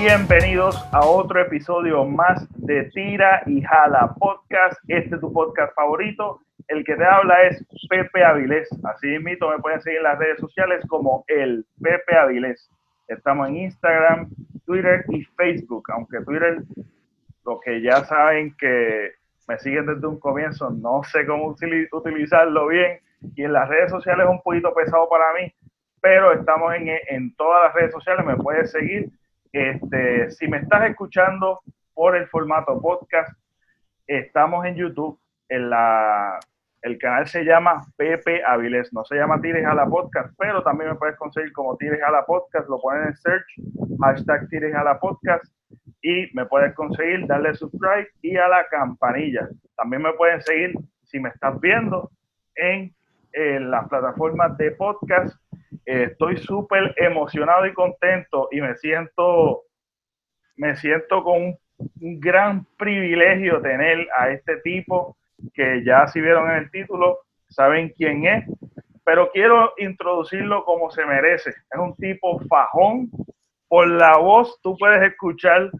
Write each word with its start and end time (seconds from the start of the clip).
Bienvenidos 0.00 0.76
a 0.92 1.04
otro 1.04 1.40
episodio 1.40 2.04
más 2.04 2.46
de 2.54 2.84
Tira 2.94 3.42
y 3.46 3.60
Jala 3.60 4.14
Podcast. 4.16 4.78
Este 4.86 5.16
es 5.16 5.20
tu 5.20 5.32
podcast 5.32 5.74
favorito. 5.74 6.40
El 6.68 6.84
que 6.84 6.94
te 6.94 7.04
habla 7.04 7.42
es 7.42 7.66
Pepe 7.88 8.24
Avilés. 8.24 8.68
Así 8.84 9.18
mismo 9.18 9.50
me 9.50 9.58
pueden 9.58 9.80
seguir 9.80 9.98
en 9.98 10.04
las 10.04 10.18
redes 10.20 10.38
sociales 10.38 10.84
como 10.86 11.24
el 11.26 11.66
Pepe 11.82 12.16
Avilés. 12.16 12.70
Estamos 13.08 13.48
en 13.48 13.56
Instagram, 13.56 14.30
Twitter 14.64 15.04
y 15.08 15.24
Facebook. 15.36 15.90
Aunque 15.90 16.20
Twitter, 16.20 16.62
lo 17.44 17.58
que 17.58 17.82
ya 17.82 18.04
saben 18.04 18.54
que 18.56 19.14
me 19.48 19.58
siguen 19.58 19.86
desde 19.86 20.06
un 20.06 20.20
comienzo, 20.20 20.70
no 20.70 21.02
sé 21.02 21.26
cómo 21.26 21.56
utilizarlo 21.92 22.68
bien. 22.68 23.00
Y 23.34 23.42
en 23.42 23.52
las 23.52 23.68
redes 23.68 23.90
sociales 23.90 24.26
es 24.26 24.30
un 24.30 24.42
poquito 24.42 24.72
pesado 24.72 25.08
para 25.08 25.32
mí 25.34 25.52
pero 26.00 26.32
estamos 26.32 26.72
en, 26.74 26.88
en 27.08 27.34
todas 27.34 27.64
las 27.64 27.74
redes 27.74 27.92
sociales, 27.92 28.24
me 28.24 28.36
puedes 28.36 28.70
seguir. 28.70 29.10
Este, 29.52 30.30
si 30.30 30.48
me 30.48 30.58
estás 30.58 30.90
escuchando 30.90 31.60
por 31.94 32.16
el 32.16 32.26
formato 32.28 32.80
podcast, 32.80 33.30
estamos 34.06 34.64
en 34.66 34.76
YouTube, 34.76 35.18
en 35.48 35.70
la, 35.70 36.38
el 36.82 36.98
canal 36.98 37.26
se 37.26 37.44
llama 37.44 37.82
Pepe 37.96 38.42
Avilés, 38.44 38.92
no 38.92 39.04
se 39.04 39.16
llama 39.16 39.40
Tires 39.40 39.66
a 39.66 39.74
la 39.74 39.86
Podcast, 39.86 40.34
pero 40.38 40.62
también 40.62 40.90
me 40.90 40.96
puedes 40.96 41.16
conseguir 41.16 41.52
como 41.52 41.76
Tires 41.76 42.02
a 42.02 42.10
la 42.10 42.24
Podcast, 42.24 42.68
lo 42.68 42.80
ponen 42.80 43.08
en 43.08 43.16
search, 43.16 43.46
hashtag 44.00 44.48
Tires 44.48 44.74
a 44.74 44.84
la 44.84 44.98
Podcast, 44.98 45.44
y 46.02 46.28
me 46.34 46.46
puedes 46.46 46.74
conseguir, 46.74 47.26
darle 47.26 47.54
subscribe 47.54 48.08
y 48.22 48.36
a 48.36 48.48
la 48.48 48.66
campanilla. 48.68 49.48
También 49.76 50.02
me 50.02 50.12
pueden 50.12 50.40
seguir, 50.42 50.74
si 51.02 51.18
me 51.18 51.30
estás 51.30 51.58
viendo, 51.60 52.10
en, 52.54 52.94
en 53.32 53.70
las 53.70 53.88
plataformas 53.88 54.56
de 54.58 54.70
podcast 54.72 55.36
estoy 55.84 56.36
súper 56.38 56.94
emocionado 56.96 57.66
y 57.66 57.74
contento 57.74 58.48
y 58.50 58.60
me 58.60 58.76
siento, 58.76 59.62
me 60.56 60.76
siento 60.76 61.22
con 61.22 61.42
un, 61.42 61.58
gran 62.20 62.66
privilegio 62.76 63.60
tener 63.60 64.08
a 64.16 64.30
este 64.30 64.56
tipo 64.58 65.16
que 65.54 65.84
ya 65.84 66.08
si 66.08 66.20
vieron 66.20 66.50
en 66.50 66.56
el 66.56 66.70
título, 66.72 67.20
saben 67.48 67.92
quién 67.96 68.26
es, 68.26 68.44
pero 69.04 69.30
quiero 69.30 69.72
introducirlo 69.78 70.64
como 70.64 70.90
se 70.90 71.06
merece. 71.06 71.50
Es 71.50 71.78
un 71.78 71.94
tipo 71.96 72.40
fajón. 72.48 73.10
Por 73.68 73.88
la 73.88 74.18
voz 74.18 74.60
tú 74.60 74.76
puedes 74.76 75.02
escuchar 75.02 75.70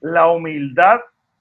la 0.00 0.28
humildad, 0.28 1.00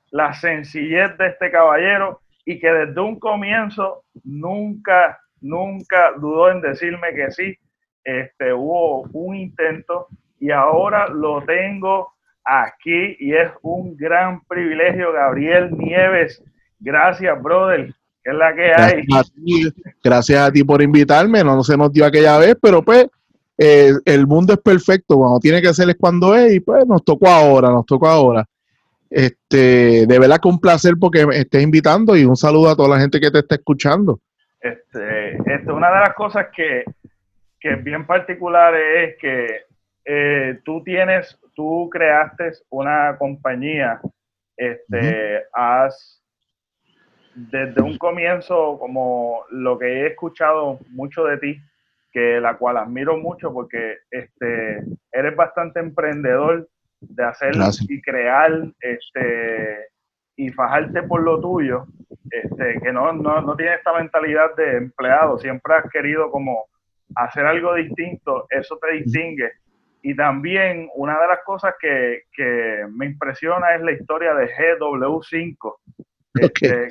la 0.09 0.33
sencillez 0.33 1.15
de 1.17 1.27
este 1.27 1.51
caballero 1.51 2.21
y 2.43 2.59
que 2.59 2.71
desde 2.71 2.99
un 2.99 3.19
comienzo 3.19 4.03
nunca, 4.23 5.19
nunca 5.41 6.13
dudó 6.13 6.49
en 6.49 6.61
decirme 6.61 7.13
que 7.13 7.29
sí 7.31 7.57
este, 8.03 8.53
hubo 8.53 9.03
un 9.13 9.35
intento 9.35 10.07
y 10.39 10.51
ahora 10.51 11.07
lo 11.07 11.43
tengo 11.43 12.13
aquí 12.43 13.15
y 13.19 13.33
es 13.33 13.51
un 13.61 13.95
gran 13.95 14.41
privilegio, 14.45 15.13
Gabriel 15.13 15.71
Nieves. 15.77 16.43
Gracias, 16.79 17.41
brother. 17.41 17.93
es 18.23 18.33
la 18.33 18.55
que 18.55 18.71
hay? 18.73 19.03
Gracias 20.03 20.39
a 20.39 20.51
ti, 20.51 20.63
por 20.63 20.81
invitarme. 20.81 21.43
No, 21.43 21.63
se 21.63 21.77
nos 21.77 21.93
dio 21.93 22.05
aquella 22.05 22.37
vez, 22.39 22.55
pero 22.59 22.81
pues 22.81 23.07
eh, 23.57 23.91
el 24.05 24.25
mundo 24.25 24.53
es 24.53 24.59
perfecto. 24.59 25.17
Cuando 25.17 25.39
tiene 25.39 25.61
que 25.61 25.73
ser 25.73 25.89
es 25.89 25.97
cuando 25.97 26.35
es 26.35 26.53
y 26.53 26.59
pues 26.59 26.85
nos 26.87 27.03
tocó 27.03 27.27
ahora, 27.27 27.69
nos 27.69 27.85
tocó 27.85 28.07
ahora. 28.07 28.43
Este, 29.09 30.07
de 30.07 30.19
verdad 30.19 30.39
que 30.41 30.47
un 30.47 30.59
placer 30.59 30.93
porque 30.99 31.27
me 31.27 31.37
estés 31.37 31.61
invitando 31.61 32.15
y 32.15 32.23
un 32.23 32.37
saludo 32.37 32.69
a 32.69 32.75
toda 32.75 32.95
la 32.95 32.99
gente 32.99 33.19
que 33.19 33.29
te 33.29 33.39
está 33.39 33.55
escuchando. 33.55 34.21
Este, 34.61 35.35
este, 35.45 35.71
una 35.71 35.91
de 35.91 35.99
las 35.99 36.13
cosas 36.13 36.47
que 36.55 36.83
que 37.61 37.73
es 37.73 37.83
bien 37.83 38.05
particular 38.05 38.75
es 38.75 39.15
que 39.17 39.61
eh, 40.03 40.59
tú 40.65 40.83
tienes, 40.83 41.39
tú 41.53 41.89
creaste 41.91 42.51
una 42.69 43.15
compañía, 43.17 44.01
este, 44.57 45.43
has, 45.53 46.23
desde 47.35 47.81
un 47.81 47.97
comienzo, 47.99 48.77
como 48.79 49.45
lo 49.51 49.77
que 49.77 49.85
he 49.85 50.07
escuchado 50.07 50.79
mucho 50.89 51.23
de 51.25 51.37
ti, 51.37 51.61
que 52.11 52.41
la 52.41 52.57
cual 52.57 52.77
admiro 52.77 53.17
mucho 53.17 53.53
porque 53.53 53.97
este, 54.09 54.83
eres 55.11 55.35
bastante 55.35 55.79
emprendedor 55.79 56.67
de 56.99 57.23
hacer 57.23 57.53
y 57.87 58.01
crear 58.01 58.51
este, 58.79 59.87
y 60.35 60.49
fajarte 60.49 61.03
por 61.03 61.21
lo 61.21 61.39
tuyo, 61.39 61.85
este, 62.29 62.81
que 62.81 62.91
no, 62.91 63.13
no, 63.13 63.41
no 63.41 63.55
tienes 63.55 63.77
esta 63.77 63.93
mentalidad 63.93 64.55
de 64.55 64.77
empleado, 64.77 65.37
siempre 65.37 65.75
has 65.75 65.89
querido 65.91 66.31
como 66.31 66.70
hacer 67.15 67.45
algo 67.45 67.75
distinto, 67.75 68.47
eso 68.49 68.77
te 68.77 68.97
distingue. 68.97 69.51
Y 70.03 70.15
también 70.15 70.89
una 70.95 71.19
de 71.19 71.27
las 71.27 71.39
cosas 71.45 71.75
que, 71.79 72.23
me 72.89 73.05
impresiona 73.05 73.75
es 73.75 73.81
la 73.81 73.91
historia 73.91 74.33
de 74.33 74.47
GW5. 74.47 75.75
Este, 76.33 76.87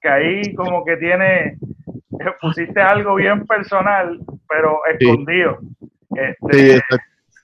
que, 0.00 0.08
ahí, 0.08 0.54
como 0.54 0.84
que 0.84 0.96
tiene, 0.96 1.58
pusiste 2.40 2.80
algo 2.80 3.16
bien 3.16 3.46
personal, 3.46 4.20
pero 4.48 4.80
escondido. 4.86 5.58
Este, 6.16 6.80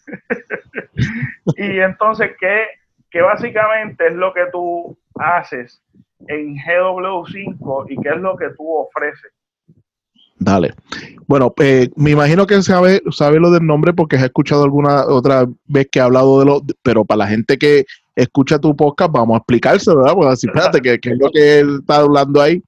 y 1.56 1.80
entonces, 1.80 2.32
¿qué, 2.38 2.66
¿qué 3.10 3.20
básicamente 3.20 4.06
es 4.06 4.14
lo 4.14 4.32
que 4.32 4.46
tú 4.52 4.96
haces 5.16 5.82
en 6.28 6.56
GW5 6.56 7.86
y 7.90 8.00
qué 8.00 8.08
es 8.10 8.16
lo 8.16 8.36
que 8.36 8.50
tú 8.50 8.76
ofreces? 8.76 9.32
Dale. 10.40 10.74
Bueno, 11.26 11.54
eh, 11.60 11.90
me 11.96 12.10
imagino 12.10 12.46
que 12.46 12.60
sabe, 12.62 13.02
sabe 13.12 13.38
lo 13.38 13.50
del 13.50 13.64
nombre 13.64 13.92
porque 13.92 14.16
has 14.16 14.24
escuchado 14.24 14.64
alguna 14.64 15.04
otra 15.06 15.46
vez 15.66 15.86
que 15.92 15.98
he 15.98 16.02
hablado 16.02 16.40
de 16.40 16.46
lo, 16.46 16.62
pero 16.82 17.04
para 17.04 17.18
la 17.18 17.26
gente 17.28 17.58
que 17.58 17.84
escucha 18.16 18.58
tu 18.58 18.74
podcast, 18.74 19.12
vamos 19.12 19.34
a 19.34 19.38
explicárselo, 19.38 19.98
¿verdad? 19.98 20.14
Pues 20.14 20.28
así, 20.28 20.46
espérate, 20.46 20.80
que, 20.80 21.10
es 21.10 21.18
lo 21.18 21.30
que 21.30 21.58
él 21.60 21.76
está 21.80 21.96
hablando 21.96 22.40
ahí. 22.40 22.62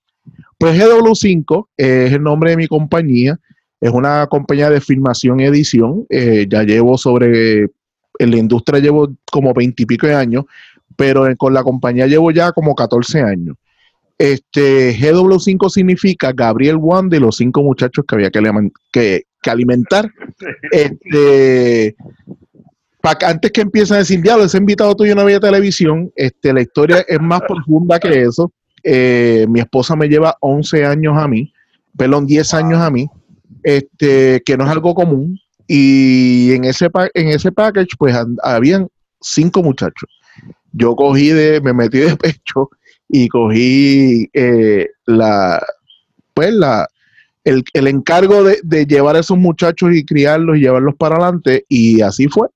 Pues 0.59 0.79
GW5 0.79 1.67
es 1.77 2.13
el 2.13 2.23
nombre 2.23 2.51
de 2.51 2.57
mi 2.59 2.69
compañía, 2.69 3.41
es 3.81 3.91
una 3.91 4.27
compañía 4.27 4.71
de 4.71 4.81
filmación 4.81 5.41
y 5.41 5.45
edición, 5.45 6.07
eh, 6.11 6.47
ya 6.49 6.63
llevo 6.63 6.97
sobre, 6.99 7.63
en 8.19 8.31
la 8.31 8.37
industria 8.37 8.81
llevo 8.81 9.09
como 9.33 9.55
veintipico 9.55 10.07
de 10.07 10.15
años, 10.15 10.45
pero 10.95 11.25
con 11.39 11.55
la 11.55 11.65
compañía 11.65 12.07
llevo 12.07 12.31
ya 12.31 12.53
como 12.53 12.75
14 12.75 13.23
años. 13.23 13.57
Este 14.19 14.95
GW5 14.97 15.69
significa 15.71 16.33
Gabriel 16.33 16.77
Juan 16.77 17.09
de 17.09 17.21
los 17.21 17.37
cinco 17.37 17.63
muchachos 17.63 18.05
que 18.07 18.15
había 18.15 18.31
que, 18.31 19.23
alimentar. 19.45 20.11
Este, 20.73 21.95
antes 23.03 23.51
que 23.51 23.61
empiecen 23.61 23.97
a 23.97 23.99
decir, 23.99 24.23
diablo, 24.23 24.45
ese 24.45 24.59
invitado 24.59 24.95
tuyo 24.95 25.15
no 25.15 25.23
había 25.23 25.41
televisión, 25.41 26.13
este, 26.17 26.53
la 26.53 26.63
historia 26.63 27.05
es 27.07 27.21
más 27.21 27.41
profunda 27.43 27.99
que 27.99 28.23
eso. 28.23 28.53
Eh, 28.85 29.47
mi 29.49 29.61
esposa 29.61 29.97
me 29.97 30.09
lleva 30.09 30.37
11 30.41 30.85
años 30.85 31.17
a 31.17 31.29
mí, 31.29 31.53
perdón, 31.97 32.27
10 32.27 32.55
años 32.55 32.81
a 32.81 32.91
mí, 32.91 33.09
este, 33.63 34.43
que 34.45 34.57
no 34.57 34.65
es 34.65 34.71
algo 34.71 34.95
común. 34.95 35.39
Y 35.67 36.53
en 36.53 36.65
ese, 36.65 36.89
en 37.15 37.29
ese 37.29 37.53
package, 37.53 37.97
pues 37.99 38.17
habían 38.43 38.89
cinco 39.21 39.63
muchachos. 39.63 40.09
Yo 40.73 40.97
cogí 40.97 41.29
de, 41.29 41.61
me 41.61 41.73
metí 41.73 41.99
de 41.99 42.17
pecho 42.17 42.71
y 43.15 43.29
cogí 43.29 44.31
eh, 44.33 44.89
la, 45.05 45.63
pues 46.33 46.55
la, 46.55 46.89
el, 47.45 47.87
encargo 47.87 48.43
de, 48.43 48.87
llevar 48.87 49.17
a 49.17 49.21
esos 49.21 49.37
muchachos 49.37 49.91
y 49.95 50.03
criarlos 50.03 50.57
y 50.57 50.61
llevarlos 50.61 50.95
para 50.97 51.17
adelante 51.17 51.67
y 51.69 52.01
así 52.01 52.27
fue. 52.27 52.49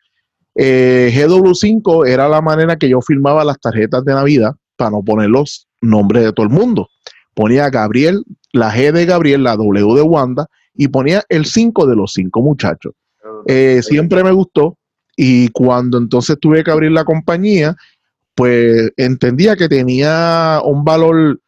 Eh, 0.55 1.13
GW5 1.15 2.09
era 2.09 2.27
la 2.27 2.41
manera 2.41 2.77
que 2.77 2.89
yo 2.89 3.03
filmaba 3.03 3.45
las 3.45 3.61
tarjetas 3.61 4.03
de 4.07 4.15
Navidad 4.15 4.55
para 4.77 4.93
no 4.93 5.03
poner 5.03 5.29
los 5.29 5.69
nombres 5.83 6.25
de 6.25 6.33
todo 6.33 6.47
el 6.47 6.53
mundo. 6.53 6.89
Ponía 7.35 7.69
Gabriel, 7.69 8.25
la 8.55 8.75
G 8.75 8.93
de 8.93 9.05
Gabriel, 9.05 9.43
la 9.43 9.57
W 9.57 9.95
de 9.95 10.03
Wanda 10.03 10.47
y 10.75 10.89
ponía 10.89 11.23
el 11.29 11.45
5 11.45 11.87
de 11.87 11.97
los 11.97 12.15
cinco 12.15 12.41
muchachos. 12.41 12.95
Eh, 13.47 13.83
siempre 13.83 14.25
me 14.25 14.33
gustó 14.33 14.79
y 15.17 15.49
cuando 15.49 15.99
entonces 15.99 16.39
tuve 16.41 16.65
que 16.65 16.71
abrir 16.71 16.93
la 16.93 17.05
compañía 17.05 17.77
pues 18.37 18.93
entendía 18.99 19.57
que 19.57 19.69
tenía 19.69 20.61
un 20.63 20.85
valor 20.85 21.41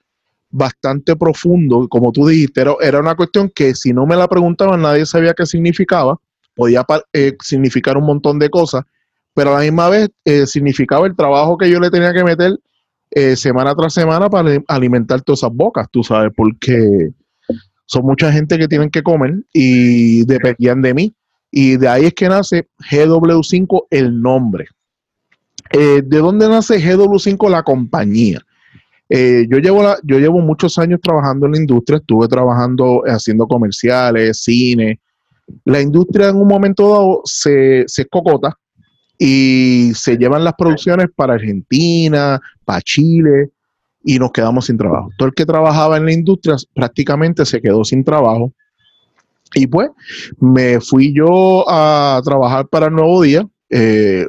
bastante 0.50 1.14
profundo, 1.14 1.86
como 1.88 2.10
tú 2.10 2.26
dijiste, 2.26 2.64
era, 2.80 3.00
una 3.00 3.14
cuestión 3.14 3.50
que 3.54 3.74
si 3.74 3.92
no 3.92 4.06
me 4.06 4.16
la 4.16 4.26
preguntaban 4.26 4.80
nadie 4.80 5.04
sabía 5.04 5.34
qué 5.34 5.44
significaba, 5.44 6.18
podía 6.54 6.84
eh, 7.12 7.36
significar 7.42 7.98
un 7.98 8.06
montón 8.06 8.38
de 8.38 8.48
cosas, 8.48 8.84
pero 9.34 9.50
a 9.50 9.58
la 9.58 9.64
misma 9.64 9.90
vez 9.90 10.08
eh, 10.24 10.46
significaba 10.46 11.06
el 11.06 11.14
trabajo 11.14 11.58
que 11.58 11.70
yo 11.70 11.78
le 11.78 11.90
tenía 11.90 12.14
que 12.14 12.24
meter 12.24 12.58
eh, 13.10 13.36
semana 13.36 13.74
tras 13.74 13.92
semana 13.92 14.30
para 14.30 14.58
alimentar 14.66 15.20
todas 15.20 15.40
esas 15.40 15.52
bocas, 15.52 15.88
tú 15.90 16.02
sabes, 16.02 16.32
porque 16.34 17.10
son 17.84 18.06
mucha 18.06 18.32
gente 18.32 18.58
que 18.58 18.66
tienen 18.66 18.90
que 18.90 19.02
comer 19.02 19.34
y 19.52 20.24
dependían 20.24 20.80
de 20.80 20.94
mí. 20.94 21.14
Y 21.50 21.76
de 21.76 21.88
ahí 21.88 22.04
es 22.06 22.14
que 22.14 22.28
nace 22.28 22.68
GW5 22.90 23.86
el 23.90 24.20
nombre. 24.20 24.66
Eh, 25.70 26.02
¿De 26.04 26.18
dónde 26.18 26.48
nace 26.48 26.80
GW5 26.80 27.50
la 27.50 27.62
compañía? 27.62 28.40
Eh, 29.10 29.46
yo, 29.48 29.58
llevo 29.58 29.82
yo 30.02 30.18
llevo 30.18 30.40
muchos 30.40 30.78
años 30.78 31.00
trabajando 31.02 31.46
en 31.46 31.52
la 31.52 31.58
industria, 31.58 31.98
estuve 31.98 32.28
trabajando 32.28 33.02
haciendo 33.06 33.46
comerciales, 33.46 34.42
cine. 34.42 35.00
La 35.64 35.80
industria 35.80 36.28
en 36.28 36.36
un 36.36 36.46
momento 36.46 36.90
dado 36.90 37.22
se, 37.24 37.82
escocota 37.82 38.58
y 39.18 39.92
se 39.94 40.16
llevan 40.16 40.44
las 40.44 40.54
producciones 40.54 41.06
para 41.14 41.34
Argentina, 41.34 42.38
para 42.64 42.82
Chile, 42.82 43.50
y 44.04 44.18
nos 44.18 44.30
quedamos 44.30 44.66
sin 44.66 44.76
trabajo. 44.76 45.10
Todo 45.16 45.28
el 45.28 45.34
que 45.34 45.46
trabajaba 45.46 45.96
en 45.96 46.04
la 46.04 46.12
industria 46.12 46.56
prácticamente 46.74 47.44
se 47.46 47.60
quedó 47.60 47.84
sin 47.84 48.04
trabajo. 48.04 48.52
Y 49.54 49.66
pues 49.66 49.90
me 50.38 50.80
fui 50.80 51.14
yo 51.14 51.64
a 51.68 52.20
trabajar 52.22 52.68
para 52.68 52.86
el 52.86 52.92
Nuevo 52.92 53.22
Día. 53.22 53.48
Eh, 53.70 54.26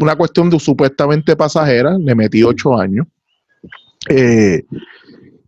una 0.00 0.16
cuestión 0.16 0.50
de 0.50 0.58
supuestamente 0.58 1.36
pasajera, 1.36 1.96
le 1.98 2.14
metí 2.14 2.42
ocho 2.42 2.78
años. 2.78 3.06
Eh, 4.08 4.62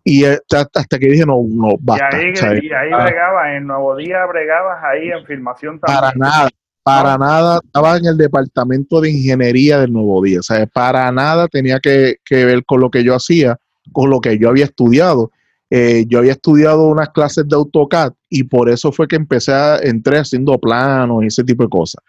y 0.05 0.25
hasta, 0.25 0.99
que 0.99 1.09
dije, 1.09 1.25
no, 1.25 1.43
no, 1.49 1.77
basta. 1.81 2.09
Y 2.21 2.25
ahí, 2.27 2.61
y 2.63 2.73
ahí 2.73 2.89
bregabas, 2.89 3.57
en 3.57 3.67
Nuevo 3.67 3.97
Día 3.97 4.27
bregabas 4.27 4.83
ahí 4.85 5.11
en 5.11 5.25
filmación 5.27 5.81
también. 5.81 6.01
Para 6.01 6.13
nada, 6.17 6.49
para 6.83 7.19
nada, 7.19 7.61
estaba 7.65 7.97
en 7.97 8.07
el 8.07 8.17
departamento 8.19 9.01
de 9.01 9.11
ingeniería 9.11 9.79
del 9.79 9.93
Nuevo 9.93 10.23
Día. 10.23 10.41
O 10.41 10.43
sea, 10.43 10.67
para 10.67 11.11
nada 11.13 11.49
tenía 11.49 11.79
que, 11.81 12.17
que 12.25 12.45
ver 12.45 12.65
con 12.65 12.81
lo 12.81 12.91
que 12.91 13.05
yo 13.05 13.15
hacía, 13.15 13.57
con 13.93 14.11
lo 14.11 14.21
que 14.21 14.39
yo 14.39 14.49
había 14.49 14.65
estudiado. 14.65 15.31
Eh, 15.71 16.05
yo 16.07 16.19
había 16.19 16.33
estudiado 16.33 16.87
unas 16.89 17.09
clases 17.11 17.49
de 17.49 17.57
AutoCAD 17.57 18.13
y 18.29 18.45
por 18.45 18.69
eso 18.69 18.93
fue 18.93 19.09
que 19.09 19.17
empecé 19.17 19.55
a 19.55 19.79
entré 19.79 20.19
haciendo 20.19 20.59
planos 20.59 21.25
y 21.25 21.29
ese 21.29 21.43
tipo 21.45 21.63
de 21.63 21.71
cosas. 21.71 22.05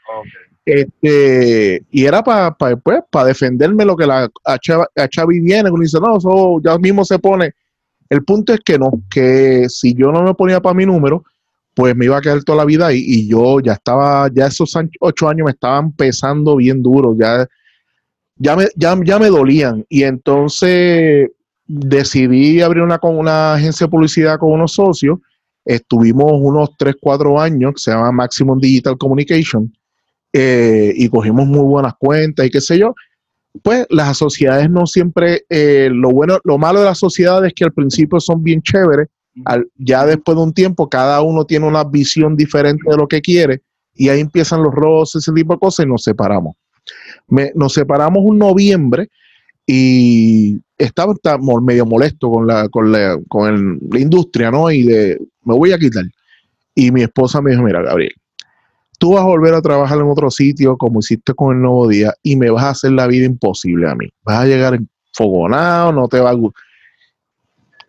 Este, 0.66 1.84
y 1.92 2.06
era 2.06 2.24
para 2.24 2.56
pa, 2.56 2.76
pues, 2.76 3.04
defenderme 3.26 3.84
lo 3.86 3.98
que 3.98 4.06
la 4.08 4.30
Chavi 5.10 5.40
viene, 5.40 5.70
cuando 5.70 5.84
dice, 5.84 6.00
no, 6.00 6.18
eso 6.18 6.62
ya 6.64 6.78
mismo 6.78 7.04
se 7.04 7.20
pone. 7.20 7.54
El 8.10 8.24
punto 8.24 8.54
es 8.54 8.60
que 8.64 8.78
no, 8.78 8.92
que 9.10 9.68
si 9.70 9.94
yo 9.94 10.12
no 10.12 10.24
me 10.24 10.34
ponía 10.34 10.62
para 10.62 10.76
mi 10.76 10.86
número, 10.86 11.24
pues 11.74 11.96
me 11.96 12.06
iba 12.06 12.18
a 12.18 12.22
quedar 12.22 12.44
toda 12.44 12.60
la 12.60 12.66
vida 12.66 12.94
y, 12.94 13.00
y 13.00 13.28
yo 13.28 13.60
ya 13.60 13.74
estaba, 13.74 14.30
ya 14.34 14.48
esos 14.48 14.74
ocho 15.00 15.28
años 15.28 15.46
me 15.46 15.52
estaban 15.52 15.92
pesando 15.92 16.58
bien 16.58 16.84
duro, 16.84 17.16
ya, 17.18 17.48
ya, 18.38 18.56
me, 18.56 18.68
ya, 18.76 18.98
ya 19.04 19.20
me 19.20 19.28
dolían. 19.28 19.86
Y 19.90 20.04
entonces 20.04 21.30
decidí 21.66 22.62
abrir 22.62 22.84
una, 22.84 23.00
una 23.02 23.54
agencia 23.56 23.88
de 23.88 23.92
publicidad 23.92 24.38
con 24.38 24.52
unos 24.52 24.74
socios. 24.74 25.20
Estuvimos 25.66 26.32
unos 26.36 26.72
3, 26.78 26.96
4 27.00 27.40
años, 27.40 27.74
que 27.74 27.80
se 27.80 27.92
llama 27.92 28.12
Maximum 28.12 28.60
Digital 28.60 28.98
Communication, 28.98 29.74
eh, 30.34 30.92
y 30.96 31.08
cogimos 31.10 31.46
muy 31.46 31.64
buenas 31.64 31.94
cuentas 31.98 32.46
y 32.46 32.50
qué 32.50 32.60
sé 32.60 32.80
yo. 32.80 32.96
Pues 33.62 33.86
las 33.92 34.18
sociedades 34.18 34.70
no 34.70 34.88
siempre, 34.88 35.46
eh, 35.48 35.90
lo 35.92 36.10
bueno, 36.10 36.40
lo 36.44 36.58
malo 36.58 36.80
de 36.80 36.86
las 36.86 36.98
sociedades 36.98 37.50
es 37.50 37.54
que 37.54 37.66
al 37.66 37.72
principio 37.72 38.20
son 38.20 38.42
bien 38.42 38.64
chéveres, 38.64 39.10
ya 39.76 40.06
después 40.06 40.36
de 40.36 40.44
un 40.44 40.54
tiempo 40.54 40.90
cada 40.90 41.22
uno 41.22 41.46
tiene 41.46 41.68
una 41.68 41.84
visión 41.84 42.36
diferente 42.36 42.84
de 42.90 42.98
lo 42.98 43.08
que 43.08 43.22
quiere 43.22 43.62
y 43.94 44.10
ahí 44.10 44.20
empiezan 44.20 44.64
los 44.64 44.74
roces, 44.74 45.22
ese 45.22 45.32
tipo 45.34 45.54
de 45.54 45.60
cosas 45.60 45.86
y 45.86 45.90
nos 45.90 46.04
separamos. 46.04 46.56
nos 47.56 47.74
separamos 47.74 48.24
un 48.24 48.40
noviembre 48.40 49.10
y 49.68 50.60
estaba, 50.78 51.14
medio 51.62 51.86
molesto 51.86 52.30
con 52.30 52.48
la, 52.48 52.68
con 52.70 52.92
la, 52.92 53.20
con 53.28 53.80
la 53.92 54.00
industria, 54.00 54.52
¿no? 54.52 54.70
Y 54.72 54.84
de, 54.84 55.20
me 55.44 55.56
voy 55.56 55.72
a 55.72 55.78
quitar. 55.78 56.04
Y 56.76 56.92
mi 56.92 57.04
esposa 57.04 57.42
me 57.42 57.52
dijo, 57.52 57.64
mira, 57.64 57.82
Gabriel, 57.82 58.14
tú 59.04 59.16
vas 59.16 59.24
a 59.24 59.28
volver 59.28 59.54
a 59.54 59.62
trabajar 59.62 59.98
en 59.98 60.10
otro 60.10 60.32
sitio 60.32 60.78
como 60.78 61.00
hiciste 61.00 61.34
con 61.34 61.54
el 61.54 61.62
Nuevo 61.62 61.90
Día 61.90 62.14
y 62.24 62.38
me 62.38 62.50
vas 62.50 62.64
a 62.64 62.70
hacer 62.70 62.94
la 62.94 63.06
vida 63.06 63.26
imposible 63.26 63.90
a 63.90 63.96
mí. 63.96 64.08
Vas 64.24 64.40
a 64.40 64.46
llegar 64.46 64.80
fogonado, 65.12 65.92
no 65.92 66.08
te 66.08 66.22
va 66.22 66.30
a 66.30 66.34
gustar. 66.34 66.64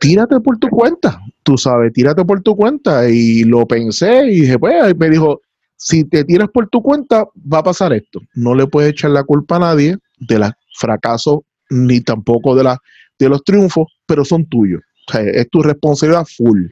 Tírate 0.01 0.41
por 0.41 0.59
tu 0.59 0.69
cuenta, 0.69 1.21
tú 1.45 1.57
sabes, 1.57 1.93
tírate 1.93 2.25
por 2.25 2.43
tu 2.43 2.57
cuenta. 2.57 3.09
Y 3.09 3.45
lo 3.45 3.65
pensé 3.65 4.27
y 4.27 4.41
dije, 4.41 4.59
pues, 4.59 4.97
me 4.97 5.09
dijo, 5.09 5.41
si 5.77 6.03
te 6.03 6.25
tiras 6.25 6.49
por 6.53 6.69
tu 6.69 6.83
cuenta, 6.83 7.29
va 7.37 7.59
a 7.59 7.63
pasar 7.63 7.93
esto. 7.93 8.19
No 8.35 8.53
le 8.57 8.67
puedes 8.67 8.91
echar 8.91 9.13
la 9.13 9.23
culpa 9.23 9.55
a 9.55 9.61
nadie 9.61 9.97
de 10.19 10.39
los 10.41 10.51
fracasos 10.81 11.43
ni 11.71 12.01
tampoco 12.01 12.57
de, 12.57 12.77
de 13.21 13.29
los 13.29 13.45
triunfos, 13.45 13.87
pero 14.05 14.25
son 14.25 14.47
tuyos. 14.47 14.83
es 15.15 15.49
tu 15.49 15.63
responsabilidad 15.63 16.27
full. 16.37 16.65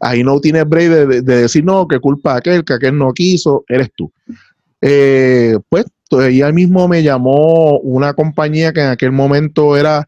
Ahí 0.00 0.22
no 0.22 0.40
tienes 0.40 0.68
break 0.68 0.88
de, 0.88 1.22
decir, 1.22 1.64
no, 1.64 1.86
que 1.86 2.00
culpa 2.00 2.36
aquel, 2.36 2.64
que 2.64 2.74
aquel 2.74 2.96
no 2.98 3.12
quiso, 3.12 3.64
eres 3.68 3.90
tú. 3.96 4.12
Eh, 4.80 5.58
pues, 5.68 5.86
ella 6.10 6.52
mismo 6.52 6.86
me 6.88 7.02
llamó 7.02 7.78
una 7.80 8.14
compañía 8.14 8.72
que 8.72 8.80
en 8.80 8.88
aquel 8.88 9.12
momento 9.12 9.76
era 9.76 10.06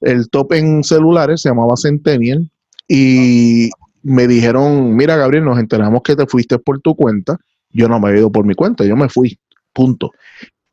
el 0.00 0.28
top 0.28 0.54
en 0.54 0.82
celulares, 0.82 1.42
se 1.42 1.48
llamaba 1.48 1.76
Centennial, 1.76 2.50
y 2.88 3.70
me 4.02 4.26
dijeron, 4.26 4.94
mira 4.94 5.16
Gabriel, 5.16 5.44
nos 5.44 5.58
enteramos 5.58 6.02
que 6.02 6.16
te 6.16 6.26
fuiste 6.26 6.58
por 6.58 6.80
tu 6.80 6.94
cuenta, 6.94 7.38
yo 7.70 7.88
no 7.88 7.98
me 7.98 8.10
he 8.10 8.18
ido 8.18 8.30
por 8.30 8.44
mi 8.44 8.54
cuenta, 8.54 8.84
yo 8.84 8.96
me 8.96 9.08
fui, 9.08 9.38
punto. 9.72 10.12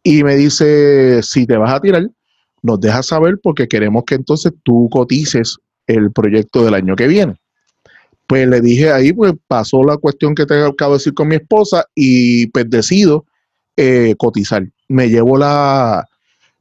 Y 0.04 0.24
me 0.24 0.36
dice, 0.36 1.22
si 1.24 1.46
te 1.46 1.58
vas 1.58 1.74
a 1.74 1.80
tirar, 1.80 2.10
nos 2.62 2.80
dejas 2.80 3.08
saber 3.08 3.40
porque 3.42 3.68
queremos 3.68 4.04
que 4.06 4.16
entonces 4.16 4.52
tú 4.64 4.90
cotices 4.92 5.58
el 5.88 6.12
proyecto 6.12 6.64
del 6.66 6.74
año 6.74 6.96
que 6.96 7.08
viene. 7.08 7.36
Pues 8.32 8.48
le 8.48 8.62
dije 8.62 8.90
ahí, 8.90 9.12
pues 9.12 9.34
pasó 9.46 9.84
la 9.84 9.98
cuestión 9.98 10.34
que 10.34 10.46
te 10.46 10.54
acabo 10.64 10.94
de 10.94 11.00
decir 11.00 11.14
con 11.14 11.28
mi 11.28 11.36
esposa 11.36 11.84
y 11.94 12.48
pues 12.48 12.70
decido 12.70 13.26
eh, 13.76 14.16
cotizar. 14.18 14.66
Me 14.88 15.10
llevo 15.10 15.38
la, 15.38 16.08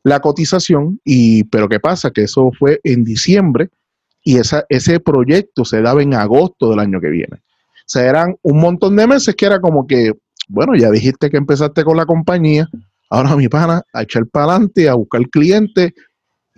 la 0.03 0.19
cotización 0.19 1.01
y, 1.05 1.45
pero 1.45 1.69
¿qué 1.69 1.79
pasa? 1.79 2.11
Que 2.11 2.23
eso 2.23 2.51
fue 2.59 2.81
en 2.83 3.05
diciembre 3.05 3.69
y 4.25 4.39
esa, 4.39 4.65
ese 4.69 4.99
proyecto 4.99 5.65
se 5.65 5.81
daba 5.81 6.03
en 6.03 6.15
agosto 6.15 6.71
del 6.71 6.81
año 6.81 7.01
que 7.01 7.11
viene. 7.11 7.37
O 7.37 7.87
sea, 7.87 8.03
eran 8.03 8.35
un 8.43 8.59
montón 8.59 8.97
de 8.97 9.07
meses 9.07 9.37
que 9.37 9.47
era 9.47 9.61
como 9.61 9.87
que, 9.87 10.15
bueno, 10.49 10.75
ya 10.75 10.91
dijiste 10.91 11.31
que 11.31 11.37
empezaste 11.37 11.85
con 11.85 11.97
la 11.97 12.05
compañía, 12.05 12.69
Ahora 13.13 13.35
mi 13.35 13.49
pana, 13.49 13.83
a 13.93 14.03
echar 14.03 14.25
para 14.27 14.53
adelante, 14.53 14.89
a 14.89 14.95
buscar 14.95 15.29
clientes, 15.31 15.93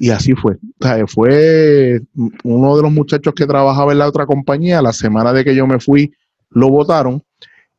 y 0.03 0.11
así 0.11 0.35
fue. 0.35 0.59
fue 1.07 2.01
uno 2.43 2.77
de 2.77 2.83
los 2.83 2.91
muchachos 2.91 3.35
que 3.35 3.47
trabajaba 3.47 3.93
en 3.93 3.99
la 3.99 4.09
otra 4.09 4.27
compañía, 4.27 4.83
la 4.83 4.93
semana 4.93 5.33
de 5.33 5.45
que 5.45 5.55
yo 5.55 5.65
me 5.65 5.79
fui, 5.79 6.13
lo 6.51 6.71
votaron 6.71 7.23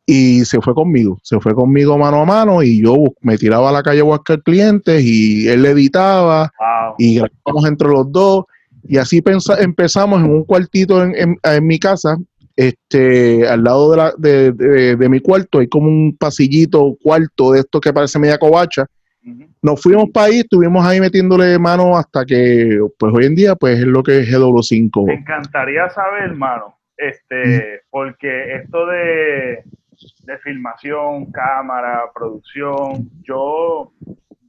y 0.06 0.46
se 0.46 0.62
fue 0.62 0.74
conmigo. 0.74 1.20
Se 1.22 1.38
fue 1.42 1.54
conmigo 1.54 1.98
mano 1.98 2.22
a 2.22 2.26
mano 2.26 2.64
y 2.64 2.82
yo 2.82 2.96
me 3.20 3.38
tiraba 3.38 3.68
a 3.68 3.74
la 3.74 3.84
calle 3.84 4.00
a 4.00 4.06
buscar 4.06 4.42
clientes 4.42 5.04
y 5.04 5.50
él 5.50 5.64
le 5.64 5.72
editaba 5.72 6.50
y 6.98 7.16
grabamos 7.16 7.66
entre 7.68 7.90
los 7.90 8.10
dos. 8.10 8.46
Y 8.84 8.96
así 8.96 9.22
empezamos 9.60 10.22
en 10.22 10.32
un 10.32 10.46
cuartito 10.46 11.04
en, 11.04 11.38
en 11.44 11.68
mi 11.68 11.78
casa, 11.78 12.16
este, 12.56 13.46
al 13.46 13.66
lado 13.66 13.92
de, 13.92 13.98
la, 13.98 14.14
de, 14.18 14.54
de, 14.96 15.10
mi 15.10 15.20
cuarto 15.20 15.60
hay 15.60 15.68
como 15.68 15.90
un 15.90 16.16
pasillito 16.18 16.96
cuarto 17.04 17.52
de 17.52 17.60
esto 17.60 17.82
que 17.82 17.92
parece 17.92 18.18
media 18.18 18.38
covacha. 18.38 18.86
Nos 19.62 19.82
fuimos 19.82 20.10
para 20.12 20.28
ahí, 20.28 20.40
estuvimos 20.40 20.86
ahí 20.86 21.00
metiéndole 21.00 21.58
mano 21.58 21.98
hasta 21.98 22.26
que, 22.26 22.80
pues 23.00 23.14
hoy 23.14 23.26
en 23.26 23.36
día, 23.36 23.56
pues 23.56 23.80
es 23.80 23.86
lo 23.86 24.04
que 24.04 24.20
es 24.20 24.30
GW5. 24.30 25.06
Me 25.06 25.14
encantaría 25.14 25.90
saber, 25.90 26.24
hermano, 26.24 26.78
este, 26.98 27.82
porque 27.90 28.56
esto 28.56 28.86
de, 28.88 29.64
de 30.26 30.38
filmación, 30.44 31.32
cámara, 31.32 32.04
producción, 32.14 33.10
yo 33.24 33.94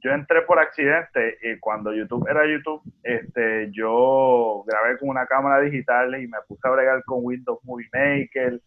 yo 0.05 0.11
entré 0.11 0.43
por 0.43 0.59
accidente 0.59 1.39
y 1.41 1.57
cuando 1.59 1.91
YouTube 1.91 2.27
era 2.29 2.45
YouTube, 2.45 2.79
este, 3.01 3.71
yo 3.71 4.63
grabé 4.67 4.99
con 4.99 5.09
una 5.09 5.25
cámara 5.25 5.61
digital 5.61 6.21
y 6.21 6.27
me 6.27 6.37
puse 6.47 6.61
a 6.67 6.69
bregar 6.69 7.03
con 7.05 7.21
Windows 7.23 7.57
Movie 7.63 7.89
Maker 7.91 8.61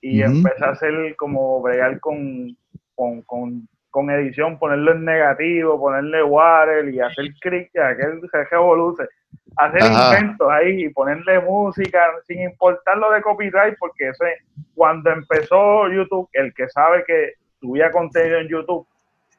y 0.00 0.22
empecé 0.22 0.64
a 0.64 0.70
hacer 0.70 1.14
como 1.16 1.60
bregar 1.60 2.00
con, 2.00 2.56
con, 2.94 3.20
con, 3.20 3.68
edición, 4.10 4.58
ponerlo 4.58 4.92
en 4.92 5.04
negativo, 5.04 5.78
ponerle 5.78 6.22
water 6.22 6.88
y 6.88 7.00
hacer 7.00 7.26
clic, 7.40 7.70
aquel 7.76 8.20
revoluce, 8.50 9.04
hacer 9.56 9.82
inventos 9.82 10.48
ahí 10.50 10.84
y 10.84 10.88
ponerle 10.90 11.40
música 11.40 12.00
sin 12.26 12.42
importar 12.42 12.98
lo 12.98 13.10
de 13.12 13.22
copyright, 13.22 13.76
porque 13.78 14.08
ese, 14.08 14.38
cuando 14.74 15.10
empezó 15.10 15.88
YouTube, 15.88 16.28
el 16.32 16.54
que 16.54 16.68
sabe 16.68 17.04
que 17.06 17.34
subía 17.60 17.90
contenido 17.90 18.38
en 18.38 18.48
YouTube, 18.48 18.86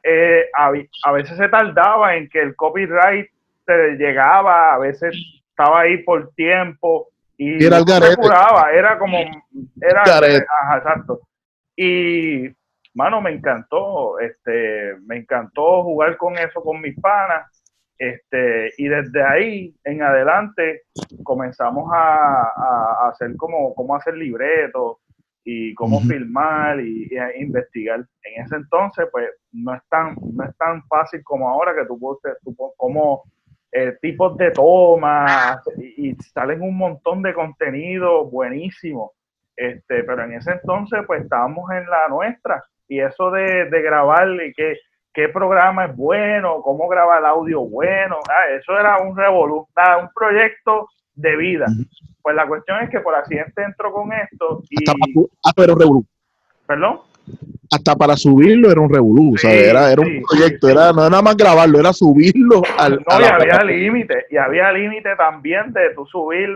eh, 0.04 0.46
a, 0.54 1.12
veces 1.12 1.38
se 1.38 1.50
tardaba 1.50 2.16
en 2.16 2.30
que 2.30 2.42
el 2.42 2.56
copyright 2.56 3.30
se 3.66 3.96
llegaba, 3.98 4.74
a 4.74 4.78
veces 4.78 5.16
estaba 5.50 5.82
ahí 5.82 5.98
por 6.04 6.32
tiempo 6.34 7.10
y 7.38 7.63
era, 7.63 7.80
era 8.74 8.98
como 8.98 9.18
era 9.82 10.04
exacto. 10.78 11.22
Y 11.75 12.50
mano, 12.93 13.22
me 13.22 13.31
encantó, 13.31 14.19
este, 14.19 14.96
me 15.05 15.17
encantó 15.17 15.84
jugar 15.84 16.17
con 16.17 16.38
eso 16.38 16.62
con 16.62 16.81
mis 16.81 17.00
panas. 17.00 17.63
Este, 17.98 18.72
y 18.77 18.88
desde 18.88 19.22
ahí 19.22 19.75
en 19.84 20.01
adelante 20.01 20.84
comenzamos 21.24 21.91
a, 21.93 23.10
hacer 23.10 23.36
como, 23.36 23.74
hacer 23.96 24.15
libretos, 24.15 24.98
y 25.43 25.74
cómo 25.74 26.00
filmar 26.01 26.79
y, 26.79 27.10
investigar. 27.38 28.05
En 28.24 28.43
ese 28.43 28.55
entonces, 28.55 29.08
pues 29.12 29.29
no 29.51 29.74
es 29.74 29.81
tan, 29.89 30.15
no 30.22 30.43
es 30.43 30.55
tan 30.58 30.84
fácil 30.88 31.24
como 31.24 31.50
ahora 31.50 31.74
que 31.74 31.88
tú 31.88 31.98
puedes, 32.00 32.38
como 32.77 33.24
eh, 33.72 33.98
tipos 34.01 34.36
de 34.38 34.51
tomas 34.51 35.62
y, 35.77 36.15
salen 36.34 36.62
un 36.62 36.77
montón 36.77 37.22
de 37.22 37.34
contenido 37.34 38.25
buenísimo. 38.25 39.13
Este, 39.55 40.03
pero 40.03 40.24
en 40.24 40.34
ese 40.34 40.51
entonces, 40.51 41.01
pues 41.05 41.24
estábamos 41.24 41.69
en 41.72 41.89
la 41.89 42.08
nuestra 42.08 42.63
y 42.89 43.00
eso 43.00 43.31
de, 43.31 43.69
de 43.69 43.81
grabar 43.81 44.27
y 44.46 44.53
que 44.53 44.75
qué 45.13 45.29
programa 45.29 45.86
es 45.86 45.96
bueno, 45.96 46.62
cómo 46.62 46.89
grabar 46.89 47.24
audio 47.24 47.62
bueno. 47.62 48.17
Ah, 48.27 48.53
eso 48.60 48.77
era 48.77 48.98
un 48.98 49.15
revolú, 49.15 49.67
un 50.01 50.10
proyecto 50.13 50.89
de 51.13 51.38
vida. 51.38 51.67
Pues 52.22 52.36
la 52.36 52.48
cuestión 52.48 52.84
es 52.84 52.89
que 52.89 53.00
por 53.00 53.15
accidente 53.15 53.63
entro 53.63 53.93
con 53.93 54.12
esto 54.12 54.62
y... 54.69 54.89
Ah, 54.89 55.51
pero 55.55 55.75
revolú. 55.75 56.03
¿Perdón? 56.67 57.00
hasta 57.72 57.96
para 57.96 58.15
subirlo 58.15 58.72
era 58.72 58.81
un 58.81 58.91
revolú, 58.91 59.36
o 59.36 59.38
sea, 59.38 59.53
era, 59.53 59.91
era 59.91 60.01
un 60.01 60.24
proyecto, 60.27 60.69
era 60.69 60.91
no 60.91 61.01
era 61.01 61.10
nada 61.12 61.22
más 61.22 61.38
grabarlo, 61.38 61.79
era 61.79 61.93
subirlo 61.93 62.63
al. 62.77 62.93
No, 62.93 63.22
y 63.22 63.24
había 63.24 63.63
límite, 63.63 64.25
y 64.31 64.38
había 64.38 64.72
límite 64.72 65.15
también 65.15 65.72
de 65.72 65.93
tú 65.93 66.05
subir, 66.08 66.50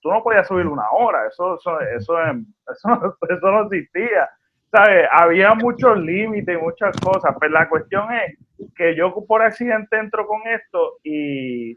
tú 0.00 0.10
no 0.10 0.22
podías 0.22 0.46
subir 0.46 0.66
una 0.66 0.88
hora, 0.92 1.26
eso, 1.26 1.56
eso, 1.58 1.80
eso, 1.80 2.14
eso, 2.20 3.16
eso 3.28 3.50
no 3.50 3.64
existía. 3.64 4.28
¿Sabes? 4.70 5.08
Había 5.10 5.54
muchos 5.54 5.98
límites 5.98 6.56
y 6.56 6.62
muchas 6.62 6.96
cosas, 7.00 7.34
pero 7.40 7.52
la 7.52 7.68
cuestión 7.68 8.06
es 8.12 8.38
que 8.76 8.94
yo 8.94 9.12
por 9.26 9.42
accidente 9.42 9.98
entro 9.98 10.26
con 10.26 10.40
esto 10.46 10.98
y, 11.02 11.76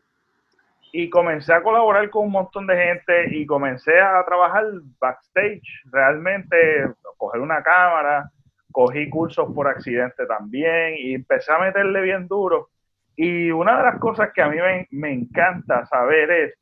y 0.92 1.10
comencé 1.10 1.54
a 1.54 1.64
colaborar 1.64 2.08
con 2.12 2.28
un 2.28 2.32
montón 2.32 2.68
de 2.68 2.76
gente 2.76 3.36
y 3.36 3.48
comencé 3.48 4.00
a 4.00 4.24
trabajar 4.26 4.66
backstage, 5.00 5.64
realmente 5.92 6.88
coger 7.18 7.42
una 7.42 7.64
cámara, 7.64 8.30
cogí 8.72 9.10
cursos 9.10 9.52
por 9.56 9.68
accidente 9.68 10.26
también 10.28 10.96
y 10.98 11.16
empecé 11.16 11.52
a 11.52 11.58
meterle 11.58 12.02
bien 12.02 12.28
duro. 12.28 12.70
Y 13.16 13.50
una 13.50 13.78
de 13.78 13.84
las 13.84 14.00
cosas 14.00 14.30
que 14.34 14.42
a 14.44 14.50
mí 14.50 14.58
me, 14.92 15.14
encanta 15.14 15.86
saber 15.88 16.32
es 16.32 16.54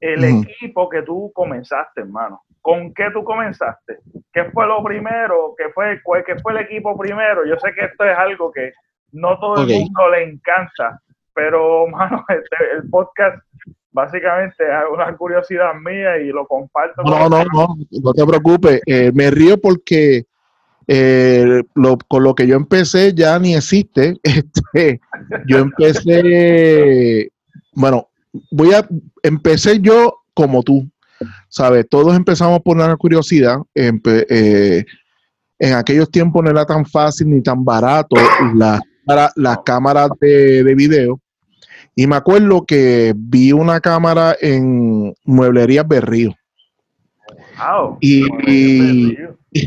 el 0.00 0.24
equipo 0.24 0.88
que 0.88 1.02
tú 1.02 1.30
comenzaste, 1.34 2.00
hermano. 2.00 2.42
¿Con 2.66 2.92
qué 2.94 3.04
tú 3.12 3.22
comenzaste? 3.22 3.98
¿Qué 4.32 4.46
fue 4.46 4.66
lo 4.66 4.82
primero? 4.82 5.54
¿Qué 5.56 5.66
fue, 5.72 6.00
qué 6.26 6.34
fue 6.42 6.50
el 6.50 6.58
equipo 6.58 6.98
primero? 6.98 7.46
Yo 7.46 7.54
sé 7.60 7.72
que 7.72 7.84
esto 7.84 8.02
es 8.02 8.18
algo 8.18 8.50
que 8.50 8.72
no 9.12 9.38
todo 9.38 9.62
el 9.62 9.68
mundo 9.68 10.10
le 10.10 10.24
encanta, 10.24 11.00
pero, 11.32 11.84
hermano, 11.86 12.24
este, 12.28 12.56
el 12.76 12.90
podcast 12.90 13.40
básicamente 13.92 14.64
es 14.64 14.92
una 14.92 15.16
curiosidad 15.16 15.74
mía 15.74 16.18
y 16.18 16.32
lo 16.32 16.44
comparto. 16.44 17.04
No, 17.04 17.28
no, 17.28 17.44
no, 17.44 17.76
no 18.02 18.12
te 18.12 18.26
preocupes. 18.26 18.80
Eh, 18.84 19.12
me 19.14 19.30
río 19.30 19.60
porque 19.60 20.24
eh, 20.88 21.62
con 22.08 22.24
lo 22.24 22.34
que 22.34 22.48
yo 22.48 22.56
empecé 22.56 23.14
ya 23.14 23.38
ni 23.38 23.54
existe. 23.54 24.16
Este, 24.24 25.00
yo 25.46 25.58
empecé, 25.58 27.30
bueno, 27.74 28.08
voy 28.50 28.74
a, 28.74 28.84
empecé 29.22 29.78
yo 29.78 30.24
como 30.34 30.64
tú, 30.64 30.90
¿sabes? 31.48 31.86
Todos 31.88 32.16
empezamos 32.16 32.60
por 32.60 32.76
una 32.76 32.96
curiosidad. 32.96 33.58
Eh, 33.74 34.84
en 35.58 35.72
aquellos 35.74 36.10
tiempos 36.10 36.44
no 36.44 36.50
era 36.50 36.66
tan 36.66 36.84
fácil 36.84 37.30
ni 37.30 37.42
tan 37.42 37.64
barato 37.64 38.16
las 38.54 38.80
la 39.36 39.62
cámaras 39.64 40.10
de, 40.20 40.62
de 40.64 40.74
video. 40.74 41.20
Y 41.94 42.06
me 42.06 42.16
acuerdo 42.16 42.66
que 42.66 43.14
vi 43.16 43.52
una 43.52 43.80
cámara 43.80 44.36
en 44.40 45.14
Mueblerías 45.24 45.88
Berrío. 45.88 46.34
y, 48.02 48.22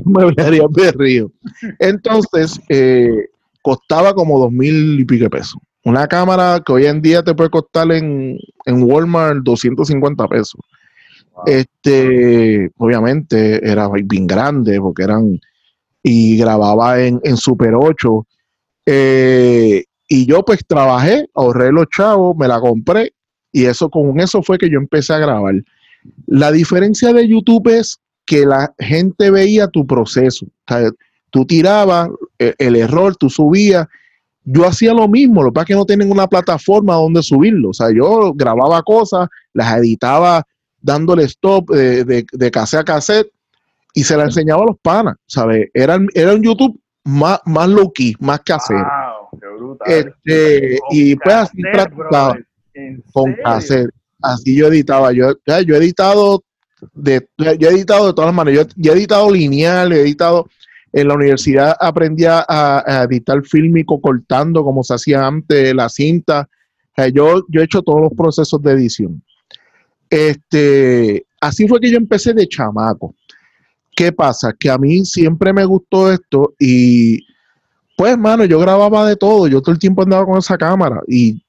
mueblería 0.06 0.64
de 0.70 0.92
Río. 0.92 1.32
Entonces, 1.80 2.62
eh, 2.70 3.30
costaba 3.64 4.14
como 4.14 4.40
dos 4.40 4.52
mil 4.52 5.00
y 5.00 5.06
pico 5.06 5.28
pesos. 5.30 5.58
Una 5.84 6.08
cámara 6.08 6.62
que 6.64 6.72
hoy 6.72 6.86
en 6.86 7.02
día 7.02 7.24
te 7.24 7.34
puede 7.34 7.50
costar 7.50 7.92
en, 7.92 8.38
en 8.66 8.84
Walmart 8.84 9.40
250 9.42 10.28
pesos. 10.28 10.62
Este, 11.46 12.72
obviamente 12.78 13.68
era 13.68 13.90
bien 13.90 14.28
grande 14.28 14.80
porque 14.80 15.04
eran 15.04 15.40
y 16.04 16.38
grababa 16.38 17.02
en, 17.02 17.38
Super 17.38 17.74
8. 17.76 18.28
Eh, 18.86 19.84
y 20.08 20.26
yo 20.26 20.44
pues 20.44 20.66
trabajé, 20.66 21.28
ahorré 21.36 21.72
los 21.72 21.88
chavos, 21.96 22.36
me 22.38 22.48
la 22.48 22.60
compré 22.60 23.14
y 23.52 23.66
eso 23.66 23.90
con 23.90 24.20
eso 24.20 24.42
fue 24.42 24.58
que 24.58 24.70
yo 24.70 24.78
empecé 24.78 25.14
a 25.14 25.20
grabar. 25.20 25.56
La 26.26 26.52
diferencia 26.52 27.14
de 27.14 27.28
YouTube 27.28 27.68
es 27.68 28.00
que 28.26 28.46
la 28.46 28.74
gente 28.78 29.32
veía 29.32 29.68
tu 29.68 29.86
proceso. 29.86 30.46
tú 31.32 31.46
tirabas 31.46 32.10
eh, 32.38 32.54
el, 32.58 32.76
error, 32.76 33.16
tú 33.16 33.30
subías. 33.30 33.88
Yo 34.44 34.66
hacía 34.66 34.94
lo 34.94 35.08
mismo, 35.08 35.44
lo 35.44 35.50
que 35.50 35.54
pasa 35.54 35.64
es 35.64 35.68
que 35.68 35.76
no 35.76 35.86
tienen 35.86 36.12
una 36.12 36.28
plataforma 36.28 36.96
donde 36.96 37.22
subirlo. 37.22 37.70
O 37.70 37.74
sea, 37.74 37.88
yo 37.92 38.34
grababa 38.34 38.82
cosas, 38.84 39.28
las 39.54 39.78
editaba 39.78 40.44
dándole 40.82 41.24
stop 41.24 41.70
de, 41.72 42.04
de, 42.04 42.26
de 42.32 42.52
cassette 42.52 42.82
a 42.82 42.84
cassette 42.84 43.32
y 43.94 44.04
se 44.04 44.16
las 44.16 44.28
enseñaba 44.28 44.64
a 44.64 44.68
los 44.68 44.80
panas, 44.80 45.16
¿sabes? 45.26 45.70
Era, 45.74 46.00
era 46.14 46.34
un 46.34 46.44
YouTube 46.44 46.80
más, 47.04 47.40
más 47.46 47.68
low 47.70 47.92
key, 47.92 48.16
más 48.20 48.42
que 48.42 48.54
hacer. 48.54 48.84
Este, 49.86 50.80
y 50.92 51.16
pues 51.16 51.36
así 51.36 51.62
practicaba 51.62 52.38
con 53.12 53.34
cassette. 53.44 53.90
Así 54.22 54.56
yo 54.56 54.68
editaba. 54.68 55.12
Yo, 55.12 55.34
yo 55.66 55.76
he 55.76 55.78
editado 55.78 56.44
de, 56.94 57.28
yo 57.38 57.70
he 57.70 57.74
editado 57.74 58.08
de 58.08 58.14
todas 58.14 58.34
maneras, 58.34 58.68
yo, 58.76 58.94
he 58.94 58.96
editado 58.96 59.32
lineal, 59.32 59.92
he 59.92 60.02
editado, 60.02 60.48
en 60.92 61.08
la 61.08 61.14
universidad 61.14 61.76
aprendí 61.80 62.26
a, 62.26 63.06
editar 63.10 63.44
fílmico 63.44 64.00
cortando 64.02 64.64
como 64.64 64.84
se 64.84 64.96
hacía 64.96 65.26
antes, 65.26 65.74
la 65.76 65.90
cinta, 65.90 66.50
yo, 67.14 67.46
yo 67.48 67.62
he 67.62 67.64
hecho 67.64 67.82
todos 67.82 68.02
los 68.02 68.14
procesos 68.14 68.62
de 68.62 68.72
edición. 68.74 69.22
Este, 70.10 71.26
así 71.40 71.68
fue 71.68 71.80
que 71.80 71.92
yo 71.92 71.98
empecé 71.98 72.34
de 72.34 72.48
chamaco. 72.48 73.16
¿Qué 73.96 74.12
pasa? 74.12 74.54
Que 74.58 74.70
a 74.70 74.78
mí 74.78 75.06
siempre 75.06 75.52
me 75.54 75.66
gustó 75.66 76.12
esto 76.12 76.54
y 76.60 77.20
pues, 77.98 78.18
mano, 78.18 78.46
yo 78.46 78.60
grababa 78.60 79.06
de 79.06 79.18
todo, 79.18 79.48
yo 79.48 79.62
todo 79.62 79.74
el 79.74 79.80
tiempo 79.80 80.04
andaba 80.04 80.26
con 80.26 80.38
esa 80.38 80.58
cámara 80.58 81.02
y 81.06 81.44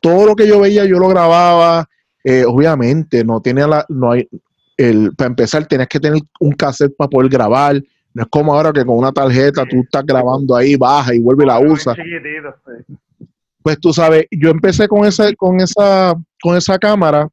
todo 0.00 0.26
lo 0.26 0.34
que 0.34 0.46
yo 0.46 0.60
veía 0.60 0.84
yo 0.84 0.98
lo 0.98 1.08
grababa. 1.08 1.88
Eh, 2.24 2.44
obviamente, 2.44 3.22
no 3.22 3.40
tiene 3.40 3.66
la, 3.66 3.86
no 3.88 4.10
hay, 4.10 4.28
el, 4.76 5.14
para 5.14 5.28
empezar, 5.28 5.66
tienes 5.66 5.86
que 5.88 6.00
tener 6.00 6.20
un 6.40 6.52
cassette 6.52 6.96
para 6.96 7.08
poder 7.08 7.30
grabar. 7.30 7.80
No 8.12 8.22
es 8.22 8.28
como 8.28 8.54
ahora 8.54 8.72
que 8.72 8.84
con 8.84 8.98
una 8.98 9.12
tarjeta 9.12 9.64
tú 9.70 9.82
estás 9.82 10.04
grabando 10.04 10.56
ahí, 10.56 10.76
baja 10.76 11.14
y 11.14 11.20
vuelve 11.20 11.44
y 11.44 11.46
la 11.46 11.60
usa. 11.60 11.94
Pues 13.62 13.78
tú 13.80 13.92
sabes, 13.92 14.26
yo 14.30 14.50
empecé 14.50 14.88
con 14.88 15.04
esa, 15.04 15.32
con 15.34 15.60
esa, 15.60 16.14
con 16.42 16.56
esa 16.56 16.78
cámara, 16.78 17.28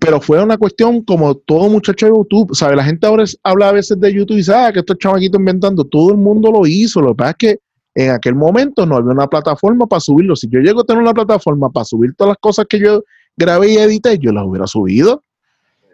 pero 0.00 0.20
fue 0.20 0.42
una 0.42 0.56
cuestión 0.56 1.02
como 1.02 1.34
todo 1.34 1.68
muchacho 1.68 2.06
de 2.06 2.12
YouTube, 2.12 2.54
¿sabes? 2.54 2.76
La 2.76 2.84
gente 2.84 3.06
ahora 3.06 3.24
habla 3.42 3.68
a 3.68 3.72
veces 3.72 3.98
de 4.00 4.12
YouTube 4.12 4.34
y 4.34 4.38
dice, 4.38 4.54
ah, 4.54 4.72
que 4.72 4.80
estos 4.80 4.98
chamaquitos 4.98 5.38
inventando, 5.38 5.84
todo 5.84 6.10
el 6.10 6.18
mundo 6.18 6.50
lo 6.50 6.66
hizo, 6.66 7.00
lo 7.00 7.08
que 7.08 7.14
pasa 7.14 7.30
es 7.30 7.36
que 7.36 7.58
en 7.94 8.10
aquel 8.10 8.34
momento 8.34 8.86
no 8.86 8.96
había 8.96 9.12
una 9.12 9.28
plataforma 9.28 9.86
para 9.86 10.00
subirlo. 10.00 10.34
Si 10.34 10.48
yo 10.48 10.58
llego 10.60 10.80
a 10.80 10.84
tener 10.84 11.02
una 11.02 11.14
plataforma 11.14 11.70
para 11.70 11.84
subir 11.84 12.14
todas 12.16 12.30
las 12.30 12.38
cosas 12.38 12.66
que 12.68 12.80
yo 12.80 13.04
grabé 13.36 13.72
y 13.72 13.76
edité, 13.76 14.18
yo 14.18 14.32
las 14.32 14.44
hubiera 14.44 14.66
subido. 14.66 15.22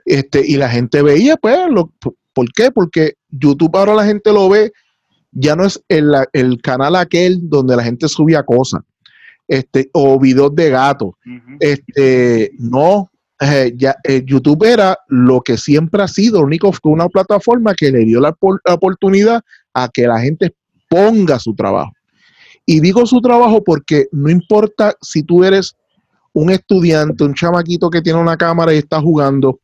Este, 0.07 0.43
y 0.47 0.57
la 0.57 0.71
gente 0.71 1.03
veía, 1.03 1.37
pues, 1.37 1.59
lo, 1.69 1.93
¿por 2.33 2.53
qué? 2.53 2.71
Porque 2.71 3.15
YouTube 3.29 3.77
ahora 3.77 3.95
la 3.95 4.07
gente 4.07 4.33
lo 4.33 4.49
ve, 4.49 4.73
ya 5.31 5.55
no 5.55 5.65
es 5.65 5.83
el, 5.89 6.61
canal 6.63 6.97
aquel 6.97 7.39
donde 7.43 7.77
la 7.77 7.85
gente 7.85 8.09
subía 8.09 8.43
cosas, 8.43 8.81
este, 9.47 9.91
o 9.93 10.19
videos 10.19 10.55
de 10.55 10.71
gatos. 10.71 11.11
Este, 11.61 12.51
no, 12.59 13.11
eh, 13.41 13.75
eh, 14.05 14.23
YouTube 14.25 14.65
era 14.65 14.99
lo 15.09 15.41
que 15.41 15.57
siempre 15.57 16.03
ha 16.03 16.09
sido, 16.09 16.43
único 16.43 16.73
fue 16.73 16.93
una 16.93 17.09
plataforma 17.09 17.75
que 17.75 17.91
le 17.91 18.01
dio 18.01 18.21
la, 18.21 18.37
la, 18.67 18.75
oportunidad 18.75 19.41
a 19.73 19.89
que 19.89 20.07
la 20.07 20.21
gente 20.21 20.55
ponga 20.89 21.39
su 21.39 21.55
trabajo. 21.55 21.93
Y 22.67 22.81
digo 22.81 23.07
su 23.07 23.21
trabajo 23.21 23.65
porque 23.65 24.07
no 24.13 24.29
importa 24.29 24.95
si 25.01 25.23
tú 25.23 25.43
eres 25.43 25.75
un 26.33 26.51
estudiante, 26.51 27.25
un 27.25 27.35
chamaquito 27.35 27.89
que 27.89 28.03
tiene 28.03 28.19
una 28.19 28.37
cámara 28.37 28.75
y 28.75 28.79
está 28.79 29.01
jugando, 29.01 29.61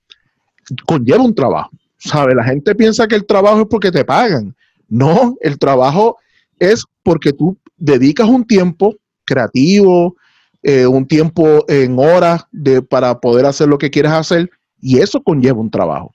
conlleva 0.87 1.23
un 1.23 1.35
trabajo. 1.35 1.71
¿Sabe? 1.99 2.35
La 2.35 2.45
gente 2.45 2.75
piensa 2.75 3.07
que 3.07 3.15
el 3.15 3.27
trabajo 3.27 3.63
es 3.63 3.67
porque 3.69 3.91
te 3.91 4.05
pagan. 4.05 4.55
No, 4.89 5.37
el 5.41 5.59
trabajo 5.59 6.17
es 6.59 6.85
porque 7.03 7.33
tú 7.33 7.57
dedicas 7.77 8.29
un 8.29 8.47
tiempo 8.47 8.95
creativo, 9.25 10.17
eh, 10.69 10.85
un 10.85 11.07
tiempo 11.07 11.65
en 11.69 11.97
horas 11.97 12.45
de, 12.51 12.83
para 12.83 13.21
poder 13.21 13.47
hacer 13.47 13.69
lo 13.69 13.79
que 13.79 13.89
quieres 13.89 14.11
hacer 14.11 14.51
y 14.81 14.99
eso 14.99 15.23
conlleva 15.23 15.61
un 15.61 15.71
trabajo. 15.71 16.11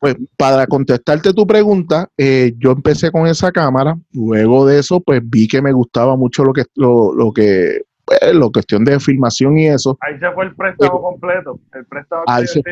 Pues 0.00 0.16
para 0.38 0.66
contestarte 0.66 1.34
tu 1.34 1.46
pregunta, 1.46 2.08
eh, 2.16 2.54
yo 2.56 2.70
empecé 2.70 3.12
con 3.12 3.26
esa 3.26 3.52
cámara, 3.52 3.98
luego 4.14 4.64
de 4.64 4.78
eso 4.78 5.00
pues 5.00 5.20
vi 5.22 5.46
que 5.46 5.60
me 5.60 5.72
gustaba 5.72 6.16
mucho 6.16 6.44
lo 6.44 6.54
que, 6.54 6.64
lo, 6.76 7.12
lo 7.12 7.30
que 7.30 7.82
pues, 8.06 8.18
la 8.32 8.48
cuestión 8.48 8.86
de 8.86 8.98
filmación 9.00 9.58
y 9.58 9.66
eso. 9.66 9.98
Ahí 10.00 10.18
se 10.18 10.30
fue 10.30 10.46
el 10.46 10.54
préstamo 10.54 10.98
eh, 10.98 11.02
completo. 11.02 11.60
El 11.74 11.84
préstamo 11.84 12.22
ahí, 12.26 12.46
se, 12.46 12.62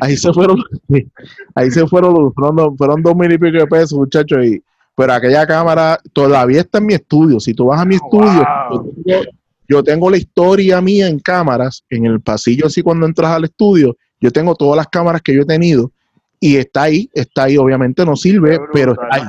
ahí 0.00 0.16
se 0.16 0.32
fueron, 0.32 0.56
ahí 1.54 1.70
se 1.70 1.86
fueron, 1.86 2.32
fueron, 2.32 2.78
fueron 2.78 3.02
dos 3.02 3.14
mil 3.14 3.30
y 3.30 3.36
pico 3.36 3.58
de 3.58 3.66
pesos, 3.66 3.98
muchachos. 3.98 4.42
Y, 4.42 4.62
pero 4.96 5.12
aquella 5.12 5.46
cámara 5.46 5.98
todavía 6.14 6.60
está 6.60 6.78
en 6.78 6.86
mi 6.86 6.94
estudio. 6.94 7.38
Si 7.40 7.52
tú 7.52 7.66
vas 7.66 7.82
a 7.82 7.84
mi 7.84 7.96
estudio, 7.96 8.42
yo, 9.04 9.20
tengo, 9.20 9.37
la 9.68 10.16
historia 10.16 10.80
mía 10.80 11.08
en 11.08 11.18
cámaras, 11.18 11.84
en 11.90 12.06
el 12.06 12.20
pasillo, 12.20 12.66
así 12.66 12.82
cuando 12.82 13.06
entras 13.06 13.32
al 13.32 13.44
estudio, 13.44 13.96
yo 14.20 14.30
tengo 14.30 14.54
todas 14.54 14.76
las 14.76 14.88
cámaras 14.88 15.22
que 15.22 15.34
yo 15.34 15.42
he 15.42 15.46
tenido 15.46 15.92
y 16.40 16.56
está 16.56 16.84
ahí, 16.84 17.10
está 17.12 17.44
ahí, 17.44 17.56
obviamente 17.56 18.04
no 18.04 18.16
sirve, 18.16 18.58
pero 18.72 18.92
está 18.92 19.08
ahí. 19.10 19.22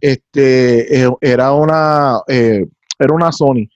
Este, 0.00 1.04
eh, 1.04 1.10
era 1.20 1.52
una, 1.52 2.20
eh, 2.26 2.66
era 2.98 3.14
una 3.14 3.30
Sony. 3.32 3.68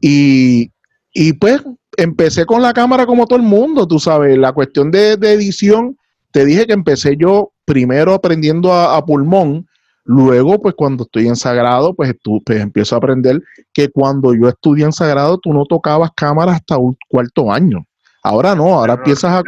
Y, 0.00 0.70
y 1.12 1.32
pues 1.34 1.62
empecé 1.96 2.46
con 2.46 2.62
la 2.62 2.72
cámara 2.72 3.06
como 3.06 3.26
todo 3.26 3.38
el 3.38 3.44
mundo, 3.44 3.86
tú 3.86 3.98
sabes, 3.98 4.36
la 4.38 4.52
cuestión 4.52 4.90
de, 4.90 5.12
edición, 5.12 5.96
te 6.30 6.44
dije 6.44 6.66
que 6.66 6.72
empecé 6.72 7.16
yo 7.16 7.52
primero 7.64 8.14
aprendiendo 8.14 8.72
a, 8.72 9.04
pulmón, 9.04 9.66
luego 10.10 10.60
pues 10.60 10.74
cuando 10.74 11.04
estoy 11.04 11.28
en 11.28 11.36
Sagrado, 11.36 11.94
pues, 11.94 12.12
tú, 12.20 12.42
pues, 12.44 12.60
empiezo 12.60 12.96
a 12.96 12.98
aprender 12.98 13.40
que 13.72 13.88
cuando 13.88 14.34
yo 14.34 14.48
estudié 14.48 14.84
en 14.84 14.92
Sagrado 14.92 15.38
tú 15.38 15.52
no 15.52 15.64
tocabas 15.64 16.10
cámara 16.16 16.52
hasta 16.52 16.76
un 16.78 16.96
cuarto 17.08 17.52
año. 17.52 17.86
Ahora 18.22 18.56
no, 18.56 18.74
ahora 18.74 18.94
empiezas 18.94 19.32
a... 19.32 19.42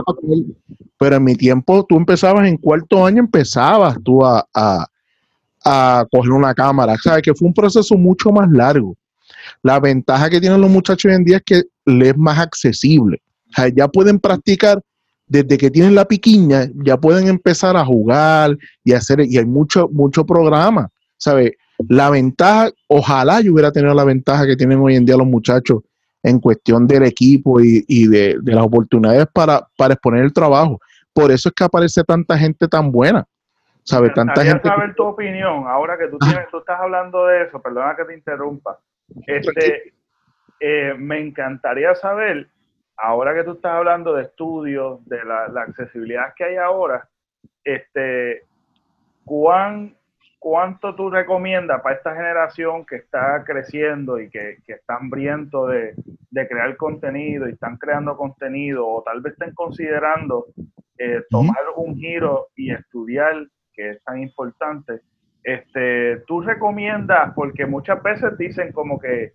Pero 0.98 1.16
en 1.16 1.24
mi 1.24 1.34
tiempo 1.34 1.84
tú 1.88 1.96
empezabas 1.96 2.46
en 2.46 2.56
cuarto 2.56 3.04
año, 3.04 3.18
empezabas 3.18 3.96
tú 4.04 4.24
a, 4.24 4.46
a, 4.54 4.86
a 5.64 6.06
coger 6.10 6.30
una 6.30 6.54
cámara. 6.54 6.96
¿Sabes? 7.02 7.22
Que 7.22 7.34
fue 7.34 7.48
un 7.48 7.54
proceso 7.54 7.96
mucho 7.96 8.30
más 8.30 8.48
largo. 8.50 8.94
La 9.62 9.80
ventaja 9.80 10.30
que 10.30 10.40
tienen 10.40 10.60
los 10.60 10.70
muchachos 10.70 11.10
hoy 11.10 11.16
en 11.16 11.24
día 11.24 11.36
es 11.38 11.42
que 11.44 11.62
les 11.84 12.10
es 12.10 12.16
más 12.16 12.38
accesible. 12.38 13.20
O 13.50 13.54
sea, 13.56 13.68
ya 13.68 13.88
pueden 13.88 14.20
practicar 14.20 14.80
desde 15.32 15.56
que 15.56 15.70
tienen 15.70 15.94
la 15.94 16.04
piquiña, 16.04 16.66
ya 16.74 16.98
pueden 16.98 17.26
empezar 17.26 17.74
a 17.74 17.86
jugar 17.86 18.58
y 18.84 18.92
hacer, 18.92 19.20
y 19.20 19.38
hay 19.38 19.46
mucho, 19.46 19.88
mucho 19.90 20.26
programa. 20.26 20.90
¿Sabes? 21.16 21.52
La 21.88 22.10
ventaja, 22.10 22.70
ojalá 22.86 23.40
yo 23.40 23.54
hubiera 23.54 23.72
tenido 23.72 23.94
la 23.94 24.04
ventaja 24.04 24.46
que 24.46 24.56
tienen 24.56 24.78
hoy 24.78 24.94
en 24.94 25.06
día 25.06 25.16
los 25.16 25.26
muchachos 25.26 25.80
en 26.22 26.38
cuestión 26.38 26.86
del 26.86 27.04
equipo 27.04 27.60
y, 27.60 28.06
de, 28.08 28.38
las 28.44 28.62
oportunidades 28.62 29.26
para, 29.32 29.66
para 29.78 29.94
exponer 29.94 30.22
el 30.22 30.34
trabajo. 30.34 30.78
Por 31.14 31.30
eso 31.30 31.48
es 31.48 31.54
que 31.54 31.64
aparece 31.64 32.04
tanta 32.04 32.36
gente 32.36 32.68
tan 32.68 32.92
buena. 32.92 33.24
¿Sabe? 33.84 34.10
Tanta 34.10 34.44
gente. 34.44 34.68
saber 34.68 34.94
tu 34.94 35.02
opinión, 35.02 35.64
ahora 35.66 35.96
que 35.96 36.08
tú, 36.08 36.18
tienes, 36.18 36.46
tú 36.50 36.58
estás 36.58 36.78
hablando 36.78 37.26
de 37.26 37.44
eso, 37.44 37.60
perdona 37.60 37.96
que 37.96 38.04
te 38.04 38.14
interrumpa. 38.14 38.78
Este, 39.26 39.94
eh, 40.60 40.94
me 40.96 41.20
encantaría 41.20 41.94
saber, 41.94 42.48
ahora 42.96 43.34
que 43.34 43.44
tú 43.44 43.52
estás 43.52 43.72
hablando 43.72 44.14
de 44.14 44.24
estudios, 44.24 45.04
de 45.06 45.24
la, 45.24 45.44
accesibilidad 45.62 46.34
que 46.36 46.44
hay 46.44 46.56
ahora, 46.56 47.08
este, 47.64 48.42
¿cuán, 49.24 49.96
¿cuánto 50.38 50.94
tú 50.94 51.10
recomiendas 51.10 51.80
para 51.82 51.96
esta 51.96 52.14
generación 52.14 52.84
que 52.84 52.96
está 52.96 53.42
creciendo 53.44 54.20
y 54.20 54.28
que, 54.30 54.58
que 54.66 54.74
está 54.74 54.96
hambriento 54.96 55.66
de, 55.66 55.94
de, 56.30 56.48
crear 56.48 56.76
contenido 56.76 57.48
y 57.48 57.52
están 57.52 57.76
creando 57.76 58.16
contenido 58.16 58.86
o 58.86 59.02
tal 59.02 59.20
vez 59.20 59.34
estén 59.34 59.54
considerando 59.54 60.46
eh, 60.98 61.22
tomar 61.30 61.62
un 61.76 61.96
giro 61.96 62.48
y 62.56 62.72
estudiar, 62.72 63.46
que 63.72 63.90
es 63.90 64.04
tan 64.04 64.20
importante? 64.20 65.00
este, 65.44 66.18
tú 66.26 66.40
recomiendas, 66.40 67.32
porque 67.34 67.66
muchas 67.66 68.02
veces 68.02 68.36
dicen 68.38 68.72
como 68.72 68.98
que, 68.98 69.32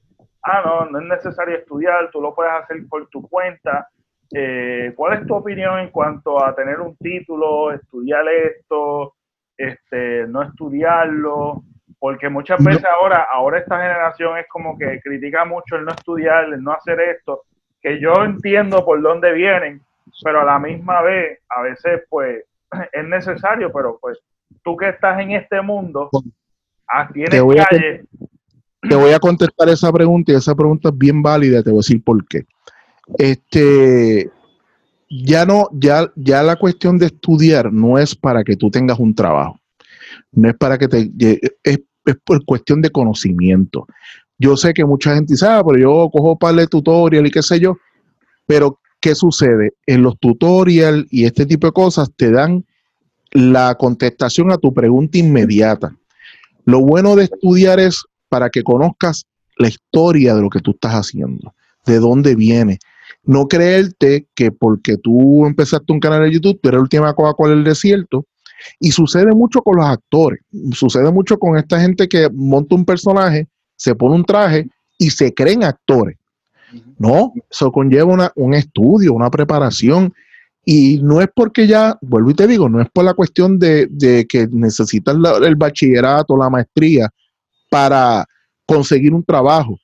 ah, 0.47 0.61
no, 0.65 0.85
no 0.89 0.99
es 0.99 1.05
necesario 1.05 1.57
estudiar, 1.57 2.09
tú 2.11 2.21
lo 2.21 2.33
puedes 2.33 2.53
hacer 2.53 2.77
por 2.89 3.07
tu 3.09 3.21
cuenta. 3.21 3.87
Eh, 4.33 4.93
¿Cuál 4.95 5.19
es 5.19 5.27
tu 5.27 5.35
opinión 5.35 5.79
en 5.79 5.89
cuanto 5.89 6.43
a 6.43 6.55
tener 6.55 6.79
un 6.79 6.95
título, 6.97 7.71
estudiar 7.71 8.25
esto, 8.27 9.15
este, 9.57 10.25
no 10.27 10.41
estudiarlo? 10.43 11.63
Porque 11.99 12.29
muchas 12.29 12.63
veces 12.63 12.85
ahora, 12.85 13.27
ahora 13.31 13.59
esta 13.59 13.81
generación 13.81 14.37
es 14.37 14.47
como 14.47 14.77
que 14.77 14.99
critica 15.01 15.45
mucho 15.45 15.75
el 15.75 15.85
no 15.85 15.91
estudiar, 15.91 16.45
el 16.45 16.63
no 16.63 16.71
hacer 16.71 16.99
esto, 16.99 17.43
que 17.81 17.99
yo 17.99 18.13
entiendo 18.23 18.85
por 18.85 19.01
dónde 19.01 19.31
vienen, 19.33 19.81
pero 20.23 20.41
a 20.41 20.45
la 20.45 20.59
misma 20.59 21.01
vez, 21.01 21.39
a 21.49 21.61
veces 21.61 22.03
pues 22.09 22.43
es 22.91 23.05
necesario, 23.05 23.71
pero 23.71 23.97
pues 23.99 24.19
tú 24.63 24.77
que 24.77 24.89
estás 24.89 25.19
en 25.19 25.31
este 25.31 25.61
mundo, 25.61 26.09
ah, 26.87 27.09
tienes 27.11 27.41
calle. 27.41 28.03
Te 28.81 28.95
voy 28.95 29.11
a 29.11 29.19
contestar 29.19 29.69
esa 29.69 29.91
pregunta 29.91 30.31
y 30.31 30.35
esa 30.35 30.55
pregunta 30.55 30.89
es 30.89 30.97
bien 30.97 31.21
válida, 31.21 31.63
te 31.63 31.71
voy 31.71 31.79
a 31.79 31.81
decir 31.81 32.03
por 32.03 32.25
qué. 32.27 32.45
Este, 33.17 34.29
ya 35.09 35.45
no, 35.45 35.67
ya, 35.73 36.11
ya 36.15 36.43
la 36.43 36.55
cuestión 36.57 36.97
de 36.97 37.07
estudiar 37.07 37.71
no 37.71 37.97
es 37.97 38.15
para 38.15 38.43
que 38.43 38.55
tú 38.55 38.69
tengas 38.69 38.99
un 38.99 39.15
trabajo, 39.15 39.59
no 40.31 40.49
es 40.49 40.55
para 40.55 40.77
que 40.77 40.87
te, 40.87 41.09
es, 41.63 41.79
es 42.05 42.15
por 42.23 42.43
cuestión 42.45 42.81
de 42.81 42.89
conocimiento. 42.89 43.87
Yo 44.37 44.55
sé 44.55 44.73
que 44.73 44.85
mucha 44.85 45.15
gente 45.15 45.33
dice, 45.33 45.47
ah, 45.47 45.63
pero 45.65 45.79
yo 45.79 46.09
cojo 46.11 46.37
para 46.37 46.57
de 46.57 46.67
tutorial 46.67 47.25
y 47.25 47.31
qué 47.31 47.41
sé 47.41 47.59
yo, 47.59 47.77
pero 48.45 48.79
¿qué 48.99 49.15
sucede? 49.15 49.73
En 49.85 50.03
los 50.03 50.19
tutorials 50.19 51.05
y 51.09 51.25
este 51.25 51.45
tipo 51.45 51.67
de 51.67 51.73
cosas 51.73 52.11
te 52.15 52.31
dan 52.31 52.65
la 53.31 53.75
contestación 53.75 54.51
a 54.51 54.57
tu 54.57 54.73
pregunta 54.73 55.17
inmediata. 55.17 55.95
Lo 56.65 56.81
bueno 56.81 57.15
de 57.15 57.25
estudiar 57.25 57.79
es 57.79 58.03
para 58.29 58.49
que 58.49 58.63
conozcas 58.63 59.25
la 59.57 59.67
historia 59.67 60.35
de 60.35 60.41
lo 60.41 60.49
que 60.49 60.59
tú 60.59 60.71
estás 60.71 60.93
haciendo, 60.93 61.53
de 61.85 61.99
dónde 61.99 62.35
viene. 62.35 62.79
No 63.23 63.47
creerte 63.47 64.27
que 64.35 64.51
porque 64.51 64.97
tú 64.97 65.45
empezaste 65.45 65.91
un 65.91 65.99
canal 65.99 66.23
de 66.23 66.31
YouTube, 66.31 66.59
tú 66.61 66.69
eres 66.69 66.77
la 66.77 66.83
última 66.83 67.13
Coca-Cola 67.13 67.55
del 67.55 67.63
desierto. 67.63 68.25
Y 68.79 68.91
sucede 68.91 69.33
mucho 69.33 69.61
con 69.61 69.77
los 69.77 69.85
actores, 69.85 70.41
sucede 70.71 71.11
mucho 71.11 71.37
con 71.37 71.57
esta 71.57 71.79
gente 71.79 72.07
que 72.07 72.27
monta 72.33 72.75
un 72.75 72.85
personaje, 72.85 73.47
se 73.75 73.93
pone 73.93 74.15
un 74.15 74.25
traje 74.25 74.67
y 74.97 75.11
se 75.11 75.33
creen 75.33 75.63
actores. 75.63 76.17
No, 76.97 77.33
eso 77.49 77.71
conlleva 77.71 78.31
un 78.35 78.53
estudio, 78.53 79.13
una 79.13 79.29
preparación 79.29 80.11
y 80.69 80.99
no 81.01 81.21
es 81.21 81.29
porque 81.33 81.65
ya, 81.65 81.97
vuelvo 82.01 82.31
y 82.31 82.33
te 82.33 82.45
digo, 82.45 82.67
no 82.67 82.81
es 82.81 82.89
por 82.89 83.05
la 83.05 83.13
cuestión 83.13 83.57
de, 83.57 83.87
que 84.27 84.47
necesitas 84.51 85.15
el 85.15 85.55
bachillerato, 85.55 86.35
la 86.35 86.49
maestría 86.49 87.09
para 87.69 88.25
conseguir 88.65 89.13
un 89.13 89.23
trabajo 89.23 89.79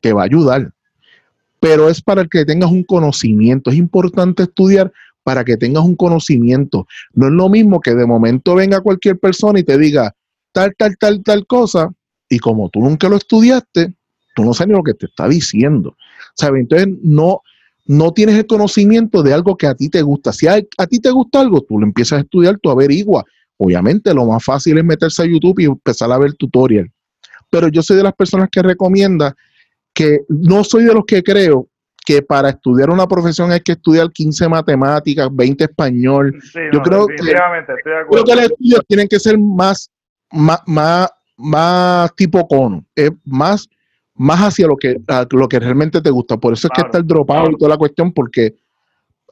que 0.00 0.12
va 0.12 0.22
a 0.22 0.26
ayudar, 0.26 0.72
pero 1.58 1.88
es 1.88 2.00
para 2.00 2.24
que 2.24 2.44
tengas 2.44 2.70
un 2.70 2.84
conocimiento. 2.84 3.70
Es 3.70 3.76
importante 3.76 4.44
estudiar 4.44 4.92
para 5.22 5.44
que 5.44 5.56
tengas 5.56 5.84
un 5.84 5.94
conocimiento. 5.94 6.86
No 7.12 7.26
es 7.26 7.32
lo 7.32 7.48
mismo 7.48 7.80
que 7.80 7.94
de 7.94 8.06
momento 8.06 8.54
venga 8.54 8.80
cualquier 8.80 9.18
persona 9.18 9.60
y 9.60 9.64
te 9.64 9.76
diga 9.76 10.14
tal, 10.52 10.74
tal, 10.76 10.96
tal, 10.98 11.22
tal 11.22 11.46
cosa, 11.46 11.92
y 12.28 12.38
como 12.38 12.68
tú 12.70 12.80
nunca 12.80 13.08
lo 13.08 13.16
estudiaste, 13.16 13.94
tú 14.34 14.44
no 14.44 14.54
sabes 14.54 14.68
ni 14.68 14.76
lo 14.76 14.82
que 14.82 14.94
te 14.94 15.06
está 15.06 15.28
diciendo. 15.28 15.96
¿Sabes? 16.34 16.60
Entonces, 16.62 16.88
no, 17.02 17.42
no 17.86 18.12
tienes 18.12 18.36
el 18.36 18.46
conocimiento 18.46 19.22
de 19.22 19.34
algo 19.34 19.56
que 19.56 19.66
a 19.66 19.74
ti 19.74 19.88
te 19.88 20.00
gusta. 20.02 20.32
Si 20.32 20.46
a, 20.46 20.60
ti 20.60 21.00
te 21.00 21.10
gusta 21.10 21.40
algo, 21.40 21.60
tú 21.60 21.78
lo 21.78 21.86
empiezas 21.86 22.18
a 22.18 22.22
estudiar, 22.22 22.58
tú 22.60 22.70
averiguas. 22.70 23.24
Obviamente 23.56 24.14
lo 24.14 24.24
más 24.26 24.44
fácil 24.44 24.78
es 24.78 24.84
meterse 24.84 25.22
a 25.22 25.26
YouTube 25.26 25.58
y 25.58 25.64
empezar 25.64 26.10
a 26.10 26.18
ver 26.18 26.34
tutorial. 26.34 26.90
Pero 27.50 27.68
yo 27.68 27.82
soy 27.82 27.96
de 27.96 28.04
las 28.04 28.14
personas 28.14 28.48
que 28.50 28.62
recomienda 28.62 29.34
que 29.92 30.20
no 30.28 30.62
soy 30.64 30.84
de 30.84 30.94
los 30.94 31.04
que 31.04 31.22
creo 31.22 31.68
que 32.06 32.22
para 32.22 32.50
estudiar 32.50 32.90
una 32.90 33.06
profesión 33.06 33.52
hay 33.52 33.60
que 33.60 33.72
estudiar 33.72 34.10
15 34.10 34.48
matemáticas, 34.48 35.28
20 35.30 35.64
español. 35.64 36.34
yo 36.72 36.80
creo, 36.82 37.06
que, 37.06 37.16
creo 37.16 38.24
que 38.24 38.34
los 38.34 38.44
estudios 38.44 38.80
tienen 38.88 39.08
que 39.08 39.20
ser 39.20 39.38
más, 39.38 39.90
más, 40.32 40.60
más, 40.66 41.10
más 41.36 42.14
tipo 42.16 42.46
cono, 42.46 42.84
es 42.94 43.10
más 43.24 43.68
más 44.20 44.38
hacia 44.40 44.66
lo 44.66 44.76
que, 44.76 44.96
lo 45.30 45.48
que 45.48 45.58
realmente 45.58 46.02
te 46.02 46.10
gusta. 46.10 46.36
Por 46.36 46.52
eso 46.52 46.68
es 46.68 46.72
que 46.74 46.82
está 46.82 46.98
el 46.98 47.06
dropado 47.06 47.52
y 47.52 47.56
toda 47.56 47.70
la 47.70 47.78
cuestión, 47.78 48.12
porque 48.12 48.54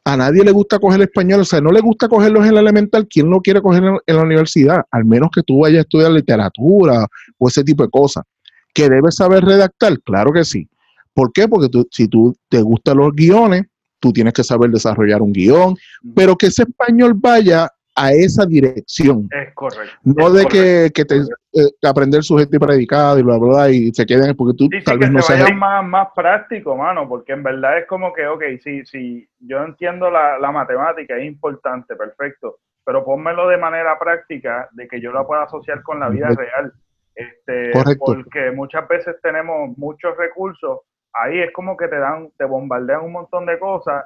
a 0.08 0.16
nadie 0.16 0.42
le 0.42 0.52
gusta 0.52 0.78
coger 0.78 1.02
español, 1.02 1.40
o 1.40 1.44
sea, 1.44 1.60
no 1.60 1.70
le 1.70 1.80
gusta 1.80 2.08
cogerlos 2.08 2.46
en 2.46 2.54
la 2.54 2.60
elemental, 2.60 3.06
¿quién 3.06 3.28
no 3.28 3.42
quiere 3.42 3.60
coger 3.60 3.84
en, 3.84 4.16
la 4.16 4.22
universidad? 4.22 4.82
Al 4.90 5.04
menos 5.04 5.28
que 5.30 5.42
tú 5.42 5.60
vayas 5.60 5.80
a 5.80 5.82
estudiar 5.82 6.10
literatura 6.10 7.06
o 7.36 7.48
ese 7.48 7.62
tipo 7.62 7.82
de 7.82 7.90
cosas. 7.90 8.24
¿Que 8.72 8.88
debes 8.88 9.16
saber 9.16 9.44
redactar? 9.44 10.00
Claro 10.00 10.32
que 10.32 10.44
sí. 10.44 10.66
¿Por 11.12 11.30
qué? 11.30 11.46
Porque 11.46 11.68
tú, 11.68 11.86
si 11.90 12.08
tú 12.08 12.34
te 12.48 12.62
gustan 12.62 12.96
los 12.96 13.12
guiones, 13.12 13.66
tú 14.00 14.10
tienes 14.10 14.32
que 14.32 14.44
saber 14.44 14.70
desarrollar 14.70 15.20
un 15.20 15.32
guion, 15.32 15.76
pero 16.14 16.36
que 16.36 16.46
ese 16.46 16.62
español 16.62 17.12
vaya 17.14 17.70
a 17.98 18.12
esa 18.12 18.46
dirección. 18.46 19.28
Es 19.30 19.52
correcto. 19.54 19.94
No 20.04 20.30
de 20.30 20.46
Que, 20.46 20.90
que, 20.94 21.04
te 21.04 21.16
eh, 21.16 21.70
aprender 21.82 22.22
sujeto 22.22 22.56
y 22.56 22.58
predicado 22.58 23.18
y 23.18 23.22
bla, 23.22 23.38
bla, 23.38 23.48
bla, 23.48 23.70
y 23.70 23.92
se 23.92 24.06
queden 24.06 24.36
porque 24.36 24.56
tú 24.56 24.68
tal 24.84 24.98
vez 24.98 25.10
no 25.10 25.20
seas. 25.22 25.52
más, 25.54 25.84
más 25.84 26.08
práctico, 26.14 26.76
mano, 26.76 27.08
porque 27.08 27.32
en 27.32 27.42
verdad 27.42 27.78
es 27.78 27.86
como 27.86 28.12
que, 28.12 28.26
ok, 28.26 28.42
sí, 28.62 28.84
sí, 28.84 29.28
yo 29.40 29.62
entiendo 29.64 30.10
la, 30.10 30.38
la 30.38 30.52
matemática, 30.52 31.16
es 31.16 31.24
importante, 31.24 31.96
perfecto, 31.96 32.58
pero 32.84 33.04
pónmelo 33.04 33.48
de 33.48 33.58
manera 33.58 33.98
práctica, 33.98 34.68
de 34.72 34.86
que 34.86 35.00
yo 35.00 35.12
la 35.12 35.26
pueda 35.26 35.42
asociar 35.44 35.82
con 35.82 36.00
la 36.00 36.08
vida 36.08 36.28
real. 36.28 36.72
Este, 37.14 37.72
Correcto. 37.72 38.04
Porque 38.04 38.52
muchas 38.52 38.86
veces 38.86 39.16
tenemos 39.22 39.76
muchos 39.76 40.16
recursos, 40.16 40.80
ahí 41.12 41.40
es 41.40 41.52
como 41.52 41.76
que 41.76 41.88
te 41.88 41.98
dan, 41.98 42.30
te 42.38 42.44
bombardean 42.44 43.04
un 43.04 43.12
montón 43.12 43.44
de 43.44 43.58
cosas 43.58 44.04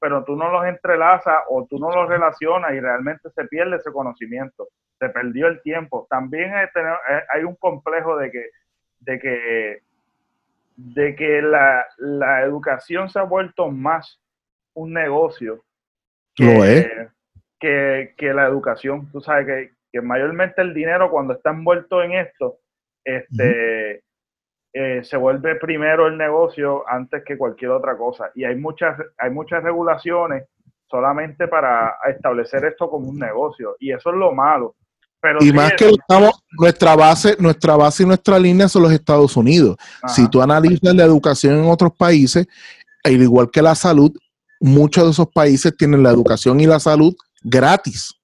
pero 0.00 0.24
tú 0.24 0.36
no 0.36 0.50
los 0.50 0.64
entrelazas 0.66 1.38
o 1.48 1.66
tú 1.66 1.78
no 1.78 1.90
los 1.90 2.08
relacionas 2.08 2.72
y 2.72 2.80
realmente 2.80 3.30
se 3.30 3.44
pierde 3.46 3.76
ese 3.76 3.92
conocimiento, 3.92 4.68
se 4.98 5.08
perdió 5.08 5.48
el 5.48 5.60
tiempo. 5.62 6.06
También 6.08 6.52
hay 6.54 7.44
un 7.44 7.56
complejo 7.56 8.16
de 8.16 8.30
que, 8.30 8.46
de 9.00 9.18
que, 9.18 9.82
de 10.76 11.16
que 11.16 11.42
la, 11.42 11.86
educación 12.42 13.08
se 13.08 13.18
ha 13.18 13.24
vuelto 13.24 13.70
más 13.70 14.20
un 14.74 14.92
negocio 14.92 15.64
que, 16.34 17.08
que, 17.58 18.32
la 18.32 18.46
educación. 18.46 19.10
Tú 19.10 19.20
sabes 19.20 19.70
que, 19.92 20.00
mayormente 20.00 20.62
el 20.62 20.74
dinero 20.74 21.10
cuando 21.10 21.34
está 21.34 21.50
envuelto 21.50 22.02
en 22.02 22.12
esto, 22.12 22.58
este, 23.04 24.04
eh, 24.80 25.02
se 25.02 25.16
vuelve 25.16 25.56
primero 25.56 26.06
el 26.06 26.16
negocio 26.16 26.84
antes 26.88 27.24
que 27.26 27.36
cualquier 27.36 27.72
otra 27.72 27.96
cosa. 27.96 28.30
Y 28.36 28.44
hay 28.44 28.54
muchas, 28.54 28.96
hay 29.18 29.28
muchas 29.28 29.60
regulaciones 29.64 30.44
solamente 30.88 31.48
para 31.48 31.96
establecer 32.08 32.64
esto 32.64 32.88
como 32.88 33.08
un 33.08 33.18
negocio. 33.18 33.74
Y 33.80 33.90
eso 33.90 34.10
es 34.10 34.16
lo 34.16 34.30
malo. 34.32 34.76
Pero 35.20 35.42
y 35.42 35.52
más 35.52 35.72
que 35.72 35.88
estamos, 35.88 36.44
nuestra 36.52 36.94
base, 36.94 37.34
nuestra 37.40 37.74
base 37.74 38.04
y 38.04 38.06
nuestra 38.06 38.38
línea 38.38 38.68
son 38.68 38.84
los 38.84 38.92
Estados 38.92 39.36
Unidos. 39.36 39.76
Si 40.06 40.30
tú 40.30 40.40
analizas 40.40 40.94
la 40.94 41.02
educación 41.02 41.58
en 41.58 41.68
otros 41.68 41.92
países, 41.96 42.46
al 43.02 43.20
igual 43.20 43.50
que 43.50 43.60
la 43.60 43.74
salud, 43.74 44.16
muchos 44.60 45.04
de 45.06 45.10
esos 45.10 45.26
países 45.26 45.76
tienen 45.76 46.04
la 46.04 46.10
educación 46.10 46.60
y 46.60 46.66
la 46.66 46.78
salud 46.78 47.16
gratis. 47.42 48.14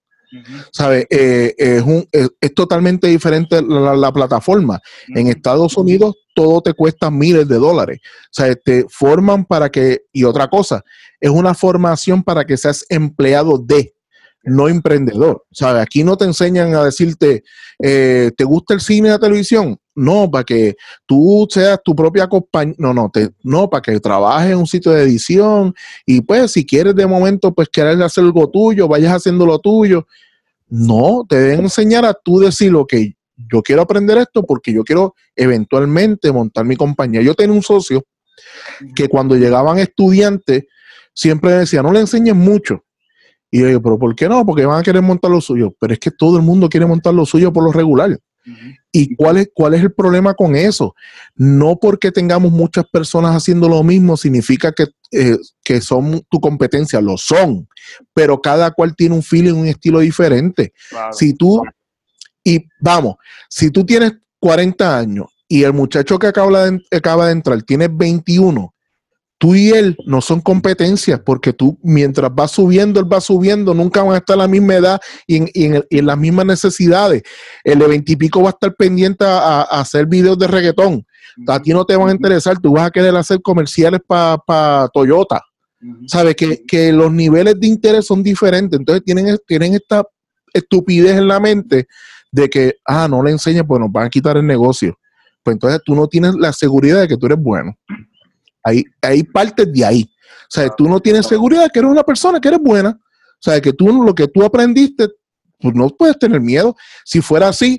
¿Sabe? 0.73 1.07
Eh, 1.11 1.55
es, 1.57 1.83
un, 1.83 2.07
es, 2.11 2.55
totalmente 2.55 3.07
diferente 3.09 3.61
la, 3.63 4.13
plataforma. 4.13 4.81
En 5.09 5.29
Estados 5.29 5.77
Unidos 5.77 6.17
todo 6.35 6.61
te 6.61 6.75
cuesta 6.75 7.11
miles 7.11 7.49
de 7.49 7.57
dólares. 7.57 8.01
O 8.03 8.29
sea, 8.33 8.55
te 8.55 8.87
forman 8.89 9.45
para 9.45 9.71
que, 9.71 10.03
y 10.13 10.25
otra 10.25 10.49
cosa, 10.49 10.83
es 11.21 11.31
una 11.31 11.55
formación 11.55 12.23
para 12.23 12.45
que 12.45 12.57
seas 12.57 12.85
empleado 12.89 13.59
de, 13.59 13.95
no 14.43 14.69
emprendedor. 14.69 15.45
¿Sabe? 15.53 15.81
Aquí 15.81 16.05
no 16.05 16.17
te 16.17 16.25
enseñan 16.25 16.75
a 16.75 16.85
decirte, 16.85 17.45
eh, 17.83 18.31
¿te 18.37 18.45
gusta 18.45 18.75
el 18.75 18.81
cine 18.81 19.09
y 19.09 19.11
la 19.13 19.19
televisión? 19.19 19.79
No, 19.95 20.31
para 20.31 20.45
que 20.45 20.77
tú 21.07 21.47
seas 21.49 21.79
tu 21.85 21.95
propia 21.95 22.27
compañía. 22.27 22.75
No, 22.79 22.93
no, 22.93 23.11
te, 23.13 23.31
no, 23.43 23.71
para 23.71 23.83
que 23.83 24.01
trabajes 24.01 24.53
en 24.53 24.59
un 24.59 24.67
sitio 24.67 24.93
de 24.93 25.03
edición 25.03 25.75
y 26.05 26.21
pues 26.21 26.53
si 26.53 26.67
quieres 26.67 26.95
de 26.97 27.07
momento 27.07 27.55
pues 27.55 27.69
querer 27.69 28.03
hacer 28.03 28.25
algo 28.25 28.51
tuyo, 28.51 28.89
vayas 28.89 29.15
haciendo 29.15 29.47
lo 29.47 29.59
tuyo. 29.59 30.07
No, 30.69 31.25
te 31.29 31.37
deben 31.37 31.61
enseñar 31.61 32.05
a 32.05 32.15
tú 32.15 32.41
decir, 32.41 32.73
lo 32.73 32.87
que 32.87 33.15
yo 33.37 33.63
quiero 33.63 33.83
aprender 33.83 34.19
esto 34.19 34.45
porque 34.45 34.73
yo 34.73 34.83
quiero 34.83 35.15
eventualmente 35.37 36.33
montar 36.33 36.65
mi 36.65 36.77
compañía. 36.77 37.23
Yo 37.23 37.35
tenía 37.35 37.55
un 37.55 37.63
socio 37.63 38.05
que 38.95 39.09
cuando 39.09 39.37
llegaban 39.37 39.79
estudiantes 39.79 40.65
siempre 41.13 41.53
decía, 41.53 41.83
no 41.83 41.93
le 41.93 42.01
enseñes 42.01 42.35
mucho. 42.35 42.85
Y 43.51 43.61
yo, 43.61 43.81
pero 43.81 43.99
¿por 43.99 44.17
qué 44.17 44.29
no? 44.29 44.45
Porque 44.45 44.67
van 44.67 44.81
a 44.81 44.83
querer 44.83 45.03
montar 45.03 45.31
lo 45.31 45.41
suyo. 45.41 45.73
Pero 45.79 45.93
es 45.93 46.01
que 46.01 46.11
todo 46.11 46.37
el 46.37 46.43
mundo 46.43 46.69
quiere 46.69 46.87
montar 46.87 47.15
lo 47.15 47.25
suyo 47.25 47.53
por 47.53 47.63
lo 47.63 47.71
regular. 47.71 48.19
¿Y 48.93 49.15
cuál 49.17 49.39
es, 49.39 49.49
cuál 49.55 49.75
es 49.75 49.83
el 49.83 49.93
problema 49.93 50.35
con 50.35 50.55
eso? 50.55 50.95
No 51.35 51.79
porque 51.81 52.13
tengamos 52.13 52.53
muchas 52.53 52.85
personas 52.93 53.35
haciendo 53.35 53.69
lo 53.69 53.83
mismo 53.83 54.17
significa 54.17 54.73
que, 54.73 54.89
eh, 55.13 55.39
que 55.63 55.81
son 55.81 56.23
tu 56.29 56.41
competencia, 56.41 57.01
lo 57.01 57.17
son, 57.17 57.69
pero 58.13 58.41
cada 58.41 58.71
cual 58.73 58.95
tiene 58.95 59.15
un 59.15 59.23
feeling, 59.23 59.55
un 59.55 59.67
estilo 59.67 60.01
diferente. 60.01 60.73
Si 61.13 61.35
tú, 61.35 61.63
y 62.43 62.67
vamos, 62.81 63.17
si 63.49 63.71
tú 63.71 63.85
tienes 63.85 64.13
40 64.41 64.99
años 64.99 65.27
y 65.49 65.63
el 65.63 65.73
muchacho 65.73 66.19
que 66.19 66.27
acaba 66.27 66.71
de, 66.71 66.81
acaba 66.91 67.27
de 67.27 67.33
entrar 67.33 67.63
tiene 67.63 67.89
21, 67.89 68.74
tú 69.45 69.55
y 69.55 69.69
él 69.69 69.95
no 70.07 70.23
son 70.23 70.41
competencias 70.41 71.21
porque 71.21 71.53
tú 71.53 71.79
mientras 71.83 72.35
vas 72.35 72.53
subiendo, 72.53 72.99
él 72.99 73.13
va 73.13 73.21
subiendo, 73.21 73.75
nunca 73.75 74.03
van 74.03 74.15
a 74.15 74.17
estar 74.17 74.33
a 74.33 74.39
la 74.39 74.49
misma 74.49 74.77
edad 74.77 75.01
y 75.27 75.65
en, 75.67 75.85
las 75.91 76.17
mismas 76.17 76.47
necesidades. 76.47 77.23
El 77.63 77.79
de 77.81 77.87
veintipico 77.87 78.41
va 78.41 78.49
a 78.49 78.53
estar 78.53 78.75
pendiente 78.75 79.23
a, 79.27 79.61
hacer 79.65 80.07
videos 80.07 80.39
de 80.39 80.47
reggaetón. 80.47 81.05
A 81.47 81.61
ti 81.61 81.73
no 81.75 81.85
te 81.85 81.95
van 81.95 82.09
a 82.09 82.13
interesar, 82.13 82.59
tú 82.59 82.73
vas 82.73 82.87
a 82.87 82.91
querer 82.91 83.15
hacer 83.17 83.43
comerciales 83.43 84.01
para 84.07 84.89
Toyota. 84.95 85.43
Sabes 86.07 86.37
que, 86.37 86.65
que, 86.67 86.91
los 86.91 87.13
niveles 87.13 87.61
de 87.61 87.67
interés 87.67 88.07
son 88.07 88.23
diferentes, 88.23 88.81
entonces 88.81 89.05
tienen, 89.05 89.37
tienen 89.47 89.75
esta 89.75 90.05
estupidez 90.55 91.19
en 91.19 91.29
la 91.29 91.39
mente 91.39 91.87
de 92.33 92.49
que, 92.49 92.77
ah, 92.87 93.09
no 93.11 93.23
le 93.23 93.33
enseñes, 93.33 93.65
pues 93.69 93.79
nos 93.79 93.93
van 93.93 94.07
a 94.07 94.11
quitar 94.11 94.39
el 94.39 94.47
negocio. 94.47 94.99
Pues 95.43 95.57
entonces 95.57 95.83
tú 95.85 95.95
no 95.95 96.09
tienes 96.09 96.35
la 96.35 96.55
seguridad 96.55 97.03
de 97.03 97.09
que 97.09 97.19
tú 97.19 97.27
eres 97.27 97.39
bueno. 97.39 97.77
Hay, 98.65 99.23
partes 99.25 99.71
de 99.73 99.85
ahí. 99.85 100.11
O 100.43 100.51
sea, 100.51 100.69
tú 100.71 100.89
no 100.89 101.01
tienes 101.01 101.27
seguridad 101.27 101.71
que 101.73 101.79
eres 101.79 101.91
una 101.91 102.03
persona 102.03 102.41
que 102.41 102.49
eres 102.49 102.61
buena. 102.61 102.91
O 102.91 103.41
sea, 103.41 103.61
que 103.61 103.73
tú 103.73 104.03
lo 104.03 104.15
que 104.15 104.27
tú 104.27 104.43
aprendiste, 104.43 105.09
pues 105.61 105.75
no 105.75 105.91
puedes 105.91 106.19
tener 106.19 106.41
miedo. 106.41 106.75
Si 107.05 107.21
fuera 107.21 107.49
así, 107.49 107.79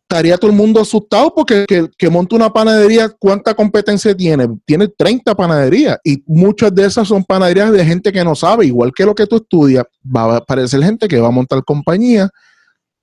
estaría 0.00 0.38
todo 0.38 0.50
el 0.50 0.56
mundo 0.56 0.80
asustado 0.80 1.34
porque 1.34 1.64
que, 1.66 1.88
que 1.98 2.08
monta 2.08 2.36
una 2.36 2.50
panadería, 2.50 3.08
¿cuánta 3.08 3.54
competencia 3.54 4.16
tiene? 4.16 4.48
Tiene 4.64 4.88
30 4.88 5.34
panaderías 5.34 5.98
y 6.02 6.22
muchas 6.26 6.74
de 6.74 6.86
esas 6.86 7.08
son 7.08 7.24
panaderías 7.24 7.72
de 7.72 7.84
gente 7.84 8.12
que 8.12 8.24
no 8.24 8.34
sabe, 8.34 8.66
igual 8.66 8.92
que 8.94 9.04
lo 9.04 9.14
que 9.14 9.26
tú 9.26 9.36
estudias, 9.36 9.84
va 10.04 10.34
a 10.34 10.36
aparecer 10.38 10.82
gente 10.82 11.08
que 11.08 11.20
va 11.20 11.28
a 11.28 11.32
montar 11.32 11.62
compañías 11.64 12.30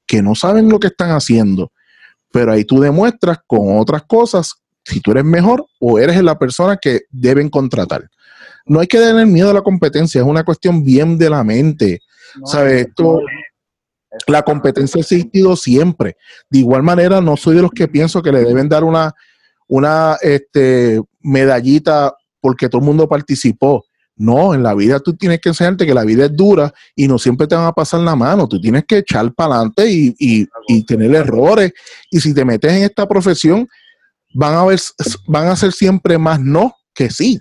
que 0.06 0.22
no 0.22 0.36
saben 0.36 0.70
lo 0.70 0.80
que 0.80 0.88
están 0.88 1.12
haciendo. 1.12 1.72
Pero 2.32 2.52
ahí 2.52 2.66
tú 2.66 2.80
demuestras 2.80 3.40
con 3.46 3.78
otras 3.78 4.04
cosas 4.04 4.61
si 4.84 5.00
tú 5.00 5.12
eres 5.12 5.26
mejor 5.26 5.66
o 5.80 6.00
eres 6.00 6.22
la 6.24 6.38
persona 6.38 6.78
que 6.78 7.02
deben 7.10 7.50
contratar. 7.50 8.10
No 8.66 8.80
hay 8.80 8.88
que 8.88 9.00
tener 9.00 9.26
miedo 9.26 9.50
a 9.50 9.54
la 9.54 9.62
competencia, 9.62 10.22
es 10.22 10.28
una 10.28 10.44
cuestión 10.44 10.84
bien 10.84 11.18
de 11.18 11.30
la 11.30 11.44
mente. 11.44 12.02
¿Sabes? 12.46 12.88
la 14.28 14.42
competencia 14.44 15.00
ha 15.00 15.02
existido 15.02 15.56
siempre. 15.56 16.18
De 16.50 16.60
igual 16.60 16.84
manera, 16.84 17.22
no 17.22 17.38
soy 17.38 17.56
de 17.56 17.62
los 17.62 17.72
que 17.72 17.88
pienso 17.88 18.22
que 18.22 18.32
le 18.32 18.44
deben 18.44 18.70
dar 18.70 18.84
una, 18.84 19.14
una 19.68 20.18
este, 20.22 21.02
medallita 21.22 22.14
porque 22.40 22.70
todo 22.70 22.82
el 22.82 22.88
mundo 22.88 23.08
participó. 23.08 23.86
No, 24.18 24.54
en 24.54 24.62
la 24.62 24.76
vida 24.76 25.00
tú 25.00 25.16
tienes 25.16 25.40
que 25.40 25.50
enseñarte 25.50 25.86
que 25.86 25.94
la 25.94 26.04
vida 26.04 26.26
es 26.26 26.36
dura 26.36 26.72
y 26.96 27.08
no 27.08 27.18
siempre 27.18 27.48
te 27.48 27.56
van 27.56 27.66
a 27.66 27.72
pasar 27.72 28.02
la 28.02 28.16
mano. 28.16 28.48
Tú 28.48 28.60
tienes 28.60 28.84
que 28.86 29.00
echar 29.00 29.34
para 29.34 29.56
adelante 29.56 29.90
y, 29.90 30.14
y, 30.20 30.48
y, 30.68 30.84
tener 30.84 31.16
errores. 31.16 31.72
Y 32.10 32.20
si 32.20 32.34
te 32.34 32.46
metes 32.46 32.72
en 32.72 32.84
esta 32.84 33.08
profesión, 33.08 33.68
van 34.34 34.56
a, 34.56 34.66
ver, 34.66 34.80
van 35.28 35.48
a 35.48 35.56
ser 35.56 35.72
siempre 35.72 36.18
más 36.18 36.40
no 36.40 36.74
que 36.94 37.10
sí. 37.10 37.40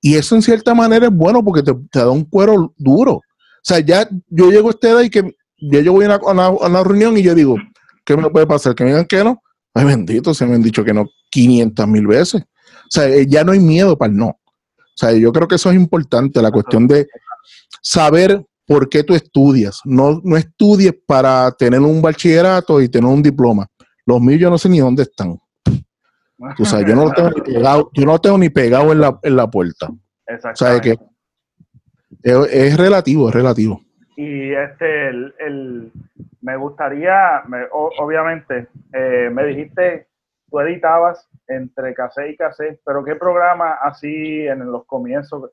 Y 0.00 0.14
eso 0.14 0.34
en 0.34 0.42
cierta 0.42 0.74
manera 0.74 1.06
es 1.06 1.12
bueno 1.12 1.44
porque 1.44 1.62
te, 1.62 1.72
da 1.92 2.10
un 2.10 2.24
cuero 2.24 2.72
duro. 2.76 3.14
O 3.14 3.22
sea, 3.62 3.80
ya 3.80 4.08
yo 4.28 4.50
llego 4.50 4.68
a 4.68 4.70
esta 4.70 4.90
edad 4.90 5.00
y 5.00 5.10
que 5.10 5.34
ya 5.60 5.80
yo 5.80 5.92
voy 5.92 6.04
a 6.04 6.18
una, 6.18 6.84
reunión 6.84 7.16
y 7.16 7.22
yo 7.22 7.34
digo, 7.34 7.56
¿qué 8.04 8.16
me 8.16 8.30
puede 8.30 8.46
pasar? 8.46 8.74
Que 8.74 8.84
me 8.84 8.90
digan 8.90 9.06
que 9.06 9.24
no. 9.24 9.42
Ay, 9.74 9.84
bendito, 9.84 10.32
se 10.32 10.46
me 10.46 10.54
han 10.54 10.62
dicho 10.62 10.84
que 10.84 10.94
no 10.94 11.06
500 11.30 11.86
mil 11.88 12.06
veces. 12.06 12.42
O 12.42 12.90
sea, 12.90 13.08
eh, 13.08 13.26
ya 13.28 13.44
no 13.44 13.52
hay 13.52 13.60
miedo 13.60 13.98
para 13.98 14.10
el 14.10 14.16
no. 14.16 14.28
O 14.28 14.94
sea, 14.94 15.12
yo 15.12 15.32
creo 15.32 15.46
que 15.46 15.56
eso 15.56 15.70
es 15.70 15.76
importante, 15.76 16.40
la 16.40 16.50
cuestión 16.50 16.86
de 16.88 17.08
saber 17.82 18.44
por 18.66 18.88
qué 18.88 19.02
tú 19.02 19.14
estudias. 19.14 19.80
No, 19.84 20.20
no 20.22 20.36
estudies 20.36 20.94
para 21.06 21.50
tener 21.52 21.80
un 21.80 22.00
bachillerato 22.00 22.80
y 22.80 22.88
tener 22.88 23.10
un 23.10 23.22
diploma. 23.22 23.66
Los 24.06 24.20
míos 24.20 24.40
yo 24.40 24.50
no 24.50 24.58
sé 24.58 24.68
ni 24.68 24.78
dónde 24.78 25.02
están. 25.02 25.38
O 26.38 26.64
sea, 26.64 26.86
yo 26.86 26.94
no 26.94 27.06
lo 27.06 27.12
tengo 27.12 27.30
ni 27.30 27.40
pegado, 27.40 27.90
yo 27.92 28.04
no 28.04 28.18
tengo 28.20 28.38
ni 28.38 28.48
pegado 28.48 28.92
en 28.92 29.00
la, 29.00 29.18
en 29.22 29.36
la 29.36 29.48
puerta. 29.48 29.88
O 29.88 30.56
sea, 30.56 30.80
que 30.80 30.96
es, 32.22 32.76
relativo, 32.76 33.28
es 33.28 33.34
relativo. 33.34 33.80
Y 34.16 34.52
este, 34.52 35.08
el, 35.08 35.92
me 36.40 36.56
gustaría, 36.56 37.42
obviamente, 37.72 38.68
eh, 38.92 39.30
me 39.32 39.46
dijiste, 39.46 40.08
tú 40.48 40.60
editabas 40.60 41.28
entre 41.48 41.94
cassette 41.94 42.30
y 42.30 42.36
cassette, 42.36 42.80
pero 42.84 43.04
¿qué 43.04 43.16
programa 43.16 43.78
así 43.82 44.46
en 44.46 44.70
los 44.70 44.84
comienzos? 44.86 45.50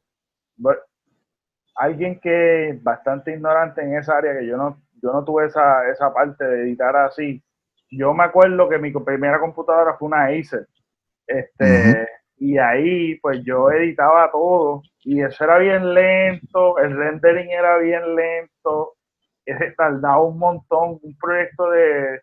Alguien 1.75 2.19
que 2.19 2.69
es 2.69 2.83
bastante 2.83 3.31
ignorante 3.33 3.81
en 3.81 3.97
esa 3.97 4.17
área, 4.17 4.37
que 4.37 4.45
yo 4.45 4.57
no, 4.57 4.81
yo 5.01 5.11
no 5.11 5.23
tuve 5.23 5.45
esa, 5.45 5.87
esa 5.89 6.13
parte 6.13 6.45
de 6.45 6.63
editar 6.63 6.95
así, 6.95 7.43
yo 7.91 8.13
me 8.13 8.23
acuerdo 8.23 8.67
que 8.67 8.77
mi 8.77 8.91
primera 8.91 9.39
computadora 9.39 9.95
fue 9.97 10.07
una 10.07 10.25
Acer. 10.25 10.67
Este, 11.27 12.07
Y 12.37 12.57
ahí, 12.57 13.15
pues 13.19 13.41
yo 13.43 13.71
editaba 13.71 14.29
todo. 14.31 14.81
Y 15.03 15.21
eso 15.21 15.43
era 15.43 15.57
bien 15.57 15.93
lento. 15.93 16.77
El 16.79 16.95
rendering 16.95 17.49
era 17.49 17.77
bien 17.77 18.15
lento. 18.15 18.93
Ese 19.45 19.71
tardaba 19.77 20.21
un 20.21 20.37
montón. 20.37 20.99
Un 21.01 21.17
proyecto 21.17 21.69
de, 21.71 22.21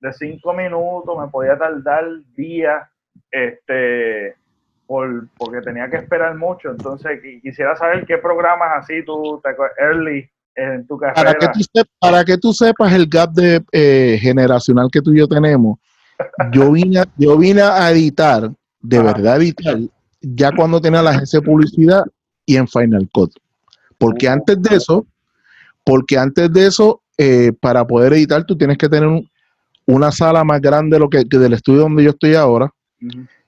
de 0.00 0.12
cinco 0.12 0.52
minutos 0.52 1.18
me 1.18 1.28
podía 1.28 1.56
tardar 1.56 2.04
días. 2.34 2.88
Este, 3.30 4.34
por, 4.86 5.28
porque 5.36 5.60
tenía 5.60 5.88
que 5.88 5.98
esperar 5.98 6.34
mucho. 6.34 6.70
Entonces, 6.70 7.20
quisiera 7.42 7.76
saber 7.76 8.06
qué 8.06 8.18
programas 8.18 8.70
así 8.82 9.04
tú, 9.04 9.40
te, 9.44 9.50
early, 9.82 10.28
en 10.54 10.86
tu 10.86 10.98
carrera. 10.98 11.14
Para 11.14 11.34
que 11.34 11.46
tú, 11.46 11.82
para 12.00 12.24
que 12.24 12.38
tú 12.38 12.52
sepas 12.52 12.92
el 12.92 13.06
gap 13.06 13.30
de 13.30 13.62
eh, 13.70 14.18
generacional 14.20 14.88
que 14.90 15.00
tú 15.00 15.12
y 15.12 15.18
yo 15.18 15.28
tenemos, 15.28 15.78
yo 16.52 16.72
vine, 16.72 17.04
yo 17.16 17.36
vine 17.36 17.62
a 17.62 17.90
editar, 17.90 18.52
de 18.80 19.02
verdad 19.02 19.36
editar, 19.36 19.78
ya 20.20 20.52
cuando 20.54 20.80
tenía 20.80 21.02
la 21.02 21.10
agencia 21.10 21.40
de 21.40 21.46
publicidad 21.46 22.02
y 22.46 22.56
en 22.56 22.68
Final 22.68 23.08
Cut. 23.12 23.32
Porque 23.98 24.28
oh. 24.28 24.32
antes 24.32 24.60
de 24.62 24.76
eso, 24.76 25.06
porque 25.84 26.18
antes 26.18 26.52
de 26.52 26.66
eso, 26.66 27.02
eh, 27.16 27.52
para 27.60 27.86
poder 27.86 28.12
editar, 28.12 28.44
tú 28.44 28.56
tienes 28.56 28.78
que 28.78 28.88
tener 28.88 29.08
una 29.86 30.12
sala 30.12 30.44
más 30.44 30.60
grande 30.60 30.96
de 30.96 31.00
lo 31.00 31.08
que, 31.08 31.24
del 31.24 31.54
estudio 31.54 31.80
donde 31.80 32.04
yo 32.04 32.10
estoy 32.10 32.34
ahora, 32.34 32.70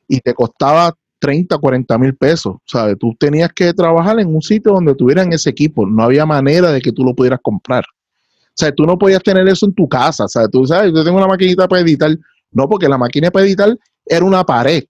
y 0.09 0.21
te 0.21 0.33
costaba 0.33 0.95
30, 1.21 1.59
40 1.59 1.99
mil 1.99 2.17
pesos, 2.17 2.57
¿sabes? 2.67 2.97
Tú 2.99 3.15
tenías 3.19 3.51
que 3.53 3.73
trabajar 3.75 4.19
en 4.19 4.35
un 4.35 4.43
sitio 4.43 4.73
donde 4.73 4.95
tuvieran 4.95 5.33
ese 5.33 5.51
equipo, 5.51 5.87
no 5.87 6.03
había 6.03 6.27
manera 6.27 6.73
de 6.73 6.81
que 6.81 6.93
tú 6.93 7.05
lo 7.05 7.15
pudieras 7.15 7.41
comprar. 7.43 7.85
O 7.85 8.53
sea, 8.61 8.73
tú 8.73 8.85
no 8.85 8.99
podías 8.99 9.23
tener 9.23 9.47
eso 9.49 9.67
en 9.67 9.75
tu 9.75 9.89
casa, 9.89 10.27
¿sabes? 10.29 10.51
Tú 10.51 10.67
sabes, 10.67 10.93
yo 10.93 11.05
tengo 11.05 11.19
una 11.19 11.27
maquinita 11.27 11.69
para 11.69 11.83
editar, 11.83 12.17
no, 12.53 12.69
porque 12.69 12.89
la 12.89 12.99
máquina 12.99 13.31
para 13.31 13.47
editar 13.47 13.77
era 14.05 14.25
una 14.25 14.45
pared. 14.45 14.85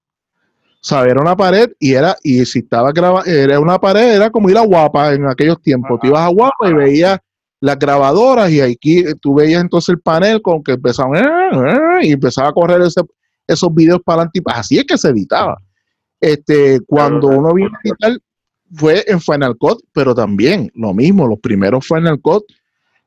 ¿Sabes? 0.82 1.12
Era 1.12 1.20
una 1.20 1.36
pared 1.36 1.70
y 1.78 1.92
era, 1.92 2.16
y 2.22 2.44
si 2.46 2.60
estaba 2.60 2.90
grabando, 2.92 3.30
era 3.30 3.60
una 3.60 3.78
pared, 3.78 4.14
era 4.14 4.30
como 4.30 4.48
ir 4.48 4.56
a 4.56 4.62
Guapa 4.62 5.12
en 5.12 5.26
aquellos 5.26 5.60
tiempos. 5.60 6.00
Tú 6.00 6.06
ibas 6.06 6.22
a 6.22 6.28
Guapa 6.28 6.70
y 6.70 6.72
veías 6.72 7.18
las 7.60 7.78
grabadoras 7.78 8.50
y 8.50 8.62
aquí 8.62 9.04
tú 9.20 9.34
veías 9.34 9.60
entonces 9.60 9.90
el 9.90 10.00
panel 10.00 10.40
con 10.40 10.62
que 10.62 10.72
empezaban 10.72 11.16
eh, 11.16 12.00
eh", 12.00 12.06
y 12.06 12.12
empezaba 12.12 12.48
a 12.48 12.52
correr 12.52 12.80
esos 12.80 13.74
videos 13.74 14.00
para 14.02 14.22
adelante. 14.22 14.40
Así 14.46 14.78
es 14.78 14.84
que 14.84 14.96
se 14.96 15.10
editaba. 15.10 15.58
Este, 16.18 16.80
cuando 16.86 17.28
uno 17.28 17.52
vino 17.52 17.68
a 17.68 17.80
editar, 17.84 18.18
fue 18.72 19.04
en 19.06 19.20
Final 19.20 19.56
Cut, 19.58 19.80
pero 19.92 20.14
también 20.14 20.70
lo 20.74 20.94
mismo, 20.94 21.26
los 21.26 21.40
primeros 21.40 21.86
Final 21.86 22.20
Cut 22.20 22.44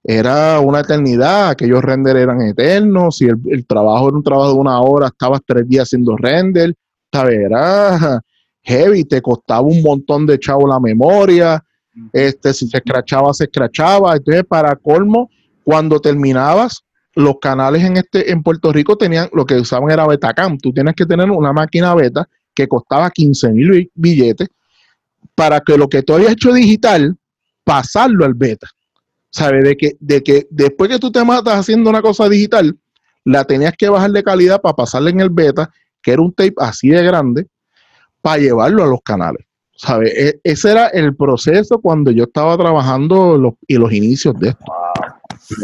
era 0.04 0.60
una 0.60 0.82
eternidad, 0.82 1.50
aquellos 1.50 1.82
render 1.82 2.18
eran 2.18 2.42
eternos, 2.42 3.18
si 3.18 3.26
el, 3.26 3.66
trabajo 3.66 4.10
era 4.10 4.18
un 4.18 4.24
trabajo 4.24 4.54
de 4.54 4.60
una 4.60 4.82
hora, 4.82 5.08
estabas 5.08 5.42
tres 5.46 5.68
días 5.68 5.84
haciendo 5.84 6.18
render, 6.18 6.74
¿sabes? 7.12 7.40
Era 7.40 8.22
heavy, 8.64 9.06
te 9.06 9.22
costaba 9.22 9.62
un 9.62 9.82
montón 9.82 10.26
de 10.26 10.40
chavo 10.40 10.68
la 10.68 10.80
memoria, 10.80 11.64
este, 12.12 12.54
si 12.54 12.68
se 12.68 12.78
escrachaba, 12.78 13.34
se 13.34 13.46
escrachaba, 13.46 14.16
entonces 14.16 14.44
para 14.46 14.76
colmo, 14.76 15.30
cuando 15.64 16.00
terminabas, 16.02 16.84
los 17.16 17.36
canales 17.40 17.84
en 17.84 17.98
este 17.98 18.32
en 18.32 18.42
Puerto 18.42 18.74
Rico 18.74 18.98
tenían 18.98 19.30
lo 19.34 19.46
que 19.46 19.56
usaban 19.56 19.92
era 19.92 20.08
Betacam, 20.08 20.58
tú 20.58 20.74
tienes 20.74 20.96
que 20.96 21.06
tener 21.06 21.30
una 21.30 21.54
máquina 21.54 21.94
beta 21.94 22.28
que 22.56 22.68
costaba 22.68 23.10
15 23.12 23.52
mil 23.52 23.92
billetes 23.94 24.48
para 25.36 25.60
que 25.60 25.78
lo 25.78 25.88
que 25.88 26.02
tú 26.02 26.14
habías 26.14 26.34
hecho 26.34 26.52
digital, 26.52 27.16
pasarlo 27.64 28.26
al 28.26 28.34
beta. 28.34 28.68
¿Sabes? 29.34 29.64
De 29.64 29.76
que, 29.76 29.98
de 30.00 30.24
que 30.24 30.48
después 30.50 30.90
que 30.90 31.00
tú 31.00 31.12
te 31.12 31.24
matas 31.26 31.60
haciendo 31.60 31.90
una 31.90 32.02
cosa 32.02 32.30
digital, 32.30 32.78
la 33.26 33.44
tenías 33.44 33.74
que 33.78 33.90
bajar 33.90 34.12
de 34.12 34.24
calidad 34.24 34.62
para 34.62 34.76
pasarle 34.76 35.10
en 35.10 35.20
el 35.20 35.30
beta, 35.30 35.70
que 36.02 36.12
era 36.12 36.22
un 36.22 36.34
tape 36.34 36.54
así 36.58 36.90
de 36.90 37.04
grande, 37.04 37.48
para 38.22 38.38
llevarlo 38.38 38.84
a 38.84 38.88
los 38.88 39.02
canales. 39.04 39.46
¿Sabes? 39.76 40.14
E, 40.16 40.40
ese 40.44 40.72
era 40.72 40.88
el 40.88 41.16
proceso 41.16 41.80
cuando 41.80 42.12
yo 42.12 42.26
estaba 42.26 42.56
trabajando 42.58 43.38
los, 43.38 43.54
y 43.68 43.76
los 43.76 43.92
inicios 43.92 44.40
de 44.40 44.50
esto. 44.50 44.66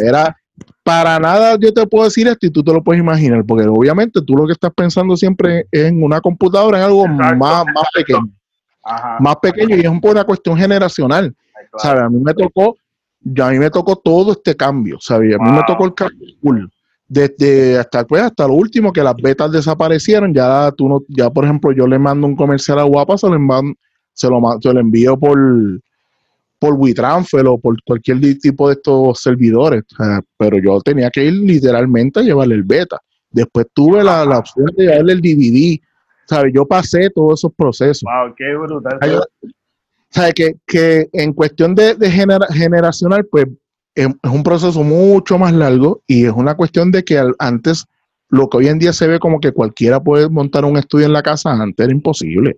Era 0.03 0.36
para 0.84 1.19
nada 1.19 1.55
yo 1.60 1.71
te 1.71 1.86
puedo 1.86 2.05
decir 2.05 2.27
esto 2.27 2.47
y 2.47 2.49
tú 2.49 2.63
te 2.63 2.73
lo 2.73 2.84
puedes 2.84 2.99
imaginar, 2.99 3.45
porque 3.45 3.67
obviamente 3.67 4.21
tú 4.23 4.36
lo 4.36 4.47
que 4.47 4.53
estás 4.53 4.71
pensando 4.75 5.15
siempre 5.15 5.67
es 5.71 5.86
en 5.86 6.03
una 6.03 6.19
computadora, 6.19 6.79
en 6.79 6.84
algo 6.86 7.08
más, 7.08 7.38
más 7.38 7.88
pequeño 7.93 8.29
más 9.19 9.36
pequeño 9.38 9.75
y 9.75 9.82
es 9.82 9.88
un 9.88 10.01
poco 10.01 10.13
una 10.13 10.23
cuestión 10.23 10.58
generacional. 10.58 11.36
A 11.84 12.10
mí 12.10 12.19
me 12.19 12.34
tocó, 12.34 12.77
ya 13.21 13.47
a 13.47 13.51
mí 13.51 13.60
me 13.60 13.69
tocó 13.69 13.95
todo 13.97 14.34
este 14.34 14.55
cambio, 14.55 14.97
¿sabes? 14.99 15.36
A 15.36 15.43
mí 15.43 15.51
me 15.51 15.63
tocó 15.67 15.86
el 15.86 15.93
cambio 15.93 16.69
Desde 17.08 17.77
hasta 17.77 18.05
pues, 18.05 18.21
hasta 18.21 18.47
lo 18.47 18.53
último 18.53 18.93
que 18.93 19.03
las 19.03 19.15
betas 19.15 19.51
desaparecieron, 19.51 20.34
ya 20.34 20.71
tú 20.71 20.88
no, 20.88 21.01
ya 21.08 21.29
por 21.29 21.43
ejemplo, 21.43 21.71
yo 21.71 21.88
le 21.88 21.99
mando 21.99 22.27
un 22.27 22.36
comercial 22.36 22.79
a 22.79 22.84
Guapa, 22.84 23.17
se 23.17 23.27
lo, 23.27 23.38
se 24.13 24.29
lo, 24.29 24.60
se 24.62 24.73
lo 24.73 24.79
envío 24.79 25.17
por 25.17 25.38
por 26.60 26.73
WeTransfer 26.73 27.47
o 27.47 27.58
por 27.58 27.82
cualquier 27.84 28.19
tipo 28.39 28.67
de 28.67 28.73
estos 28.73 29.21
servidores, 29.21 29.84
pero 30.38 30.58
yo 30.60 30.82
tenía 30.82 31.10
que 31.10 31.23
ir 31.23 31.34
literalmente 31.34 32.19
a 32.19 32.23
llevarle 32.23 32.55
el 32.55 32.63
beta. 32.63 32.99
Después 33.32 33.67
tuve 33.73 34.03
la, 34.03 34.25
la 34.25 34.39
opción 34.39 34.65
de 34.75 34.84
llevarle 34.84 35.13
el 35.13 35.21
DVD, 35.21 35.79
¿sabes? 36.25 36.51
Yo 36.53 36.65
pasé 36.65 37.10
todos 37.12 37.39
esos 37.39 37.53
procesos. 37.55 38.03
Wow, 38.03 38.36
qué 38.36 38.55
brutal. 38.55 38.99
¿Sabes? 40.12 40.34
Que, 40.34 40.56
que 40.65 41.10
en 41.13 41.34
cuestión 41.34 41.76
de, 41.76 41.95
de 41.95 42.10
generacional, 42.10 43.26
pues 43.26 43.45
es, 43.95 44.08
un 44.24 44.43
proceso 44.43 44.84
mucho 44.84 45.38
más 45.38 45.54
largo 45.54 46.02
y 46.08 46.26
es 46.26 46.32
una 46.32 46.56
cuestión 46.56 46.91
de 46.91 47.04
que 47.04 47.22
antes, 47.39 47.86
lo 48.30 48.50
que 48.50 48.58
hoy 48.58 48.67
en 48.67 48.80
día 48.80 48.93
se 48.93 49.08
ve 49.08 49.19
como 49.19 49.39
que 49.39 49.52
cualquiera 49.52 50.02
puede 50.02 50.30
montar 50.30 50.65
un 50.65 50.78
estudio 50.78 51.06
en 51.06 51.13
la 51.13 51.24
casa, 51.24 51.52
antes 51.52 51.84
era 51.84 51.93
imposible. 51.93 52.58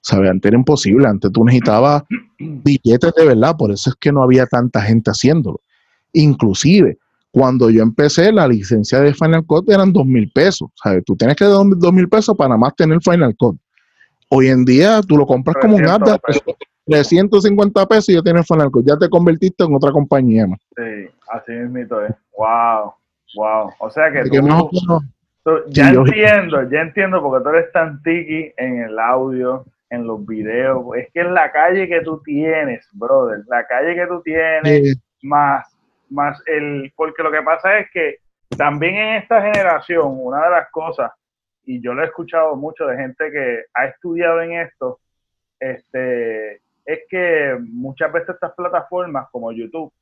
¿Sabes? 0.00 0.30
Antes 0.30 0.50
era 0.50 0.58
imposible. 0.58 1.08
Antes 1.08 1.32
tú 1.32 1.44
necesitabas 1.44 2.02
billetes 2.38 3.14
de 3.14 3.24
verdad, 3.24 3.56
por 3.56 3.70
eso 3.70 3.90
es 3.90 3.96
que 3.96 4.12
no 4.12 4.22
había 4.22 4.44
tanta 4.46 4.82
gente 4.82 5.10
haciéndolo. 5.10 5.60
Inclusive, 6.12 6.98
cuando 7.30 7.70
yo 7.70 7.82
empecé, 7.82 8.30
la 8.30 8.46
licencia 8.46 9.00
de 9.00 9.14
Final 9.14 9.46
Cut 9.46 9.68
eran 9.70 9.92
dos 9.92 10.04
mil 10.04 10.30
pesos. 10.30 10.68
¿sabes? 10.82 11.02
Tú 11.06 11.16
tienes 11.16 11.36
que 11.36 11.46
dar 11.46 11.64
dos 11.76 11.92
mil 11.92 12.08
pesos 12.08 12.36
para 12.36 12.50
nada 12.50 12.58
más 12.58 12.76
tener 12.76 13.00
Final 13.00 13.34
Cut. 13.36 13.56
Hoy 14.28 14.48
en 14.48 14.64
día 14.64 15.00
tú 15.02 15.16
lo 15.16 15.26
compras 15.26 15.56
como 15.60 15.76
un 15.76 15.86
app 15.86 16.02
de 16.02 16.18
350 16.86 17.86
pesos 17.86 18.08
y 18.10 18.14
ya 18.14 18.22
tienes 18.22 18.46
Final 18.46 18.70
Cut. 18.70 18.86
Ya 18.86 18.96
te 18.96 19.08
convertiste 19.08 19.64
en 19.64 19.74
otra 19.74 19.92
compañía. 19.92 20.46
Sí, 20.76 21.08
así 21.30 21.52
mismo 21.52 22.00
es. 22.00 22.14
Wow, 22.36 22.94
wow. 23.36 23.70
O 23.78 23.90
sea 23.90 24.10
que, 24.10 24.22
tú, 24.24 24.30
ya 25.68 25.90
entiendo, 25.90 26.68
ya 26.70 26.80
entiendo 26.80 27.22
porque 27.22 27.44
tú 27.44 27.50
eres 27.50 27.72
tan 27.72 28.02
tiki 28.02 28.52
en 28.56 28.82
el 28.82 28.98
audio, 28.98 29.64
en 29.90 30.06
los 30.06 30.26
videos. 30.26 30.84
Es 30.96 31.08
que 31.12 31.20
es 31.20 31.30
la 31.30 31.50
calle 31.52 31.88
que 31.88 32.00
tú 32.00 32.20
tienes, 32.24 32.86
brother. 32.92 33.42
La 33.48 33.66
calle 33.66 33.94
que 33.94 34.06
tú 34.06 34.20
tienes, 34.22 34.98
más 35.22 35.74
más 36.10 36.40
el, 36.46 36.92
porque 36.96 37.22
lo 37.22 37.30
que 37.30 37.42
pasa 37.42 37.78
es 37.78 37.90
que 37.90 38.18
también 38.56 38.94
en 38.94 39.16
esta 39.16 39.42
generación, 39.42 40.16
una 40.20 40.44
de 40.44 40.50
las 40.50 40.70
cosas, 40.70 41.10
y 41.64 41.82
yo 41.82 41.94
lo 41.94 42.02
he 42.02 42.06
escuchado 42.06 42.56
mucho 42.56 42.86
de 42.86 42.96
gente 42.96 43.30
que 43.30 43.64
ha 43.74 43.86
estudiado 43.86 44.40
en 44.42 44.52
esto, 44.52 45.00
este, 45.58 46.60
es 46.84 47.00
que 47.08 47.56
muchas 47.60 48.12
veces 48.12 48.30
estas 48.30 48.52
plataformas 48.54 49.28
como 49.30 49.52
YouTube 49.52 49.92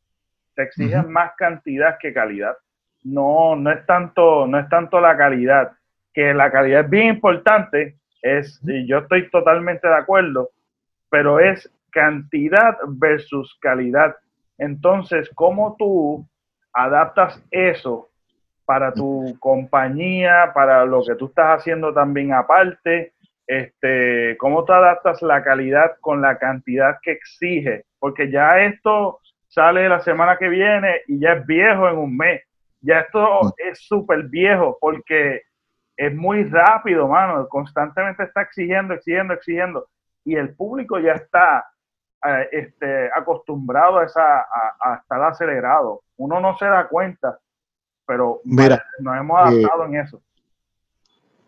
te 0.55 0.64
exigen 0.64 1.11
más 1.11 1.33
cantidad 1.37 1.97
que 1.99 2.12
calidad. 2.12 2.57
No, 3.05 3.57
no 3.57 3.71
es 3.71 3.85
tanto, 3.87 4.47
no 4.47 4.59
es 4.59 4.68
tanto 4.68 5.01
la 5.01 5.16
calidad, 5.16 5.73
que 6.12 6.35
la 6.35 6.51
calidad 6.51 6.85
es 6.85 6.90
bien 6.90 7.09
importante, 7.09 7.97
es, 8.21 8.61
y 8.64 8.87
yo 8.87 8.99
estoy 8.99 9.29
totalmente 9.31 9.88
de 9.88 9.97
acuerdo, 9.97 10.51
pero 11.11 11.40
es 11.40 11.71
cantidad 11.90 12.77
versus 12.87 13.57
calidad. 13.61 14.14
Entonces, 14.59 15.31
¿cómo 15.35 15.77
tú 15.79 16.27
adaptas 16.73 17.42
eso 17.51 18.09
para 18.64 18.92
tu 18.92 19.37
compañía, 19.40 20.53
para 20.55 20.85
lo 20.85 21.03
que 21.03 21.14
tú 21.16 21.27
estás 21.27 21.59
haciendo 21.61 21.92
también 21.92 22.33
aparte? 22.33 23.12
Este, 23.46 24.37
¿Cómo 24.38 24.64
tú 24.64 24.72
adaptas 24.72 25.20
la 25.22 25.42
calidad 25.42 25.96
con 26.00 26.22
la 26.22 26.38
cantidad 26.38 26.98
que 27.02 27.12
exige? 27.12 27.85
Porque 27.98 28.31
ya 28.31 28.48
esto 28.61 29.20
sale 29.48 29.88
la 29.88 30.00
semana 30.00 30.38
que 30.38 30.48
viene 30.48 31.02
y 31.07 31.20
ya 31.20 31.35
es 31.35 31.46
viejo 31.46 31.88
en 31.88 31.98
un 31.98 32.16
mes. 32.16 32.42
Ya 32.81 33.00
esto 33.00 33.40
mm. 33.42 33.52
es 33.59 33.81
súper 33.87 34.24
viejo 34.24 34.78
porque 34.81 35.42
es 35.96 36.14
muy 36.14 36.44
rápido, 36.44 37.09
mano. 37.09 37.48
Constantemente 37.48 38.24
está 38.24 38.42
exigiendo, 38.42 38.94
exigiendo, 38.94 39.35
exigiendo. 39.35 39.88
Y 40.24 40.37
el 40.37 40.55
público 40.55 40.98
ya 40.98 41.12
está 41.12 41.64
este, 42.50 43.11
acostumbrado 43.14 43.98
a, 43.98 44.05
esa, 44.05 44.40
a, 44.81 44.96
estar 45.00 45.22
acelerado. 45.22 46.02
Uno 46.16 46.40
no 46.40 46.57
se 46.57 46.66
da 46.66 46.88
cuenta, 46.88 47.38
pero 48.07 48.40
Mira, 48.44 48.83
nos 49.00 49.16
hemos 49.16 49.38
adaptado 49.38 49.87
en 49.87 49.96
eso. 49.96 50.22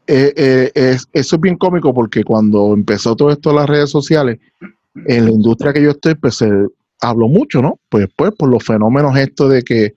Eh, 0.06 0.32
eh, 0.36 0.70
es, 0.74 1.08
eso 1.12 1.36
es 1.36 1.40
bien 1.40 1.56
cómico 1.56 1.94
porque 1.94 2.24
cuando 2.24 2.74
empezó 2.74 3.16
todo 3.16 3.30
esto 3.30 3.50
en 3.50 3.56
las 3.56 3.68
redes 3.68 3.90
sociales, 3.90 4.38
en 5.06 5.24
la 5.24 5.30
industria 5.30 5.72
que 5.72 5.82
yo 5.82 5.90
estoy, 5.90 6.14
pues 6.14 6.36
se 6.36 6.50
habló 7.00 7.28
mucho, 7.28 7.62
¿no? 7.62 7.78
Pues 7.88 8.08
pues 8.14 8.32
por 8.32 8.48
los 8.48 8.64
fenómenos 8.64 9.16
estos 9.16 9.50
de 9.50 9.62
que 9.62 9.94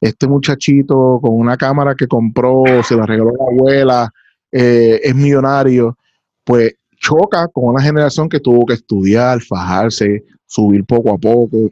este 0.00 0.26
muchachito 0.26 1.18
con 1.20 1.32
una 1.34 1.56
cámara 1.56 1.94
que 1.94 2.06
compró, 2.06 2.64
se 2.82 2.96
la 2.96 3.06
regaló 3.06 3.32
la 3.32 3.44
abuela, 3.44 4.14
eh, 4.50 5.00
es 5.02 5.14
millonario, 5.14 5.96
pues 6.44 6.74
choca 6.96 7.48
con 7.48 7.64
una 7.64 7.82
generación 7.82 8.28
que 8.28 8.40
tuvo 8.40 8.66
que 8.66 8.74
estudiar, 8.74 9.40
fajarse, 9.40 10.24
subir 10.46 10.84
poco 10.84 11.12
a 11.12 11.18
poco. 11.18 11.68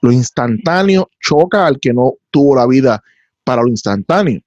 Lo 0.00 0.12
instantáneo 0.12 1.10
choca 1.20 1.66
al 1.66 1.78
que 1.78 1.92
no 1.92 2.14
tuvo 2.30 2.56
la 2.56 2.66
vida 2.66 3.02
para 3.44 3.62
lo 3.62 3.68
instantáneo 3.68 4.40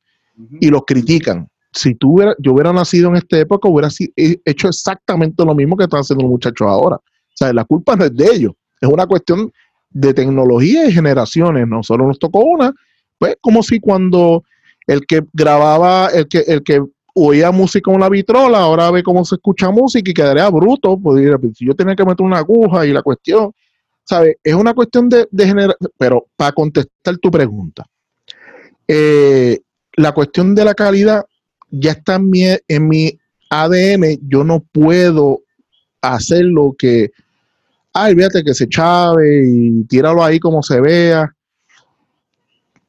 y 0.60 0.70
lo 0.70 0.84
critican. 0.84 1.48
Si 1.76 1.94
tú 1.94 2.22
yo 2.40 2.54
hubiera 2.54 2.72
nacido 2.72 3.10
en 3.10 3.18
esta 3.18 3.38
época, 3.38 3.68
hubiera 3.68 3.90
hecho 4.16 4.68
exactamente 4.70 5.44
lo 5.44 5.54
mismo 5.54 5.76
que 5.76 5.84
están 5.84 6.00
haciendo 6.00 6.24
los 6.24 6.32
muchachos 6.32 6.68
ahora. 6.68 6.96
O 7.42 7.54
la 7.54 7.66
culpa 7.66 7.98
no 7.98 8.06
es 8.06 8.16
de 8.16 8.26
ellos, 8.34 8.54
es 8.80 8.90
una 8.90 9.06
cuestión 9.06 9.52
de 9.90 10.14
tecnología 10.14 10.88
y 10.88 10.94
generaciones. 10.94 11.68
Nosotros 11.68 12.08
nos 12.08 12.20
tocó 12.20 12.40
una, 12.40 12.74
pues 13.18 13.36
como 13.42 13.62
si 13.62 13.80
cuando 13.80 14.44
el 14.88 15.06
que 15.06 15.22
grababa, 15.34 16.08
el 16.08 16.28
que, 16.28 16.40
el 16.48 16.64
que 16.64 16.82
oía 17.14 17.52
música 17.52 17.92
en 17.92 17.98
una 17.98 18.10
vitrola, 18.10 18.60
ahora 18.60 18.92
ve 18.92 19.04
cómo 19.04 19.26
se 19.26 19.36
escucha 19.36 19.72
música 19.72 20.10
y 20.10 20.14
quedaría 20.14 20.50
bruto, 20.50 20.98
pues 20.98 21.26
si 21.56 21.66
yo 21.66 21.74
tenía 21.74 21.96
que 21.96 22.06
meter 22.06 22.26
una 22.26 22.40
aguja 22.40 22.86
y 22.86 22.94
la 22.94 23.02
cuestión, 23.02 23.52
¿sabes? 24.04 24.36
Es 24.44 24.54
una 24.54 24.74
cuestión 24.74 25.10
de, 25.10 25.28
de 25.32 25.74
pero 25.98 26.28
para 26.36 26.52
contestar 26.52 27.18
tu 27.18 27.32
pregunta, 27.32 27.86
eh, 28.88 29.60
la 29.98 30.12
cuestión 30.12 30.54
de 30.54 30.66
la 30.66 30.74
calidad 30.74 31.26
ya 31.80 31.92
está 31.92 32.16
en 32.16 32.88
mi, 32.88 33.20
ADN, 33.50 34.20
yo 34.28 34.44
no 34.44 34.60
puedo 34.60 35.42
hacer 36.02 36.46
lo 36.46 36.76
que, 36.78 37.12
ay, 37.94 38.16
fíjate 38.16 38.44
que 38.44 38.54
se 38.54 38.68
chave 38.68 39.44
y 39.48 39.84
tíralo 39.84 40.24
ahí 40.24 40.40
como 40.40 40.64
se 40.64 40.82
vea. 40.82 41.32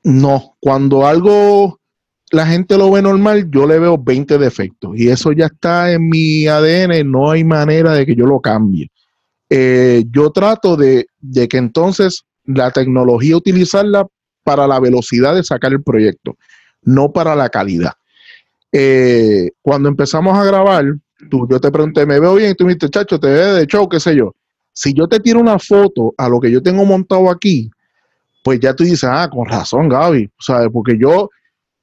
No, 0.02 0.56
cuando 0.60 1.06
algo 1.06 1.78
la 2.30 2.46
gente 2.46 2.76
lo 2.76 2.90
ve 2.90 3.02
normal, 3.02 3.50
yo 3.50 3.66
le 3.66 3.78
veo 3.78 3.98
20 3.98 4.38
defectos 4.38 4.92
y 4.96 5.08
eso 5.08 5.32
ya 5.32 5.46
está 5.46 5.92
en 5.92 6.08
mi 6.08 6.46
ADN, 6.46 7.08
no 7.10 7.30
hay 7.30 7.44
manera 7.44 7.92
de 7.92 8.06
que 8.06 8.14
yo 8.14 8.26
lo 8.26 8.40
cambie. 8.40 8.90
Eh, 9.48 10.04
yo 10.10 10.30
trato 10.30 10.76
de, 10.76 11.06
de, 11.20 11.46
que 11.46 11.58
entonces 11.58 12.24
la 12.44 12.72
tecnología 12.72 13.36
utilizarla 13.36 14.06
para 14.42 14.66
la 14.66 14.80
velocidad 14.80 15.34
de 15.34 15.44
sacar 15.44 15.72
el 15.72 15.82
proyecto, 15.82 16.36
no 16.82 17.12
para 17.12 17.36
la 17.36 17.48
calidad. 17.48 17.92
Eh, 18.72 19.50
cuando 19.62 19.88
empezamos 19.88 20.36
a 20.36 20.44
grabar, 20.44 20.84
tú, 21.30 21.46
yo 21.48 21.60
te 21.60 21.70
pregunté, 21.70 22.04
¿me 22.06 22.20
veo 22.20 22.34
bien? 22.34 22.50
Y 22.50 22.54
tú 22.54 22.64
me 22.64 22.70
dijiste, 22.70 22.90
chacho, 22.90 23.18
te 23.18 23.28
ves 23.28 23.56
de 23.56 23.66
show, 23.66 23.88
qué 23.88 24.00
sé 24.00 24.16
yo. 24.16 24.34
Si 24.72 24.92
yo 24.92 25.08
te 25.08 25.20
tiro 25.20 25.40
una 25.40 25.58
foto 25.58 26.14
a 26.18 26.28
lo 26.28 26.40
que 26.40 26.50
yo 26.50 26.62
tengo 26.62 26.84
montado 26.84 27.30
aquí, 27.30 27.70
pues 28.44 28.60
ya 28.60 28.74
tú 28.74 28.84
dices, 28.84 29.04
ah, 29.04 29.28
con 29.30 29.46
razón, 29.46 29.88
Gaby, 29.88 30.30
¿sabes? 30.38 30.68
Porque 30.72 30.98
yo 30.98 31.30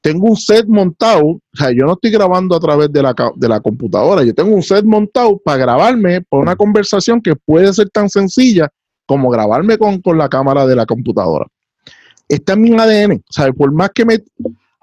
tengo 0.03 0.27
un 0.29 0.35
set 0.35 0.65
montado, 0.67 1.25
o 1.25 1.41
sea, 1.53 1.71
yo 1.71 1.85
no 1.85 1.93
estoy 1.93 2.11
grabando 2.11 2.55
a 2.55 2.59
través 2.59 2.91
de 2.91 3.01
la, 3.01 3.15
de 3.35 3.47
la 3.47 3.61
computadora, 3.61 4.23
yo 4.23 4.33
tengo 4.33 4.53
un 4.53 4.61
set 4.61 4.83
montado 4.83 5.37
para 5.37 5.57
grabarme 5.57 6.21
por 6.21 6.41
una 6.41 6.55
conversación 6.55 7.21
que 7.21 7.35
puede 7.35 7.73
ser 7.73 7.89
tan 7.89 8.09
sencilla 8.09 8.69
como 9.05 9.29
grabarme 9.29 9.77
con, 9.77 10.01
con 10.01 10.17
la 10.17 10.29
cámara 10.29 10.65
de 10.65 10.75
la 10.75 10.85
computadora. 10.85 11.47
Está 12.27 12.53
en 12.53 12.61
mi 12.61 12.73
ADN, 12.73 13.23
¿sabes? 13.29 13.53
Por 13.55 13.71
más 13.71 13.91
que 13.91 14.05
me... 14.05 14.23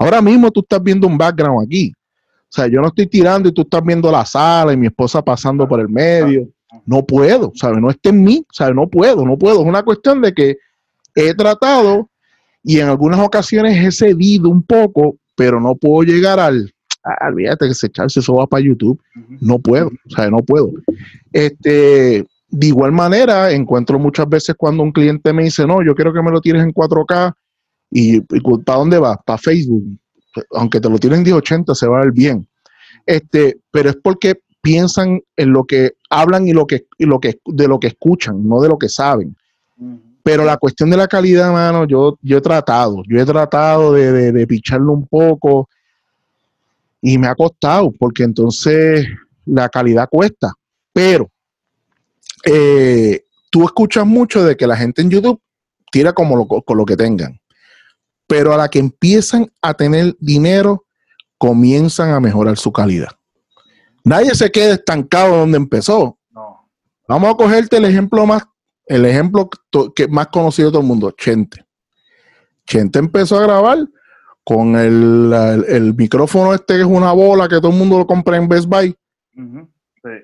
Ahora 0.01 0.23
mismo 0.23 0.51
tú 0.51 0.61
estás 0.61 0.83
viendo 0.83 1.07
un 1.07 1.19
background 1.19 1.67
aquí. 1.67 1.93
O 1.95 2.53
sea, 2.53 2.67
yo 2.67 2.81
no 2.81 2.89
estoy 2.89 3.07
tirando 3.07 3.51
y 3.51 3.53
tú 3.53 3.63
estás 3.63 3.85
viendo 3.85 4.11
la 4.11 4.25
sala 4.25 4.73
y 4.73 4.77
mi 4.77 4.87
esposa 4.87 5.23
pasando 5.23 5.69
por 5.69 5.79
el 5.79 5.91
medio. 5.91 6.49
No 6.87 7.05
puedo, 7.05 7.53
¿sabes? 7.55 7.79
No 7.81 7.91
está 7.91 8.09
en 8.09 8.25
mí, 8.25 8.43
¿sabes? 8.51 8.75
No 8.75 8.89
puedo, 8.89 9.27
no 9.27 9.37
puedo. 9.37 9.61
Es 9.61 9.67
una 9.67 9.83
cuestión 9.83 10.23
de 10.23 10.33
que 10.33 10.57
he 11.15 11.35
tratado 11.35 12.09
y 12.63 12.81
en 12.81 12.89
algunas 12.89 13.21
ocasiones 13.21 13.77
he 13.77 13.93
cedido 13.93 14.49
un 14.49 14.63
poco, 14.63 15.17
pero 15.37 15.61
no 15.61 15.75
puedo 15.75 16.03
llegar 16.03 16.41
al, 16.41 16.73
olvídate 17.29 17.69
que 17.69 17.75
se 17.75 17.89
echarse 17.89 18.21
eso 18.21 18.37
va 18.37 18.47
para 18.47 18.65
YouTube. 18.65 18.99
No 19.41 19.59
puedo, 19.59 19.91
sea, 20.17 20.31
no 20.31 20.39
puedo. 20.39 20.71
Este, 21.31 22.25
de 22.49 22.67
igual 22.67 22.93
manera, 22.93 23.51
encuentro 23.53 23.99
muchas 23.99 24.27
veces 24.27 24.55
cuando 24.57 24.83
un 24.83 24.93
cliente 24.93 25.35
me 25.35 25.45
dice, 25.45 25.67
no, 25.67 25.85
yo 25.85 25.95
quiero 25.95 26.15
que 26.15 26.23
me 26.23 26.31
lo 26.31 26.41
tires 26.41 26.63
en 26.63 26.73
4K 26.73 27.35
y, 27.91 28.21
¿para 28.21 28.79
dónde 28.79 28.99
va? 28.99 29.17
Para 29.17 29.39
Facebook. 29.39 29.85
Aunque 30.53 30.81
te 30.81 30.89
lo 30.89 30.99
tiren 30.99 31.19
en 31.19 31.25
1080, 31.25 31.75
se 31.75 31.87
va 31.87 31.99
a 31.99 32.05
ver 32.05 32.13
bien. 32.13 32.47
Este, 33.05 33.59
pero 33.71 33.91
es 33.91 33.97
porque 33.97 34.41
piensan 34.61 35.21
en 35.37 35.53
lo 35.53 35.65
que 35.65 35.95
hablan 36.09 36.47
y 36.47 36.53
lo 36.53 36.67
que, 36.67 36.87
y 36.99 37.07
lo 37.07 37.19
que 37.19 37.41
de 37.47 37.67
lo 37.67 37.81
que 37.81 37.89
escuchan, 37.89 38.47
no 38.47 38.61
de 38.61 38.69
lo 38.69 38.79
que 38.79 38.89
saben. 38.89 39.37
Pero 40.23 40.45
la 40.45 40.59
cuestión 40.59 40.91
de 40.91 40.99
la 40.99 41.09
calidad, 41.09 41.51
mano, 41.51 41.87
yo, 41.87 42.19
yo 42.23 42.39
he 42.39 42.41
tratado, 42.41 43.03
yo 43.09 43.19
he 43.19 43.25
tratado 43.25 43.95
de, 43.95 44.33
de, 44.33 44.47
picharlo 44.47 44.93
un 44.93 45.07
poco 45.07 45.69
y 47.01 47.17
me 47.17 47.27
ha 47.27 47.35
costado, 47.35 47.91
porque 47.99 48.23
entonces 48.23 49.09
la 49.47 49.69
calidad 49.71 50.09
cuesta. 50.11 50.53
Pero 50.93 51.31
eh, 52.45 53.25
tú 53.51 53.65
escuchas 53.65 54.07
mucho 54.07 54.45
de 54.45 54.57
que 54.57 54.67
la 54.67 54.77
gente 54.77 55.01
en 55.01 55.11
YouTube 55.11 55.41
tira 55.91 56.13
como 56.13 56.37
lo, 56.37 56.47
con 56.47 56.77
lo 56.77 56.85
que 56.85 56.97
tengan. 56.97 57.41
Pero 58.31 58.55
a 58.55 58.57
la 58.57 58.69
que 58.69 58.79
empiezan 58.79 59.51
a 59.61 59.75
tener 59.75 60.17
dinero, 60.21 60.87
comienzan 61.37 62.11
a 62.11 62.21
mejorar 62.21 62.57
su 62.57 62.73
calidad. 62.73 63.11
Nadie 64.05 64.37
se 64.37 64.53
queda 64.53 64.75
estancado 64.75 65.39
donde 65.39 65.57
empezó. 65.57 66.17
Vamos 67.09 67.35
a 67.35 67.37
cogerte 67.37 67.79
el 67.79 67.87
ejemplo 67.87 68.25
más 68.25 68.45
el 68.87 69.05
ejemplo 69.05 69.51
que 69.97 70.07
más 70.07 70.29
conocido 70.29 70.69
de 70.69 70.73
todo 70.73 70.83
el 70.83 70.89
mundo, 70.89 71.11
Chente. 71.13 71.65
Chente 72.67 73.01
empezó 73.01 73.39
a 73.39 73.43
grabar 73.43 73.79
con 74.45 74.77
el, 74.77 75.95
micrófono 75.97 76.55
este 76.55 76.75
que 76.75 76.81
es 76.81 76.87
una 76.87 77.13
bola 77.13 77.49
que 77.49 77.57
todo 77.57 77.71
el 77.71 77.79
mundo 77.79 77.99
lo 77.99 78.07
compra 78.07 78.37
en 78.37 78.49
Best 78.49 78.67
Buy. 78.67 78.97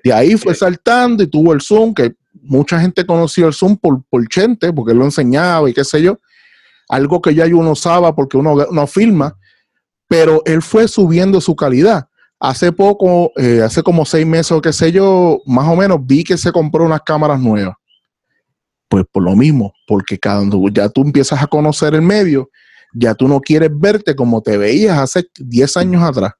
De 0.03 0.13
ahí 0.13 0.37
fue 0.37 0.55
saltando 0.55 1.23
y 1.23 1.27
tuvo 1.27 1.51
el 1.51 1.61
Zoom, 1.61 1.93
que 1.93 2.15
mucha 2.41 2.79
gente 2.79 3.05
conoció 3.05 3.47
el 3.47 3.53
Zoom 3.53 3.75
por, 3.75 4.01
por 4.09 4.25
Chente, 4.29 4.71
porque 4.71 4.93
él 4.93 4.97
lo 4.97 5.05
enseñaba 5.05 5.69
y 5.69 5.73
qué 5.73 5.83
sé 5.83 6.01
yo. 6.01 6.19
Algo 6.89 7.21
que 7.21 7.35
ya 7.35 7.45
uno 7.45 7.71
usaba 7.71 8.15
porque 8.15 8.37
uno 8.37 8.55
no 8.71 8.87
filma, 8.87 9.37
pero 10.07 10.41
él 10.45 10.61
fue 10.61 10.87
subiendo 10.87 11.41
su 11.41 11.55
calidad. 11.55 12.07
Hace 12.39 12.71
poco, 12.71 13.31
eh, 13.35 13.61
hace 13.63 13.81
como 13.83 14.05
seis 14.05 14.25
meses 14.25 14.51
o 14.51 14.61
qué 14.61 14.71
sé 14.71 14.91
yo, 14.91 15.41
más 15.45 15.67
o 15.67 15.75
menos 15.75 15.99
vi 16.05 16.23
que 16.23 16.37
se 16.37 16.51
compró 16.51 16.85
unas 16.85 17.01
cámaras 17.01 17.39
nuevas. 17.39 17.75
Pues 18.87 19.05
por 19.11 19.23
lo 19.23 19.35
mismo, 19.35 19.73
porque 19.85 20.17
cuando 20.17 20.61
ya 20.71 20.87
tú 20.87 21.01
empiezas 21.01 21.41
a 21.41 21.47
conocer 21.47 21.93
el 21.93 22.03
medio, 22.03 22.49
ya 22.93 23.15
tú 23.15 23.27
no 23.27 23.41
quieres 23.41 23.69
verte 23.73 24.15
como 24.15 24.41
te 24.41 24.57
veías 24.57 24.97
hace 24.97 25.27
10 25.39 25.77
años 25.77 26.03
atrás. 26.03 26.33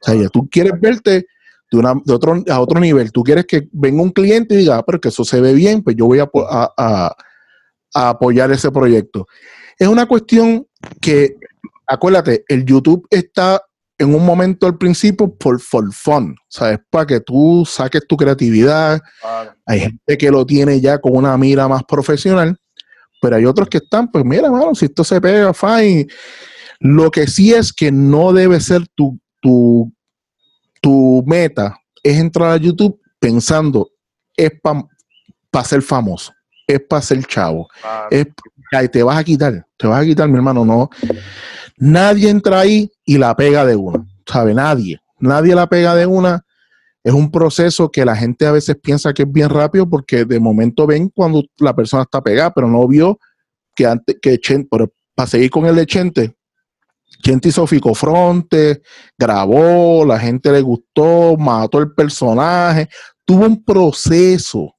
O 0.00 0.04
sea, 0.04 0.14
ya 0.14 0.28
tú 0.28 0.48
quieres 0.50 0.78
verte 0.80 1.26
de, 1.70 1.78
una, 1.78 1.94
de 2.04 2.12
otro, 2.12 2.42
a 2.48 2.60
otro 2.60 2.80
nivel. 2.80 3.10
Tú 3.12 3.22
quieres 3.22 3.46
que 3.46 3.68
venga 3.72 4.02
un 4.02 4.10
cliente 4.10 4.54
y 4.54 4.58
diga, 4.58 4.78
ah, 4.78 4.82
pero 4.84 5.00
que 5.00 5.08
eso 5.08 5.24
se 5.24 5.40
ve 5.40 5.54
bien, 5.54 5.82
pues 5.82 5.96
yo 5.96 6.06
voy 6.06 6.20
a, 6.20 7.16
apoyar 7.94 8.50
ese 8.50 8.70
proyecto. 8.70 9.26
Es 9.78 9.88
una 9.88 10.06
cuestión 10.06 10.66
que, 11.00 11.36
acuérdate, 11.86 12.44
el 12.48 12.64
YouTube 12.64 13.06
está 13.10 13.62
en 13.98 14.14
un 14.14 14.24
momento 14.24 14.66
al 14.66 14.76
principio 14.76 15.32
por 15.34 15.60
for 15.60 15.92
fun, 15.92 16.34
¿sabes? 16.48 16.78
Para 16.90 17.06
que 17.06 17.20
tú 17.20 17.64
saques 17.66 18.06
tu 18.06 18.16
creatividad. 18.16 19.00
Hay 19.66 19.80
gente 19.80 20.18
que 20.18 20.30
lo 20.30 20.44
tiene 20.44 20.80
ya 20.80 20.98
con 20.98 21.16
una 21.16 21.36
mira 21.36 21.68
más 21.68 21.84
profesional, 21.84 22.56
pero 23.20 23.36
hay 23.36 23.46
otros 23.46 23.68
que 23.68 23.78
están, 23.78 24.10
pues 24.10 24.24
mira, 24.24 24.50
mano, 24.50 24.74
si 24.74 24.86
esto 24.86 25.04
se 25.04 25.20
pega, 25.20 25.54
fine. 25.54 26.06
Lo 26.80 27.10
que 27.10 27.26
sí 27.26 27.54
es 27.54 27.72
que 27.72 27.92
no 27.92 28.32
debe 28.32 28.60
ser 28.60 28.86
tu, 28.94 29.18
tu, 29.40 29.92
tu 30.80 31.22
meta, 31.26 31.78
es 32.02 32.18
entrar 32.18 32.50
a 32.50 32.56
YouTube 32.56 33.00
pensando, 33.18 33.90
es 34.36 34.52
para 35.50 35.64
ser 35.64 35.80
famoso, 35.80 36.32
es 36.66 36.80
para 36.80 37.00
ser 37.00 37.24
chavo, 37.24 37.68
es, 38.10 38.26
te 38.90 39.02
vas 39.02 39.18
a 39.18 39.24
quitar, 39.24 39.66
te 39.76 39.86
vas 39.86 40.02
a 40.02 40.04
quitar, 40.04 40.28
mi 40.28 40.36
hermano, 40.36 40.64
no. 40.64 40.90
Nadie 41.76 42.30
entra 42.30 42.60
ahí 42.60 42.90
y 43.04 43.18
la 43.18 43.34
pega 43.34 43.64
de 43.64 43.76
una, 43.76 44.04
¿sabe? 44.26 44.54
Nadie. 44.54 45.00
Nadie 45.18 45.54
la 45.54 45.68
pega 45.68 45.94
de 45.94 46.06
una. 46.06 46.44
Es 47.02 47.12
un 47.12 47.30
proceso 47.30 47.90
que 47.90 48.04
la 48.04 48.16
gente 48.16 48.46
a 48.46 48.52
veces 48.52 48.76
piensa 48.82 49.12
que 49.12 49.22
es 49.22 49.32
bien 49.32 49.50
rápido 49.50 49.88
porque 49.88 50.24
de 50.24 50.40
momento 50.40 50.86
ven 50.86 51.10
cuando 51.10 51.42
la 51.58 51.74
persona 51.74 52.02
está 52.02 52.22
pegada, 52.22 52.52
pero 52.52 52.68
no 52.68 52.86
vio 52.88 53.18
que 53.74 53.86
antes 53.86 54.16
que 54.22 54.38
Chente, 54.38 54.68
para 55.14 55.26
seguir 55.26 55.50
con 55.50 55.66
el 55.66 55.76
de 55.76 55.86
Chente, 55.86 56.36
Chente 57.22 57.48
hizo 57.48 57.66
Fronte, 57.66 58.82
grabó, 59.18 60.04
la 60.04 60.18
gente 60.18 60.52
le 60.52 60.60
gustó, 60.60 61.36
mató 61.36 61.78
el 61.78 61.92
personaje, 61.92 62.88
tuvo 63.24 63.46
un 63.46 63.64
proceso. 63.64 64.73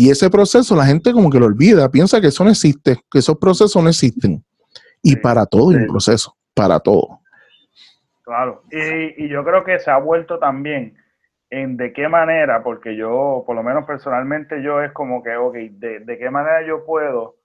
Y 0.00 0.08
ese 0.08 0.30
proceso 0.30 0.74
la 0.74 0.86
gente 0.86 1.12
como 1.12 1.28
que 1.28 1.38
lo 1.38 1.44
olvida, 1.44 1.90
piensa 1.90 2.22
que 2.22 2.28
eso 2.28 2.42
no 2.42 2.48
existe, 2.48 2.96
que 3.10 3.18
esos 3.18 3.36
procesos 3.36 3.82
no 3.82 3.90
existen. 3.90 4.42
Y 5.02 5.16
para 5.16 5.44
todo 5.44 5.72
el 5.72 5.86
proceso, 5.86 6.34
para 6.54 6.80
todo. 6.80 7.20
Claro, 8.22 8.62
y, 8.70 9.28
yo 9.28 9.44
creo 9.44 9.62
que 9.62 9.78
se 9.78 9.90
ha 9.90 9.98
vuelto 9.98 10.38
también 10.38 10.96
en 11.50 11.76
de 11.76 11.92
qué 11.92 12.08
manera, 12.08 12.62
porque 12.62 12.96
yo, 12.96 13.44
por 13.46 13.54
lo 13.54 13.62
menos 13.62 13.84
personalmente, 13.84 14.62
yo 14.62 14.80
es 14.82 14.90
como 14.92 15.22
que, 15.22 15.36
ok, 15.36 15.54
de, 15.54 16.16
qué 16.18 16.30
manera 16.30 16.66
yo 16.66 16.86
puedo 16.86 17.36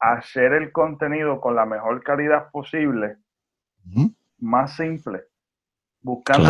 hacer 0.00 0.54
el 0.54 0.72
contenido 0.72 1.40
con 1.40 1.54
la 1.54 1.66
mejor 1.66 2.02
calidad 2.02 2.50
posible, 2.50 3.18
más 4.40 4.74
simple, 4.74 5.20
buscando 6.06 6.48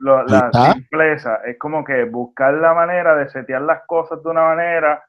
la, 0.00 0.24
la 0.26 0.72
simpleza. 0.72 1.40
Es 1.44 1.58
como 1.58 1.84
que 1.84 2.04
buscar 2.04 2.54
la 2.54 2.72
manera 2.72 3.14
de 3.14 3.28
setear 3.28 3.62
las 3.62 3.82
cosas 3.86 4.22
de 4.22 4.30
una 4.30 4.42
manera 4.42 5.02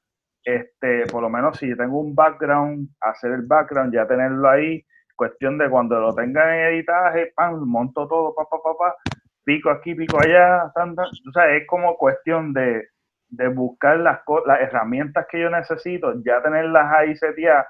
este, 0.44 1.06
por 1.08 1.22
lo 1.22 1.30
menos 1.30 1.58
si 1.58 1.76
tengo 1.76 2.00
un 2.00 2.16
background, 2.16 2.88
hacer 3.02 3.32
el 3.34 3.42
background, 3.42 3.94
ya 3.94 4.08
tenerlo 4.08 4.50
ahí, 4.50 4.82
cuestión 5.16 5.58
de 5.58 5.70
cuando 5.70 6.00
lo 6.00 6.16
tenga 6.16 6.56
en 6.56 6.74
editaje, 6.74 7.34
pam, 7.36 7.66
monto 7.66 8.08
todo, 8.08 8.34
pa, 8.34 8.46
pa, 8.46 8.58
pa, 8.64 8.78
pa, 8.78 8.96
pico 9.44 9.70
aquí, 9.70 9.94
pico 9.94 10.18
allá, 10.24 10.72
o 10.74 11.32
sea, 11.34 11.50
es 11.54 11.68
como 11.68 11.98
cuestión 11.98 12.54
de, 12.54 12.88
de 13.28 13.48
buscar 13.50 14.00
las, 14.00 14.22
las 14.46 14.62
herramientas 14.62 15.28
que 15.30 15.42
yo 15.42 15.50
necesito, 15.50 16.14
ya 16.24 16.42
tenerlas 16.42 16.94
ahí 16.94 17.16
seteadas, 17.18 17.68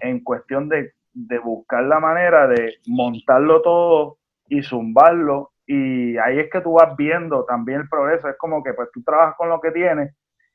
en 0.00 0.24
cuestión 0.24 0.68
de, 0.68 0.94
de 1.12 1.38
buscar 1.38 1.84
la 1.84 2.00
manera 2.00 2.48
de 2.48 2.74
montarlo 2.88 3.62
todo 3.62 4.18
y 4.48 4.64
zumbarlo, 4.64 5.52
y 5.66 6.16
ahí 6.18 6.38
es 6.38 6.50
que 6.50 6.60
tú 6.60 6.74
vas 6.74 6.96
viendo 6.96 7.44
también 7.44 7.80
el 7.80 7.88
progreso, 7.88 8.28
es 8.28 8.36
como 8.38 8.62
que 8.62 8.72
pues 8.72 8.88
tú 8.92 9.02
trabajas 9.02 9.34
con 9.36 9.48
lo 9.48 9.60
que 9.60 9.72
tienes, 9.72 10.14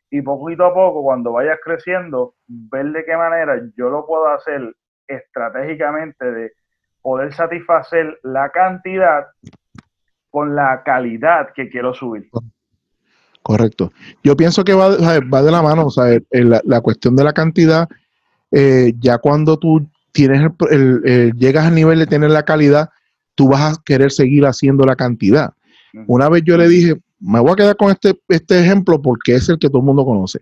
y 0.09 0.22
poquito 0.22 0.66
a 0.66 0.74
poco, 0.74 1.03
cuando 1.03 1.32
vayas 1.32 1.57
creciendo, 1.64 2.36
ver 2.47 2.91
de 2.91 3.05
qué 3.05 3.16
manera 3.16 3.62
yo 3.78 3.89
lo 3.89 4.05
puedo 4.05 4.28
hacer 4.28 4.76
estratégicamente 5.07 6.32
de 6.32 6.51
poder 7.01 7.34
satisfacer 7.34 8.20
la 8.24 8.49
cantidad 8.49 9.28
con 10.30 10.55
la 10.55 10.84
calidad 10.84 11.49
que 11.55 11.70
quiero 11.70 11.93
subir. 11.93 12.30
Correcto. 13.41 13.91
Yo 14.24 14.36
pienso 14.36 14.64
que 14.64 14.74
va, 14.74 14.89
va 15.22 15.41
de 15.41 15.51
la 15.51 15.62
mano, 15.62 15.88
o 15.88 15.89
sea, 15.89 16.05
la, 16.30 16.82
cuestión 16.82 17.16
de 17.16 17.24
la 17.24 17.34
cantidad, 17.34 17.88
eh, 18.51 18.93
ya 18.99 19.18
cuando 19.18 19.57
tú 19.57 19.88
tienes 20.12 20.51
el, 20.70 21.34
llegas 21.38 21.66
al 21.66 21.76
nivel 21.76 21.99
de 21.99 22.07
tener 22.07 22.30
la 22.30 22.43
calidad, 22.43 22.89
tú 23.36 23.50
vas 23.50 23.78
a 23.78 23.82
querer 23.84 24.12
seguir 24.12 24.46
haciendo 24.46 24.86
la 24.86 24.96
cantidad. 24.96 25.54
Una 26.08 26.30
vez 26.30 26.44
yo 26.46 26.58
le 26.58 26.68
dije, 26.70 26.96
me 27.20 27.40
voy 27.40 27.52
a 27.52 27.56
quedar 27.56 27.78
con 27.78 27.92
este, 27.92 28.20
este 28.30 28.60
ejemplo 28.60 29.02
porque 29.02 29.36
es 29.36 29.50
el 29.50 29.60
que 29.60 29.68
todo 29.68 29.80
el 29.80 29.86
mundo 29.86 30.06
conoce. 30.06 30.40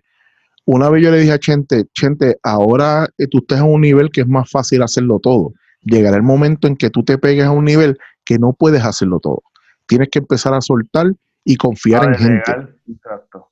Una 0.64 0.88
vez 0.88 1.02
yo 1.02 1.10
le 1.10 1.18
dije 1.18 1.32
a 1.32 1.38
Chente, 1.38 1.86
Chente, 1.94 2.38
ahora 2.42 3.08
eh, 3.18 3.26
tú 3.26 3.38
estás 3.38 3.60
en 3.60 3.66
un 3.66 3.80
nivel 3.80 4.10
que 4.10 4.22
es 4.22 4.28
más 4.28 4.50
fácil 4.50 4.82
hacerlo 4.82 5.18
todo. 5.18 5.52
Llegará 5.82 6.16
el 6.16 6.22
momento 6.22 6.68
en 6.68 6.76
que 6.76 6.90
tú 6.90 7.02
te 7.02 7.18
pegues 7.18 7.44
a 7.44 7.50
un 7.50 7.64
nivel 7.64 7.98
que 8.24 8.38
no 8.38 8.52
puedes 8.52 8.84
hacerlo 8.84 9.18
todo. 9.20 9.42
Tienes 9.86 10.08
que 10.10 10.20
empezar 10.20 10.54
a 10.54 10.60
soltar 10.60 11.12
y 11.44 11.56
confiar 11.56 12.04
en 12.04 12.14
gente. 12.14 12.52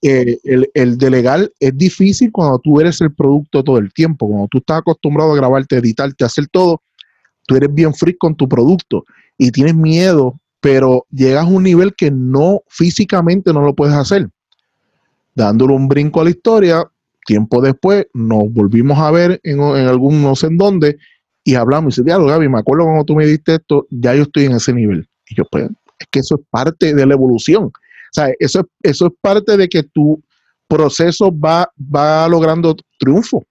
Eh, 0.03 0.39
el, 0.45 0.71
el 0.75 0.99
delegar 0.99 1.51
es 1.59 1.77
difícil 1.77 2.31
cuando 2.31 2.59
tú 2.59 2.81
eres 2.81 3.01
el 3.01 3.13
producto 3.13 3.65
todo 3.65 3.79
el 3.79 3.93
tiempo, 3.93 4.29
cuando 4.29 4.47
tú 4.49 4.59
estás 4.59 4.79
acostumbrado 4.79 5.33
a 5.33 5.37
grabarte, 5.37 5.79
editarte, 5.79 6.25
hacer 6.25 6.47
todo, 6.49 6.83
tú 7.47 7.57
eres 7.57 7.73
bien 7.73 7.95
free 7.95 8.17
con 8.17 8.37
tu 8.37 8.49
producto 8.49 9.05
y 9.39 9.51
tienes 9.53 9.75
miedo, 9.75 10.39
pero 10.61 11.07
llegas 11.11 11.47
a 11.47 11.49
un 11.49 11.63
nivel 11.63 11.95
que 11.95 12.11
no 12.11 12.63
físicamente 12.69 13.53
no 13.53 13.63
lo 13.63 13.75
puedes 13.75 13.95
hacer. 13.95 14.29
Dándole 15.35 15.75
un 15.75 15.89
brinco 15.89 16.21
a 16.21 16.25
la 16.25 16.31
historia, 16.31 16.85
tiempo 17.25 17.63
después 17.63 18.07
nos 18.13 18.53
volvimos 18.53 18.99
a 18.99 19.11
ver 19.11 19.41
en, 19.45 19.61
en 19.61 19.87
algún 19.87 20.21
no 20.21 20.35
sé 20.35 20.49
en 20.49 20.57
dónde 20.59 20.99
y 21.49 21.55
hablamos 21.55 21.95
y 21.97 22.03
dice, 22.03 22.05
diablo 22.05 22.27
Gaby, 22.27 22.47
me 22.49 22.59
acuerdo 22.59 22.85
cuando 22.85 23.05
tú 23.05 23.15
me 23.15 23.25
diste 23.25 23.55
esto, 23.55 23.87
ya 23.91 24.15
yo 24.15 24.25
estoy 24.25 24.45
en 24.45 24.53
ese 24.53 24.71
nivel. 24.75 25.09
Y 25.31 25.35
yo, 25.35 25.45
pues, 25.51 25.71
es 25.99 26.07
que 26.11 26.19
eso 26.19 26.35
es 26.35 26.43
parte 26.51 26.95
de 26.95 27.07
la 27.07 27.15
evolución. 27.15 27.65
O 27.65 28.13
sea, 28.13 28.31
eso, 28.39 28.69
eso 28.83 29.07
es 29.07 29.13
parte 29.21 29.57
de 29.57 29.67
que 29.67 29.83
tu 29.83 30.23
proceso 30.67 31.35
va, 31.35 31.71
va 31.79 32.29
logrando 32.29 32.77
triunfo. 32.99 33.47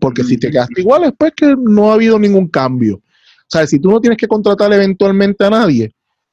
Porque 0.00 0.24
si 0.24 0.36
te 0.36 0.50
quedaste 0.50 0.80
igual 0.80 1.04
es 1.04 1.12
pues 1.16 1.32
que 1.36 1.54
no 1.56 1.90
ha 1.90 1.94
habido 1.94 2.18
ningún 2.18 2.48
cambio. 2.48 3.00
O 3.42 3.48
sea, 3.48 3.66
si 3.66 3.78
tú 3.78 3.90
no 3.90 4.00
tienes 4.00 4.18
que 4.18 4.28
contratar 4.28 4.72
eventualmente 4.72 5.44
a 5.44 5.50
nadie, 5.50 5.92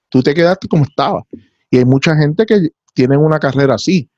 tú 0.10 0.22
te 0.22 0.34
quedaste 0.34 0.68
como 0.68 0.84
estaba. 0.84 1.24
Y 1.70 1.78
hay 1.78 1.86
mucha 1.86 2.16
gente 2.16 2.46
que 2.46 2.70
tiene 2.94 3.18
una 3.18 3.40
carrera 3.40 3.76
así. 3.76 4.10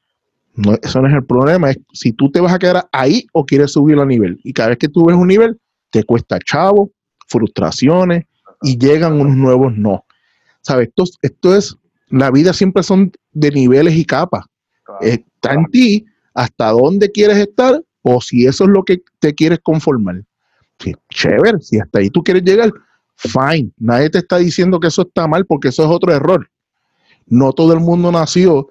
No, 0.54 0.76
eso 0.82 1.02
no 1.02 1.08
es 1.08 1.14
el 1.14 1.26
problema, 1.26 1.72
es 1.72 1.78
si 1.94 2.12
tú 2.12 2.30
te 2.30 2.42
vas 2.42 2.54
a 2.54 2.60
quedar 2.60 2.88
ahí 2.92 3.26
o 3.32 3.46
quieres 3.46 3.72
subir 3.72 3.98
a 4.00 4.06
nivel. 4.06 4.40
Y 4.44 4.52
cada 4.54 4.70
vez 4.70 4.78
que 4.78 4.90
tú 4.90 5.06
ves 5.06 5.16
un 5.16 5.28
nivel, 5.28 5.58
te 5.92 6.04
cuesta 6.04 6.40
chavo, 6.40 6.92
frustraciones 7.28 8.26
y 8.62 8.78
llegan 8.78 9.20
unos 9.20 9.36
nuevos 9.36 9.74
no. 9.76 10.06
¿Sabes? 10.62 10.90
Esto, 10.90 11.04
esto 11.22 11.56
es, 11.56 11.78
la 12.10 12.30
vida 12.32 12.54
siempre 12.54 12.84
son 12.84 13.12
de 13.32 13.52
niveles 13.52 13.96
y 13.96 14.06
capas. 14.06 14.46
Está 15.00 15.54
en 15.54 15.66
ti 15.68 16.06
hasta 16.34 16.72
dónde 16.72 17.12
quieres 17.12 17.38
estar 17.38 17.82
o 18.02 18.22
si 18.22 18.46
eso 18.46 18.66
es 18.66 18.70
lo 18.70 18.84
que 18.84 19.02
te 19.20 19.34
quieres 19.34 19.60
conformar. 19.64 20.24
Sí, 20.82 20.94
chévere, 21.10 21.60
si 21.60 21.80
hasta 21.80 22.00
ahí 22.00 22.10
tú 22.10 22.24
quieres 22.24 22.44
llegar, 22.44 22.72
fine. 23.16 23.72
Nadie 23.78 24.10
te 24.10 24.18
está 24.20 24.38
diciendo 24.38 24.80
que 24.80 24.88
eso 24.88 25.04
está 25.04 25.28
mal 25.28 25.46
porque 25.46 25.70
eso 25.70 25.84
es 25.84 25.90
otro 25.90 26.14
error. 26.14 26.50
No 27.28 27.54
todo 27.54 27.74
el 27.74 27.80
mundo 27.80 28.12
nació 28.12 28.70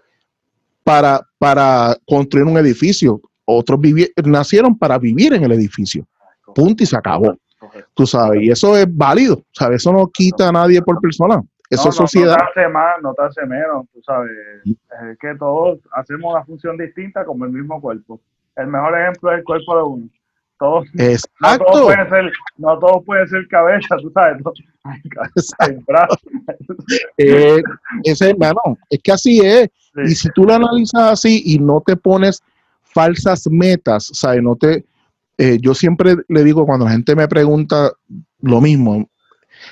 para, 0.82 1.20
para 1.38 1.96
construir 2.06 2.46
un 2.46 2.58
edificio. 2.58 3.20
Otros 3.44 3.80
nacieron 4.24 4.76
para 4.76 4.98
vivir 4.98 5.34
en 5.34 5.44
el 5.44 5.52
edificio. 5.52 6.06
Punto 6.54 6.82
y 6.82 6.86
se 6.86 6.96
acabó. 6.96 7.36
Tú 7.94 8.06
sabes, 8.06 8.42
y 8.42 8.50
eso 8.50 8.76
es 8.76 8.86
válido. 8.88 9.42
¿sabes? 9.52 9.82
Eso 9.82 9.92
no 9.92 10.08
quita 10.08 10.48
a 10.48 10.52
nadie 10.52 10.82
por 10.82 11.00
persona. 11.00 11.42
Eso 11.68 11.88
es 11.88 11.94
sociedad. 11.94 12.36
No 12.36 12.44
te 12.54 12.61
hace 12.61 12.68
más, 12.68 13.02
no 13.02 13.14
te 13.14 13.22
hace 13.22 13.46
menos. 13.46 13.86
Tú 13.92 14.02
sabes, 14.02 14.30
es 14.64 15.18
que 15.20 15.36
todos 15.38 15.78
hacemos 15.92 16.32
una 16.32 16.44
función 16.44 16.76
distinta 16.76 17.24
como 17.24 17.44
el 17.44 17.52
mismo 17.52 17.80
cuerpo 17.80 18.20
el 18.56 18.66
mejor 18.66 18.98
ejemplo 18.98 19.32
es 19.32 19.38
el 19.38 19.44
cuerpo 19.44 19.76
de 19.76 19.82
uno. 19.82 20.08
Todos, 20.61 20.86
no 20.94 21.58
todos 21.58 21.80
pueden 21.84 22.11
ser, 22.11 22.32
no 22.58 22.78
todos 22.78 23.04
pueden 23.06 23.26
ser 23.28 23.48
cabeza, 23.48 23.96
tú 23.96 24.11
sabes. 24.12 24.42
eh, 27.16 27.62
ese, 28.04 28.28
hermano, 28.28 28.61
es 28.90 29.00
que 29.02 29.11
así 29.11 29.40
es. 29.40 29.70
Y 30.04 30.14
si 30.14 30.28
tú 30.34 30.44
lo 30.44 30.52
analizas 30.52 31.12
así 31.12 31.42
y 31.46 31.58
no 31.58 31.82
te 31.84 31.96
pones 31.96 32.42
falsas 32.82 33.48
metas, 33.50 34.11
¿sabes? 34.12 34.42
No 34.42 34.54
te, 34.54 34.84
eh, 35.38 35.56
yo 35.62 35.72
siempre 35.72 36.16
le 36.28 36.44
digo 36.44 36.66
cuando 36.66 36.84
la 36.84 36.90
gente 36.90 37.16
me 37.16 37.26
pregunta 37.26 37.92
lo 38.42 38.61
mismo, 38.61 39.08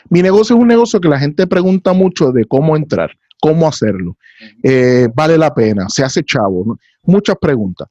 mi 0.09 0.23
negocio 0.23 0.57
es 0.57 0.63
un 0.63 0.69
negocio 0.69 1.03
que 1.03 1.09
la 1.09 1.19
gente 1.19 1.47
pregunta 1.47 1.93
mucho 1.93 2.33
de 2.33 2.47
cómo 2.47 2.77
entrar, 2.77 3.11
cómo 3.43 3.69
hacerlo, 3.69 4.17
eh, 4.63 5.07
vale 5.15 5.37
la 5.37 5.53
pena, 5.53 5.87
se 5.91 6.03
hace 6.03 6.25
chavo, 6.25 6.79
muchas 7.03 7.37
preguntas. 7.39 7.89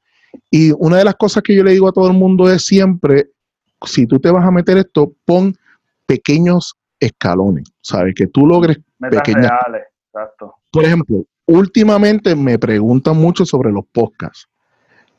Y 0.49 0.71
una 0.77 0.97
de 0.97 1.03
las 1.03 1.15
cosas 1.15 1.43
que 1.43 1.55
yo 1.55 1.63
le 1.63 1.71
digo 1.71 1.87
a 1.87 1.93
todo 1.93 2.07
el 2.07 2.13
mundo 2.13 2.49
es 2.49 2.65
siempre, 2.65 3.31
si 3.85 4.05
tú 4.05 4.19
te 4.19 4.31
vas 4.31 4.45
a 4.45 4.51
meter 4.51 4.77
esto, 4.77 5.13
pon 5.25 5.55
pequeños 6.05 6.75
escalones, 6.99 7.65
¿sabes? 7.81 8.15
Que 8.15 8.27
tú 8.27 8.45
logres 8.47 8.77
pequeños. 8.99 9.51
Por 10.71 10.83
ejemplo, 10.83 11.23
últimamente 11.45 12.35
me 12.35 12.57
preguntan 12.57 13.17
mucho 13.17 13.45
sobre 13.45 13.71
los 13.71 13.85
podcasts. 13.91 14.47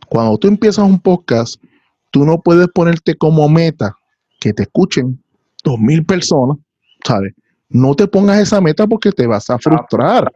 Cuando 0.09 0.39
tú 0.39 0.49
empiezas 0.49 0.85
un 0.85 0.99
podcast, 0.99 1.63
tú 2.11 2.25
no 2.25 2.41
puedes 2.41 2.69
ponerte 2.69 3.15
como 3.15 3.49
meta 3.49 3.95
que 4.41 4.53
te 4.53 4.63
escuchen 4.63 5.23
dos 5.63 5.79
mil 5.79 6.05
personas, 6.05 6.57
¿sabes? 7.05 7.35
No 7.69 7.95
te 7.95 8.07
pongas 8.07 8.39
esa 8.39 8.61
meta 8.61 8.87
porque 8.87 9.13
te 9.13 9.27
vas 9.27 9.51
a 9.51 9.59
frustrar. 9.59 10.33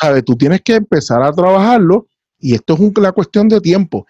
¿Sabes? 0.00 0.24
Tú 0.24 0.36
tienes 0.36 0.60
que 0.62 0.76
empezar 0.76 1.22
a 1.22 1.32
trabajarlo 1.32 2.06
y 2.42 2.54
esto 2.54 2.74
es 2.74 2.80
una 2.80 3.12
cuestión 3.12 3.48
de 3.48 3.60
tiempo. 3.60 4.06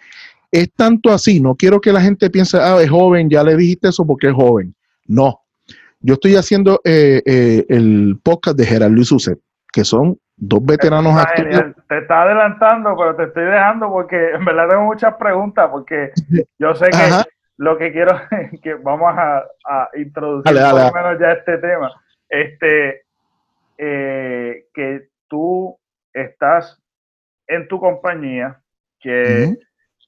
Es 0.50 0.72
tanto 0.72 1.10
así, 1.10 1.40
no 1.40 1.54
quiero 1.54 1.80
que 1.80 1.92
la 1.92 2.00
gente 2.00 2.28
piense, 2.30 2.58
ah, 2.58 2.80
es 2.82 2.90
joven, 2.90 3.30
ya 3.30 3.42
le 3.42 3.56
dijiste 3.56 3.88
eso 3.88 4.06
porque 4.06 4.28
es 4.28 4.34
joven. 4.34 4.74
No. 5.06 5.40
Yo 6.00 6.14
estoy 6.14 6.34
haciendo 6.34 6.80
eh, 6.84 7.22
eh, 7.24 7.64
el 7.68 8.18
podcast 8.22 8.56
de 8.56 8.66
Gerard 8.66 8.90
Luis 8.90 9.12
Uset, 9.12 9.38
que 9.72 9.84
son 9.84 10.18
dos 10.36 10.64
veteranos 10.64 11.16
actores. 11.16 11.74
Te 11.88 11.98
está 11.98 12.22
adelantando, 12.22 12.96
pero 12.96 13.14
te 13.14 13.24
estoy 13.24 13.44
dejando 13.44 13.88
porque 13.88 14.30
en 14.34 14.44
verdad 14.44 14.68
tengo 14.68 14.84
muchas 14.84 15.14
preguntas, 15.14 15.68
porque 15.70 16.10
yo 16.58 16.74
sé 16.74 16.86
que 16.86 17.30
lo 17.58 17.78
que 17.78 17.92
quiero 17.92 18.20
es 18.52 18.60
que 18.60 18.74
vamos 18.74 19.14
a, 19.16 19.88
introducir 19.96 20.52
por 20.52 20.80
lo 20.80 20.92
menos 20.92 21.20
ya 21.20 21.32
este 21.32 21.58
tema. 21.58 21.92
Este, 22.28 23.02
eh, 23.78 24.66
que 24.74 25.08
tú 25.28 25.78
estás 26.12 26.81
en 27.46 27.68
tu 27.68 27.78
compañía, 27.80 28.60
que 29.00 29.44
es 29.44 29.58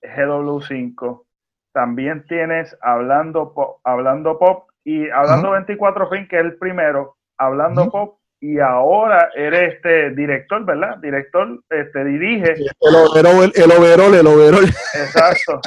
GW5, 0.03 1.25
también 1.73 2.25
tienes 2.27 2.77
Hablando 2.81 3.53
Pop, 3.53 3.81
Hablando 3.85 4.39
Pop 4.39 4.69
y 4.85 5.11
Hablando 5.11 5.51
24 5.53 6.09
Fin, 6.11 6.29
que 6.29 6.37
es 6.37 6.45
el 6.45 6.57
primero, 6.57 7.17
Hablando 7.37 7.91
Pop, 7.91 8.19
y 8.41 8.59
ahora 8.61 9.31
eres 9.35 9.75
este 9.75 10.11
director, 10.11 10.65
¿verdad? 10.65 10.99
Director, 10.99 11.61
este 11.71 12.05
dirige. 12.05 12.53
El 12.53 12.95
overall, 12.95 13.53
el 13.55 13.73
overall, 13.73 14.15
el 14.15 14.27
overall. 14.27 14.69
Exacto. 14.95 15.61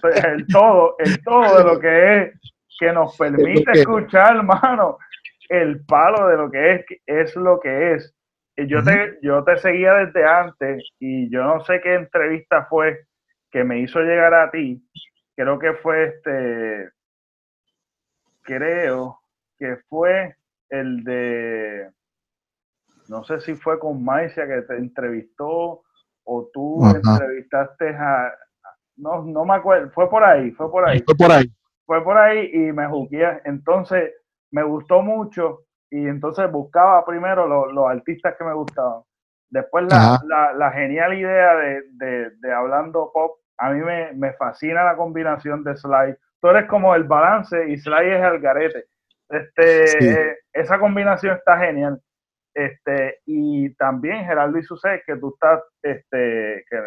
Pues, 0.00 0.24
el 0.24 0.46
todo, 0.48 0.96
el 0.98 1.22
todo 1.22 1.58
de 1.58 1.64
lo 1.64 1.80
que 1.80 2.22
es, 2.22 2.40
que 2.78 2.92
nos 2.92 3.16
permite 3.16 3.72
escuchar, 3.72 4.36
hermano, 4.36 4.98
el 5.48 5.84
palo 5.86 6.28
de 6.28 6.36
lo 6.36 6.50
que 6.50 6.74
es, 6.74 6.84
es 7.06 7.36
lo 7.36 7.58
que 7.60 7.94
es 7.94 8.15
yo, 8.56 8.82
te, 8.82 9.18
yo 9.22 9.44
te 9.44 9.58
seguía 9.58 9.94
desde 9.94 10.24
antes 10.24 10.82
y 10.98 11.30
yo 11.30 11.44
no 11.44 11.64
sé 11.64 11.80
qué 11.82 11.94
entrevista 11.94 12.66
fue 12.66 13.06
que 13.50 13.64
me 13.64 13.80
hizo 13.80 14.00
llegar 14.00 14.32
a 14.32 14.50
ti. 14.50 14.82
Creo 15.34 15.58
que 15.58 15.74
fue 15.74 16.04
este, 16.04 16.90
creo 18.42 19.20
que 19.58 19.76
fue 19.88 20.36
el 20.70 21.04
de, 21.04 21.90
no 23.08 23.24
sé 23.24 23.40
si 23.40 23.54
fue 23.54 23.78
con 23.78 24.02
Maicia 24.02 24.46
que 24.46 24.62
te 24.62 24.76
entrevistó 24.76 25.82
o 26.24 26.50
tú 26.52 26.84
entrevistaste 26.86 27.90
a, 27.90 28.32
no, 28.96 29.22
no 29.22 29.44
me 29.44 29.54
acuerdo, 29.54 29.90
fue 29.90 30.08
por 30.08 30.24
ahí, 30.24 30.50
fue 30.52 30.70
por 30.70 30.88
ahí. 30.88 31.02
Fue 31.04 31.14
por 31.14 31.32
ahí. 31.32 31.52
Fue 31.84 32.02
por 32.02 32.16
ahí 32.16 32.50
y 32.52 32.72
me 32.72 32.86
jugué. 32.88 33.40
Entonces, 33.44 34.12
me 34.50 34.62
gustó 34.64 35.02
mucho 35.02 35.65
y 35.90 36.06
entonces 36.06 36.50
buscaba 36.50 37.04
primero 37.04 37.46
los 37.72 37.86
artistas 37.88 38.34
que 38.38 38.44
me 38.44 38.54
gustaban. 38.54 39.02
Después 39.48 39.86
la, 39.88 40.20
la, 40.56 40.72
genial 40.72 41.14
idea 41.14 41.54
de, 41.54 42.30
de, 42.40 42.52
hablando 42.52 43.10
pop, 43.12 43.38
a 43.58 43.70
mí 43.70 43.80
me, 43.80 44.12
me, 44.12 44.32
fascina 44.32 44.84
la 44.84 44.96
combinación 44.96 45.62
de 45.62 45.76
Sly. 45.76 46.16
Tú 46.40 46.48
eres 46.48 46.66
como 46.68 46.94
el 46.94 47.04
balance 47.04 47.68
y 47.68 47.78
Sly 47.78 48.10
es 48.10 48.24
el 48.24 48.40
garete. 48.40 48.86
Este, 49.28 50.30
eh, 50.30 50.36
esa 50.52 50.78
combinación 50.78 51.36
está 51.36 51.58
genial. 51.58 52.00
Este, 52.52 53.20
y 53.26 53.72
también 53.74 54.24
Gerardo 54.24 54.58
y 54.58 54.62
Susé, 54.62 55.02
que 55.06 55.16
tú 55.16 55.34
estás, 55.34 55.62
este, 55.82 56.64
que 56.68 56.80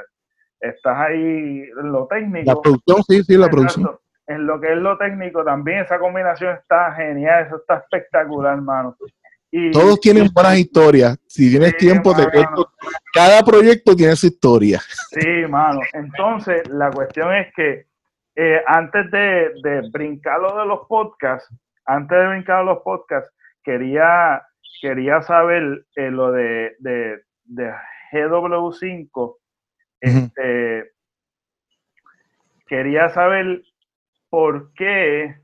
estás 0.60 0.97
ahí 0.97 1.64
en 1.64 1.91
lo 1.91 2.08
técnico. 2.08 2.52
La 2.52 2.62
producción, 2.62 3.04
sí, 3.08 3.24
sí, 3.24 3.38
la 3.38 3.50
producción 3.50 3.97
en 4.30 4.45
lo 4.45 4.61
que 4.61 4.71
es 4.71 4.77
lo 4.77 4.95
técnico 4.95 5.43
también 5.43 5.80
esa 5.80 5.97
combinación 5.97 6.55
está 6.55 6.93
genial, 6.93 7.47
eso 7.47 7.55
está 7.57 7.77
espectacular, 7.77 8.53
hermano. 8.53 8.95
Y, 9.51 9.71
Todos 9.71 9.99
tienen 9.99 10.30
buenas 10.32 10.59
historias. 10.59 11.17
Si 11.25 11.49
tienes 11.49 11.75
tiempo, 11.77 12.13
de 12.13 12.27
cada 13.11 13.41
proyecto 13.41 13.95
tiene 13.95 14.15
su 14.15 14.27
historia. 14.27 14.80
Sí, 15.09 15.47
mano. 15.49 15.82
Entonces, 15.93 16.61
la 16.69 16.91
cuestión 16.91 17.34
es 17.34 17.51
que 17.55 17.88
eh, 18.36 18.61
antes 18.67 19.09
de, 19.09 19.51
de 19.63 19.89
brincar 19.91 20.39
lo 20.39 20.59
de 20.59 20.65
los 20.67 20.82
podcasts, 20.88 21.51
antes 21.86 22.15
de 22.15 22.27
brincar 22.27 22.63
los 22.63 22.84
podcasts, 22.84 23.34
quería, 23.63 24.43
quería 24.80 25.23
saber 25.23 25.86
eh, 25.95 26.11
lo 26.11 26.32
de, 26.32 26.75
de, 26.77 27.23
de 27.45 27.73
GW5. 28.13 29.38
Este, 30.01 30.91
quería 32.67 33.09
saber 33.09 33.63
por 34.30 34.73
qué 34.73 35.36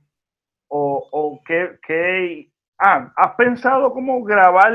o, 0.67 1.07
o 1.11 1.41
qué, 1.45 1.79
qué, 1.85 2.49
Ah, 2.77 3.11
¿has 3.15 3.35
pensado 3.35 3.93
cómo 3.93 4.21
grabar 4.23 4.73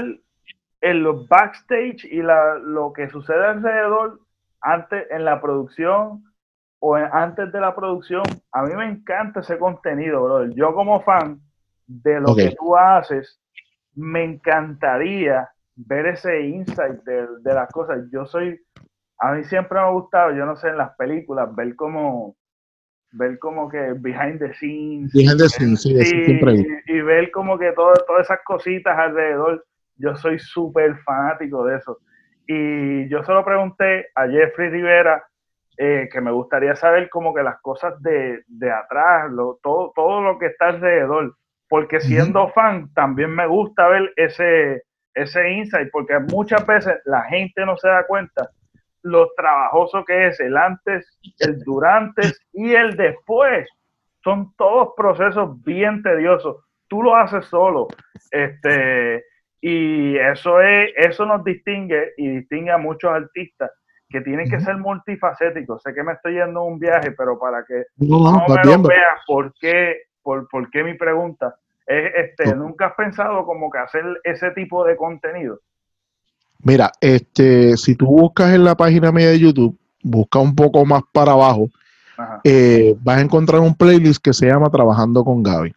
en 0.80 1.02
los 1.02 1.28
backstage 1.28 2.04
y 2.04 2.22
la, 2.22 2.54
lo 2.54 2.92
que 2.92 3.10
sucede 3.10 3.44
alrededor 3.44 4.20
antes 4.62 5.06
en 5.10 5.24
la 5.26 5.40
producción 5.40 6.24
o 6.78 6.94
antes 6.94 7.52
de 7.52 7.60
la 7.60 7.74
producción? 7.74 8.22
A 8.52 8.62
mí 8.62 8.74
me 8.74 8.86
encanta 8.86 9.40
ese 9.40 9.58
contenido, 9.58 10.24
brother. 10.24 10.50
Yo 10.54 10.74
como 10.74 11.02
fan 11.02 11.40
de 11.86 12.20
lo 12.20 12.34
que 12.34 12.54
tú 12.58 12.74
haces, 12.76 13.38
me 13.94 14.24
encantaría 14.24 15.50
ver 15.76 16.06
ese 16.06 16.40
insight 16.40 17.02
de, 17.02 17.26
de 17.40 17.54
las 17.54 17.70
cosas. 17.70 18.06
Yo 18.10 18.24
soy, 18.24 18.58
a 19.18 19.32
mí 19.32 19.44
siempre 19.44 19.78
me 19.78 19.86
ha 19.86 19.90
gustado, 19.90 20.32
yo 20.32 20.46
no 20.46 20.56
sé, 20.56 20.68
en 20.68 20.78
las 20.78 20.96
películas, 20.96 21.54
ver 21.54 21.76
cómo 21.76 22.36
ver 23.12 23.38
como 23.38 23.68
que 23.68 23.94
behind 23.98 24.38
the 24.38 24.52
scenes. 24.54 25.12
Behind 25.12 25.38
the 25.38 25.48
scenes, 25.48 25.82
sí, 25.82 25.94
siempre. 26.02 26.64
Y, 26.86 27.00
ver 27.00 27.30
como 27.30 27.58
que 27.58 27.72
todo, 27.72 27.92
todas 28.06 28.26
esas 28.26 28.40
cositas 28.44 28.96
alrededor. 28.98 29.64
Yo 29.96 30.16
soy 30.16 30.38
súper 30.38 30.96
fanático 30.98 31.64
de 31.64 31.76
eso. 31.76 31.98
Y 32.46 33.08
yo 33.08 33.22
se 33.22 33.32
lo 33.32 33.44
pregunté 33.44 34.06
a 34.14 34.26
Jeffrey 34.26 34.70
Rivera, 34.70 35.22
eh, 35.76 36.08
que 36.10 36.20
me 36.20 36.32
gustaría 36.32 36.74
saber 36.74 37.08
como 37.10 37.34
que 37.34 37.42
las 37.42 37.60
cosas 37.60 38.00
de, 38.02 38.42
de 38.46 38.70
atrás, 38.70 39.30
lo, 39.30 39.58
todo, 39.62 39.92
todo 39.94 40.22
lo 40.22 40.38
que 40.38 40.46
está 40.46 40.68
alrededor. 40.68 41.36
Porque 41.68 42.00
siendo 42.00 42.48
fan, 42.48 42.92
también 42.94 43.30
me 43.30 43.46
gusta 43.46 43.88
ver 43.88 44.12
ese, 44.16 44.82
ese 45.14 45.50
insight, 45.52 45.88
porque 45.92 46.18
muchas 46.18 46.66
veces 46.66 46.96
la 47.04 47.22
gente 47.24 47.64
no 47.64 47.76
se 47.76 47.88
da 47.88 48.06
cuenta 48.06 48.50
lo 49.02 49.30
trabajoso 49.36 50.04
que 50.04 50.28
es 50.28 50.40
el 50.40 50.56
antes, 50.56 51.18
el 51.38 51.58
durante 51.60 52.22
y 52.52 52.74
el 52.74 52.96
después. 52.96 53.68
Son 54.22 54.54
todos 54.56 54.90
procesos 54.96 55.62
bien 55.62 56.02
tediosos. 56.02 56.64
Tú 56.88 57.02
lo 57.02 57.16
haces 57.16 57.46
solo. 57.46 57.88
Este, 58.30 59.24
y 59.60 60.16
eso 60.16 60.60
es, 60.60 60.90
eso 60.96 61.26
nos 61.26 61.44
distingue 61.44 62.12
y 62.16 62.28
distingue 62.28 62.70
a 62.70 62.78
muchos 62.78 63.10
artistas 63.10 63.70
que 64.08 64.20
tienen 64.20 64.50
que 64.50 64.60
ser 64.60 64.76
multifacéticos. 64.76 65.82
Sé 65.82 65.94
que 65.94 66.02
me 66.02 66.12
estoy 66.12 66.34
yendo 66.34 66.60
a 66.60 66.64
un 66.64 66.78
viaje, 66.78 67.12
pero 67.12 67.38
para 67.38 67.64
que 67.64 67.84
no, 67.96 68.44
me 68.48 68.64
lo 68.64 68.82
veas, 68.82 69.20
¿por 69.26 69.54
qué, 69.60 70.02
por, 70.22 70.48
por 70.48 70.68
qué 70.70 70.82
mi 70.82 70.94
pregunta? 70.94 71.54
Es, 71.86 72.12
este, 72.16 72.54
¿Nunca 72.56 72.86
has 72.86 72.94
pensado 72.94 73.44
como 73.44 73.70
que 73.70 73.78
hacer 73.78 74.04
ese 74.24 74.50
tipo 74.50 74.84
de 74.84 74.96
contenido? 74.96 75.60
Mira, 76.62 76.92
este, 77.00 77.76
si 77.76 77.94
tú 77.94 78.06
buscas 78.06 78.54
en 78.54 78.64
la 78.64 78.76
página 78.76 79.10
mía 79.12 79.30
de 79.30 79.38
YouTube, 79.38 79.76
busca 80.02 80.38
un 80.38 80.54
poco 80.54 80.84
más 80.84 81.02
para 81.12 81.32
abajo, 81.32 81.70
eh, 82.44 82.94
vas 83.02 83.18
a 83.18 83.22
encontrar 83.22 83.60
un 83.60 83.74
playlist 83.74 84.22
que 84.22 84.32
se 84.32 84.46
llama 84.46 84.70
Trabajando 84.70 85.24
con 85.24 85.42
Gaby. 85.42 85.72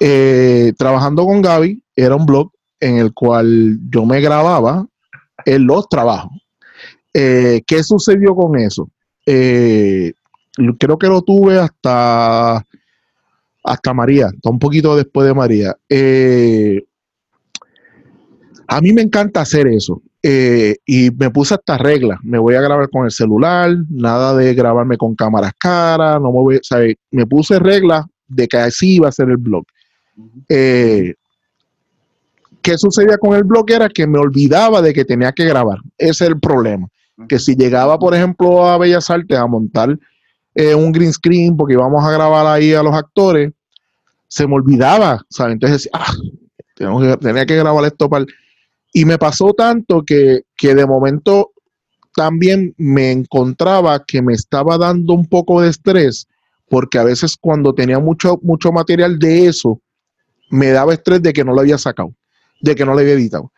Eh, 0.00 0.72
Trabajando 0.76 1.24
con 1.24 1.40
Gaby 1.40 1.82
era 1.96 2.14
un 2.16 2.26
blog 2.26 2.52
en 2.80 2.98
el 2.98 3.14
cual 3.14 3.78
yo 3.90 4.04
me 4.04 4.20
grababa 4.20 4.86
en 5.44 5.66
los 5.66 5.88
trabajos. 5.88 6.32
Eh, 7.14 7.62
¿Qué 7.66 7.82
sucedió 7.82 8.34
con 8.34 8.58
eso? 8.58 8.88
creo 9.24 10.98
que 10.98 11.06
lo 11.06 11.20
tuve 11.20 11.58
hasta, 11.58 12.64
hasta 13.62 13.94
María, 13.94 14.26
hasta 14.26 14.48
un 14.48 14.58
poquito 14.58 14.96
después 14.96 15.26
de 15.26 15.34
María. 15.34 15.76
A 18.68 18.80
mí 18.80 18.92
me 18.92 19.02
encanta 19.02 19.40
hacer 19.40 19.66
eso. 19.66 20.02
Eh, 20.22 20.76
y 20.84 21.10
me 21.12 21.30
puse 21.30 21.54
hasta 21.54 21.78
reglas. 21.78 22.18
Me 22.22 22.38
voy 22.38 22.54
a 22.54 22.60
grabar 22.60 22.90
con 22.90 23.06
el 23.06 23.10
celular, 23.10 23.74
nada 23.88 24.36
de 24.36 24.54
grabarme 24.54 24.96
con 24.96 25.14
cámaras 25.14 25.52
caras, 25.58 26.20
no 26.20 26.32
me 26.32 26.40
voy, 26.40 26.60
me 27.10 27.26
puse 27.26 27.58
reglas 27.58 28.04
de 28.26 28.46
que 28.46 28.58
así 28.58 28.96
iba 28.96 29.08
a 29.08 29.12
ser 29.12 29.30
el 29.30 29.38
blog. 29.38 29.64
Eh, 30.48 31.14
¿Qué 32.60 32.76
sucedía 32.76 33.16
con 33.16 33.34
el 33.34 33.44
blog? 33.44 33.70
Era 33.70 33.88
que 33.88 34.06
me 34.06 34.18
olvidaba 34.18 34.82
de 34.82 34.92
que 34.92 35.04
tenía 35.04 35.32
que 35.32 35.46
grabar. 35.46 35.78
Ese 35.96 36.24
es 36.24 36.30
el 36.30 36.38
problema. 36.38 36.88
Que 37.28 37.38
si 37.38 37.56
llegaba, 37.56 37.98
por 37.98 38.14
ejemplo, 38.14 38.66
a 38.66 38.76
Bellas 38.76 39.08
Artes 39.08 39.38
a 39.38 39.46
montar 39.46 39.98
eh, 40.54 40.74
un 40.74 40.92
green 40.92 41.12
screen 41.12 41.56
porque 41.56 41.74
íbamos 41.74 42.04
a 42.04 42.10
grabar 42.10 42.46
ahí 42.46 42.74
a 42.74 42.82
los 42.82 42.94
actores, 42.94 43.50
se 44.26 44.46
me 44.46 44.54
olvidaba, 44.54 45.24
¿sabes? 45.30 45.54
Entonces, 45.54 45.88
ah, 45.92 46.12
tenía 46.74 47.46
que 47.46 47.56
grabar 47.56 47.84
esto 47.84 48.10
para... 48.10 48.26
Y 48.92 49.04
me 49.04 49.18
pasó 49.18 49.52
tanto 49.52 50.02
que, 50.04 50.42
de 50.60 50.86
momento 50.86 51.52
también 52.14 52.74
me 52.78 53.12
encontraba 53.12 54.04
que 54.04 54.22
me 54.22 54.34
estaba 54.34 54.76
dando 54.76 55.12
un 55.12 55.26
poco 55.26 55.60
de 55.60 55.68
estrés, 55.68 56.26
porque 56.68 56.98
a 56.98 57.04
veces 57.04 57.36
cuando 57.40 57.74
tenía 57.74 57.98
mucho, 57.98 58.38
mucho 58.42 58.72
material 58.72 59.18
de 59.18 59.46
eso, 59.46 59.80
me 60.50 60.68
daba 60.68 60.94
estrés 60.94 61.22
de 61.22 61.32
que 61.32 61.44
no 61.44 61.52
lo 61.52 61.60
había 61.60 61.78
sacado, 61.78 62.14
de 62.60 62.74
que 62.74 62.84
no 62.84 62.94
lo 62.94 63.00
había 63.00 63.12
editado. 63.12 63.52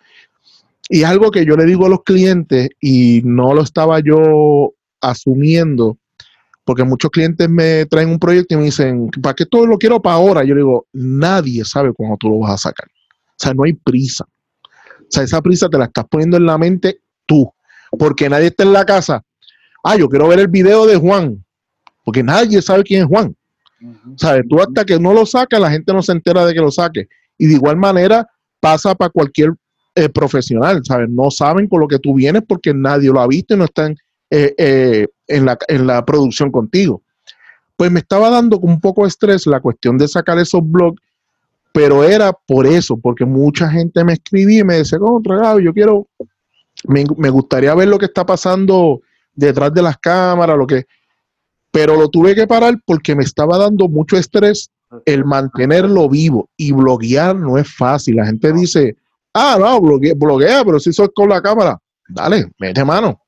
Y 0.89 1.03
es 1.03 1.07
algo 1.07 1.31
que 1.31 1.47
yo 1.47 1.57
le 1.57 1.65
digo 1.65 1.87
a 1.87 1.89
los 1.89 2.03
clientes 2.03 2.69
y 2.81 3.23
no 3.25 3.55
lo 3.55 3.63
estaba 3.63 4.01
yo 4.01 4.75
asumiendo, 5.01 5.97
porque 6.65 6.85
muchos 6.85 7.11
clientes 7.11 7.49
me 7.49 7.87
traen 7.87 8.11
un 8.11 8.19
proyecto 8.19 8.55
y 8.55 8.59
me 8.59 8.65
dicen, 8.65 9.09
¿para 9.23 9.35
qué 9.35 9.47
todo 9.47 9.67
lo 9.67 9.79
quiero 9.79 10.03
para 10.03 10.17
ahora? 10.17 10.45
Yo 10.45 10.55
digo, 10.55 10.87
nadie 10.93 11.65
sabe 11.65 11.93
cuándo 11.93 12.17
tú 12.19 12.29
lo 12.29 12.41
vas 12.41 12.53
a 12.53 12.69
sacar. 12.69 12.89
O 12.89 13.35
sea, 13.37 13.55
no 13.55 13.63
hay 13.63 13.73
prisa. 13.73 14.27
O 15.11 15.13
sea, 15.13 15.25
esa 15.25 15.43
prisa 15.43 15.69
te 15.69 15.77
la 15.77 15.87
estás 15.87 16.05
poniendo 16.09 16.37
en 16.37 16.47
la 16.47 16.57
mente 16.57 17.01
tú, 17.27 17.53
porque 17.99 18.29
nadie 18.29 18.47
está 18.47 18.63
en 18.63 18.73
la 18.73 18.85
casa. 18.85 19.25
Ah, 19.83 19.97
yo 19.97 20.09
quiero 20.09 20.29
ver 20.29 20.39
el 20.39 20.47
video 20.47 20.87
de 20.87 20.97
Juan, 20.97 21.45
porque 22.05 22.23
nadie 22.23 22.63
sabe 22.63 22.85
quién 22.85 23.03
es 23.03 23.09
Juan. 23.09 23.35
¿Sabes? 24.17 24.45
Tú 24.49 24.61
hasta 24.61 24.85
que 24.85 25.01
no 25.01 25.13
lo 25.13 25.27
sacas, 25.27 25.59
la 25.59 25.71
gente 25.71 25.93
no 25.93 26.03
se 26.03 26.13
entera 26.13 26.45
de 26.47 26.55
que 26.55 26.61
lo 26.61 26.71
saque. 26.71 27.09
Y 27.39 27.47
de 27.47 27.55
igual 27.55 27.77
manera 27.77 28.29
pasa 28.61 28.95
para 28.95 29.11
cualquier 29.11 29.55
eh, 29.97 30.09
profesional, 30.09 30.83
¿sabes? 30.85 31.09
No 31.09 31.31
saben 31.31 31.67
con 31.67 31.81
lo 31.81 31.89
que 31.89 31.99
tú 31.99 32.15
vienes 32.15 32.43
porque 32.47 32.73
nadie 32.73 33.11
lo 33.11 33.21
ha 33.21 33.27
visto 33.27 33.55
y 33.55 33.57
no 33.57 33.65
están 33.65 33.97
eh, 34.31 34.55
eh, 34.57 35.07
en, 35.27 35.47
la, 35.47 35.59
en 35.67 35.87
la 35.87 36.05
producción 36.05 36.53
contigo. 36.53 37.03
Pues 37.77 37.91
me 37.91 38.01
estaba 38.01 38.31
dando 38.31 38.59
un 38.59 38.81
poco 38.81 39.03
de 39.03 39.09
estrés 39.09 39.47
la 39.47 39.61
cuestión 39.61 39.99
de 39.99 40.07
sacar 40.07 40.39
esos 40.39 40.61
blogs 40.63 41.01
pero 41.73 42.03
era 42.05 42.33
por 42.33 42.67
eso, 42.67 42.97
porque 42.97 43.25
mucha 43.25 43.71
gente 43.71 44.03
me 44.05 44.15
escribía 44.15 44.61
y 44.61 44.65
me 44.65 44.77
decía, 44.77 44.99
contra 44.99 45.37
Gaby, 45.37 45.65
yo 45.65 45.73
quiero, 45.73 46.09
me, 46.85 47.05
gustaría 47.31 47.75
ver 47.75 47.89
lo 47.89 47.99
que 47.99 48.07
está 48.07 48.27
pasando 48.27 49.01
detrás 49.33 49.73
de 49.73 49.83
las 49.83 49.97
cámaras, 49.99 50.59
lo 50.59 50.67
que, 50.67 50.87
pero 51.71 51.97
lo 51.97 52.09
tuve 52.09 52.35
que 52.35 52.47
parar 52.47 52.77
porque 52.85 53.15
me 53.15 53.23
estaba 53.23 53.59
dando 53.59 53.89
mucho 53.89 54.17
estrés 54.17 54.71
el 55.05 55.25
mantenerlo 55.25 56.09
vivo 56.09 56.49
y 56.57 56.73
bloguear 56.73 57.37
no 57.37 57.57
es 57.57 57.73
fácil. 57.73 58.17
La 58.17 58.27
gente 58.27 58.53
dice, 58.53 58.97
ah, 59.33 59.57
no, 59.59 59.81
bloguea, 59.81 60.15
bloguea 60.17 60.65
pero 60.65 60.81
si 60.81 60.93
soy 60.93 61.09
con 61.15 61.29
la 61.29 61.41
cámara, 61.41 61.79
dale, 62.09 62.51
mete 62.59 62.85
mano, 62.85 63.21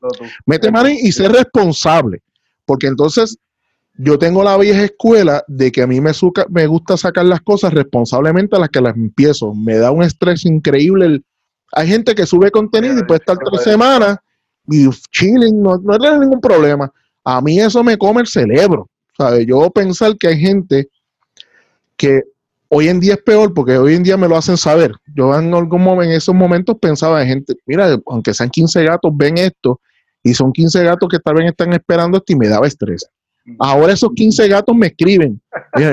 mete 0.44 0.72
mano 0.72 0.88
y, 0.88 0.98
y 1.02 1.12
sé 1.12 1.28
responsable, 1.28 2.20
porque 2.66 2.88
entonces 2.88 3.38
yo 3.94 4.18
tengo 4.18 4.42
la 4.42 4.56
vieja 4.56 4.84
escuela 4.84 5.44
de 5.46 5.70
que 5.70 5.82
a 5.82 5.86
mí 5.86 6.00
me, 6.00 6.12
me 6.48 6.66
gusta 6.66 6.96
sacar 6.96 7.26
las 7.26 7.40
cosas 7.42 7.74
responsablemente 7.74 8.56
a 8.56 8.60
las 8.60 8.70
que 8.70 8.80
las 8.80 8.96
empiezo. 8.96 9.54
Me 9.54 9.76
da 9.76 9.90
un 9.90 10.02
estrés 10.02 10.44
increíble. 10.46 11.22
hay 11.72 11.88
gente 11.88 12.14
que 12.14 12.26
sube 12.26 12.50
contenido 12.50 12.98
y 12.98 13.04
puede 13.04 13.18
estar 13.18 13.36
tres 13.38 13.62
semanas 13.62 14.18
y 14.68 14.88
chilling, 15.10 15.62
no, 15.62 15.76
no 15.78 15.98
tiene 15.98 16.20
ningún 16.20 16.40
problema. 16.40 16.90
A 17.24 17.40
mí 17.40 17.60
eso 17.60 17.84
me 17.84 17.98
come 17.98 18.22
el 18.22 18.26
cerebro. 18.26 18.88
¿sabe? 19.16 19.44
Yo 19.46 19.70
pensar 19.70 20.16
que 20.16 20.28
hay 20.28 20.38
gente 20.38 20.88
que 21.96 22.22
hoy 22.68 22.88
en 22.88 23.00
día 23.00 23.14
es 23.14 23.22
peor 23.22 23.52
porque 23.52 23.76
hoy 23.76 23.94
en 23.94 24.02
día 24.02 24.16
me 24.16 24.28
lo 24.28 24.36
hacen 24.36 24.56
saber. 24.56 24.92
Yo 25.14 25.38
en 25.38 25.52
algún 25.52 25.82
momento, 25.82 26.10
en 26.10 26.16
esos 26.16 26.34
momentos 26.34 26.76
pensaba 26.80 27.22
en 27.22 27.28
gente, 27.28 27.54
mira, 27.66 27.98
aunque 28.06 28.32
sean 28.32 28.50
15 28.50 28.84
gatos, 28.84 29.12
ven 29.14 29.38
esto 29.38 29.80
y 30.22 30.34
son 30.34 30.52
15 30.52 30.82
gatos 30.84 31.08
que 31.08 31.18
tal 31.18 31.34
vez 31.34 31.46
están 31.46 31.72
esperando 31.72 32.18
esto 32.18 32.32
y 32.32 32.36
me 32.36 32.48
daba 32.48 32.66
estrés. 32.66 33.06
Ahora 33.58 33.92
esos 33.92 34.10
15 34.14 34.48
gatos 34.48 34.76
me 34.76 34.88
escriben. 34.88 35.40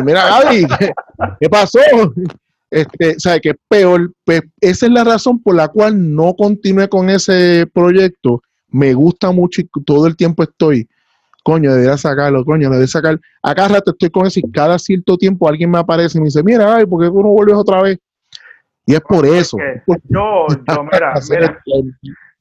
mira, 0.03 0.41
Gaby, 0.43 0.67
¿qué, 1.39 1.49
pasó? 1.49 1.79
Este, 2.69 3.19
¿sabe 3.19 3.41
qué 3.41 3.55
peor? 3.67 4.11
Pues 4.23 4.41
esa 4.61 4.85
es 4.85 4.91
la 4.91 5.03
razón 5.03 5.41
por 5.41 5.55
la 5.55 5.67
cual 5.67 6.15
no 6.15 6.35
continué 6.35 6.87
con 6.87 7.09
ese 7.09 7.65
proyecto. 7.73 8.41
Me 8.69 8.93
gusta 8.93 9.31
mucho 9.31 9.61
y 9.61 9.69
todo 9.83 10.05
el 10.05 10.15
tiempo 10.15 10.43
estoy, 10.43 10.87
coño, 11.43 11.73
debería 11.73 11.97
sacarlo, 11.97 12.45
coño, 12.45 12.69
debería 12.69 12.87
sacar. 12.87 13.19
Acá 13.41 13.67
rato 13.67 13.91
estoy 13.91 14.11
con 14.11 14.27
eso 14.27 14.39
y 14.39 14.51
cada 14.51 14.77
cierto 14.77 15.17
tiempo 15.17 15.49
alguien 15.49 15.71
me 15.71 15.79
aparece 15.79 16.19
y 16.19 16.21
me 16.21 16.25
dice, 16.25 16.43
mira, 16.43 16.75
ay, 16.75 16.85
¿por 16.85 17.01
qué 17.01 17.09
tú 17.09 17.23
no 17.23 17.29
vuelves 17.29 17.55
otra 17.55 17.81
vez? 17.81 17.97
Y 18.85 18.93
es 18.93 19.01
por 19.01 19.25
eso. 19.25 19.57
Yo, 20.03 20.47
yo, 20.49 20.83
mira, 20.83 21.13
mira, 21.29 21.63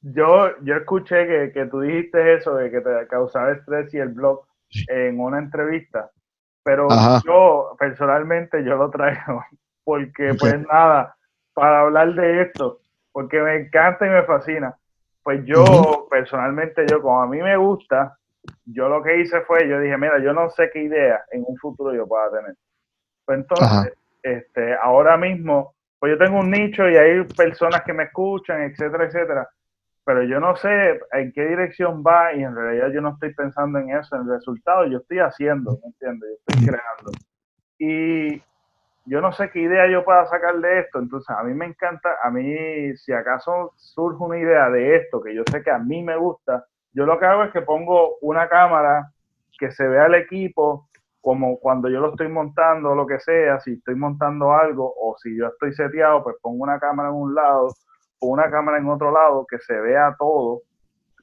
yo, 0.01 0.49
yo 0.63 0.75
escuché 0.75 1.27
que, 1.27 1.51
que 1.53 1.65
tú 1.65 1.81
dijiste 1.81 2.35
eso 2.35 2.55
de 2.55 2.69
que 2.69 2.81
te 2.81 3.07
causaba 3.09 3.51
estrés 3.51 3.91
y 3.93 3.97
el 3.97 4.09
blog 4.09 4.48
en 4.87 5.19
una 5.19 5.39
entrevista, 5.39 6.09
pero 6.63 6.87
yo 7.25 7.75
personalmente 7.79 8.63
yo 8.63 8.75
lo 8.75 8.89
traigo 8.89 9.43
porque 9.83 10.35
pues 10.39 10.59
nada, 10.67 11.15
para 11.53 11.81
hablar 11.81 12.13
de 12.13 12.43
esto, 12.43 12.79
porque 13.11 13.41
me 13.41 13.55
encanta 13.55 14.05
y 14.05 14.09
me 14.09 14.23
fascina. 14.23 14.75
Pues 15.23 15.43
yo, 15.45 16.07
personalmente, 16.09 16.85
yo 16.89 17.01
como 17.01 17.21
a 17.21 17.27
mí 17.27 17.41
me 17.41 17.57
gusta, 17.57 18.17
yo 18.65 18.87
lo 18.87 19.03
que 19.03 19.19
hice 19.19 19.41
fue, 19.41 19.67
yo 19.67 19.79
dije, 19.79 19.97
mira, 19.97 20.19
yo 20.19 20.33
no 20.33 20.49
sé 20.49 20.69
qué 20.71 20.83
idea 20.83 21.23
en 21.31 21.43
un 21.45 21.57
futuro 21.57 21.93
yo 21.93 22.07
pueda 22.07 22.31
tener. 22.31 22.55
Pues 23.25 23.39
entonces, 23.39 23.93
este, 24.23 24.75
ahora 24.75 25.17
mismo, 25.17 25.75
pues 25.99 26.13
yo 26.13 26.17
tengo 26.23 26.39
un 26.39 26.49
nicho 26.49 26.89
y 26.89 26.95
hay 26.95 27.23
personas 27.25 27.81
que 27.83 27.93
me 27.93 28.03
escuchan, 28.03 28.61
etcétera, 28.63 29.05
etcétera. 29.05 29.49
Pero 30.09 30.23
yo 30.23 30.39
no 30.39 30.55
sé 30.55 30.99
en 31.11 31.31
qué 31.33 31.45
dirección 31.45 32.01
va 32.01 32.33
y 32.33 32.41
en 32.41 32.55
realidad 32.55 32.87
yo 32.91 32.99
no 32.99 33.09
estoy 33.09 33.31
pensando 33.35 33.77
en 33.77 33.91
eso, 33.91 34.15
en 34.15 34.23
el 34.23 34.29
resultado, 34.29 34.87
yo 34.87 34.97
estoy 34.97 35.19
haciendo, 35.19 35.77
¿me 35.83 35.89
entiendes? 35.89 36.31
Yo 36.31 36.35
estoy 36.47 36.67
creando. 36.67 37.11
Y 37.77 38.41
yo 39.05 39.21
no 39.21 39.31
sé 39.33 39.51
qué 39.51 39.59
idea 39.59 39.87
yo 39.87 40.03
pueda 40.03 40.25
sacar 40.25 40.55
de 40.61 40.79
esto, 40.79 40.97
entonces 40.97 41.29
a 41.29 41.43
mí 41.43 41.53
me 41.53 41.67
encanta, 41.67 42.09
a 42.23 42.31
mí 42.31 42.97
si 42.97 43.13
acaso 43.13 43.73
surge 43.75 44.23
una 44.23 44.39
idea 44.39 44.71
de 44.71 44.95
esto 44.95 45.21
que 45.21 45.35
yo 45.35 45.43
sé 45.51 45.61
que 45.61 45.69
a 45.69 45.77
mí 45.77 46.01
me 46.01 46.17
gusta, 46.17 46.65
yo 46.91 47.05
lo 47.05 47.19
que 47.19 47.27
hago 47.27 47.43
es 47.43 47.51
que 47.51 47.61
pongo 47.61 48.17
una 48.21 48.49
cámara 48.49 49.11
que 49.59 49.69
se 49.69 49.87
vea 49.87 50.07
el 50.07 50.15
equipo 50.15 50.89
como 51.21 51.59
cuando 51.59 51.87
yo 51.87 51.99
lo 51.99 52.09
estoy 52.09 52.29
montando, 52.29 52.95
lo 52.95 53.05
que 53.05 53.19
sea, 53.19 53.59
si 53.59 53.73
estoy 53.73 53.93
montando 53.93 54.53
algo 54.53 54.91
o 54.91 55.15
si 55.19 55.37
yo 55.37 55.49
estoy 55.49 55.71
seteado, 55.71 56.23
pues 56.23 56.35
pongo 56.41 56.63
una 56.63 56.79
cámara 56.79 57.09
en 57.09 57.15
un 57.15 57.35
lado 57.35 57.67
una 58.21 58.49
cámara 58.49 58.77
en 58.77 58.89
otro 58.89 59.11
lado 59.11 59.45
que 59.49 59.59
se 59.59 59.79
vea 59.79 60.15
todo 60.17 60.61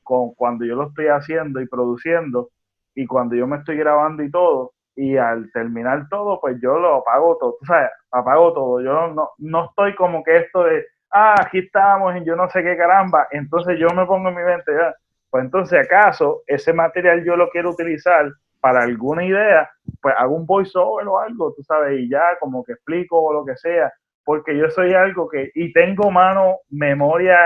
con, 0.02 0.34
cuando 0.34 0.64
yo 0.64 0.74
lo 0.76 0.88
estoy 0.88 1.08
haciendo 1.08 1.60
y 1.60 1.66
produciendo 1.66 2.50
y 2.94 3.06
cuando 3.06 3.34
yo 3.34 3.46
me 3.46 3.58
estoy 3.58 3.76
grabando 3.76 4.22
y 4.22 4.30
todo 4.30 4.72
y 4.96 5.18
al 5.18 5.50
terminar 5.52 6.08
todo, 6.08 6.40
pues 6.40 6.56
yo 6.60 6.78
lo 6.78 6.96
apago 6.96 7.36
todo, 7.38 7.58
o 7.60 7.66
sea, 7.66 7.90
apago 8.10 8.54
todo. 8.54 8.80
Yo 8.80 9.08
no, 9.08 9.30
no 9.36 9.66
estoy 9.66 9.94
como 9.94 10.24
que 10.24 10.38
esto 10.38 10.64
de, 10.64 10.86
ah, 11.10 11.34
aquí 11.38 11.58
estamos 11.58 12.16
y 12.16 12.24
yo 12.24 12.34
no 12.34 12.48
sé 12.48 12.62
qué 12.62 12.76
caramba. 12.76 13.28
Entonces 13.30 13.78
yo 13.78 13.88
me 13.90 14.06
pongo 14.06 14.30
en 14.30 14.36
mi 14.36 14.42
mente, 14.42 14.72
ya, 14.72 14.94
pues 15.30 15.44
entonces 15.44 15.84
acaso 15.84 16.42
ese 16.46 16.72
material 16.72 17.22
yo 17.24 17.36
lo 17.36 17.50
quiero 17.50 17.70
utilizar 17.70 18.32
para 18.58 18.82
alguna 18.82 19.22
idea, 19.22 19.70
pues 20.00 20.14
hago 20.18 20.34
un 20.34 20.46
voiceover 20.46 21.06
o 21.06 21.18
algo, 21.18 21.52
tú 21.52 21.62
sabes, 21.62 22.00
y 22.00 22.08
ya 22.08 22.38
como 22.40 22.64
que 22.64 22.72
explico 22.72 23.20
o 23.20 23.32
lo 23.34 23.44
que 23.44 23.56
sea, 23.56 23.92
porque 24.26 24.58
yo 24.58 24.68
soy 24.70 24.92
algo 24.92 25.28
que, 25.28 25.52
y 25.54 25.72
tengo 25.72 26.10
mano, 26.10 26.56
memoria 26.68 27.38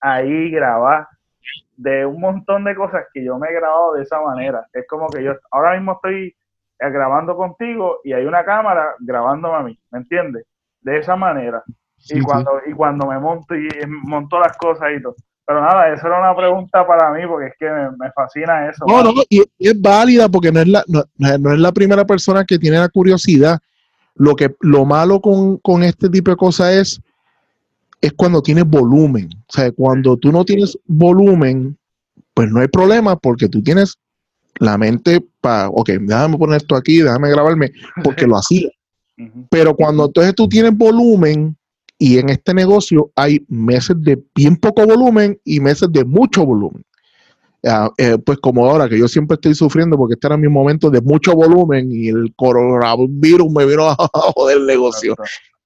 ahí 0.00 0.50
grabada 0.50 1.08
de 1.78 2.04
un 2.04 2.20
montón 2.20 2.64
de 2.64 2.74
cosas 2.74 3.06
que 3.12 3.24
yo 3.24 3.38
me 3.38 3.48
he 3.48 3.54
grabado 3.54 3.94
de 3.94 4.02
esa 4.02 4.20
manera. 4.20 4.66
Es 4.74 4.86
como 4.86 5.08
que 5.08 5.24
yo 5.24 5.32
ahora 5.50 5.72
mismo 5.72 5.92
estoy 5.92 6.36
eh, 6.78 6.90
grabando 6.90 7.34
contigo 7.36 8.00
y 8.04 8.12
hay 8.12 8.26
una 8.26 8.44
cámara 8.44 8.94
grabándome 8.98 9.56
a 9.56 9.62
mí, 9.62 9.78
¿me 9.90 10.00
entiendes? 10.00 10.44
De 10.82 10.98
esa 10.98 11.16
manera. 11.16 11.62
y, 12.10 12.20
cuando, 12.20 12.60
y 12.66 12.72
cuando 12.74 13.06
me 13.06 13.18
monto 13.18 13.54
y 13.54 13.68
monto 13.86 14.38
las 14.38 14.54
cosas 14.58 14.90
y 14.94 15.02
todo. 15.02 15.16
Pero 15.46 15.62
nada, 15.62 15.88
eso 15.90 16.06
era 16.06 16.18
una 16.18 16.36
pregunta 16.36 16.86
para 16.86 17.12
mí 17.12 17.26
porque 17.26 17.46
es 17.46 17.54
que 17.58 17.70
me, 17.70 18.10
fascina 18.12 18.68
eso. 18.68 18.84
No, 18.86 19.02
no, 19.02 19.12
y, 19.30 19.42
es 19.58 19.80
válida 19.80 20.28
porque 20.28 20.52
no 20.52 20.60
es, 20.60 20.68
la, 20.68 20.84
no, 20.86 21.52
es 21.52 21.58
la 21.58 21.72
primera 21.72 22.04
persona 22.04 22.44
que 22.44 22.58
tiene 22.58 22.78
la 22.78 22.90
curiosidad. 22.90 23.58
Lo, 24.16 24.34
que, 24.34 24.54
lo 24.60 24.84
malo 24.84 25.20
con, 25.20 25.58
con 25.58 25.82
este 25.82 26.08
tipo 26.08 26.30
de 26.30 26.36
cosas 26.36 26.72
es, 26.74 27.00
es 28.00 28.12
cuando 28.12 28.42
tienes 28.42 28.64
volumen. 28.66 29.28
O 29.48 29.52
sea, 29.52 29.70
cuando 29.72 30.16
tú 30.16 30.32
no 30.32 30.44
tienes 30.44 30.78
volumen, 30.86 31.76
pues 32.34 32.50
no 32.50 32.60
hay 32.60 32.68
problema 32.68 33.16
porque 33.16 33.48
tú 33.48 33.62
tienes 33.62 33.98
la 34.58 34.78
mente 34.78 35.24
para, 35.40 35.68
ok, 35.68 35.90
déjame 36.00 36.38
poner 36.38 36.56
esto 36.58 36.76
aquí, 36.76 36.98
déjame 36.98 37.30
grabarme, 37.30 37.72
porque 38.02 38.26
lo 38.26 38.36
hacía. 38.36 38.68
Pero 39.50 39.74
cuando 39.74 40.06
entonces 40.06 40.34
tú 40.34 40.48
tienes 40.48 40.76
volumen, 40.76 41.56
y 41.98 42.18
en 42.18 42.28
este 42.28 42.52
negocio 42.52 43.10
hay 43.16 43.44
meses 43.48 43.96
de 44.00 44.22
bien 44.34 44.56
poco 44.56 44.86
volumen 44.86 45.38
y 45.44 45.60
meses 45.60 45.90
de 45.90 46.04
mucho 46.04 46.44
volumen. 46.44 46.84
Eh, 47.98 48.16
pues 48.24 48.38
como 48.38 48.64
ahora 48.64 48.88
que 48.88 48.96
yo 48.96 49.08
siempre 49.08 49.34
estoy 49.34 49.54
sufriendo 49.54 49.96
porque 49.96 50.14
este 50.14 50.28
era 50.28 50.36
mi 50.36 50.46
momento 50.46 50.88
de 50.88 51.00
mucho 51.00 51.34
volumen 51.34 51.90
y 51.90 52.08
el 52.08 52.32
coronavirus 52.36 53.50
me 53.50 53.66
vino 53.66 53.88
a 53.90 53.96
joder 54.34 54.58
el 54.58 54.66
negocio. 54.66 55.16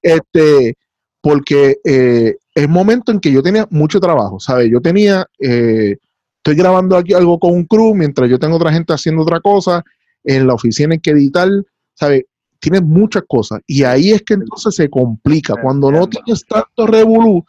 Este, 0.01 0.75
porque 1.21 1.77
eh, 1.83 2.37
es 2.55 2.69
momento 2.69 3.11
en 3.11 3.19
que 3.19 3.31
yo 3.31 3.43
tenía 3.43 3.67
mucho 3.69 3.99
trabajo, 3.99 4.39
¿sabes? 4.39 4.69
Yo 4.71 4.81
tenía 4.81 5.27
eh, 5.39 5.97
estoy 6.37 6.55
grabando 6.55 6.97
aquí 6.97 7.13
algo 7.13 7.37
con 7.37 7.51
un 7.51 7.65
crew 7.65 7.93
mientras 7.93 8.27
yo 8.27 8.39
tengo 8.39 8.55
otra 8.55 8.73
gente 8.73 8.93
haciendo 8.93 9.21
otra 9.21 9.39
cosa, 9.39 9.83
en 10.23 10.47
la 10.47 10.55
oficina 10.55 10.93
hay 10.93 10.99
que 10.99 11.11
editar, 11.11 11.49
¿sabes? 11.93 12.23
Tienes 12.59 12.81
muchas 12.81 13.23
cosas 13.27 13.59
y 13.67 13.83
ahí 13.83 14.11
es 14.11 14.23
que 14.23 14.35
entonces 14.35 14.73
se 14.73 14.89
complica. 14.89 15.55
Cuando 15.61 15.91
no 15.91 16.07
tienes 16.07 16.45
tanto 16.45 16.87
revolú, 16.87 17.45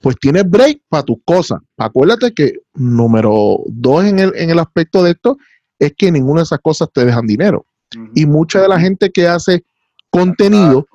pues 0.00 0.16
tienes 0.20 0.48
break 0.48 0.82
para 0.88 1.02
tus 1.02 1.18
cosas. 1.24 1.60
Acuérdate 1.76 2.32
que 2.32 2.60
número 2.74 3.60
dos 3.66 4.04
en 4.04 4.18
el, 4.18 4.32
en 4.36 4.50
el 4.50 4.58
aspecto 4.58 5.02
de 5.02 5.12
esto 5.12 5.36
es 5.78 5.92
que 5.96 6.10
ninguna 6.10 6.40
de 6.40 6.44
esas 6.44 6.60
cosas 6.60 6.88
te 6.92 7.04
dejan 7.04 7.26
dinero. 7.26 7.64
Y 8.14 8.26
mucha 8.26 8.60
de 8.60 8.68
la 8.68 8.78
gente 8.78 9.10
que 9.10 9.26
hace 9.26 9.64
contenido, 10.10 10.86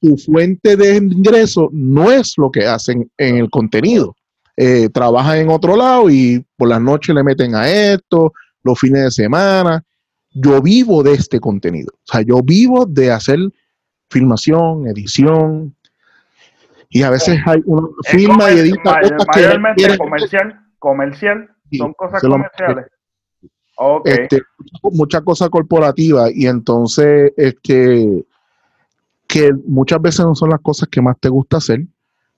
tu 0.00 0.16
fuente 0.16 0.76
de 0.76 0.96
ingreso 0.96 1.68
no 1.72 2.10
es 2.10 2.34
lo 2.36 2.50
que 2.50 2.66
hacen 2.66 3.10
en 3.18 3.36
el 3.36 3.50
contenido 3.50 4.14
eh, 4.60 4.88
trabajan 4.88 5.38
en 5.38 5.50
otro 5.50 5.76
lado 5.76 6.10
y 6.10 6.44
por 6.56 6.68
las 6.68 6.80
noches 6.80 7.14
le 7.14 7.22
meten 7.22 7.54
a 7.54 7.70
esto, 7.70 8.32
los 8.64 8.76
fines 8.76 9.04
de 9.04 9.10
semana. 9.12 9.84
Yo 10.32 10.60
vivo 10.60 11.04
de 11.04 11.12
este 11.12 11.38
contenido. 11.38 11.92
O 11.94 12.12
sea, 12.12 12.22
yo 12.22 12.42
vivo 12.42 12.84
de 12.84 13.12
hacer 13.12 13.38
filmación, 14.10 14.88
edición. 14.88 15.76
Y 16.90 17.02
a 17.02 17.10
veces 17.10 17.38
hay 17.46 17.60
una 17.66 17.88
firma 18.04 18.50
y 18.50 18.58
edita 18.58 19.00
mayormente 19.34 19.98
comercial, 19.98 20.60
comercial, 20.78 21.50
son 21.76 21.92
cosas 21.92 22.22
comerciales. 22.22 22.86
Este, 24.04 24.42
mucha 24.82 25.20
cosa 25.20 25.48
corporativa 25.48 26.28
y 26.32 26.46
entonces 26.46 27.32
es 27.36 27.54
que, 27.62 28.24
que 29.28 29.52
muchas 29.66 30.02
veces 30.02 30.26
no 30.26 30.34
son 30.34 30.50
las 30.50 30.60
cosas 30.60 30.88
que 30.88 31.00
más 31.00 31.16
te 31.20 31.28
gusta 31.28 31.58
hacer, 31.58 31.86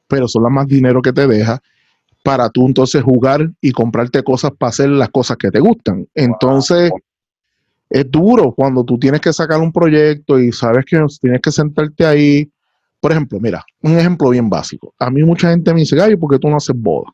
pero 0.06 0.28
son 0.28 0.42
las 0.42 0.52
más 0.52 0.66
dinero 0.66 1.00
que 1.00 1.12
te 1.12 1.26
deja 1.26 1.62
para 2.22 2.50
tú 2.50 2.66
entonces 2.66 3.02
jugar 3.02 3.50
y 3.60 3.72
comprarte 3.72 4.22
cosas 4.22 4.50
para 4.58 4.68
hacer 4.68 4.90
las 4.90 5.08
cosas 5.08 5.36
que 5.38 5.50
te 5.50 5.60
gustan. 5.60 6.06
Entonces, 6.14 6.90
es 7.88 8.10
duro 8.10 8.52
cuando 8.52 8.84
tú 8.84 8.98
tienes 8.98 9.20
que 9.20 9.32
sacar 9.32 9.60
un 9.60 9.72
proyecto 9.72 10.38
y 10.38 10.52
sabes 10.52 10.84
que 10.84 11.02
tienes 11.20 11.40
que 11.40 11.50
sentarte 11.50 12.04
ahí. 12.04 12.50
Por 13.00 13.12
ejemplo, 13.12 13.40
mira, 13.40 13.64
un 13.82 13.98
ejemplo 13.98 14.30
bien 14.30 14.48
básico. 14.50 14.94
A 14.98 15.10
mí 15.10 15.22
mucha 15.22 15.50
gente 15.50 15.72
me 15.72 15.80
dice, 15.80 15.96
Gallo, 15.96 16.18
¿por 16.18 16.30
qué 16.30 16.38
tú 16.38 16.48
no 16.48 16.56
haces 16.56 16.76
boda? 16.76 17.10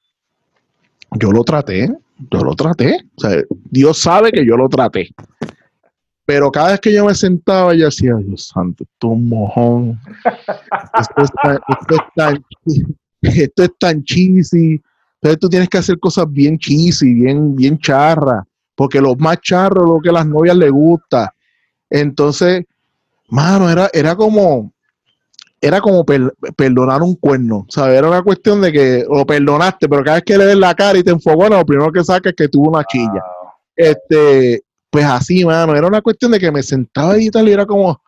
Yo 1.13 1.31
lo 1.31 1.45
traté, 1.45 1.89
yo 2.31 2.41
lo 2.43 2.55
traté. 2.55 2.99
O 3.17 3.21
sea, 3.21 3.43
Dios 3.71 3.99
sabe 3.99 4.33
que 4.33 4.45
yo 4.45 4.57
lo 4.57 4.69
traté. 4.69 5.11
Pero 6.25 6.51
cada 6.51 6.73
vez 6.73 6.81
que 6.81 6.93
yo 6.93 7.05
me 7.07 7.15
sentaba, 7.15 7.73
yo 7.75 7.85
decía, 7.85 8.15
Dios 8.17 8.49
santo, 8.49 8.85
tú 8.99 9.11
un 9.11 9.29
mojón. 9.29 10.01
Esto 10.99 11.23
esto 11.23 11.95
esto 13.23 13.63
es 13.63 13.71
tan 13.79 14.03
cheesy 14.03 14.83
entonces 15.27 15.41
tú 15.41 15.49
tienes 15.49 15.69
que 15.69 15.79
hacer 15.79 15.99
cosas 15.99 16.27
bien 16.31 16.57
cheesy, 16.59 17.15
bien, 17.15 17.57
bien 17.57 17.79
charras, 17.79 18.45
porque 18.75 19.01
los 19.01 19.19
más 19.19 19.41
charros 19.41 19.89
lo 19.89 20.01
que 20.01 20.11
a 20.11 20.13
las 20.13 20.27
novias 20.27 20.57
les 20.57 20.71
gusta. 20.71 21.35
Entonces, 21.91 22.65
mano, 23.29 23.69
era, 23.69 23.91
era 23.93 24.15
como, 24.15 24.73
era 25.67 25.81
como 25.81 26.05
perdonar 26.05 27.03
un 27.03 27.17
cuerno, 27.17 27.67
¿sabes? 27.69 27.99
Era 27.99 28.09
una 28.09 28.23
cuestión 28.23 28.61
de 28.61 28.73
que 28.73 29.05
lo 29.09 29.27
perdonaste, 29.27 29.89
pero 29.89 30.05
cada 30.05 30.17
vez 30.17 30.25
que 30.25 30.39
le 30.39 30.47
des 30.47 30.57
la 30.57 30.75
cara 30.75 30.99
y 30.99 31.03
te 31.03 31.11
enfocó, 31.11 31.49
lo 31.49 31.65
primero 31.65 31.91
que 31.91 32.05
saca 32.05 32.31
es 32.31 32.37
que 32.37 32.49
tuvo 32.49 32.69
una 32.69 32.85
chilla. 32.85 33.23
Este, 33.75 34.63
pues 34.91 35.05
así, 35.05 35.45
mano, 35.45 35.75
era 35.75 35.87
una 35.87 36.03
cuestión 36.03 36.31
de 36.33 36.39
que 36.39 36.53
me 36.53 36.63
sentaba 36.63 37.15
ahí 37.15 37.27
y 37.27 37.31
tal 37.31 37.49
y 37.49 37.53
era 37.53 37.67
como, 37.67 38.01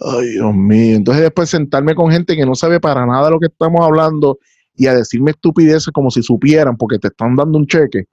ay, 0.00 0.30
Dios 0.30 0.54
mío. 0.54 0.96
Entonces 0.96 1.22
después 1.22 1.50
sentarme 1.50 1.94
con 1.94 2.10
gente 2.10 2.34
que 2.34 2.46
no 2.46 2.54
sabe 2.54 2.80
para 2.80 3.04
nada 3.04 3.30
lo 3.30 3.38
que 3.38 3.46
estamos 3.46 3.80
hablando 3.84 4.38
y 4.74 4.86
a 4.86 4.94
decirme 4.94 5.32
estupideces 5.32 5.92
como 5.92 6.10
si 6.10 6.22
supieran 6.22 6.76
porque 6.76 6.98
te 6.98 7.08
están 7.08 7.36
dando 7.36 7.58
un 7.58 7.66
cheque. 7.66 8.06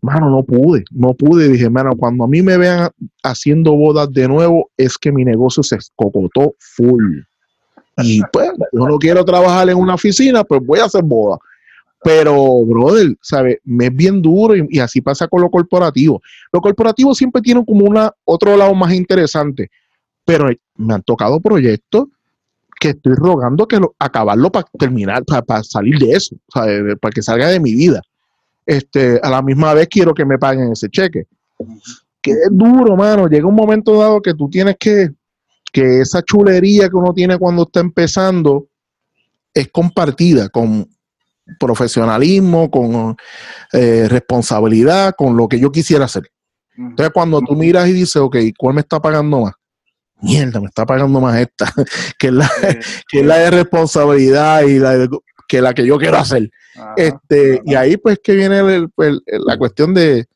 Mano, 0.00 0.30
no 0.30 0.42
pude, 0.42 0.82
no 0.90 1.14
pude. 1.14 1.48
Dije, 1.48 1.70
mano, 1.70 1.92
cuando 1.96 2.24
a 2.24 2.28
mí 2.28 2.42
me 2.42 2.56
vean 2.56 2.90
haciendo 3.22 3.76
bodas 3.76 4.12
de 4.12 4.26
nuevo, 4.26 4.70
es 4.76 4.98
que 4.98 5.12
mi 5.12 5.24
negocio 5.24 5.62
se 5.62 5.76
escocotó 5.76 6.56
full. 6.58 7.20
Y 7.98 8.22
pues, 8.32 8.50
yo 8.72 8.88
no 8.88 8.98
quiero 8.98 9.24
trabajar 9.24 9.68
en 9.68 9.76
una 9.76 9.94
oficina, 9.94 10.44
pues 10.44 10.60
voy 10.64 10.78
a 10.80 10.84
hacer 10.84 11.02
bodas. 11.02 11.38
Pero, 12.02 12.64
brother, 12.64 13.16
¿sabes? 13.20 13.58
Me 13.64 13.86
es 13.86 13.94
bien 13.94 14.20
duro 14.20 14.54
y, 14.56 14.80
así 14.80 15.00
pasa 15.00 15.28
con 15.28 15.40
lo 15.40 15.50
corporativo. 15.50 16.20
Lo 16.52 16.60
corporativo 16.60 17.14
siempre 17.14 17.40
tiene 17.40 17.64
como 17.64 17.84
una, 17.84 18.12
otro 18.24 18.56
lado 18.56 18.74
más 18.74 18.92
interesante, 18.92 19.70
pero 20.24 20.50
me 20.76 20.94
han 20.94 21.02
tocado 21.02 21.40
proyectos 21.40 22.06
que 22.80 22.88
estoy 22.88 23.14
rogando 23.14 23.68
que 23.68 23.78
lo, 23.78 23.94
acabarlo 24.00 24.50
para 24.50 24.66
terminar, 24.76 25.22
para, 25.24 25.62
salir 25.62 26.00
de 26.00 26.10
eso, 26.12 26.34
para 26.52 27.12
que 27.14 27.22
salga 27.22 27.48
de 27.48 27.60
mi 27.60 27.74
vida. 27.74 28.02
Este, 28.66 29.20
a 29.22 29.30
la 29.30 29.40
misma 29.40 29.72
vez 29.74 29.86
quiero 29.88 30.12
que 30.12 30.24
me 30.24 30.38
paguen 30.38 30.72
ese 30.72 30.88
cheque. 30.88 31.26
Que 32.20 32.32
es 32.32 32.48
duro, 32.50 32.96
mano. 32.96 33.28
Llega 33.28 33.46
un 33.46 33.54
momento 33.54 33.96
dado 33.96 34.20
que 34.20 34.34
tú 34.34 34.48
tienes 34.50 34.76
que, 34.78 35.10
que 35.72 36.00
esa 36.00 36.22
chulería 36.22 36.88
que 36.88 36.96
uno 36.96 37.14
tiene 37.14 37.38
cuando 37.38 37.62
está 37.62 37.80
empezando, 37.80 38.68
es 39.54 39.68
compartida 39.72 40.48
con 40.48 40.88
profesionalismo, 41.58 42.70
con 42.70 43.16
eh, 43.72 44.06
responsabilidad, 44.08 45.14
con 45.16 45.36
lo 45.36 45.48
que 45.48 45.58
yo 45.58 45.72
quisiera 45.72 46.04
hacer. 46.04 46.30
Entonces, 46.76 47.12
cuando 47.12 47.40
tú 47.40 47.54
miras 47.54 47.88
y 47.88 47.92
dices, 47.92 48.16
ok, 48.16 48.36
¿cuál 48.56 48.74
me 48.74 48.80
está 48.80 49.00
pagando 49.00 49.40
más? 49.40 49.54
Mierda, 50.20 50.60
me 50.60 50.66
está 50.66 50.86
pagando 50.86 51.20
más 51.20 51.38
esta, 51.38 51.72
que 52.18 52.28
es 52.28 52.32
la, 52.32 52.50
que 53.08 53.20
es 53.20 53.26
la 53.26 53.38
de 53.38 53.50
responsabilidad 53.50 54.62
y 54.62 54.78
la 54.78 55.08
que 55.48 55.60
la 55.60 55.74
que 55.74 55.84
yo 55.84 55.98
quiero 55.98 56.16
hacer. 56.16 56.50
este, 56.96 57.60
y 57.66 57.74
ahí 57.74 57.96
pues 57.98 58.20
que 58.22 58.34
viene 58.34 58.86
la 59.26 59.58
cuestión 59.58 59.92
de 59.92 60.26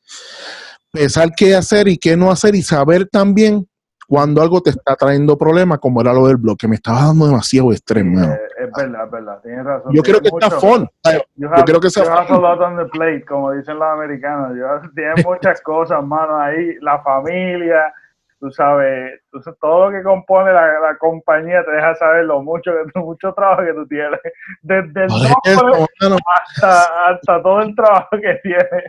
pensar 0.91 1.31
qué 1.35 1.55
hacer 1.55 1.87
y 1.87 1.97
qué 1.97 2.15
no 2.15 2.29
hacer 2.29 2.53
y 2.53 2.61
saber 2.61 3.07
también 3.07 3.67
cuando 4.07 4.41
algo 4.41 4.61
te 4.61 4.69
está 4.69 4.95
trayendo 4.95 5.37
problemas, 5.37 5.79
como 5.79 5.99
era 6.01 6.13
lo 6.13 6.27
del 6.27 6.37
blog, 6.37 6.57
que 6.57 6.67
me 6.67 6.75
estaba 6.75 7.01
dando 7.01 7.27
demasiado 7.27 7.71
estrés, 7.73 8.05
eh, 8.05 8.39
es 8.59 8.71
verdad, 8.75 9.05
es 9.05 9.11
verdad, 9.11 9.39
tienes 9.43 9.65
razón. 9.65 9.93
Yo 9.93 10.01
creo 10.01 10.21
que 10.21 10.29
está 10.29 10.49
fun. 10.49 10.89
Yo, 11.35 11.49
creo 11.65 11.79
que 11.79 11.89
sea 11.89 12.25
fun. 12.25 12.37
a 12.37 12.39
lot 12.39 12.61
on 12.61 12.77
the 12.77 12.85
plate, 12.85 13.25
como 13.25 13.51
dicen 13.51 13.77
los 13.77 13.87
americanos. 13.87 14.57
Yo, 14.57 14.89
tienes 14.95 15.25
muchas 15.25 15.61
cosas, 15.61 16.01
mano, 16.03 16.39
ahí, 16.39 16.77
la 16.79 16.99
familia, 16.99 17.93
tú 18.39 18.51
sabes, 18.51 19.19
todo 19.59 19.89
lo 19.89 19.97
que 19.97 20.03
compone 20.03 20.53
la, 20.53 20.95
compañía 20.99 21.63
te 21.65 21.71
deja 21.71 21.95
saber 21.95 22.25
lo 22.25 22.41
mucho, 22.41 22.71
mucho 22.95 23.33
trabajo 23.33 23.63
que 23.63 23.73
tú 23.73 23.87
tienes. 23.87 24.19
Desde 24.61 25.05
el 25.05 25.07
nombre 25.07 26.17
hasta, 26.35 27.09
hasta, 27.09 27.41
todo 27.41 27.61
el 27.61 27.75
trabajo 27.75 28.09
que 28.11 28.39
tienes. 28.43 28.83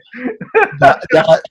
Ya, 0.81 0.99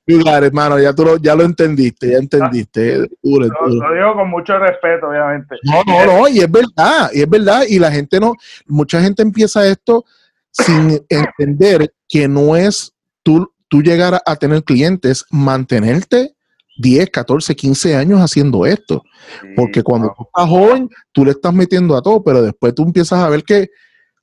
ya, 0.08 0.38
hermano, 0.38 0.80
ya 0.80 0.94
tú 0.94 1.04
lo, 1.04 1.18
ya 1.18 1.36
lo 1.36 1.44
entendiste, 1.44 2.12
ya 2.12 2.18
entendiste. 2.18 3.08
Lo, 3.24 3.94
digo 3.94 4.14
con 4.16 4.30
mucho 4.30 4.58
respeto, 4.60 5.10
obviamente. 5.10 5.56
No, 5.64 5.84
no, 5.86 6.06
no, 6.06 6.28
y 6.28 6.40
es 6.40 6.52
verdad, 6.52 7.10
y 7.14 7.22
es 7.22 7.30
verdad, 7.30 7.64
y 7.68 7.80
la 7.80 7.92
gente 7.92 8.20
no, 8.20 8.34
mucha 8.68 9.02
gente 9.02 9.22
empieza 9.22 9.68
esto 9.68 10.06
sin 10.52 11.00
entender 11.10 11.92
que 12.08 12.28
no 12.28 12.56
es 12.56 12.94
tú, 13.24 13.52
tú 13.68 13.82
llegar 13.82 14.22
a 14.26 14.36
tener 14.36 14.64
clientes, 14.64 15.26
mantenerte 15.30 16.37
10, 16.78 17.10
14, 17.10 17.56
15 17.56 17.96
años 17.96 18.20
haciendo 18.20 18.66
esto. 18.66 19.04
Porque 19.56 19.84
cuando 19.84 20.14
tú 20.16 20.24
estás 20.24 20.50
joven, 20.50 20.90
tú 21.12 21.26
le 21.26 21.32
estás 21.32 21.54
metiendo 21.54 21.96
a 21.96 22.02
todo, 22.02 22.24
pero 22.24 22.42
después 22.42 22.74
tú 22.76 22.84
empiezas 22.84 23.20
a 23.20 23.30
ver 23.30 23.44
que 23.44 23.70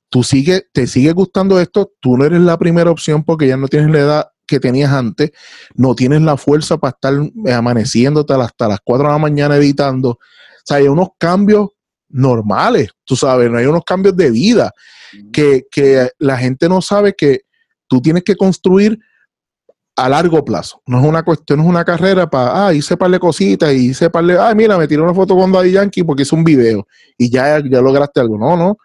tú 0.09 0.23
sigue, 0.23 0.63
te 0.71 0.87
sigue 0.87 1.11
gustando 1.11 1.59
esto, 1.59 1.91
tú 1.99 2.17
no 2.17 2.25
eres 2.25 2.41
la 2.41 2.57
primera 2.57 2.89
opción 2.89 3.23
porque 3.23 3.47
ya 3.47 3.57
no 3.57 3.67
tienes 3.67 3.91
la 3.91 3.99
edad 3.99 4.27
que 4.47 4.59
tenías 4.59 4.91
antes, 4.91 5.31
no 5.73 5.95
tienes 5.95 6.21
la 6.21 6.37
fuerza 6.37 6.77
para 6.77 6.91
estar 6.91 7.13
amaneciéndote 7.53 8.33
hasta 8.33 8.67
las 8.67 8.79
4 8.83 9.07
de 9.07 9.11
la 9.11 9.17
mañana 9.17 9.57
editando. 9.57 10.11
O 10.11 10.19
sea, 10.63 10.77
hay 10.77 10.87
unos 10.87 11.09
cambios 11.17 11.69
normales, 12.09 12.91
tú 13.03 13.15
sabes, 13.15 13.49
no 13.49 13.57
hay 13.57 13.65
unos 13.65 13.83
cambios 13.83 14.15
de 14.15 14.31
vida 14.31 14.71
que, 15.33 15.65
que 15.69 16.09
la 16.19 16.37
gente 16.37 16.69
no 16.69 16.81
sabe 16.81 17.13
que 17.13 17.41
tú 17.87 18.01
tienes 18.01 18.23
que 18.23 18.35
construir 18.35 18.99
a 19.95 20.09
largo 20.09 20.43
plazo. 20.43 20.81
No 20.85 20.99
es 20.99 21.05
una 21.05 21.23
cuestión, 21.23 21.59
no 21.59 21.63
es 21.63 21.69
una 21.69 21.85
carrera 21.85 22.29
para, 22.29 22.67
ah, 22.67 22.73
hice 22.73 22.97
par 22.97 23.09
de 23.09 23.19
cositas 23.19 23.73
y 23.73 23.89
hice 23.89 24.09
par 24.09 24.25
de, 24.25 24.37
ah, 24.37 24.53
mira, 24.53 24.77
me 24.77 24.87
tiré 24.87 25.01
una 25.01 25.13
foto 25.13 25.35
con 25.35 25.51
Daddy 25.51 25.71
Yankee 25.71 26.03
porque 26.03 26.23
hice 26.23 26.35
un 26.35 26.43
video 26.43 26.85
y 27.17 27.29
ya, 27.29 27.59
ya 27.59 27.81
lograste 27.81 28.19
algo. 28.19 28.37
No, 28.37 28.57
no. 28.57 28.77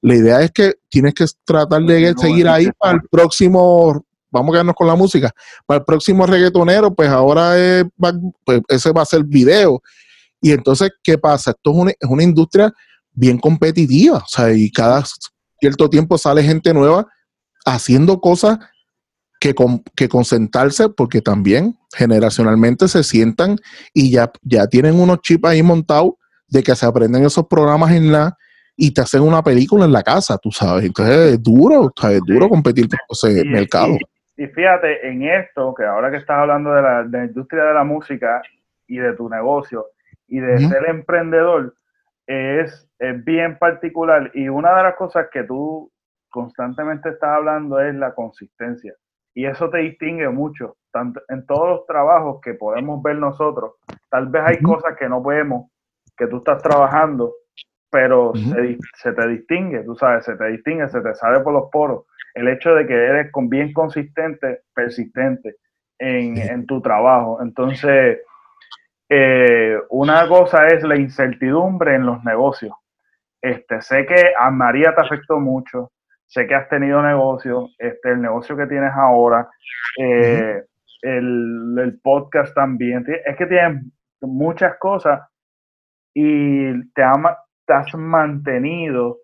La 0.00 0.14
idea 0.14 0.40
es 0.40 0.50
que 0.52 0.74
tienes 0.88 1.14
que 1.14 1.26
tratar 1.44 1.82
de 1.82 2.14
seguir 2.16 2.48
ahí 2.48 2.68
para 2.78 2.94
el 2.94 3.00
próximo, 3.10 4.04
vamos 4.30 4.50
a 4.50 4.52
quedarnos 4.52 4.74
con 4.74 4.86
la 4.86 4.94
música, 4.94 5.32
para 5.66 5.78
el 5.78 5.84
próximo 5.84 6.26
reggaetonero, 6.26 6.94
pues 6.94 7.08
ahora 7.08 7.58
es, 7.58 7.84
pues 8.44 8.60
ese 8.68 8.92
va 8.92 9.02
a 9.02 9.06
ser 9.06 9.24
video. 9.24 9.82
Y 10.40 10.52
entonces, 10.52 10.90
¿qué 11.02 11.18
pasa? 11.18 11.50
Esto 11.50 11.70
es 11.70 11.76
una, 11.76 11.90
es 11.90 12.08
una 12.08 12.22
industria 12.22 12.72
bien 13.12 13.38
competitiva, 13.38 14.18
o 14.18 14.28
sea, 14.28 14.52
y 14.52 14.70
cada 14.70 15.02
cierto 15.58 15.88
tiempo 15.88 16.18
sale 16.18 16.42
gente 16.42 16.72
nueva 16.72 17.06
haciendo 17.64 18.20
cosas 18.20 18.58
que, 19.40 19.54
con, 19.54 19.82
que 19.96 20.08
concentrarse 20.08 20.88
porque 20.88 21.20
también 21.20 21.76
generacionalmente 21.94 22.88
se 22.88 23.02
sientan 23.02 23.56
y 23.92 24.10
ya, 24.10 24.30
ya 24.42 24.66
tienen 24.66 24.98
unos 24.98 25.20
chips 25.20 25.48
ahí 25.48 25.62
montados 25.62 26.12
de 26.48 26.62
que 26.62 26.74
se 26.74 26.86
aprenden 26.86 27.24
esos 27.24 27.46
programas 27.46 27.92
en 27.92 28.12
la 28.12 28.36
y 28.76 28.92
te 28.92 29.00
hacen 29.00 29.22
una 29.22 29.42
película 29.42 29.86
en 29.86 29.92
la 29.92 30.02
casa, 30.02 30.36
tú 30.38 30.50
sabes. 30.50 30.84
Entonces 30.84 31.32
es 31.32 31.42
duro, 31.42 31.90
es 32.10 32.20
duro 32.26 32.48
competir 32.48 32.88
con 32.88 32.98
ese 33.10 33.42
mercado. 33.44 33.96
Y, 34.36 34.46
fíjate, 34.48 35.08
en 35.08 35.22
esto, 35.22 35.74
que 35.74 35.84
ahora 35.84 36.10
que 36.10 36.18
estás 36.18 36.36
hablando 36.36 36.74
de 36.74 36.82
la, 36.82 37.04
de 37.04 37.18
la 37.18 37.24
industria 37.24 37.64
de 37.64 37.72
la 37.72 37.84
música 37.84 38.42
y 38.86 38.98
de 38.98 39.14
tu 39.14 39.30
negocio 39.30 39.86
y 40.28 40.40
de 40.40 40.58
ser 40.58 40.86
emprendedor, 40.88 41.74
es, 42.26 42.86
es 42.98 43.24
bien 43.24 43.56
particular. 43.58 44.30
Y 44.34 44.48
una 44.48 44.76
de 44.76 44.82
las 44.82 44.96
cosas 44.96 45.28
que 45.32 45.44
tú 45.44 45.90
constantemente 46.28 47.08
estás 47.08 47.30
hablando 47.30 47.80
es 47.80 47.94
la 47.94 48.14
consistencia. 48.14 48.92
Y 49.36 49.44
eso 49.44 49.68
te 49.68 49.78
distingue 49.78 50.30
mucho, 50.30 50.78
tanto 50.90 51.20
en 51.28 51.44
todos 51.44 51.68
los 51.68 51.86
trabajos 51.86 52.40
que 52.40 52.54
podemos 52.54 53.02
ver 53.02 53.16
nosotros. 53.16 53.74
Tal 54.08 54.28
vez 54.28 54.42
hay 54.46 54.62
cosas 54.62 54.96
que 54.98 55.10
no 55.10 55.22
vemos, 55.22 55.70
que 56.16 56.26
tú 56.26 56.38
estás 56.38 56.62
trabajando, 56.62 57.34
pero 57.90 58.32
se, 58.94 59.12
te 59.12 59.28
distingue, 59.28 59.84
tú 59.84 59.94
sabes, 59.94 60.24
se 60.24 60.36
te 60.36 60.46
distingue, 60.46 60.88
se 60.88 61.02
te 61.02 61.14
sale 61.14 61.40
por 61.40 61.52
los 61.52 61.68
poros. 61.70 62.06
El 62.32 62.48
hecho 62.48 62.74
de 62.74 62.86
que 62.86 62.94
eres 62.94 63.30
con 63.30 63.50
bien 63.50 63.74
consistente, 63.74 64.62
persistente 64.74 65.56
en, 65.98 66.64
tu 66.64 66.80
trabajo. 66.80 67.42
Entonces, 67.42 68.20
eh, 69.10 69.78
una 69.90 70.26
cosa 70.28 70.68
es 70.68 70.82
la 70.82 70.96
incertidumbre 70.96 71.94
en 71.94 72.06
los 72.06 72.24
negocios. 72.24 72.74
Este, 73.42 73.82
sé 73.82 74.06
que 74.06 74.32
a 74.38 74.50
María 74.50 74.94
te 74.94 75.02
afectó 75.02 75.38
mucho, 75.38 75.90
sé 76.26 76.46
que 76.46 76.54
has 76.54 76.68
tenido 76.68 77.02
negocio, 77.02 77.68
este, 77.78 78.10
el 78.10 78.20
negocio 78.20 78.56
que 78.56 78.66
tienes 78.66 78.92
ahora, 78.94 79.48
eh, 79.98 80.62
el, 81.02 82.00
podcast 82.02 82.54
también, 82.54 83.04
es 83.24 83.36
que 83.36 83.46
tienes 83.46 83.84
muchas 84.20 84.76
cosas 84.78 85.20
y 86.14 86.72
te, 86.92 87.02
te 87.66 87.72
has 87.72 87.94
mantenido 87.94 89.18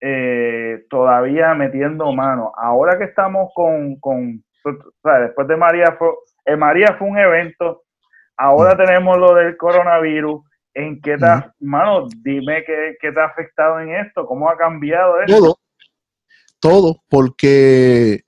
eh, 0.00 0.84
todavía 0.88 1.54
metiendo 1.54 2.12
mano. 2.12 2.52
Ahora 2.56 2.98
que 2.98 3.04
estamos 3.04 3.50
con, 3.54 3.96
con 4.00 4.42
después 4.64 5.48
de 5.48 5.56
María 5.56 5.96
fue, 5.98 6.08
eh, 6.44 6.56
María 6.56 6.94
fue 6.98 7.08
un 7.08 7.18
evento, 7.18 7.82
ahora 8.36 8.76
tenemos 8.76 9.16
lo 9.18 9.34
del 9.34 9.56
coronavirus. 9.56 10.42
¿En 10.74 11.00
qué 11.00 11.16
te, 11.16 11.26
mano, 11.58 12.06
dime 12.22 12.62
qué, 12.64 12.96
qué, 13.00 13.10
te 13.10 13.20
ha 13.20 13.24
afectado 13.24 13.80
en 13.80 13.96
esto? 13.96 14.24
¿Cómo 14.26 14.48
ha 14.48 14.56
cambiado 14.56 15.20
esto? 15.20 15.40
todo, 15.40 15.58
porque 17.08 18.24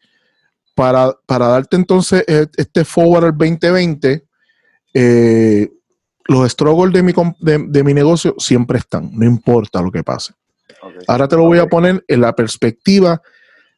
para, 0.74 1.14
darte 1.26 1.76
entonces 1.76 2.24
e, 2.26 2.46
este 2.56 2.84
forward 2.84 3.24
al 3.24 3.36
2020, 3.36 4.24
eh, 4.94 5.70
los 6.26 6.50
struggles 6.50 6.92
de 6.92 7.02
mi, 7.02 7.12
de, 7.40 7.84
mi 7.84 7.94
negocio 7.94 8.34
siempre 8.38 8.78
están, 8.78 9.10
no 9.12 9.26
importa 9.26 9.82
lo 9.82 9.90
que 9.90 10.02
pase. 10.02 10.32
Ahora 11.06 11.28
te 11.28 11.36
lo 11.36 11.44
voy 11.44 11.58
a 11.58 11.66
poner 11.66 12.04
en 12.08 12.20
la 12.20 12.34
perspectiva 12.34 13.20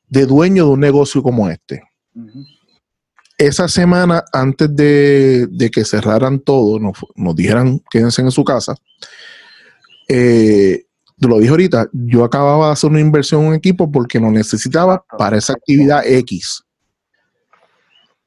de 0.08 0.26
dueño 0.26 0.66
de 0.66 0.70
un 0.72 0.80
negocio 0.80 1.22
como 1.22 1.48
este. 1.48 1.82
Esa 3.38 3.66
semana, 3.66 4.24
antes 4.32 4.74
de, 4.76 5.70
que 5.72 5.84
cerraran 5.84 6.40
todo, 6.40 6.78
nos, 6.78 6.98
nos, 7.16 7.34
dijeran 7.34 7.80
quédense 7.90 8.22
en 8.22 8.30
su 8.30 8.44
casa, 8.44 8.76
eh, 10.08 10.84
lo 11.28 11.38
dije 11.38 11.50
ahorita, 11.50 11.88
yo 11.92 12.24
acababa 12.24 12.66
de 12.66 12.72
hacer 12.72 12.90
una 12.90 13.00
inversión 13.00 13.42
en 13.42 13.48
un 13.48 13.54
equipo 13.54 13.90
porque 13.90 14.18
lo 14.18 14.30
necesitaba 14.30 15.04
para 15.18 15.38
esa 15.38 15.52
actividad 15.52 16.06
X. 16.06 16.62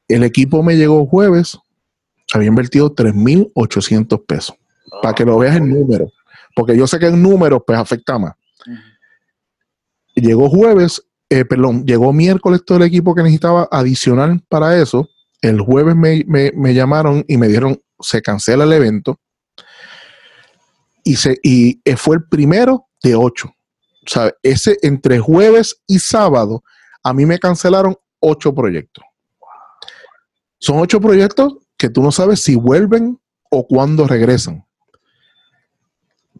El 0.08 0.24
equipo 0.24 0.64
me 0.64 0.78
llegó 0.78 1.06
jueves, 1.06 1.58
había 2.34 2.48
invertido 2.48 2.94
3.800 2.94 4.26
pesos. 4.26 4.56
para 5.02 5.14
que 5.14 5.26
lo 5.26 5.38
veas 5.38 5.58
en 5.58 5.70
número. 5.70 6.12
Porque 6.56 6.78
yo 6.78 6.88
sé 6.88 7.00
que 7.00 7.08
en 7.08 7.22
números 7.22 7.62
pues 7.66 7.78
afecta 7.78 8.18
más. 8.18 8.34
Llegó 10.16 10.50
jueves, 10.50 11.04
eh, 11.30 11.44
perdón, 11.44 11.86
llegó 11.86 12.14
miércoles 12.14 12.64
todo 12.66 12.78
el 12.78 12.86
equipo 12.86 13.14
que 13.14 13.24
necesitaba 13.24 13.68
adicional 13.72 14.42
para 14.48 14.80
eso. 14.80 15.10
El 15.42 15.60
jueves 15.60 15.96
me, 15.96 16.24
me 16.26 16.74
llamaron 16.74 17.26
y 17.28 17.38
me 17.38 17.48
dijeron, 17.48 17.82
se 18.00 18.22
cancela 18.22 18.64
el 18.64 18.72
evento 18.72 19.20
y, 21.06 21.16
se, 21.16 21.38
y 21.44 21.80
eh, 21.86 21.96
fue 21.96 22.18
el 22.18 22.28
primero 22.28 22.88
de 23.02 23.16
ocho. 23.16 23.50
O 24.18 24.32
ese 24.44 24.78
entre 24.82 25.20
jueves 25.20 25.82
y 25.88 26.00
sábado, 26.00 26.64
a 27.04 27.14
mí 27.14 27.26
me 27.26 27.40
cancelaron 27.40 27.96
ocho 28.20 28.54
proyectos. 28.54 29.06
Son 30.60 30.80
ocho 30.80 31.00
proyectos 31.00 31.54
que 31.78 31.90
tú 31.90 32.02
no 32.02 32.12
sabes 32.12 32.42
si 32.42 32.56
vuelven 32.56 33.20
o 33.52 33.68
cuándo 33.68 34.08
regresan. 34.08 34.66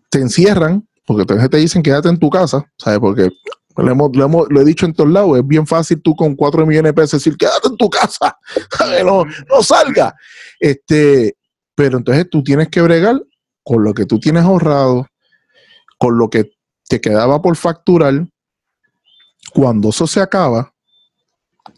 Te 0.10 0.20
encierran, 0.20 0.88
porque 1.06 1.26
te 1.26 1.58
dicen 1.58 1.84
quédate 1.84 2.10
en 2.10 2.20
tu 2.20 2.30
casa, 2.30 2.66
¿sabes? 2.78 3.00
Porque 3.00 3.30
lo, 3.76 4.62
he 4.62 4.66
dicho 4.66 4.86
en 4.86 4.94
todos 4.94 5.10
lados, 5.10 5.38
es 5.38 5.46
bien 5.46 5.68
fácil 5.68 6.02
tú 6.02 6.16
con 6.16 6.36
cuatro 6.36 6.66
millones 6.66 6.90
de 6.90 6.94
pesos 6.94 7.24
decir 7.24 7.38
quédate 7.38 7.68
en 7.68 7.78
tu 7.78 7.90
casa, 7.90 8.36
no, 9.06 9.26
no 9.26 9.62
salga. 9.62 10.16
Este, 10.60 11.38
pero 11.76 11.98
entonces 11.98 12.28
tú 12.30 12.42
tienes 12.42 12.70
que 12.70 12.82
bregar 12.82 13.22
con 13.66 13.84
lo 13.84 13.94
que 13.94 14.06
tú 14.06 14.20
tienes 14.20 14.44
ahorrado, 14.44 15.08
con 15.98 16.18
lo 16.18 16.30
que 16.30 16.52
te 16.88 17.02
quedaba 17.02 17.42
por 17.42 17.56
facturar 17.58 18.28
Cuando 19.54 19.90
eso 19.90 20.06
se 20.06 20.22
acaba, 20.22 20.74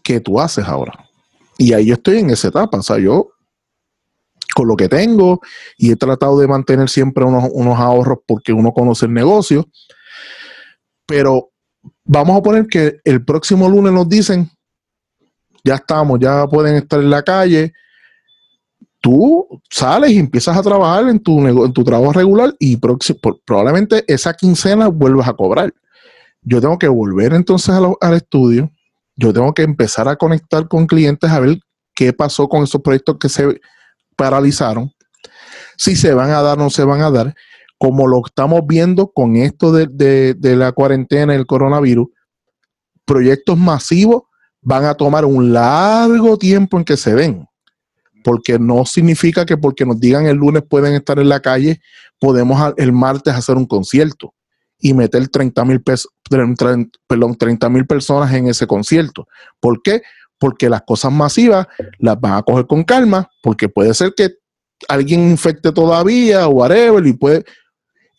¿qué 0.04 0.20
tú 0.20 0.40
haces 0.40 0.66
ahora? 0.66 1.10
Y 1.58 1.74
ahí 1.74 1.88
yo 1.88 1.94
estoy 1.94 2.20
en 2.20 2.30
esa 2.30 2.50
etapa. 2.50 2.78
O 2.78 2.84
sea, 2.84 3.00
yo 3.00 3.30
con 4.54 4.68
lo 4.68 4.76
que 4.76 4.90
tengo 4.90 5.40
y 5.78 5.92
he 5.92 5.96
tratado 5.96 6.40
de 6.40 6.48
mantener 6.48 6.90
siempre 6.90 7.24
unos, 7.24 7.46
unos 7.52 7.80
ahorros 7.80 8.20
porque 8.26 8.52
uno 8.52 8.74
conoce 8.74 9.06
el 9.06 9.14
negocio. 9.14 9.68
Pero 11.06 11.52
vamos 12.04 12.38
a 12.38 12.42
poner 12.42 12.68
que 12.68 13.00
el 13.06 13.24
próximo 13.24 13.70
lunes 13.70 13.94
nos 13.94 14.10
dicen, 14.10 14.50
ya 15.64 15.76
estamos, 15.76 16.20
ya 16.20 16.48
pueden 16.48 16.76
estar 16.76 17.00
en 17.00 17.10
la 17.10 17.24
calle. 17.24 17.74
Tú 19.00 19.48
sales 19.70 20.12
y 20.12 20.18
empiezas 20.18 20.58
a 20.58 20.64
trabajar 20.64 21.08
en 21.08 21.20
tu, 21.20 21.40
en 21.46 21.74
tu 21.74 21.84
trabajo 21.84 22.14
regular 22.14 22.54
y 22.60 22.78
probablemente 23.46 24.04
esa 24.08 24.34
quincena 24.34 24.88
vuelvas 24.88 25.28
a 25.28 25.34
cobrar. 25.34 25.74
Yo 26.42 26.62
tengo 26.62 26.78
que 26.78 26.88
volver 26.88 27.34
entonces 27.34 27.76
al 28.02 28.14
estudio, 28.14 28.72
yo 29.16 29.34
tengo 29.34 29.54
que 29.54 29.64
empezar 29.64 30.08
a 30.08 30.16
conectar 30.16 30.68
con 30.68 30.88
clientes 30.88 31.30
a 31.30 31.40
ver 31.40 31.60
qué 31.94 32.14
pasó 32.14 32.48
con 32.48 32.64
esos 32.64 32.82
proyectos 32.82 33.18
que 33.20 33.28
se 33.28 33.60
paralizaron, 34.16 34.92
si 35.78 35.96
se 35.96 36.14
van 36.14 36.32
a 36.32 36.42
dar 36.42 36.58
o 36.58 36.64
no 36.64 36.70
se 36.70 36.84
van 36.84 37.02
a 37.02 37.12
dar, 37.12 37.36
como 37.78 38.08
lo 38.08 38.22
estamos 38.26 38.62
viendo 38.66 39.12
con 39.12 39.36
esto 39.36 39.72
de, 39.72 40.36
la 40.42 40.72
cuarentena 40.72 41.34
y 41.34 41.38
el 41.38 41.46
coronavirus, 41.46 42.08
proyectos 43.06 43.58
masivos 43.58 44.24
van 44.62 44.86
a 44.86 44.96
tomar 44.96 45.26
un 45.26 45.54
largo 45.54 46.38
tiempo 46.38 46.78
en 46.78 46.84
que 46.84 46.98
se 46.98 47.14
den, 47.14 47.48
porque 48.24 48.60
no 48.60 48.86
significa 48.86 49.46
que 49.46 49.58
porque 49.58 49.86
nos 49.86 50.00
digan 50.00 50.26
el 50.28 50.38
lunes 50.38 50.64
pueden 50.68 50.94
estar 50.94 51.20
en 51.20 51.30
la 51.30 51.40
calle, 51.40 51.80
podemos 52.20 52.74
el 52.78 52.92
martes 52.92 53.34
hacer 53.34 53.56
un 53.56 53.66
concierto 53.66 54.34
y 54.80 54.94
meter 54.94 55.28
30 55.28 55.66
mil 55.66 55.82
perdón, 55.82 57.36
30 57.36 57.70
mil 57.70 57.86
personas 57.86 58.34
en 58.34 58.48
ese 58.48 58.68
concierto. 58.68 59.28
¿Por 59.60 59.82
qué? 59.82 60.02
Porque 60.40 60.70
las 60.70 60.84
cosas 60.84 61.12
masivas 61.12 61.68
las 62.00 62.20
van 62.20 62.34
a 62.34 62.44
coger 62.44 62.68
con 62.68 62.84
calma, 62.84 63.30
porque 63.42 63.70
puede 63.70 63.94
ser 63.94 64.14
que 64.16 64.36
alguien 64.88 65.32
infecte 65.32 65.72
todavía 65.72 66.48
o 66.48 66.52
whatever 66.52 67.06
y 67.06 67.14
puede... 67.14 67.44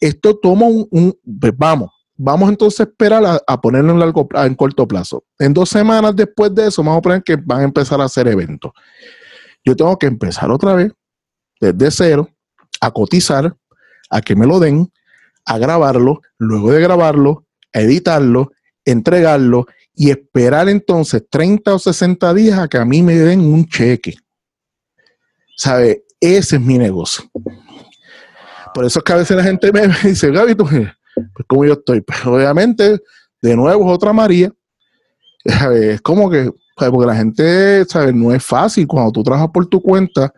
Esto 0.01 0.37
toma 0.37 0.67
un... 0.67 1.17
Pues 1.41 1.53
vamos, 1.57 1.91
vamos 2.17 2.49
entonces 2.49 2.81
a 2.81 2.83
esperar 2.85 3.41
a, 3.47 3.61
ponerlo 3.61 3.93
en, 3.93 4.01
largo, 4.01 4.29
en 4.35 4.55
corto 4.55 4.87
plazo. 4.87 5.25
En 5.39 5.55
dos 5.55 5.69
semanas 5.69 6.15
después 6.15 6.55
de 6.55 6.67
eso, 6.69 6.83
vamos 6.83 6.99
a 6.99 7.03
poner 7.03 7.23
que 7.23 7.37
van 7.37 7.61
a 7.61 7.65
empezar 7.65 8.01
a 8.01 8.05
hacer 8.05 8.29
eventos. 8.29 8.73
Yo 9.65 9.77
tengo 9.77 9.99
que 9.99 10.07
empezar 10.07 10.51
otra 10.51 10.75
vez, 10.75 10.93
desde 11.61 11.91
cero, 11.91 12.29
a 12.81 12.91
cotizar, 12.91 13.57
a 14.11 14.21
que 14.21 14.37
me 14.37 14.47
lo 14.47 14.61
den, 14.61 14.91
a 15.45 15.59
grabarlo, 15.59 16.21
luego 16.39 16.73
de 16.73 16.81
grabarlo, 16.81 17.47
a 17.73 17.81
editarlo, 17.81 18.53
entregarlo 18.85 19.67
y 19.95 20.11
esperar 20.11 20.69
entonces 20.69 21.25
30 21.29 21.75
o 21.75 21.79
60 21.79 22.35
días 22.35 22.59
a 22.59 22.69
que 22.69 22.79
a 22.79 22.85
mí 22.85 23.03
me 23.03 23.15
den 23.15 23.41
un 23.41 23.67
cheque. 23.67 24.15
¿Sabe? 25.57 26.05
Ese 26.21 26.57
es 26.57 26.63
mi 26.63 26.79
negocio. 26.79 27.25
Por 28.75 28.85
eso 28.85 29.01
es 29.01 29.05
que 29.05 29.13
a 29.13 29.17
veces 29.17 29.37
la 29.37 29.43
gente 29.43 29.73
me 29.73 29.89
dice, 30.05 30.31
Gaby, 30.31 30.55
tú, 30.55 30.65
pues 30.65 31.47
como 31.47 31.65
yo 31.65 31.73
estoy. 31.75 32.01
Pero 32.01 32.19
pues, 32.23 32.27
obviamente, 32.27 33.01
de 33.43 33.57
nuevo 33.57 33.89
es 33.89 33.97
otra 33.97 34.13
María. 34.13 34.53
Es 35.75 36.01
como 36.03 36.29
que, 36.29 36.51
porque 36.79 37.07
la 37.07 37.17
gente, 37.17 37.85
¿sabes? 37.87 38.15
No 38.15 38.33
es 38.33 38.45
fácil 38.45 38.87
cuando 38.87 39.13
tú 39.13 39.23
trabajas 39.23 39.51
por 39.53 39.67
tu 39.67 39.81
cuenta 39.81 40.33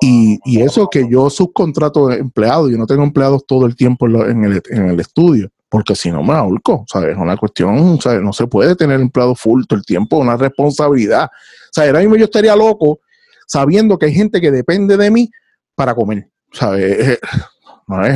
y, 0.00 0.60
eso 0.60 0.88
que 0.88 1.06
yo 1.08 1.28
subcontrato 1.28 2.10
empleados, 2.10 2.70
yo 2.70 2.78
no 2.78 2.86
tengo 2.86 3.02
empleados 3.02 3.44
todo 3.46 3.66
el 3.66 3.76
tiempo 3.76 4.06
en, 4.06 4.44
el, 4.44 5.00
estudio, 5.00 5.50
porque 5.68 5.94
si 5.94 6.10
no 6.10 6.22
me 6.22 6.32
ahorco, 6.32 6.84
¿sabes? 6.88 7.10
Es 7.10 7.18
una 7.18 7.36
cuestión, 7.36 8.00
¿sabes? 8.00 8.22
No 8.22 8.32
se 8.32 8.46
puede 8.46 8.74
tener 8.74 8.98
empleados 9.00 9.38
full 9.38 9.64
todo 9.68 9.78
el 9.78 9.84
tiempo, 9.84 10.16
una 10.16 10.36
responsabilidad. 10.36 11.24
O 11.24 11.72
sea, 11.72 11.84
ahora 11.84 12.00
mismo 12.00 12.16
yo 12.16 12.24
estaría 12.24 12.56
loco 12.56 13.00
sabiendo 13.46 13.98
que 13.98 14.06
hay 14.06 14.14
gente 14.14 14.40
que 14.40 14.50
depende 14.50 14.96
de 14.96 15.10
mí 15.10 15.30
para 15.74 15.94
comer, 15.94 16.28
¿sabes? 16.52 17.18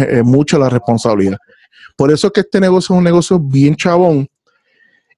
Es, 0.09 0.24
mucho 0.24 0.57
la 0.57 0.68
responsabilidad. 0.68 1.36
Por 1.97 2.12
eso 2.12 2.28
es 2.28 2.32
que 2.32 2.42
este 2.42 2.61
negocio 2.61 2.95
es 2.95 2.99
un 2.99 3.03
negocio 3.03 3.40
bien 3.40 3.74
chabón 3.74 4.28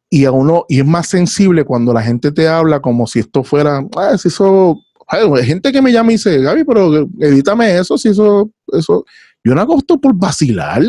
y 0.08 0.24
a 0.24 0.30
uno 0.30 0.64
y 0.68 0.80
es 0.80 0.86
más 0.86 1.08
sensible 1.08 1.64
cuando 1.64 1.92
la 1.92 2.02
gente 2.02 2.30
te 2.30 2.48
habla 2.48 2.80
como 2.80 3.06
si 3.06 3.20
esto 3.20 3.42
fuera, 3.42 3.84
ah, 3.96 4.16
si 4.16 4.28
eso 4.28 4.78
hay 5.08 5.44
gente 5.44 5.70
que 5.72 5.82
me 5.82 5.92
llama 5.92 6.10
y 6.10 6.16
dice, 6.16 6.40
Gaby, 6.40 6.64
pero 6.64 7.08
edítame 7.20 7.78
eso, 7.78 7.96
si 7.96 8.08
eso, 8.08 8.50
eso. 8.72 9.04
Yo 9.44 9.54
no 9.54 9.60
hago 9.60 9.78
esto 9.78 10.00
por 10.00 10.14
vacilar. 10.14 10.82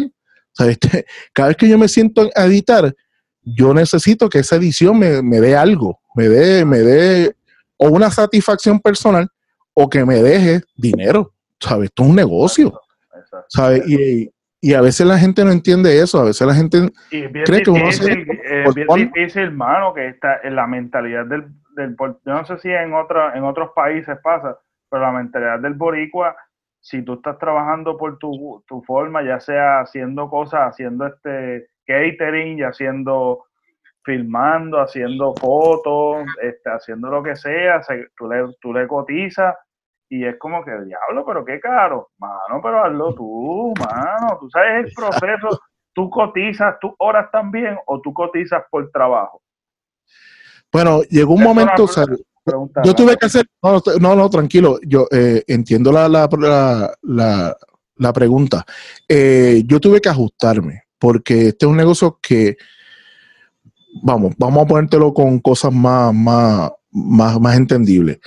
Este, 0.60 1.06
cada 1.34 1.50
vez 1.50 1.58
que 1.58 1.70
yo 1.70 1.78
me 1.78 1.88
siento 1.88 2.28
a 2.36 2.46
editar, 2.46 2.96
yo 3.44 3.74
necesito 3.74 4.28
que 4.28 4.40
esa 4.40 4.56
edición 4.56 4.98
me, 4.98 5.40
dé 5.40 5.56
algo, 5.56 6.00
me 6.16 6.28
dé, 6.28 6.66
me 6.66 6.80
dé 6.80 7.36
o 7.78 7.90
una 7.90 8.10
satisfacción 8.10 8.80
personal 8.80 9.30
o 9.74 9.88
que 9.88 10.04
me 10.04 10.22
deje 10.22 10.62
dinero. 10.76 11.34
¿Sabes? 11.60 11.90
Esto 11.90 12.04
es 12.04 12.10
un 12.10 12.16
negocio. 12.16 12.82
¿Sabes? 13.50 13.88
Y, 13.88 14.32
a 14.74 14.82
veces 14.82 15.06
la 15.06 15.18
gente 15.18 15.46
no 15.46 15.52
entiende 15.52 16.02
eso, 16.02 16.20
a 16.20 16.26
veces 16.26 16.48
la 16.48 16.54
gente 16.54 16.90
cree 17.10 17.64
que 17.64 17.70
uno 17.70 17.92
se... 17.92 18.26
Es 18.44 18.76
bien 18.76 18.88
difícil, 19.14 19.44
hermano, 19.44 19.94
que 19.94 20.08
está 20.08 20.40
en 20.44 20.56
la 20.56 20.66
mentalidad 20.66 21.26
del, 21.26 21.46
yo 21.78 22.18
no 22.26 22.46
sé 22.46 22.58
si 22.58 22.72
en, 22.72 22.94
otra, 22.94 23.38
en 23.38 23.44
otros 23.44 23.72
países 23.76 24.18
pasa, 24.24 24.58
pero 24.90 25.04
la 25.04 25.12
mentalidad 25.12 25.60
del 25.60 25.76
boricua, 25.76 26.36
si 26.80 27.04
tú 27.04 27.16
estás 27.16 27.38
trabajando 27.38 27.98
por 27.98 28.18
tu, 28.18 28.64
tu 28.68 28.82
forma, 28.84 29.24
ya 29.24 29.40
sea 29.40 29.82
haciendo 29.82 30.30
cosas, 30.30 30.62
haciendo 30.72 31.06
este 31.06 31.68
catering, 31.86 32.58
ya 32.58 32.70
haciendo 32.70 33.44
filmando, 34.04 34.80
haciendo 34.80 35.34
fotos, 35.36 36.26
este, 36.42 36.70
haciendo 36.70 37.10
lo 37.10 37.22
que 37.22 37.36
sea, 37.36 37.82
tú, 38.16 38.30
le, 38.30 38.46
tú 38.62 38.74
le 38.74 38.88
cotizas 38.88 39.54
y 40.10 40.26
es 40.26 40.38
como 40.40 40.64
que, 40.64 40.72
diablo, 40.72 41.26
pero 41.26 41.44
qué 41.44 41.60
caro. 41.60 42.10
Mano, 42.18 42.62
pero 42.62 42.84
hazlo 42.84 43.14
tú, 43.14 43.74
mano. 43.80 44.38
Tú 44.40 44.50
sabes 44.50 44.86
el 44.86 44.94
proceso. 44.94 45.60
Tú 45.94 46.10
cotizas 46.10 46.76
tus 46.80 46.92
horas 47.00 47.30
también 47.32 47.78
o 47.88 48.00
tú 48.02 48.14
cotizas 48.14 48.64
por 48.70 48.90
trabajo. 48.92 49.42
Bueno, 50.72 51.02
llegó 51.10 51.34
un 51.34 51.44
momento, 51.44 51.86
o 51.86 51.88
sea, 51.88 52.06
yo 52.84 52.94
tuve 52.94 53.18
que 53.18 53.26
hacer, 53.26 53.46
no, 54.00 54.16
no, 54.16 54.30
tranquilo, 54.30 54.80
yo 54.86 55.08
eh, 55.12 55.44
entiendo 55.48 55.92
la, 55.92 56.08
la, 56.08 57.58
la, 57.98 58.14
pregunta. 58.14 58.66
Eh, 59.08 59.64
yo 59.66 59.80
tuve 59.80 60.00
que 60.00 60.10
ajustarme, 60.10 60.84
porque 61.00 61.48
este 61.50 61.66
es 61.66 61.70
un 61.70 61.78
negocio 61.78 62.20
que, 62.22 62.58
vamos, 64.04 64.34
vamos 64.38 64.64
a 64.64 64.68
ponértelo 64.68 65.14
con 65.14 65.40
cosas 65.40 65.74
más, 65.74 66.14
más, 66.14 66.72
más, 66.92 67.40
más 67.40 67.58
entendibles. 67.58 68.20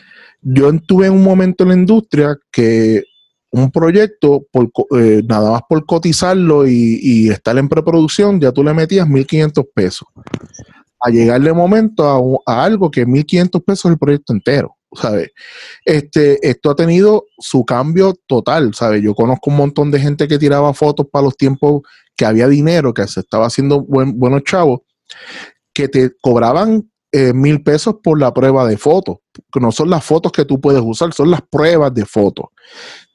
Yo 0.43 0.73
tuve 0.81 1.07
en 1.07 1.13
un 1.13 1.23
momento 1.23 1.65
en 1.65 1.69
la 1.69 1.75
industria 1.75 2.39
que 2.51 3.05
un 3.53 3.71
proyecto, 3.71 4.47
eh, 4.97 5.23
nada 5.27 5.53
más 5.53 5.63
por 5.69 5.85
cotizarlo 5.85 6.67
y, 6.67 7.29
estar 7.31 7.59
en 7.59 7.69
preproducción, 7.69 8.41
ya 8.41 8.53
tú 8.53 8.63
le 8.63 8.73
metías 8.73 9.07
1.500 9.07 9.67
pesos 9.75 10.09
a 11.01 11.11
llegar 11.11 11.41
de 11.41 11.53
momento 11.53 12.43
a, 12.47 12.65
algo 12.65 12.91
que 12.91 13.07
1.500 13.07 13.65
pesos 13.65 13.91
el 13.91 13.99
proyecto 13.99 14.33
entero, 14.33 14.77
¿sabes? 14.93 15.31
Este, 15.85 16.47
esto 16.47 16.71
ha 16.71 16.77
tenido 16.77 17.25
su 17.39 17.65
cambio 17.65 18.15
total, 18.27 18.75
¿sabes? 18.75 19.03
Yo 19.03 19.15
conozco 19.15 19.51
un 19.51 19.57
montón 19.57 19.91
de 19.91 19.99
gente 19.99 20.29
que 20.29 20.39
tiraba 20.39 20.75
fotos 20.75 21.07
para 21.11 21.25
los 21.25 21.37
tiempos 21.37 21.83
que 22.17 22.27
había 22.27 22.47
dinero, 22.49 22.93
que 22.93 23.07
se 23.09 23.21
estaba 23.21 23.47
haciendo 23.47 23.81
buenos 23.83 24.45
chavos, 24.45 24.81
que 25.73 25.89
te 25.89 26.13
cobraban 26.21 26.90
eh, 27.13 27.33
mil 27.33 27.63
pesos 27.63 27.97
por 28.03 28.21
la 28.21 28.33
prueba 28.33 28.67
de 28.69 28.77
fotos, 28.77 29.19
que 29.53 29.59
no 29.59 29.73
son 29.73 29.91
las 29.91 30.05
fotos 30.05 30.31
que 30.31 30.45
tú 30.45 30.61
puedes 30.61 30.81
usar, 30.85 31.13
son 31.13 31.31
las 31.31 31.43
pruebas 31.43 31.93
de 31.93 32.05
fotos. 32.05 32.47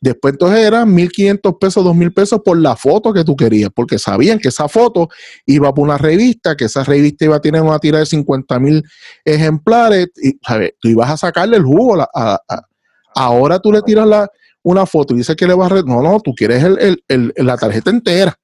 Después 0.02 0.34
entonces 0.34 0.60
eran 0.60 0.93
1.500 0.93 1.58
pesos, 1.60 1.86
2.000 1.86 2.14
pesos 2.14 2.41
por 2.43 2.58
la 2.58 2.76
foto 2.76 3.14
que 3.14 3.24
tú 3.24 3.36
querías, 3.36 3.70
porque 3.74 3.98
sabían 3.98 4.39
que 4.39 4.50
esa 4.50 4.68
foto 4.68 5.08
iba 5.46 5.74
por 5.74 5.86
una 5.86 5.98
revista, 5.98 6.56
que 6.56 6.66
esa 6.66 6.84
revista 6.84 7.26
iba 7.26 7.38
a 7.38 7.41
tener 7.41 7.62
una 7.62 7.80
tira 7.80 8.00
de 8.00 8.06
50.000 8.06 8.84
ejemplares, 9.24 10.10
y 10.22 10.38
¿sabes? 10.46 10.74
tú 10.80 10.89
ibas 10.89 11.10
a 11.10 11.18
sacarle 11.18 11.58
el 11.58 11.64
jugo. 11.64 12.02
A, 12.02 12.39
ahora 13.16 13.60
tú 13.60 13.72
le 13.72 13.82
tiras 13.82 14.06
la, 14.06 14.30
una 14.62 14.86
foto 14.86 15.14
y 15.14 15.18
dices 15.18 15.36
que 15.36 15.48
le 15.48 15.54
vas 15.54 15.72
a... 15.72 15.82
No, 15.84 16.02
no, 16.02 16.20
tú 16.20 16.34
quieres 16.36 16.66
la 17.08 17.58
tarjeta 17.58 17.91
entera. 17.91 18.38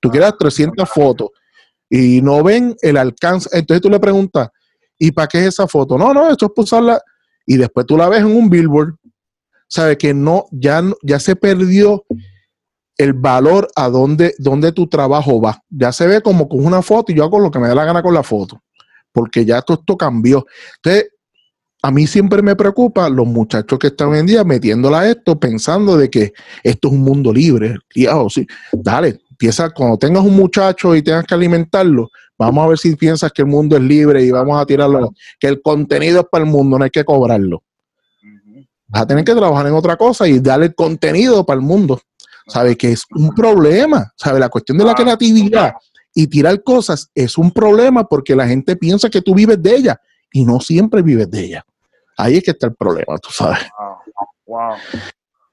Tú 0.00 0.08
quieres 0.08 0.32
300 0.38 0.88
fotos 0.88 1.28
y 1.90 2.22
no 2.22 2.42
ven 2.42 2.76
el 2.80 2.96
alcance. 2.96 3.48
Entonces 3.52 3.82
tú 3.82 3.90
le 3.90 3.98
preguntas, 3.98 4.48
¿y 4.98 5.12
para 5.12 5.28
qué 5.28 5.38
es 5.38 5.46
esa 5.46 5.66
foto? 5.66 5.96
No, 5.96 6.12
no, 6.12 6.30
esto 6.30 6.46
es 6.46 6.52
para. 6.52 7.00
Y 7.46 7.56
después 7.56 7.86
tú 7.86 7.96
la 7.96 8.08
ves 8.08 8.20
en 8.20 8.26
un 8.26 8.50
billboard 8.50 8.94
sabe 9.68 9.98
que 9.98 10.14
no, 10.14 10.46
ya, 10.50 10.82
ya 11.02 11.20
se 11.20 11.36
perdió 11.36 12.04
el 12.96 13.12
valor 13.12 13.68
a 13.76 13.88
dónde 14.38 14.72
tu 14.72 14.88
trabajo 14.88 15.40
va. 15.40 15.62
Ya 15.68 15.92
se 15.92 16.06
ve 16.06 16.20
como 16.20 16.48
con 16.48 16.64
una 16.64 16.82
foto 16.82 17.12
y 17.12 17.14
yo 17.14 17.24
hago 17.24 17.38
lo 17.38 17.50
que 17.50 17.58
me 17.58 17.68
da 17.68 17.74
la 17.74 17.84
gana 17.84 18.02
con 18.02 18.14
la 18.14 18.22
foto, 18.22 18.60
porque 19.12 19.44
ya 19.44 19.62
todo 19.62 19.78
esto 19.78 19.96
cambió. 19.96 20.46
Entonces, 20.76 21.10
a 21.80 21.92
mí 21.92 22.08
siempre 22.08 22.42
me 22.42 22.56
preocupa 22.56 23.08
los 23.08 23.26
muchachos 23.26 23.78
que 23.78 23.88
están 23.88 24.08
hoy 24.08 24.18
en 24.18 24.26
día 24.26 24.42
metiéndola 24.42 25.00
a 25.00 25.10
esto, 25.10 25.38
pensando 25.38 25.96
de 25.96 26.10
que 26.10 26.32
esto 26.64 26.88
es 26.88 26.94
un 26.94 27.02
mundo 27.02 27.32
libre. 27.32 27.76
sí, 28.28 28.46
dale, 28.72 29.20
empieza, 29.30 29.70
cuando 29.70 29.96
tengas 29.96 30.24
un 30.24 30.34
muchacho 30.34 30.96
y 30.96 31.02
tengas 31.02 31.24
que 31.24 31.34
alimentarlo, 31.34 32.10
vamos 32.38 32.64
a 32.64 32.68
ver 32.68 32.78
si 32.78 32.96
piensas 32.96 33.32
que 33.32 33.42
el 33.42 33.48
mundo 33.48 33.76
es 33.76 33.82
libre 33.82 34.22
y 34.22 34.30
vamos 34.30 34.60
a 34.60 34.64
tirarlo, 34.64 35.12
que 35.38 35.48
el 35.48 35.60
contenido 35.60 36.20
es 36.20 36.26
para 36.30 36.44
el 36.44 36.50
mundo, 36.50 36.78
no 36.78 36.84
hay 36.84 36.90
que 36.90 37.04
cobrarlo. 37.04 37.62
Vas 38.88 39.02
a 39.02 39.06
tener 39.06 39.24
que 39.24 39.34
trabajar 39.34 39.66
en 39.66 39.74
otra 39.74 39.96
cosa 39.96 40.26
y 40.26 40.40
darle 40.40 40.72
contenido 40.72 41.44
para 41.44 41.60
el 41.60 41.66
mundo. 41.66 42.00
¿Sabes? 42.46 42.78
Que 42.78 42.92
es 42.92 43.04
un 43.10 43.34
problema. 43.34 44.10
¿Sabes? 44.16 44.40
La 44.40 44.48
cuestión 44.48 44.78
de 44.78 44.84
la 44.84 44.94
creatividad 44.94 45.74
y 46.14 46.26
tirar 46.26 46.62
cosas 46.62 47.10
es 47.14 47.36
un 47.36 47.50
problema 47.50 48.04
porque 48.04 48.34
la 48.34 48.48
gente 48.48 48.76
piensa 48.76 49.10
que 49.10 49.20
tú 49.20 49.34
vives 49.34 49.62
de 49.62 49.76
ella 49.76 50.00
y 50.32 50.44
no 50.44 50.58
siempre 50.58 51.02
vives 51.02 51.30
de 51.30 51.40
ella. 51.40 51.64
Ahí 52.16 52.38
es 52.38 52.42
que 52.42 52.50
está 52.52 52.66
el 52.66 52.74
problema, 52.74 53.18
tú 53.18 53.30
sabes. 53.30 53.60
Wow. 54.46 54.74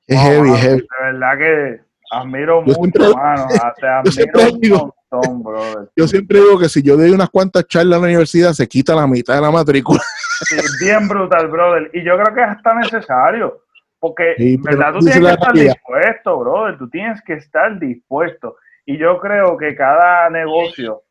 Es 0.08 0.20
heavy, 0.20 0.52
es 0.52 0.60
heavy. 0.60 0.82
De 0.82 0.88
verdad 1.12 1.38
que 1.38 1.82
admiro 2.12 2.62
mucho, 2.62 3.10
hermano. 3.10 3.48
Te 3.80 3.88
admiro 3.88 4.84
un 4.86 4.92
montón, 5.16 5.44
brother. 5.44 5.90
Yo 5.96 6.08
siempre 6.08 6.40
digo 6.40 6.60
que 6.60 6.70
si 6.70 6.82
yo 6.82 6.98
doy 6.98 7.12
unas 7.12 7.30
cuantas 7.30 7.68
charlas 7.68 7.98
en 7.98 8.02
la 8.02 8.08
universidad, 8.08 8.54
se 8.54 8.68
quita 8.68 8.96
la 8.96 9.08
mitad 9.08 9.36
de 9.36 9.42
la 9.42 9.52
matrícula. 9.52 10.02
Sí, 10.38 10.58
bien 10.84 11.08
brutal, 11.08 11.48
brother. 11.48 11.90
Y 11.94 12.04
yo 12.04 12.18
creo 12.18 12.36
que 12.36 12.42
es 12.42 12.48
hasta 12.50 12.76
necesario. 12.76 13.62
Porque, 14.00 14.36
¿verdad? 14.62 14.92
Tú 14.92 15.00
tienes 15.00 15.22
que 15.22 15.32
estar 15.32 15.54
dispuesto, 15.54 16.40
brother. 16.40 16.78
Tú 16.78 16.90
tienes 16.90 17.22
que 17.22 17.34
estar 17.36 17.80
dispuesto. 17.80 18.58
Y 18.86 18.98
yo 18.98 19.18
creo 19.22 19.56
que 19.56 19.74
cada 19.78 20.30
negocio 20.30 21.04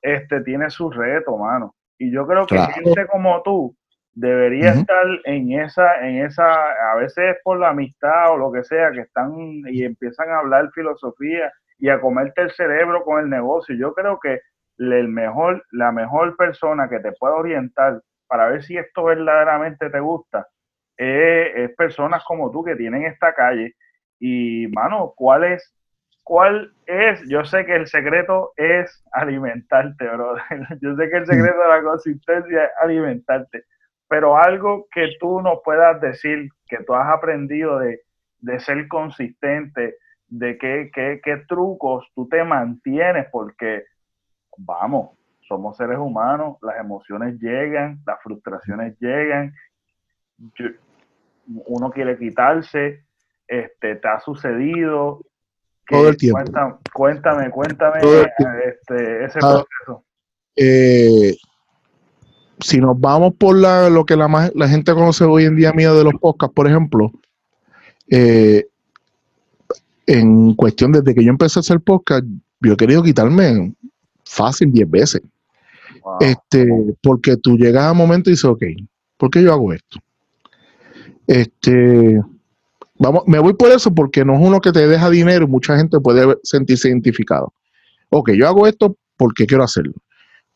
este, 0.00 0.40
tiene 0.40 0.70
su 0.70 0.90
reto, 0.90 1.36
mano. 1.36 1.74
Y 1.98 2.10
yo 2.10 2.26
creo 2.26 2.46
que 2.46 2.58
gente 2.58 3.06
como 3.06 3.42
tú 3.42 3.76
debería 4.14 4.72
estar 4.72 5.06
en 5.24 5.52
esa, 5.60 6.06
en 6.06 6.24
esa, 6.24 6.50
a 6.92 6.96
veces 6.96 7.36
por 7.44 7.58
la 7.60 7.68
amistad 7.68 8.32
o 8.32 8.38
lo 8.38 8.50
que 8.50 8.64
sea, 8.64 8.90
que 8.92 9.00
están 9.00 9.32
y 9.68 9.84
empiezan 9.84 10.30
a 10.30 10.38
hablar 10.38 10.70
filosofía 10.72 11.52
y 11.80 11.88
a 11.88 12.00
comerte 12.00 12.42
el 12.42 12.50
cerebro 12.52 13.04
con 13.04 13.20
el 13.20 13.28
negocio. 13.28 13.74
Yo 13.74 13.94
creo 13.94 14.18
que 14.20 14.40
el 14.78 15.08
mejor, 15.08 15.64
la 15.72 15.92
mejor 15.92 16.36
persona 16.36 16.88
que 16.88 17.00
te 17.00 17.12
pueda 17.12 17.34
orientar 17.34 18.00
para 18.26 18.48
ver 18.48 18.62
si 18.62 18.76
esto 18.76 19.04
verdaderamente 19.04 19.90
te 19.90 20.00
gusta 20.00 20.46
es, 20.96 21.74
personas 21.76 22.22
como 22.24 22.50
tú 22.50 22.62
que 22.62 22.76
tienen 22.76 23.04
esta 23.04 23.34
calle. 23.34 23.74
Y, 24.18 24.68
mano, 24.68 25.14
¿cuál 25.16 25.44
es, 25.44 25.74
¿cuál 26.22 26.72
es? 26.86 27.22
Yo 27.28 27.44
sé 27.44 27.64
que 27.64 27.74
el 27.74 27.86
secreto 27.86 28.52
es 28.56 29.02
alimentarte, 29.12 30.08
bro. 30.08 30.36
Yo 30.80 30.94
sé 30.96 31.10
que 31.10 31.16
el 31.16 31.26
secreto 31.26 31.58
de 31.58 31.68
la 31.68 31.82
consistencia 31.82 32.64
es 32.64 32.70
alimentarte 32.80 33.64
pero 34.10 34.36
algo 34.36 34.88
que 34.92 35.12
tú 35.20 35.40
nos 35.40 35.60
puedas 35.64 36.00
decir, 36.00 36.48
que 36.66 36.78
tú 36.82 36.96
has 36.96 37.08
aprendido 37.08 37.78
de, 37.78 38.00
ser 38.58 38.88
consistente, 38.88 39.98
de 40.30 40.56
qué, 40.56 40.90
qué, 40.92 41.36
trucos 41.48 42.06
tú 42.14 42.26
te 42.28 42.42
mantienes, 42.44 43.26
porque 43.30 43.84
vamos, 44.56 45.10
somos 45.46 45.76
seres 45.76 45.98
humanos, 45.98 46.56
las 46.62 46.78
emociones 46.78 47.38
llegan, 47.40 48.00
las 48.06 48.22
frustraciones 48.22 48.96
llegan, 49.00 49.52
uno 51.46 51.90
quiere 51.90 52.16
quitarse, 52.16 53.04
este, 53.48 53.96
te 53.96 54.08
ha 54.08 54.20
sucedido. 54.20 55.20
Todo 55.88 56.08
el 56.08 56.16
tiempo. 56.16 56.40
Cuéntame, 56.94 57.50
cuéntame, 57.50 57.98
este, 57.98 59.24
ese 59.24 59.38
ah, 59.42 59.64
proceso. 59.64 60.04
Eh, 60.54 61.36
si 62.60 62.80
nos 62.80 62.98
vamos 63.00 63.34
por 63.34 63.56
la, 63.56 63.90
lo 63.90 64.04
que 64.04 64.14
la, 64.14 64.50
la 64.54 64.68
gente 64.68 64.94
conoce 64.94 65.24
hoy 65.24 65.46
en 65.46 65.56
día 65.56 65.72
mío 65.72 65.96
de 65.96 66.04
los 66.04 66.14
podcasts, 66.20 66.54
por 66.54 66.68
ejemplo, 66.68 67.10
eh, 68.08 68.69
en 70.10 70.54
cuestión 70.54 70.90
desde 70.90 71.14
que 71.14 71.22
yo 71.22 71.30
empecé 71.30 71.58
a 71.58 71.60
hacer 71.60 71.80
podcast, 71.80 72.24
yo 72.60 72.72
he 72.72 72.76
querido 72.76 73.00
quitarme 73.00 73.72
fácil 74.24 74.72
10 74.72 74.90
veces. 74.90 75.22
Este, 76.18 76.66
porque 77.00 77.36
tú 77.36 77.56
llegas 77.56 77.84
a 77.84 77.92
un 77.92 77.98
momento 77.98 78.28
y 78.28 78.32
dices, 78.32 78.46
ok, 78.46 78.62
¿por 79.16 79.30
qué 79.30 79.40
yo 79.40 79.52
hago 79.52 79.72
esto? 79.72 80.00
Este, 81.28 82.20
vamos, 82.98 83.22
me 83.28 83.38
voy 83.38 83.54
por 83.54 83.70
eso 83.70 83.94
porque 83.94 84.24
no 84.24 84.34
es 84.34 84.40
uno 84.40 84.60
que 84.60 84.72
te 84.72 84.88
deja 84.88 85.08
dinero 85.10 85.44
y 85.44 85.48
mucha 85.48 85.76
gente 85.76 86.00
puede 86.00 86.36
sentirse 86.42 86.88
identificado. 86.88 87.52
Ok, 88.08 88.32
yo 88.32 88.48
hago 88.48 88.66
esto 88.66 88.96
porque 89.16 89.46
quiero 89.46 89.62
hacerlo. 89.62 89.94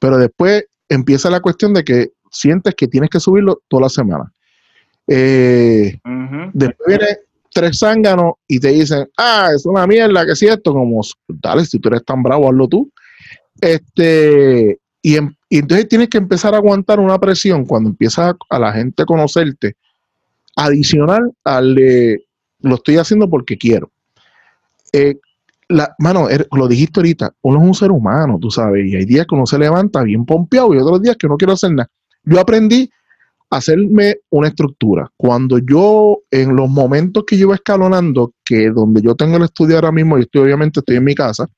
Pero 0.01 0.19
después 0.19 0.65
empieza 0.89 1.31
la 1.31 1.41
cuestión 1.41 1.75
de 1.75 1.85
que 1.85 2.11
sientes 2.33 2.75
que 2.75 2.89
tienes 2.89 3.09
que 3.09 3.21
subirlo 3.21 3.63
toda 3.69 3.83
la 3.83 3.89
semana. 3.89 4.33
Eh, 5.07 6.01
después 6.55 6.89
viene 6.89 7.07
tres 7.55 7.79
zánganos 7.79 8.35
y 8.49 8.59
te 8.59 8.69
dicen, 8.69 9.09
ah, 9.17 9.51
es 9.55 9.65
una 9.65 9.87
mierda, 9.87 10.27
que 10.27 10.33
es 10.33 10.39
cierto, 10.39 10.75
como, 10.75 11.01
dale, 11.29 11.65
si 11.65 11.79
tú 11.79 11.89
eres 11.89 12.05
tan 12.05 12.23
bravo, 12.23 12.49
hazlo 12.49 12.69
tú. 12.69 12.93
Este, 13.61 14.79
y, 15.01 15.17
em, 15.17 15.35
entonces 15.49 15.89
tienes 15.89 16.09
que 16.09 16.19
empezar 16.19 16.53
a 16.53 16.59
aguantar 16.59 16.99
una 16.99 17.19
presión 17.19 17.65
cuando 17.65 17.91
empieza 17.91 18.37
a, 18.51 18.59
la 18.59 18.73
gente 18.73 19.05
a 19.05 19.07
conocerte, 19.07 19.77
adicional 20.57 21.33
al 21.45 21.77
de, 21.77 22.25
lo 22.61 22.75
estoy 22.75 22.97
haciendo 22.97 23.31
porque 23.31 23.57
quiero. 23.57 23.91
Eh, 24.93 25.17
mano, 25.99 26.29
er, 26.29 26.49
lo 26.53 26.67
dijiste 26.67 27.01
ahorita, 27.01 27.35
uno 27.43 27.61
es 27.61 27.67
un 27.67 27.75
ser 27.75 27.93
humano, 27.93 28.37
tú 28.41 28.51
sabes, 28.51 28.85
y 28.85 28.97
hay 28.97 29.05
días 29.05 29.27
que 29.29 29.35
uno 29.37 29.47
se 29.47 29.59
levanta 29.59 30.03
bien 30.03 30.27
pompeado 30.27 30.75
y 30.75 30.79
otros 30.79 31.01
días 31.01 31.17
que 31.17 31.29
no 31.29 31.37
quiero 31.37 31.53
hacer 31.53 31.71
nada. 31.71 31.89
Yo 32.25 32.41
aprendí 32.41 32.91
hacerme 33.51 34.17
una 34.31 34.49
estructura. 34.49 35.11
Cuando 35.17 35.59
yo, 35.59 36.19
en 36.31 36.57
los 36.57 36.69
momentos 36.69 37.25
que 37.27 37.37
yo 37.37 37.47
iba 37.47 37.55
escalonando, 37.55 38.33
que 38.45 38.71
donde 38.71 39.03
yo 39.03 39.15
tengo 39.15 39.37
el 39.37 39.45
estudio 39.45 39.77
ahora 39.77 39.93
mismo, 39.93 40.19
y 40.19 40.23
estoy 40.23 40.43
obviamente 40.43 40.81
estoy 40.81 40.97
en 40.97 41.05
mi 41.05 41.15
casa, 41.15 41.49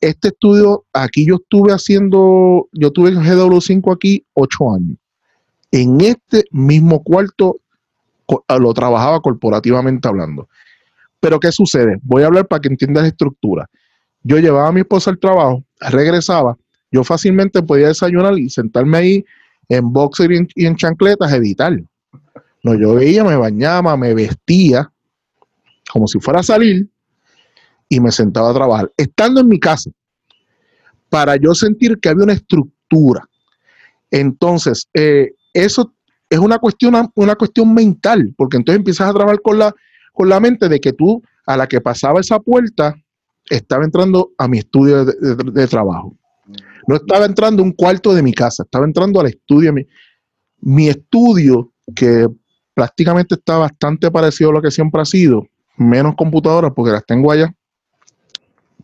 este 0.00 0.28
estudio, 0.28 0.84
aquí 0.92 1.24
yo 1.24 1.36
estuve 1.36 1.72
haciendo, 1.72 2.68
yo 2.72 2.90
tuve 2.90 3.10
el 3.10 3.18
GW5 3.18 3.94
aquí 3.94 4.24
ocho 4.34 4.72
años. 4.72 4.98
En 5.70 6.00
este 6.00 6.44
mismo 6.50 7.02
cuarto 7.02 7.56
lo 8.58 8.74
trabajaba 8.74 9.20
corporativamente 9.20 10.08
hablando. 10.08 10.48
Pero 11.20 11.38
¿qué 11.38 11.52
sucede? 11.52 11.98
Voy 12.02 12.24
a 12.24 12.26
hablar 12.26 12.48
para 12.48 12.60
que 12.60 12.68
entiendas 12.68 13.04
la 13.04 13.08
estructura. 13.08 13.70
Yo 14.24 14.38
llevaba 14.38 14.68
a 14.68 14.72
mi 14.72 14.80
esposa 14.80 15.10
al 15.10 15.18
trabajo, 15.18 15.64
regresaba, 15.80 16.56
yo 16.90 17.04
fácilmente 17.04 17.62
podía 17.62 17.88
desayunar 17.88 18.38
y 18.38 18.50
sentarme 18.50 18.98
ahí 18.98 19.24
en 19.72 19.90
boxer 19.90 20.30
y 20.32 20.66
en, 20.66 20.76
chancletas 20.76 21.32
a 21.32 21.36
editar. 21.36 21.72
No, 22.62 22.74
yo 22.74 22.94
veía, 22.94 23.24
me 23.24 23.36
bañaba, 23.36 23.96
me 23.96 24.14
vestía 24.14 24.92
como 25.90 26.06
si 26.06 26.20
fuera 26.20 26.40
a 26.40 26.42
salir 26.42 26.88
y 27.88 28.00
me 28.00 28.12
sentaba 28.12 28.50
a 28.50 28.54
trabajar, 28.54 28.92
estando 28.96 29.40
en 29.40 29.48
mi 29.48 29.58
casa, 29.58 29.90
para 31.08 31.36
yo 31.36 31.54
sentir 31.54 31.98
que 31.98 32.08
había 32.08 32.24
una 32.24 32.32
estructura. 32.32 33.26
Entonces, 34.10 34.88
eh, 34.94 35.32
eso 35.52 35.92
es 36.28 36.38
una 36.38 36.58
cuestión, 36.58 37.10
una 37.14 37.34
cuestión 37.34 37.74
mental, 37.74 38.34
porque 38.36 38.58
entonces 38.58 38.78
empiezas 38.78 39.08
a 39.08 39.14
trabajar 39.14 39.40
con 39.42 39.58
la, 39.58 39.74
con 40.12 40.28
la 40.28 40.40
mente 40.40 40.68
de 40.68 40.80
que 40.80 40.92
tú, 40.92 41.22
a 41.46 41.56
la 41.56 41.66
que 41.66 41.80
pasaba 41.80 42.20
esa 42.20 42.38
puerta, 42.38 42.94
estaba 43.50 43.84
entrando 43.84 44.32
a 44.38 44.48
mi 44.48 44.58
estudio 44.58 45.04
de, 45.04 45.66
trabajo. 45.66 46.16
No 46.86 46.96
estaba 46.96 47.26
entrando 47.26 47.62
a 47.62 47.66
un 47.66 47.72
cuarto 47.72 48.14
de 48.14 48.22
mi 48.22 48.32
casa, 48.32 48.64
estaba 48.64 48.84
entrando 48.84 49.20
al 49.20 49.26
estudio. 49.26 49.72
Mi, 49.72 49.86
mi 50.60 50.88
estudio, 50.88 51.72
que 51.94 52.26
prácticamente 52.74 53.34
está 53.34 53.58
bastante 53.58 54.10
parecido 54.10 54.50
a 54.50 54.54
lo 54.54 54.62
que 54.62 54.70
siempre 54.70 55.00
ha 55.00 55.04
sido, 55.04 55.46
menos 55.76 56.14
computadoras 56.16 56.72
porque 56.74 56.92
las 56.92 57.04
tengo 57.04 57.30
allá. 57.30 57.54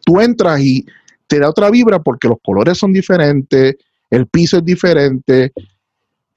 Tú 0.05 0.20
entras 0.20 0.61
y 0.61 0.86
te 1.26 1.38
da 1.38 1.51
otra 1.51 1.70
vibra 1.70 2.03
porque 2.03 2.28
los 2.28 2.38
colores 2.42 2.78
son 2.78 2.92
diferentes, 2.92 3.76
el 4.11 4.26
piso 4.26 4.59
es 4.59 4.64
diferente, 4.64 5.53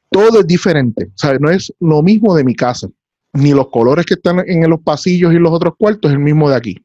todo 0.09 0.41
es 0.41 0.47
diferente. 0.47 1.09
¿sabes? 1.15 1.39
No 1.39 1.49
es 1.49 1.73
lo 1.79 2.01
mismo 2.01 2.35
de 2.35 2.43
mi 2.43 2.55
casa 2.55 2.87
ni 3.33 3.51
los 3.51 3.69
colores 3.69 4.05
que 4.05 4.15
están 4.15 4.43
en 4.45 4.69
los 4.69 4.81
pasillos 4.81 5.33
y 5.33 5.37
los 5.37 5.51
otros 5.51 5.75
cuartos 5.77 6.11
es 6.11 6.17
el 6.17 6.23
mismo 6.23 6.49
de 6.49 6.55
aquí. 6.55 6.77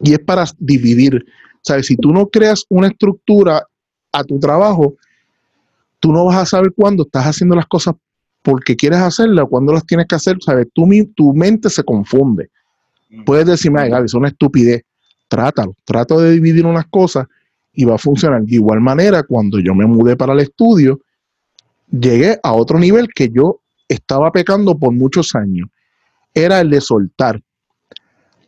Y 0.00 0.12
es 0.12 0.18
para 0.18 0.44
dividir. 0.58 1.24
¿Sabes? 1.60 1.86
Si 1.86 1.96
tú 1.96 2.12
no 2.12 2.28
creas 2.28 2.64
una 2.68 2.88
estructura 2.88 3.64
a 4.12 4.22
tu 4.24 4.38
trabajo, 4.38 4.94
tú 5.98 6.12
no 6.12 6.24
vas 6.24 6.36
a 6.36 6.46
saber 6.46 6.72
cuándo 6.76 7.04
estás 7.04 7.26
haciendo 7.26 7.56
las 7.56 7.66
cosas 7.66 7.94
porque 8.42 8.76
quieres 8.76 8.98
hacerlas 8.98 9.46
cuándo 9.48 9.72
las 9.72 9.86
tienes 9.86 10.06
que 10.06 10.16
hacer. 10.16 10.36
¿Sabes? 10.40 10.66
Tu, 10.72 10.86
tu 11.14 11.32
mente 11.32 11.70
se 11.70 11.82
confunde. 11.82 12.50
Puedes 13.24 13.46
decirme, 13.46 13.80
ay, 13.80 13.90
Gaby, 13.90 14.06
es 14.06 14.14
una 14.14 14.28
estupidez. 14.28 14.82
Trátalo. 15.28 15.74
Trato 15.84 16.20
de 16.20 16.32
dividir 16.32 16.66
unas 16.66 16.86
cosas 16.86 17.26
y 17.72 17.84
va 17.84 17.94
a 17.94 17.98
funcionar. 17.98 18.42
De 18.42 18.54
igual 18.54 18.80
manera, 18.80 19.22
cuando 19.22 19.58
yo 19.58 19.74
me 19.74 19.86
mudé 19.86 20.16
para 20.16 20.32
el 20.32 20.40
estudio, 20.40 21.00
llegué 21.90 22.38
a 22.42 22.52
otro 22.52 22.78
nivel 22.78 23.08
que 23.14 23.28
yo 23.28 23.60
estaba 23.88 24.30
pecando 24.32 24.78
por 24.78 24.92
muchos 24.92 25.34
años 25.34 25.68
era 26.34 26.60
el 26.60 26.70
de 26.70 26.80
soltar. 26.80 27.40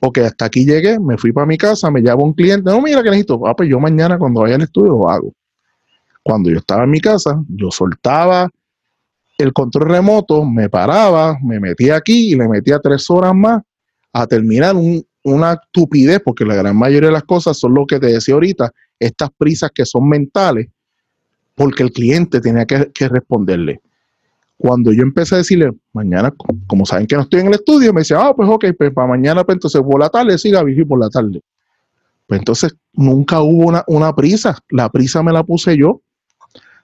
Ok, 0.00 0.18
hasta 0.18 0.46
aquí 0.46 0.64
llegué, 0.64 0.98
me 0.98 1.16
fui 1.16 1.32
para 1.32 1.46
mi 1.46 1.56
casa, 1.56 1.90
me 1.90 2.02
llama 2.02 2.24
un 2.24 2.34
cliente, 2.34 2.70
no, 2.70 2.80
mira 2.82 3.02
que 3.02 3.10
necesito, 3.10 3.46
ah, 3.46 3.54
pues 3.56 3.68
yo 3.68 3.80
mañana 3.80 4.18
cuando 4.18 4.42
vaya 4.42 4.56
al 4.56 4.62
estudio 4.62 4.92
lo 4.92 5.08
hago. 5.08 5.32
Cuando 6.24 6.50
yo 6.50 6.58
estaba 6.58 6.82
en 6.82 6.90
mi 6.90 7.00
casa, 7.00 7.40
yo 7.48 7.70
soltaba 7.70 8.50
el 9.38 9.52
control 9.52 9.88
remoto, 9.88 10.44
me 10.44 10.68
paraba, 10.68 11.38
me 11.42 11.60
metía 11.60 11.96
aquí 11.96 12.32
y 12.32 12.34
le 12.34 12.48
metía 12.48 12.80
tres 12.80 13.08
horas 13.10 13.34
más 13.34 13.62
a 14.12 14.26
terminar 14.26 14.74
un, 14.74 15.04
una 15.24 15.54
estupidez, 15.54 16.20
porque 16.24 16.44
la 16.44 16.54
gran 16.54 16.76
mayoría 16.76 17.08
de 17.08 17.14
las 17.14 17.24
cosas 17.24 17.58
son 17.58 17.74
lo 17.74 17.86
que 17.86 17.98
te 17.98 18.06
decía 18.06 18.34
ahorita, 18.34 18.72
estas 18.98 19.30
prisas 19.36 19.70
que 19.74 19.84
son 19.84 20.08
mentales, 20.08 20.68
porque 21.54 21.82
el 21.82 21.92
cliente 21.92 22.40
tenía 22.40 22.64
que, 22.66 23.08
responderle. 23.08 23.80
Cuando 24.56 24.92
yo 24.92 25.02
empecé 25.02 25.34
a 25.34 25.38
decirle, 25.38 25.72
mañana, 25.92 26.32
como 26.66 26.86
saben 26.86 27.06
que 27.06 27.16
no 27.16 27.22
estoy 27.22 27.40
en 27.40 27.48
el 27.48 27.54
estudio, 27.54 27.92
me 27.92 28.02
decía, 28.02 28.18
ah, 28.20 28.34
pues 28.34 28.48
ok, 28.48 28.66
pues 28.78 28.92
para 28.92 29.08
mañana, 29.08 29.44
pues 29.44 29.56
entonces 29.56 29.82
por 29.82 29.98
la 29.98 30.08
tarde, 30.08 30.38
siga 30.38 30.60
Gaby, 30.60 30.84
por 30.84 31.00
la 31.00 31.10
tarde. 31.10 31.40
Pues 32.26 32.38
entonces 32.38 32.74
nunca 32.92 33.40
hubo 33.40 33.72
una 33.88 34.14
prisa, 34.14 34.56
la 34.70 34.88
prisa 34.88 35.22
me 35.22 35.32
la 35.32 35.42
puse 35.42 35.76
yo. 35.76 36.00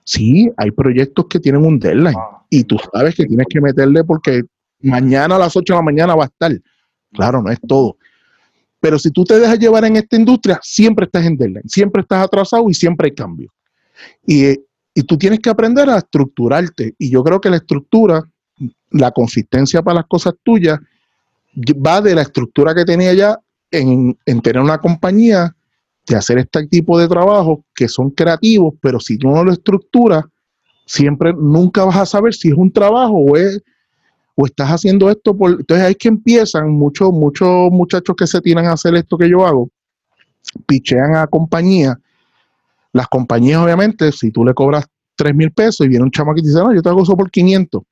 Sí, 0.03 0.51
hay 0.57 0.71
proyectos 0.71 1.25
que 1.29 1.39
tienen 1.39 1.65
un 1.65 1.79
deadline 1.79 2.15
y 2.49 2.63
tú 2.63 2.77
sabes 2.91 3.15
que 3.15 3.25
tienes 3.25 3.47
que 3.49 3.61
meterle 3.61 4.03
porque 4.03 4.43
mañana 4.81 5.35
a 5.35 5.39
las 5.39 5.55
8 5.55 5.73
de 5.73 5.77
la 5.77 5.83
mañana 5.83 6.15
va 6.15 6.23
a 6.23 6.27
estar. 6.27 6.51
Claro, 7.13 7.41
no 7.41 7.51
es 7.51 7.59
todo. 7.67 7.97
Pero 8.79 8.97
si 8.97 9.11
tú 9.11 9.23
te 9.23 9.39
dejas 9.39 9.59
llevar 9.59 9.85
en 9.85 9.95
esta 9.95 10.15
industria, 10.15 10.59
siempre 10.63 11.05
estás 11.05 11.25
en 11.25 11.37
deadline, 11.37 11.69
siempre 11.69 12.01
estás 12.01 12.25
atrasado 12.25 12.69
y 12.69 12.73
siempre 12.73 13.07
hay 13.07 13.15
cambio. 13.15 13.51
Y, 14.25 14.55
tú 15.07 15.17
tienes 15.17 15.39
que 15.39 15.49
aprender 15.49 15.89
a 15.89 15.99
estructurarte. 15.99 16.95
Y 16.97 17.09
yo 17.09 17.23
creo 17.23 17.39
que 17.39 17.49
la 17.49 17.57
estructura, 17.57 18.23
la 18.89 19.11
consistencia 19.11 19.81
para 19.81 19.99
las 19.99 20.07
cosas 20.07 20.33
tuyas, 20.43 20.79
va 21.55 22.01
de 22.01 22.15
la 22.15 22.23
estructura 22.23 22.73
que 22.73 22.83
tenía 22.83 23.13
ya 23.13 23.39
en, 23.69 24.17
en 24.25 24.41
tener 24.41 24.61
una 24.61 24.79
compañía, 24.79 25.55
de 26.11 26.17
hacer 26.17 26.37
este 26.39 26.67
tipo 26.67 26.99
de 26.99 27.07
trabajo 27.07 27.63
que 27.73 27.87
son 27.87 28.09
creativos, 28.09 28.73
pero 28.81 28.99
si 28.99 29.17
tú 29.17 29.29
no 29.29 29.43
lo 29.43 29.51
estructuras, 29.51 30.25
siempre 30.85 31.33
nunca 31.33 31.85
vas 31.85 31.97
a 31.97 32.05
saber 32.05 32.33
si 32.33 32.49
es 32.49 32.53
un 32.53 32.71
trabajo 32.71 33.15
o 33.15 33.37
es 33.37 33.61
o 34.35 34.45
estás 34.45 34.69
haciendo 34.69 35.09
esto 35.09 35.35
por... 35.35 35.51
Entonces 35.51 35.85
ahí 35.85 35.91
es 35.91 35.97
que 35.97 36.09
empiezan 36.09 36.69
muchos, 36.71 37.11
muchos 37.11 37.71
muchachos 37.71 38.15
que 38.15 38.27
se 38.27 38.41
tiran 38.41 38.65
a 38.65 38.73
hacer 38.73 38.95
esto 38.95 39.17
que 39.17 39.29
yo 39.29 39.45
hago, 39.45 39.69
pichean 40.65 41.15
a 41.15 41.27
compañías. 41.27 41.95
Las 42.93 43.07
compañías, 43.07 43.61
obviamente, 43.61 44.11
si 44.11 44.31
tú 44.31 44.43
le 44.43 44.53
cobras 44.53 44.85
3 45.15 45.33
mil 45.33 45.51
pesos 45.51 45.85
y 45.85 45.89
viene 45.89 46.03
un 46.03 46.11
chamo 46.11 46.33
que 46.33 46.41
dice, 46.41 46.59
no, 46.59 46.73
yo 46.73 46.81
te 46.81 46.89
hago 46.89 47.03
eso 47.03 47.15
por 47.15 47.31
500, 47.31 47.83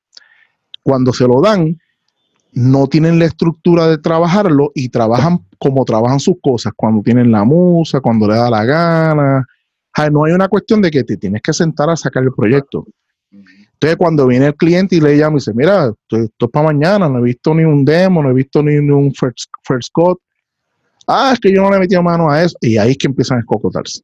cuando 0.82 1.12
se 1.12 1.26
lo 1.26 1.40
dan, 1.40 1.78
no 2.52 2.86
tienen 2.86 3.18
la 3.18 3.26
estructura 3.26 3.86
de 3.86 3.98
trabajarlo 3.98 4.72
y 4.74 4.88
trabajan 4.88 5.40
como 5.58 5.84
trabajan 5.84 6.20
sus 6.20 6.36
cosas, 6.42 6.72
cuando 6.74 7.02
tienen 7.02 7.30
la 7.30 7.44
musa, 7.44 8.00
cuando 8.00 8.26
le 8.26 8.34
da 8.34 8.50
la 8.50 8.64
gana. 8.64 9.46
no 10.10 10.24
hay 10.24 10.32
una 10.32 10.48
cuestión 10.48 10.80
de 10.80 10.90
que 10.90 11.04
te 11.04 11.16
tienes 11.16 11.42
que 11.42 11.52
sentar 11.52 11.90
a 11.90 11.96
sacar 11.96 12.22
el 12.24 12.32
proyecto. 12.32 12.86
Entonces, 13.30 13.96
cuando 13.96 14.26
viene 14.26 14.46
el 14.46 14.54
cliente 14.56 14.96
y 14.96 15.00
le 15.00 15.16
llama 15.16 15.34
y 15.34 15.36
dice, 15.36 15.52
mira, 15.54 15.86
esto, 15.86 16.16
es 16.16 16.50
para 16.50 16.66
mañana, 16.66 17.08
no 17.08 17.18
he 17.18 17.22
visto 17.22 17.54
ni 17.54 17.64
un 17.64 17.84
demo, 17.84 18.22
no 18.22 18.30
he 18.30 18.34
visto 18.34 18.62
ni, 18.62 18.76
un 18.76 19.12
first, 19.14 19.50
first 19.62 19.90
cut. 19.92 20.18
Ah, 21.06 21.30
es 21.32 21.40
que 21.40 21.52
yo 21.52 21.62
no 21.62 21.70
le 21.70 21.76
he 21.76 21.80
metido 21.80 22.02
mano 22.02 22.30
a 22.30 22.42
eso. 22.42 22.56
Y 22.60 22.76
ahí 22.76 22.90
es 22.90 22.98
que 22.98 23.06
empiezan 23.06 23.38
a 23.38 23.40
escocotarse. 23.40 24.02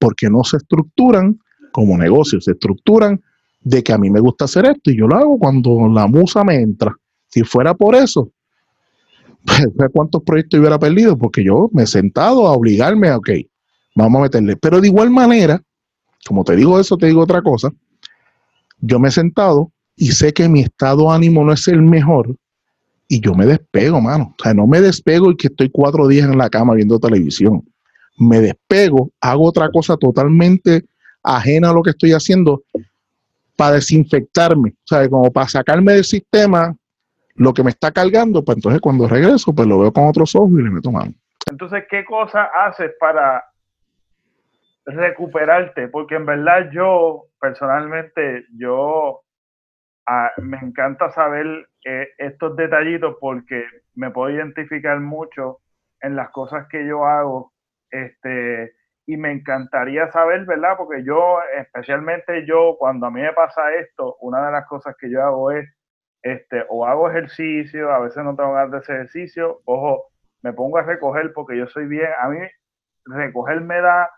Porque 0.00 0.28
no 0.28 0.42
se 0.42 0.56
estructuran 0.56 1.38
como 1.70 1.96
negocios, 1.96 2.44
se 2.44 2.52
estructuran 2.52 3.20
de 3.60 3.82
que 3.82 3.92
a 3.92 3.98
mí 3.98 4.10
me 4.10 4.20
gusta 4.20 4.46
hacer 4.46 4.66
esto 4.66 4.90
y 4.90 4.98
yo 4.98 5.06
lo 5.06 5.16
hago 5.16 5.38
cuando 5.38 5.88
la 5.88 6.06
musa 6.06 6.42
me 6.42 6.56
entra. 6.56 6.96
Si 7.32 7.42
fuera 7.42 7.74
por 7.74 7.94
eso, 7.94 8.30
pues, 9.44 9.90
¿cuántos 9.92 10.22
proyectos 10.22 10.60
hubiera 10.60 10.78
perdido? 10.78 11.16
Porque 11.16 11.42
yo 11.42 11.68
me 11.72 11.84
he 11.84 11.86
sentado 11.86 12.46
a 12.46 12.52
obligarme 12.52 13.08
a, 13.08 13.16
ok, 13.16 13.30
vamos 13.96 14.20
a 14.20 14.22
meterle. 14.22 14.56
Pero 14.56 14.80
de 14.80 14.88
igual 14.88 15.10
manera, 15.10 15.60
como 16.26 16.44
te 16.44 16.54
digo 16.54 16.78
eso, 16.78 16.96
te 16.96 17.06
digo 17.06 17.22
otra 17.22 17.42
cosa 17.42 17.72
yo 18.82 18.98
me 18.98 19.08
he 19.08 19.12
sentado 19.12 19.72
y 19.96 20.12
sé 20.12 20.32
que 20.32 20.48
mi 20.48 20.60
estado 20.60 21.08
de 21.08 21.14
ánimo 21.14 21.44
no 21.44 21.52
es 21.52 21.66
el 21.68 21.80
mejor 21.80 22.36
y 23.08 23.20
yo 23.20 23.34
me 23.34 23.46
despego, 23.46 24.00
mano. 24.00 24.34
O 24.38 24.42
sea, 24.42 24.52
no 24.52 24.66
me 24.66 24.80
despego 24.80 25.30
y 25.30 25.36
que 25.36 25.46
estoy 25.46 25.70
cuatro 25.70 26.08
días 26.08 26.28
en 26.28 26.36
la 26.36 26.50
cama 26.50 26.74
viendo 26.74 26.98
televisión. 26.98 27.62
Me 28.18 28.40
despego, 28.40 29.10
hago 29.20 29.46
otra 29.46 29.70
cosa 29.70 29.96
totalmente 29.96 30.84
ajena 31.22 31.70
a 31.70 31.72
lo 31.72 31.82
que 31.82 31.90
estoy 31.90 32.12
haciendo 32.12 32.62
para 33.56 33.76
desinfectarme, 33.76 34.70
o 34.70 34.86
sea, 34.86 35.08
como 35.08 35.30
para 35.30 35.48
sacarme 35.48 35.92
del 35.92 36.04
sistema 36.04 36.74
lo 37.34 37.52
que 37.52 37.62
me 37.62 37.70
está 37.70 37.90
cargando, 37.92 38.44
pues 38.44 38.58
entonces 38.58 38.80
cuando 38.80 39.08
regreso, 39.08 39.54
pues 39.54 39.66
lo 39.66 39.78
veo 39.78 39.92
con 39.92 40.08
otros 40.08 40.34
ojos 40.34 40.52
y 40.52 40.62
le 40.62 40.70
meto 40.70 40.90
mano. 40.90 41.12
Entonces, 41.50 41.84
¿qué 41.90 42.04
cosa 42.04 42.44
haces 42.44 42.92
para 43.00 43.44
recuperarte? 44.84 45.88
Porque 45.88 46.16
en 46.16 46.26
verdad 46.26 46.70
yo 46.72 47.24
personalmente 47.40 48.46
yo 48.56 49.22
ah, 50.06 50.30
me 50.38 50.58
encanta 50.58 51.10
saber 51.10 51.68
eh, 51.84 52.08
estos 52.18 52.56
detallitos 52.56 53.16
porque 53.20 53.64
me 53.94 54.10
puedo 54.10 54.30
identificar 54.30 55.00
mucho 55.00 55.58
en 56.00 56.16
las 56.16 56.30
cosas 56.30 56.66
que 56.68 56.86
yo 56.86 57.04
hago. 57.04 57.52
Este, 57.90 58.72
y 59.06 59.16
me 59.16 59.32
encantaría 59.32 60.10
saber, 60.12 60.44
¿verdad? 60.44 60.76
Porque 60.76 61.02
yo, 61.04 61.38
especialmente 61.58 62.46
yo, 62.46 62.76
cuando 62.78 63.06
a 63.06 63.10
mí 63.10 63.20
me 63.20 63.32
pasa 63.32 63.74
esto, 63.74 64.16
una 64.20 64.46
de 64.46 64.52
las 64.52 64.66
cosas 64.66 64.96
que 64.98 65.10
yo 65.10 65.22
hago 65.22 65.50
es, 65.50 65.68
este, 66.22 66.64
o 66.68 66.86
hago 66.86 67.10
ejercicio, 67.10 67.92
a 67.92 67.98
veces 67.98 68.22
no 68.24 68.36
tengo 68.36 68.52
ganas 68.52 68.70
de 68.70 68.78
ese 68.78 68.92
ejercicio, 68.92 69.60
ojo, 69.64 70.06
me 70.42 70.52
pongo 70.52 70.78
a 70.78 70.82
recoger 70.82 71.32
porque 71.32 71.56
yo 71.58 71.66
soy 71.66 71.86
bien, 71.86 72.08
a 72.20 72.28
mí 72.28 72.38
recoger 73.04 73.60
me 73.60 73.80
da, 73.80 74.10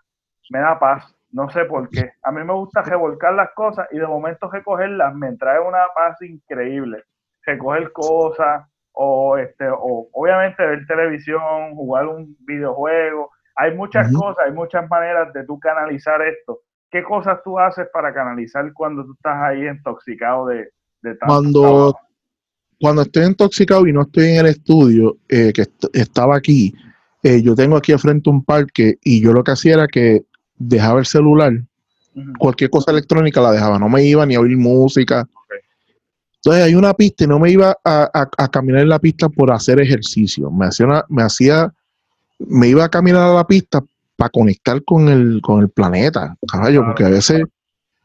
me 0.51 0.59
da 0.61 0.79
paz, 0.79 1.17
no 1.31 1.49
sé 1.51 1.65
por 1.65 1.89
qué. 1.91 2.13
A 2.23 2.31
mí 2.31 2.45
me 2.45 2.53
gusta 2.53 2.83
revolcar 2.83 3.35
las 3.35 3.53
cosas 3.55 3.89
y 3.91 3.99
de 3.99 4.07
momento 4.07 4.51
recogerlas 4.51 5.15
me 5.15 5.37
trae 5.37 5.59
una 5.61 5.85
paz 5.95 6.21
increíble. 6.23 7.03
Recoger 7.45 7.93
cosas 7.93 8.69
o, 8.93 9.37
este, 9.37 9.69
o 9.69 10.09
obviamente 10.13 10.65
ver 10.65 10.87
televisión, 10.87 11.75
jugar 11.75 12.07
un 12.07 12.37
videojuego. 12.41 13.31
Hay 13.57 13.75
muchas 13.75 14.13
cosas, 14.13 14.47
hay 14.47 14.53
muchas 14.53 14.89
maneras 14.89 15.33
de 15.33 15.45
tú 15.45 15.59
canalizar 15.59 16.23
esto. 16.23 16.61
¿Qué 16.91 17.03
cosas 17.03 17.43
tú 17.43 17.59
haces 17.59 17.89
para 17.93 18.15
canalizar 18.15 18.73
cuando 18.73 19.05
tú 19.05 19.13
estás 19.15 19.37
ahí 19.43 19.67
intoxicado 19.67 20.47
de, 20.47 20.71
de 21.05 21.19
cuando, 21.19 21.95
cuando 22.81 23.03
estoy 23.03 23.27
intoxicado 23.27 23.87
y 23.87 23.93
no 23.93 24.03
estoy 24.03 24.31
en 24.31 24.37
el 24.37 24.47
estudio, 24.47 25.19
eh, 25.29 25.53
que 25.53 25.67
estaba 25.93 26.37
aquí, 26.37 26.75
eh, 27.23 27.43
yo 27.43 27.55
tengo 27.55 27.77
aquí 27.77 27.93
al 27.93 27.99
frente 27.99 28.31
un 28.31 28.43
parque 28.43 28.99
y 29.03 29.21
yo 29.21 29.33
lo 29.33 29.45
que 29.45 29.53
hacía 29.53 29.75
era 29.75 29.87
que 29.87 30.25
dejaba 30.57 31.01
el 31.01 31.07
celular, 31.07 31.53
cualquier 32.39 32.71
cosa 32.71 32.91
electrónica 32.91 33.41
la 33.41 33.53
dejaba, 33.53 33.79
no 33.79 33.89
me 33.89 34.05
iba 34.05 34.25
ni 34.25 34.35
a 34.35 34.41
oír 34.41 34.57
música. 34.57 35.29
Entonces 36.37 36.65
hay 36.65 36.75
una 36.75 36.95
pista 36.95 37.25
y 37.25 37.27
no 37.27 37.39
me 37.39 37.51
iba 37.51 37.77
a, 37.85 38.49
caminar 38.51 38.83
en 38.83 38.89
la 38.89 38.99
pista 38.99 39.29
por 39.29 39.51
hacer 39.51 39.81
ejercicio, 39.81 40.51
me 40.51 40.67
hacía, 40.67 41.05
me 41.09 41.23
hacía, 41.23 41.73
me 42.39 42.69
iba 42.69 42.85
a 42.85 42.89
caminar 42.89 43.23
a 43.23 43.35
la 43.35 43.47
pista 43.47 43.83
para 44.17 44.31
conectar 44.31 44.83
con 44.85 45.09
el, 45.09 45.41
con 45.43 45.63
el 45.63 45.71
planeta, 45.71 46.37
caballo, 46.51 46.85
porque 46.85 47.05
a 47.05 47.11
veces 47.11 47.43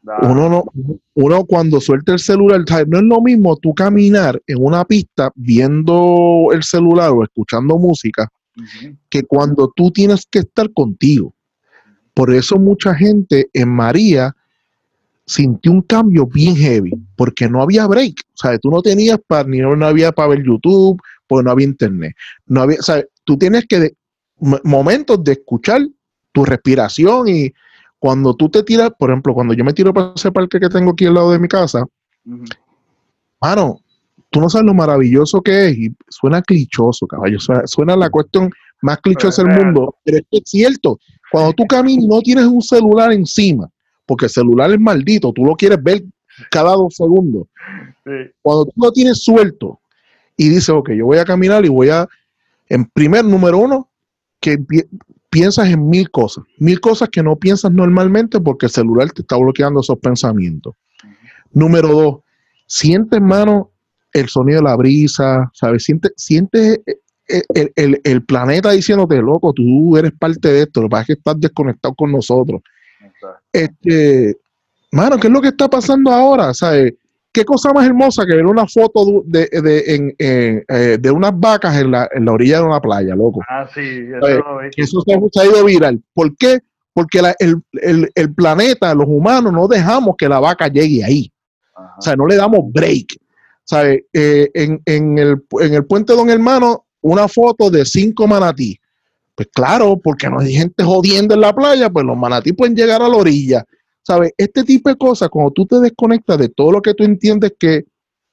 uno 0.04 0.50
no, 0.50 0.66
uno 1.14 1.46
cuando 1.46 1.82
suelta 1.82 2.14
el 2.14 2.20
celular, 2.20 2.64
no 2.88 2.98
es 2.98 3.04
lo 3.04 3.22
mismo 3.22 3.58
tú 3.58 3.74
caminar 3.74 4.42
en 4.48 4.64
una 4.64 4.86
pista 4.86 5.32
viendo 5.36 6.48
el 6.52 6.64
celular 6.64 7.12
o 7.12 7.24
escuchando 7.24 7.78
música, 7.78 8.30
que 9.10 9.24
cuando 9.24 9.72
tú 9.76 9.92
tienes 9.92 10.26
que 10.30 10.40
estar 10.40 10.72
contigo. 10.74 11.34
Por 12.14 12.34
eso 12.34 12.58
mucha 12.58 12.94
gente 12.96 13.50
en 13.54 13.70
María 13.70 14.36
sintió 15.26 15.72
un 15.72 15.84
cambio 15.84 16.26
bien 16.26 16.56
heavy, 16.56 16.92
porque 17.16 17.48
no 17.48 17.62
había 17.62 17.86
break. 17.86 18.16
O 18.34 18.38
sea, 18.38 18.58
tú 18.58 18.72
no 18.72 18.82
tenías 18.82 19.20
para, 19.28 19.48
ni 19.48 19.60
no, 19.60 19.86
había 19.86 20.12
para 20.12 20.30
ver 20.30 20.44
YouTube, 20.44 21.00
porque 21.28 21.46
no 21.46 21.52
había 21.52 21.68
internet. 21.68 22.14
No 22.48 22.64
había, 22.64 22.80
o 22.80 22.84
sea, 22.84 23.04
tú 23.24 23.38
tienes 23.38 23.66
que, 23.68 23.94
momentos 24.64 25.24
de 25.24 25.34
escuchar 25.34 25.82
tu 26.32 26.46
respiración 26.46 27.28
y 27.28 27.54
cuando 28.00 28.34
tú 28.34 28.50
te 28.50 28.64
tiras, 28.64 28.92
por 28.98 29.10
ejemplo, 29.10 29.34
cuando 29.34 29.54
yo 29.54 29.64
me 29.64 29.74
tiro 29.74 29.94
para 29.94 30.14
ese 30.16 30.32
parque 30.32 30.60
que 30.60 30.70
tengo 30.70 30.92
aquí 30.92 31.06
al 31.06 31.14
lado 31.14 31.32
de 31.32 31.40
mi 31.40 31.48
casa, 31.48 31.86
mano, 33.42 33.82
tú 34.30 34.40
no 34.40 34.50
sabes 34.50 34.66
lo 34.66 34.74
maravilloso 34.74 35.42
que 35.42 35.68
es 35.68 35.78
y 35.78 35.96
suena 36.08 36.42
clichoso, 36.42 37.06
caballo. 37.06 37.40
Suena, 37.40 37.68
suena 37.68 37.96
la 37.96 38.10
cuestión 38.10 38.50
más 38.82 39.00
clichosa 39.00 39.44
del 39.44 39.66
mundo, 39.66 39.96
pero 40.04 40.18
es, 40.18 40.24
es 40.32 40.42
cierto. 40.46 41.00
Cuando 41.32 41.54
tú 41.54 41.66
caminas 41.66 42.06
no 42.06 42.22
tienes 42.22 42.46
un 42.46 42.62
celular 42.62 43.12
encima, 43.12 43.70
porque 44.06 44.26
el 44.26 44.32
celular 44.32 44.72
es 44.72 44.80
maldito, 44.80 45.32
tú 45.34 45.46
lo 45.46 45.56
quieres 45.56 45.82
ver 45.84 46.04
cada 46.50 46.72
dos 46.74 46.96
segundos. 46.96 47.48
Cuando 48.42 48.66
tú 48.66 48.74
lo 48.78 48.92
tienes 48.92 49.24
suelto 49.24 49.80
y 50.38 50.50
dices, 50.50 50.70
ok, 50.70 50.92
yo 50.92 51.06
voy 51.06 51.18
a 51.18 51.26
caminar 51.26 51.66
y 51.66 51.70
voy 51.70 51.90
a, 51.90 52.08
en 52.70 52.86
primer 52.86 53.26
número 53.26 53.58
uno, 53.60 53.90
que 54.40 54.58
piensas 55.30 55.70
en 55.70 55.88
mil 55.90 56.10
cosas, 56.10 56.44
mil 56.58 56.80
cosas 56.80 57.10
que 57.10 57.24
no 57.24 57.36
piensas 57.36 57.72
normalmente 57.72 58.40
porque 58.40 58.66
el 58.66 58.72
celular 58.72 59.12
te 59.12 59.22
está 59.22 59.38
bloqueando 59.38 59.82
esos 59.82 60.00
pensamientos. 60.00 60.76
Número 61.52 61.88
dos, 61.90 62.16
sientes, 62.68 63.22
mano, 63.22 63.72
el 64.14 64.28
sonido 64.28 64.60
de 64.60 64.64
la 64.64 64.76
brisa, 64.76 65.50
¿sabes? 65.54 65.84
Sientes, 65.84 66.14
sientes 66.16 66.80
el, 67.76 68.02
el, 68.04 68.24
planeta 68.24 68.72
diciéndote, 68.72 69.18
loco, 69.18 69.54
tú 69.54 69.96
eres 69.98 70.12
parte 70.18 70.52
de 70.52 70.64
esto, 70.64 70.82
lo 70.82 70.88
que 70.88 70.92
pasa 70.92 71.02
es 71.02 71.08
que 71.08 71.14
estás 71.14 71.40
desconectado 71.40 71.94
con 71.94 72.12
nosotros. 72.12 72.62
Este, 73.54 74.36
mano, 74.92 75.18
¿qué 75.18 75.28
es 75.28 75.34
lo 75.34 75.42
que 75.42 75.50
está 75.50 75.70
pasando 75.70 76.12
ahora? 76.12 76.54
¿Sabes? 76.54 76.94
Qué 77.32 77.46
cosa 77.46 77.72
más 77.74 77.86
hermosa 77.86 78.26
que 78.26 78.36
ver 78.36 78.46
una 78.46 78.68
foto 78.68 79.24
de, 79.26 79.48
de, 79.48 79.96
en, 79.96 80.16
eh, 80.18 80.98
de 81.00 81.12
unas 81.12 81.32
vacas 81.40 81.78
en 81.78 81.92
la, 81.92 82.10
en 82.12 82.26
la, 82.26 82.32
orilla 82.32 82.58
de 82.58 82.64
una 82.64 82.82
playa, 82.82 83.16
loco. 83.16 83.42
Ah, 83.48 83.68
sí, 83.74 83.80
eso, 83.82 84.40
lo 84.40 84.60
vi. 84.60 84.70
eso 84.76 85.02
se, 85.02 85.40
ha 85.40 85.46
ido 85.46 85.64
viral. 85.66 86.02
¿Por 86.14 86.36
qué? 86.38 86.60
Porque 86.94 87.22
la, 87.22 87.36
el, 87.40 87.62
el, 87.74 88.10
el, 88.16 88.34
planeta, 88.34 88.94
los 88.94 89.08
humanos, 89.08 89.54
no 89.54 89.68
dejamos 89.68 90.16
que 90.18 90.28
la 90.28 90.40
vaca 90.40 90.68
llegue 90.68 91.04
ahí. 91.04 91.32
Ajá. 91.76 91.96
O 91.98 92.02
sea, 92.02 92.16
no 92.16 92.26
le 92.26 92.36
damos 92.36 92.72
break. 92.72 93.18
¿Sabe? 93.64 94.08
Eh, 94.14 94.50
en, 94.56 94.82
en, 94.86 95.20
el, 95.20 95.44
en 95.60 95.74
el 95.76 95.86
puente 95.86 96.14
Don 96.14 96.30
Hermano, 96.30 96.86
una 97.02 97.28
foto 97.28 97.70
de 97.70 97.86
cinco 97.86 98.26
manatí. 98.26 98.80
Pues 99.36 99.48
claro, 99.54 99.98
porque 100.04 100.28
no 100.28 100.40
hay 100.40 100.54
gente 100.54 100.84
jodiendo 100.84 101.36
en 101.36 101.42
la 101.42 101.54
playa, 101.54 101.90
pues 101.90 102.04
los 102.06 102.18
manatí 102.18 102.52
pueden 102.52 102.76
llegar 102.76 103.02
a 103.02 103.08
la 103.08 103.16
orilla. 103.16 103.64
¿Sabes? 104.10 104.34
Este 104.40 104.64
tipo 104.64 104.90
de 104.90 104.96
cosas, 104.96 105.30
cuando 105.30 105.52
tú 105.52 105.68
te 105.68 105.80
desconectas 105.80 106.40
de 106.40 106.50
todo 106.50 106.72
lo 106.72 106.82
que 106.82 106.96
tú 106.96 107.04
entiendes 107.04 107.54
que 107.60 107.86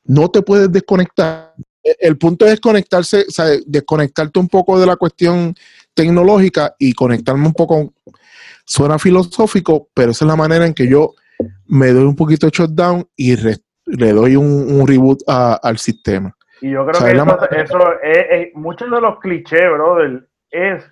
no 0.04 0.30
te 0.30 0.40
puedes 0.40 0.72
desconectar, 0.72 1.52
e, 1.84 1.94
el 2.00 2.16
punto 2.16 2.46
es 2.46 2.52
desconectarse, 2.52 3.26
¿sabes? 3.28 3.62
desconectarte 3.66 4.40
un 4.40 4.48
poco 4.48 4.80
de 4.80 4.86
la 4.86 4.96
cuestión 4.96 5.54
tecnológica 5.92 6.74
y 6.78 6.94
conectarme 6.94 7.46
un 7.46 7.52
poco, 7.52 7.92
suena 8.64 8.98
filosófico, 8.98 9.90
pero 9.92 10.12
esa 10.12 10.24
es 10.24 10.28
la 10.30 10.36
manera 10.36 10.64
en 10.64 10.72
que 10.72 10.88
yo 10.88 11.12
me 11.66 11.88
doy 11.88 12.04
un 12.04 12.16
poquito 12.16 12.46
de 12.46 12.52
shutdown 12.56 13.06
y 13.14 13.36
le 13.36 14.12
doy 14.14 14.36
un, 14.36 14.80
un 14.80 14.86
reboot 14.86 15.24
a, 15.26 15.60
al 15.62 15.76
sistema. 15.76 16.34
Y 16.62 16.70
yo 16.70 16.86
creo 16.86 17.04
que 17.04 17.12
eso, 17.12 17.50
eso 17.50 18.00
es, 18.02 18.26
es, 18.30 18.54
muchos 18.54 18.90
de 18.90 18.98
los 18.98 19.18
clichés, 19.18 19.70
brother, 19.70 20.26
es 20.50 20.82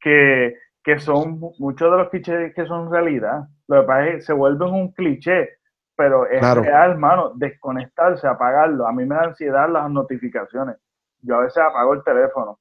que, 0.00 0.54
que 0.82 0.98
son 0.98 1.40
muchos 1.58 1.90
de 1.90 1.98
los 1.98 2.08
clichés 2.08 2.54
que 2.54 2.64
son 2.64 2.90
realidad. 2.90 3.42
Lo 3.70 3.82
que 3.82 3.86
pasa 3.86 4.06
es 4.08 4.14
que 4.16 4.20
se 4.22 4.32
vuelven 4.32 4.68
un 4.70 4.92
cliché, 4.92 5.48
pero 5.96 6.26
es 6.26 6.40
claro. 6.40 6.62
real, 6.62 6.90
hermano, 6.90 7.32
desconectarse, 7.36 8.26
apagarlo. 8.26 8.84
A 8.84 8.92
mí 8.92 9.04
me 9.04 9.14
da 9.14 9.22
ansiedad 9.22 9.70
las 9.70 9.88
notificaciones. 9.88 10.76
Yo 11.22 11.36
a 11.36 11.42
veces 11.42 11.62
apago 11.62 11.94
el 11.94 12.02
teléfono. 12.02 12.58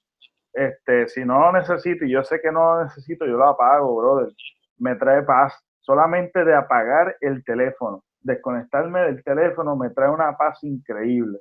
Este, 0.53 1.07
si 1.07 1.25
no 1.25 1.39
lo 1.39 1.51
necesito 1.51 2.05
y 2.05 2.11
yo 2.11 2.23
sé 2.23 2.39
que 2.39 2.51
no 2.51 2.75
lo 2.75 2.83
necesito, 2.83 3.25
yo 3.25 3.37
lo 3.37 3.47
apago, 3.47 3.95
brother. 3.95 4.31
Me 4.77 4.95
trae 4.97 5.23
paz. 5.23 5.53
Solamente 5.79 6.45
de 6.45 6.53
apagar 6.53 7.15
el 7.21 7.43
teléfono, 7.43 8.03
desconectarme 8.21 9.01
del 9.01 9.23
teléfono, 9.23 9.75
me 9.75 9.89
trae 9.89 10.11
una 10.11 10.37
paz 10.37 10.59
increíble. 10.61 11.39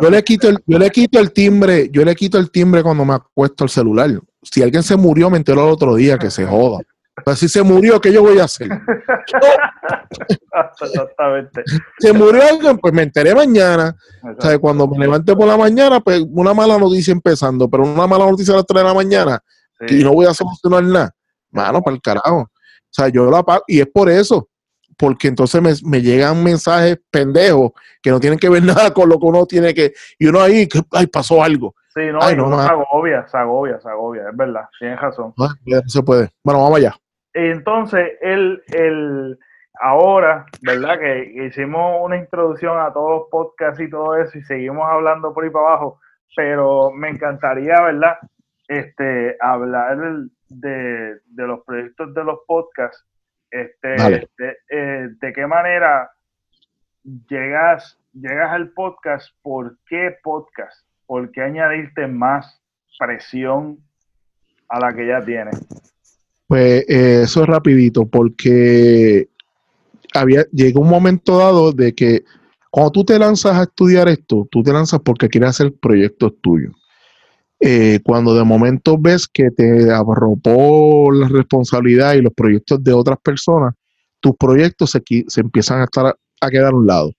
Yo 0.00 0.10
le 0.10 0.24
quito 0.24 0.48
el, 0.48 0.58
yo 0.66 0.76
le 0.76 0.90
quito 0.90 1.20
el 1.20 1.32
timbre, 1.32 1.88
yo 1.88 2.04
le 2.04 2.16
quito 2.16 2.36
el 2.36 2.50
timbre 2.50 2.82
cuando 2.82 3.04
me 3.04 3.14
acuesto 3.14 3.62
el 3.62 3.70
celular. 3.70 4.10
Si 4.42 4.60
alguien 4.60 4.82
se 4.82 4.96
murió, 4.96 5.30
me 5.30 5.36
enteró 5.36 5.66
el 5.66 5.72
otro 5.72 5.94
día 5.94 6.18
que 6.18 6.30
se 6.30 6.44
joda. 6.44 6.82
Pues 7.24 7.38
si 7.38 7.48
se 7.48 7.62
murió, 7.62 8.00
¿qué 8.00 8.12
yo 8.12 8.22
voy 8.22 8.38
a 8.38 8.44
hacer? 8.44 8.68
Exactamente. 10.80 11.62
Se 11.98 12.12
murió 12.12 12.42
alguien, 12.42 12.78
pues 12.78 12.92
me 12.92 13.02
enteré 13.02 13.34
mañana. 13.34 13.94
O 14.36 14.40
sea, 14.40 14.58
cuando 14.58 14.88
me 14.88 14.98
levante 14.98 15.34
por 15.36 15.46
la 15.46 15.56
mañana, 15.56 16.00
pues 16.00 16.24
una 16.28 16.52
mala 16.52 16.76
noticia 16.76 17.12
empezando, 17.12 17.68
pero 17.68 17.84
una 17.84 18.06
mala 18.06 18.26
noticia 18.26 18.54
a 18.54 18.56
las 18.58 18.66
3 18.66 18.82
de 18.82 18.88
la 18.88 18.94
mañana 18.94 19.38
sí. 19.86 20.00
y 20.00 20.04
no 20.04 20.12
voy 20.12 20.26
a 20.26 20.34
solucionar 20.34 20.82
nada. 20.82 21.14
Mano, 21.52 21.82
para 21.82 21.94
el 21.94 22.02
carajo. 22.02 22.40
O 22.40 22.50
sea, 22.90 23.08
yo 23.08 23.30
la 23.30 23.38
apago 23.38 23.62
y 23.68 23.80
es 23.80 23.86
por 23.86 24.10
eso 24.10 24.48
porque 24.96 25.28
entonces 25.28 25.60
me, 25.60 25.72
me, 25.88 26.02
llegan 26.02 26.42
mensajes 26.42 26.98
pendejos 27.10 27.72
que 28.02 28.10
no 28.10 28.20
tienen 28.20 28.38
que 28.38 28.48
ver 28.48 28.62
nada 28.64 28.92
con 28.92 29.08
lo 29.08 29.18
que 29.18 29.26
uno 29.26 29.46
tiene 29.46 29.74
que. 29.74 29.92
Y 30.18 30.26
uno 30.26 30.40
ahí, 30.40 30.66
que, 30.68 30.80
ay, 30.92 31.06
pasó 31.06 31.42
algo. 31.42 31.74
Sí, 31.94 32.00
no, 32.12 32.18
ay, 32.20 32.34
no, 32.34 32.48
no 32.48 32.60
se 32.60 32.68
agobia, 32.68 33.26
se 33.28 33.36
agobia, 33.36 33.80
se 33.80 33.88
agobia, 33.88 34.28
es 34.28 34.36
verdad, 34.36 34.68
tienes 34.80 35.00
razón. 35.00 35.32
No, 35.36 35.48
se 35.86 36.02
puede. 36.02 36.28
Bueno, 36.42 36.60
vamos 36.60 36.78
allá. 36.78 36.96
Entonces, 37.34 38.12
el, 38.20 38.62
el, 38.72 39.38
ahora, 39.80 40.46
¿verdad? 40.62 40.98
Que 40.98 41.46
hicimos 41.46 41.98
una 42.00 42.16
introducción 42.16 42.78
a 42.78 42.92
todos 42.92 43.20
los 43.20 43.28
podcasts 43.30 43.80
y 43.80 43.90
todo 43.90 44.16
eso 44.16 44.38
y 44.38 44.42
seguimos 44.42 44.88
hablando 44.88 45.34
por 45.34 45.44
ahí 45.44 45.50
para 45.50 45.66
abajo, 45.66 46.00
pero 46.34 46.90
me 46.92 47.10
encantaría, 47.10 47.80
¿verdad? 47.82 48.18
Este, 48.68 49.36
hablar 49.40 49.98
de, 50.48 51.18
de 51.26 51.46
los 51.46 51.64
proyectos 51.64 52.14
de 52.14 52.24
los 52.24 52.38
podcasts 52.46 53.04
este, 53.54 53.94
vale. 53.96 54.28
de, 54.36 54.56
eh, 54.68 55.08
¿De 55.20 55.32
qué 55.32 55.46
manera 55.46 56.10
llegas, 57.28 57.96
llegas 58.12 58.50
al 58.50 58.70
podcast? 58.70 59.28
¿Por 59.42 59.78
qué 59.86 60.16
podcast? 60.24 60.84
¿Por 61.06 61.30
qué 61.30 61.42
añadirte 61.42 62.08
más 62.08 62.60
presión 62.98 63.78
a 64.68 64.80
la 64.80 64.92
que 64.92 65.06
ya 65.06 65.20
tienes? 65.24 65.93
Pues 66.46 66.84
eh, 66.88 67.22
eso 67.24 67.42
es 67.42 67.46
rapidito, 67.46 68.06
porque 68.06 69.28
había, 70.12 70.44
llegó 70.52 70.80
un 70.80 70.90
momento 70.90 71.38
dado 71.38 71.72
de 71.72 71.94
que 71.94 72.24
cuando 72.70 72.92
tú 72.92 73.04
te 73.04 73.18
lanzas 73.18 73.56
a 73.56 73.62
estudiar 73.62 74.08
esto, 74.08 74.48
tú 74.50 74.62
te 74.62 74.72
lanzas 74.72 75.00
porque 75.04 75.28
quieres 75.28 75.50
hacer 75.50 75.72
proyectos 75.74 76.32
tuyos. 76.40 76.74
Eh, 77.60 78.00
cuando 78.04 78.34
de 78.34 78.44
momento 78.44 78.98
ves 78.98 79.26
que 79.26 79.50
te 79.50 79.90
arropó 79.90 81.10
la 81.12 81.28
responsabilidad 81.28 82.14
y 82.14 82.20
los 82.20 82.34
proyectos 82.34 82.82
de 82.82 82.92
otras 82.92 83.18
personas, 83.22 83.74
tus 84.20 84.36
proyectos 84.36 84.90
se, 84.90 85.02
se 85.28 85.40
empiezan 85.40 85.80
a, 85.80 85.84
estar, 85.84 86.16
a 86.40 86.50
quedar 86.50 86.72
a 86.72 86.76
un 86.76 86.86
lado. 86.86 87.12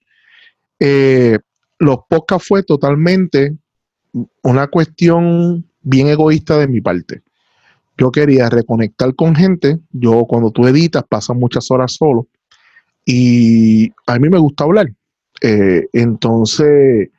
Eh, 0.79 1.39
los 1.79 1.99
podcasts 2.09 2.47
fue 2.47 2.63
totalmente 2.63 3.55
una 4.43 4.67
cuestión 4.67 5.65
bien 5.81 6.07
egoísta 6.07 6.57
de 6.57 6.67
mi 6.67 6.81
parte. 6.81 7.23
Yo 7.97 8.11
quería 8.11 8.49
reconectar 8.49 9.15
con 9.15 9.35
gente. 9.35 9.79
Yo, 9.91 10.25
cuando 10.25 10.51
tú 10.51 10.67
editas, 10.67 11.03
pasas 11.07 11.35
muchas 11.35 11.69
horas 11.71 11.93
solo. 11.93 12.27
Y 13.05 13.91
a 14.07 14.19
mí 14.19 14.29
me 14.29 14.39
gusta 14.39 14.63
hablar. 14.63 14.87
Eh, 15.41 15.87
entonces, 15.93 17.09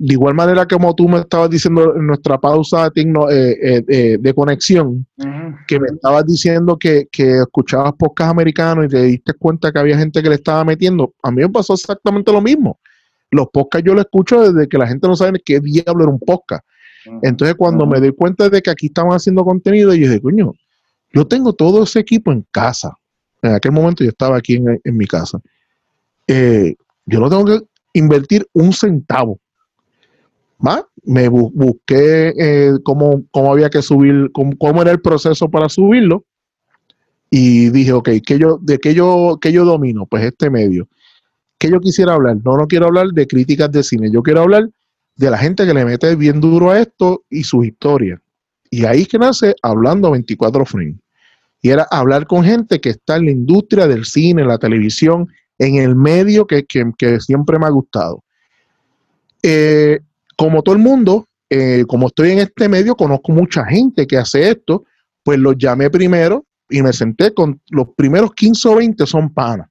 de 0.00 0.12
igual 0.12 0.34
manera 0.34 0.66
como 0.66 0.94
tú 0.94 1.08
me 1.08 1.20
estabas 1.20 1.50
diciendo 1.50 1.94
en 1.96 2.06
nuestra 2.06 2.38
pausa 2.38 2.90
de, 2.90 3.02
eh, 3.02 3.84
eh, 3.88 4.18
de 4.18 4.34
conexión, 4.34 5.06
uh 5.18 5.22
-huh. 5.22 5.66
que 5.66 5.78
me 5.78 5.86
estabas 5.88 6.26
diciendo 6.26 6.76
que, 6.78 7.06
que, 7.10 7.40
escuchabas 7.40 7.92
podcast 7.98 8.30
americanos 8.30 8.86
y 8.86 8.88
te 8.88 9.02
diste 9.02 9.34
cuenta 9.34 9.70
que 9.70 9.78
había 9.78 9.98
gente 9.98 10.22
que 10.22 10.28
le 10.28 10.36
estaba 10.36 10.64
metiendo, 10.64 11.14
a 11.22 11.30
mí 11.30 11.42
me 11.42 11.48
pasó 11.48 11.74
exactamente 11.74 12.32
lo 12.32 12.40
mismo. 12.40 12.78
Los 13.30 13.48
podcasts 13.52 13.86
yo 13.86 13.94
los 13.94 14.04
escucho 14.04 14.52
desde 14.52 14.68
que 14.68 14.78
la 14.78 14.86
gente 14.86 15.08
no 15.08 15.16
sabe 15.16 15.40
qué 15.44 15.60
diablo 15.60 16.04
era 16.04 16.12
un 16.12 16.20
podcast. 16.20 16.64
Entonces 17.22 17.54
cuando 17.56 17.84
uh 17.84 17.86
-huh. 17.86 17.92
me 17.92 18.00
doy 18.00 18.12
cuenta 18.12 18.48
de 18.48 18.62
que 18.62 18.70
aquí 18.70 18.86
estaban 18.86 19.12
haciendo 19.12 19.44
contenido, 19.44 19.94
yo 19.94 20.08
dije, 20.08 20.20
coño, 20.20 20.52
yo 21.12 21.26
tengo 21.26 21.52
todo 21.52 21.82
ese 21.82 22.00
equipo 22.00 22.32
en 22.32 22.44
casa. 22.50 22.96
En 23.42 23.52
aquel 23.52 23.72
momento 23.72 24.02
yo 24.02 24.10
estaba 24.10 24.36
aquí 24.36 24.54
en, 24.54 24.80
en 24.82 24.96
mi 24.96 25.06
casa. 25.06 25.40
Eh, 26.26 26.74
yo 27.06 27.20
no 27.20 27.28
tengo 27.28 27.44
que 27.44 27.60
invertir 27.92 28.46
un 28.54 28.72
centavo 28.72 29.38
¿va? 30.64 30.86
me 31.04 31.28
bu 31.28 31.50
busqué 31.54 32.32
eh, 32.38 32.72
cómo, 32.82 33.24
cómo, 33.30 33.52
había 33.52 33.70
que 33.70 33.82
subir, 33.82 34.30
cómo, 34.32 34.56
cómo, 34.58 34.82
era 34.82 34.90
el 34.90 35.00
proceso 35.00 35.48
para 35.50 35.68
subirlo 35.68 36.24
y 37.30 37.70
dije, 37.70 37.92
ok, 37.92 38.10
¿qué 38.24 38.38
yo, 38.38 38.58
¿de 38.62 38.78
qué 38.78 38.94
yo, 38.94 39.38
qué 39.40 39.52
yo 39.52 39.64
domino? 39.64 40.06
Pues 40.06 40.24
este 40.24 40.50
medio. 40.50 40.88
¿Qué 41.58 41.68
yo 41.70 41.80
quisiera 41.80 42.14
hablar? 42.14 42.36
No, 42.44 42.56
no 42.56 42.66
quiero 42.66 42.86
hablar 42.86 43.08
de 43.08 43.26
críticas 43.26 43.70
de 43.72 43.82
cine, 43.82 44.10
yo 44.10 44.22
quiero 44.22 44.42
hablar 44.42 44.68
de 45.16 45.30
la 45.30 45.38
gente 45.38 45.66
que 45.66 45.74
le 45.74 45.84
mete 45.84 46.14
bien 46.16 46.40
duro 46.40 46.70
a 46.70 46.80
esto 46.80 47.24
y 47.30 47.44
sus 47.44 47.66
historias. 47.66 48.20
Y 48.70 48.84
ahí 48.84 49.02
es 49.02 49.08
que 49.08 49.18
nace 49.18 49.54
Hablando 49.62 50.10
24 50.10 50.64
Frames. 50.66 50.96
Y 51.62 51.70
era 51.70 51.86
hablar 51.90 52.26
con 52.26 52.44
gente 52.44 52.80
que 52.80 52.90
está 52.90 53.16
en 53.16 53.26
la 53.26 53.30
industria 53.30 53.86
del 53.86 54.04
cine, 54.04 54.44
la 54.44 54.58
televisión, 54.58 55.28
en 55.58 55.76
el 55.76 55.94
medio 55.94 56.46
que, 56.46 56.64
que, 56.64 57.20
siempre 57.20 57.58
me 57.58 57.66
ha 57.66 57.70
gustado. 57.70 58.22
Eh, 59.42 60.00
como 60.36 60.62
todo 60.62 60.74
el 60.74 60.82
mundo, 60.82 61.26
eh, 61.48 61.84
como 61.86 62.08
estoy 62.08 62.32
en 62.32 62.40
este 62.40 62.68
medio, 62.68 62.96
conozco 62.96 63.32
mucha 63.32 63.64
gente 63.64 64.06
que 64.06 64.18
hace 64.18 64.50
esto, 64.50 64.84
pues 65.22 65.38
los 65.38 65.56
llamé 65.56 65.88
primero 65.88 66.44
y 66.68 66.82
me 66.82 66.92
senté 66.92 67.32
con 67.32 67.60
los 67.70 67.88
primeros 67.96 68.32
15 68.34 68.68
o 68.68 68.76
20 68.76 69.06
son 69.06 69.32
panas. 69.32 69.68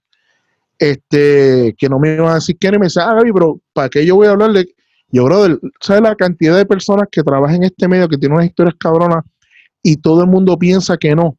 Este, 0.79 1.75
que 1.77 1.87
no 1.89 1.99
me 1.99 2.15
iban 2.15 2.29
a 2.29 2.35
decir 2.35 2.57
quién, 2.59 2.75
y 2.75 2.79
me 2.79 2.85
decía, 2.85 3.09
ah, 3.09 3.13
Gaby, 3.15 3.31
pero 3.31 3.59
¿para 3.73 3.89
qué 3.89 4.05
yo 4.05 4.15
voy 4.15 4.27
a 4.27 4.31
hablarle? 4.31 4.73
Yo, 5.13 5.25
brother, 5.25 5.59
¿sabes 5.79 6.01
la 6.01 6.15
cantidad 6.15 6.57
de 6.57 6.65
personas 6.65 7.07
que 7.11 7.21
trabajan 7.21 7.57
en 7.57 7.63
este 7.65 7.87
medio, 7.87 8.09
que 8.09 8.17
tienen 8.17 8.35
unas 8.35 8.47
historias 8.47 8.73
cabronas 8.79 9.23
y 9.83 9.97
todo 9.97 10.21
el 10.23 10.27
mundo 10.27 10.57
piensa 10.57 10.97
que 10.97 11.15
no? 11.15 11.37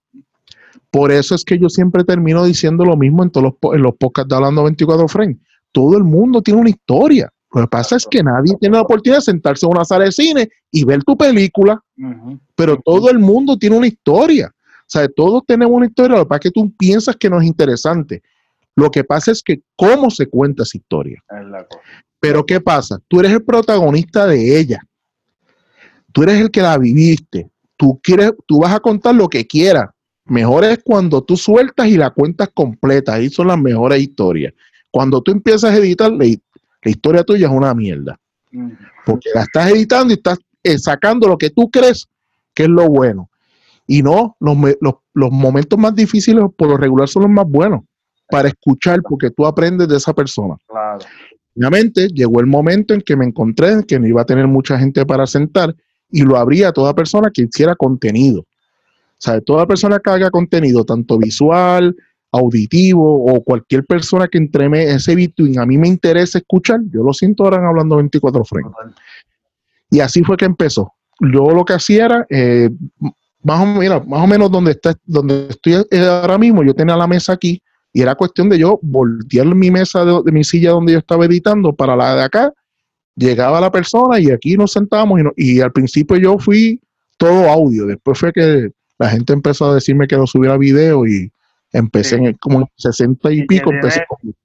Por 0.93 1.11
eso 1.11 1.35
es 1.35 1.45
que 1.45 1.59
yo 1.59 1.69
siempre 1.69 2.05
termino 2.05 2.45
diciendo 2.45 2.85
lo 2.85 2.97
mismo 2.97 3.25
en 3.25 3.31
todos 3.31 3.53
los, 3.61 3.75
en 3.75 3.83
los 3.83 3.97
podcasts 3.97 4.29
de 4.29 4.37
Hablando 4.37 4.63
24 4.63 5.09
Frames. 5.09 5.39
Todo 5.73 5.97
el 5.97 6.05
mundo 6.05 6.41
tiene 6.41 6.61
una 6.61 6.71
historia. 6.71 7.29
Lo 7.53 7.63
que 7.63 7.67
pasa 7.67 7.97
es 7.97 8.07
que 8.09 8.23
nadie 8.23 8.55
tiene 8.61 8.77
la 8.77 8.83
oportunidad 8.83 9.19
de 9.19 9.23
sentarse 9.23 9.67
en 9.67 9.73
una 9.73 9.85
sala 9.85 10.05
de 10.05 10.13
cine 10.13 10.49
y 10.71 10.85
ver 10.85 11.03
tu 11.03 11.17
película, 11.17 11.83
uh 11.99 12.03
-huh. 12.03 12.41
pero 12.55 12.77
todo 12.77 13.11
el 13.11 13.19
mundo 13.19 13.57
tiene 13.57 13.77
una 13.77 13.89
historia. 13.89 14.53
O 14.55 14.87
sea, 14.87 15.09
todos 15.09 15.43
tenemos 15.45 15.75
una 15.75 15.87
historia, 15.87 16.17
lo 16.17 16.23
que 16.23 16.29
pasa 16.29 16.39
es 16.39 16.43
que 16.45 16.51
tú 16.53 16.73
piensas 16.77 17.17
que 17.17 17.29
no 17.29 17.41
es 17.41 17.47
interesante. 17.49 18.23
Lo 18.77 18.91
que 18.91 19.05
pasa 19.05 19.31
es 19.31 19.43
que 19.43 19.63
cómo 19.77 20.11
se 20.11 20.27
cuenta 20.27 20.65
esa 20.65 20.77
historia. 20.77 21.23
Pero 22.21 22.45
¿qué 22.45 22.61
pasa? 22.61 22.99
Tú 23.09 23.21
eres 23.21 23.33
el 23.33 23.45
protagonista 23.45 24.27
de 24.27 24.59
ella. 24.59 24.81
Tú 26.13 26.23
eres 26.23 26.41
el 26.41 26.51
que 26.51 26.63
la 26.63 26.77
viviste. 26.79 27.51
Tú, 27.77 28.01
quieres, 28.03 28.33
tú 28.47 28.61
vas 28.61 28.75
a 28.75 28.81
contar 28.81 29.15
lo 29.15 29.29
que 29.29 29.47
quieras. 29.47 29.91
Mejor 30.25 30.65
es 30.65 30.81
cuando 30.83 31.23
tú 31.23 31.37
sueltas 31.37 31.87
y 31.87 31.97
la 31.97 32.11
cuentas 32.11 32.49
completa. 32.53 33.15
Ahí 33.15 33.29
son 33.29 33.49
las 33.49 33.59
mejores 33.59 34.01
historias 34.01 34.55
Cuando 34.91 35.21
tú 35.21 35.33
empiezas 35.33 35.73
a 35.73 35.77
editar, 35.77 36.11
la, 36.11 36.25
historia 36.85 37.25
tuya 37.25 37.47
es 37.47 37.53
una 37.53 37.75
mierda. 37.75 38.19
Porque 39.05 39.31
la 39.35 39.43
estás 39.43 39.71
editando 39.71 40.13
y 40.13 40.17
estás 40.17 40.39
eh, 40.63 40.79
sacando 40.79 41.29
lo 41.29 41.37
que 41.37 41.51
tú 41.51 41.71
crees 41.71 42.09
que 42.55 42.65
es 42.65 42.69
lo 42.69 42.89
bueno. 42.89 43.29
Y 43.87 44.03
no, 44.03 44.37
los, 44.41 44.57
los, 45.13 45.31
momentos 45.31 45.79
más 45.79 45.95
difíciles 45.95 46.45
por 46.57 46.69
lo 46.69 46.77
regular 46.77 47.09
son 47.09 47.25
los 47.25 47.31
más 47.31 47.47
buenos 47.47 47.83
para 48.29 48.49
escuchar 48.49 49.01
porque 49.03 49.31
tú 49.31 49.47
aprendes 49.47 49.89
de 49.89 49.97
esa 49.97 50.13
persona. 50.13 50.57
Claro. 50.67 51.05
Obviamente 51.57 52.09
llegó 52.09 52.41
el 52.41 52.47
momento 52.47 52.95
en 52.95 53.01
que 53.01 53.17
me 53.17 53.25
encontré 53.25 53.85
que 53.87 53.99
no 53.99 54.07
iba 54.07 54.23
a 54.23 54.27
tener 54.27 54.47
mucha 54.47 54.79
gente 54.79 55.07
para 55.07 55.27
sentar 55.27 55.75
y 56.11 56.23
lo 56.23 56.37
abría 56.37 56.69
a 56.69 56.73
toda 56.73 56.95
persona 56.95 57.31
que 57.33 57.43
hiciera 57.43 57.77
contenido. 57.77 58.41
O 58.41 58.47
sea, 59.19 59.41
toda 59.41 59.67
persona 59.67 59.99
que 60.01 60.11
haga 60.11 60.31
contenido, 60.31 60.85
tanto 60.85 61.17
visual, 61.19 61.95
auditivo 62.33 63.25
o 63.25 63.43
cualquier 63.43 63.85
persona 63.85 64.27
que 64.27 64.39
entreme 64.39 64.85
ese 64.85 65.15
between, 65.15 65.59
a 65.59 65.67
mí 65.67 65.79
me 65.79 65.87
interesa 65.87 66.39
escuchar, 66.39 66.81
yo 66.91 67.03
lo 67.03 67.13
siento 67.13 67.45
ahora 67.45 67.69
hablando 67.69 67.97
24 67.97 68.45
frames. 68.45 68.73
Y 69.91 70.01
así 70.01 70.25
fue 70.25 70.37
que 70.37 70.45
empezó. 70.45 70.93
Yo 71.21 71.51
lo 71.51 71.65
que 71.65 71.75
hacía 71.75 72.07
era, 72.07 72.27
eh, 72.29 72.71
más, 73.43 73.61
o, 73.61 73.67
mira, 73.67 74.01
más 74.01 74.25
o 74.25 74.27
menos 74.27 74.51
donde, 74.51 74.73
está, 74.73 74.95
donde 75.05 75.47
estoy 75.49 75.75
ahora 76.03 76.37
mismo, 76.37 76.65
yo 76.65 76.75
tenía 76.75 76.97
la 76.97 77.07
mesa 77.07 77.35
aquí 77.35 77.63
y 77.95 78.03
era 78.03 78.15
cuestión 78.15 78.51
de 78.51 78.59
yo 78.59 78.79
voltear 78.83 79.47
mi 79.47 79.71
mesa 79.71 80.05
de, 80.05 80.31
mi 80.31 80.45
silla 80.45 80.73
donde 80.73 80.93
yo 80.93 80.99
estaba 80.99 81.25
editando 81.25 81.73
para 81.75 81.97
la 81.97 82.17
de 82.17 82.23
acá. 82.25 82.53
Llegaba 83.17 83.61
la 83.61 83.71
persona 83.71 84.19
y 84.19 84.31
aquí 84.31 84.57
nos 84.57 84.73
sentábamos 84.73 85.21
y, 85.37 85.55
y 85.57 85.61
al 85.61 85.73
principio 85.73 86.17
yo 86.17 86.39
fui 86.39 86.81
todo 87.17 87.49
audio. 87.49 87.87
Después 87.87 88.19
fue 88.19 88.33
que 88.33 88.71
la 88.99 89.09
gente 89.09 89.33
empezó 89.33 89.71
a 89.71 89.75
decirme 89.77 90.09
que 90.09 90.17
lo 90.17 90.27
subiera 90.27 90.59
video 90.59 91.07
y, 91.07 91.31
Empecé 91.75 92.15
en 92.15 92.35
como 92.35 92.71
60 92.77 93.33
y, 93.33 93.47
pico. 93.47 93.73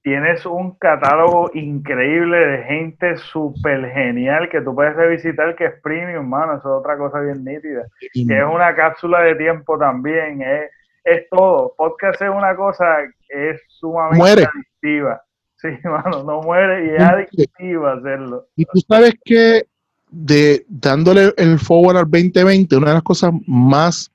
Tienes, 0.01 0.47
un 0.47 0.71
catálogo 0.79 1.51
increíble 1.53 2.35
de 2.35 2.63
gente 2.63 3.17
súper 3.17 3.91
genial 3.91 4.49
que 4.49 4.61
tú 4.61 4.73
puedes 4.73 4.95
revisitar 4.95 5.55
que 5.55 5.65
es 5.65 5.73
premium, 5.83 6.27
mano. 6.27 6.57
Eso 6.57 6.69
es 6.69 6.79
otra 6.79 6.97
cosa 6.97 7.19
bien 7.19 7.45
nítida. 7.45 7.85
Que 8.11 8.39
es 8.39 8.45
una 8.51 8.75
cápsula 8.75 9.21
de 9.21 9.35
tiempo 9.35 9.77
también. 9.77 10.41
Es, 10.41 10.71
es 11.11 11.29
todo. 11.29 11.73
Podcast 11.77 12.21
es 12.21 12.29
una 12.29 12.55
cosa 12.55 12.85
que 13.27 13.51
es 13.51 13.61
sumamente 13.67 14.45
adictiva. 14.45 15.21
Sí, 15.55 15.67
mano, 15.83 16.23
no 16.23 16.41
muere 16.41 16.85
y 16.85 16.89
es 16.95 17.01
adictiva 17.01 17.93
hacerlo. 17.93 18.47
Y 18.55 18.65
tú 18.65 18.79
sabes 18.87 19.13
que 19.23 19.65
de 20.11 20.65
dándole 20.67 21.33
el 21.37 21.59
forward 21.59 21.97
al 21.97 22.09
2020, 22.09 22.75
una 22.77 22.87
de 22.87 22.93
las 22.95 23.03
cosas 23.03 23.31
más 23.45 24.11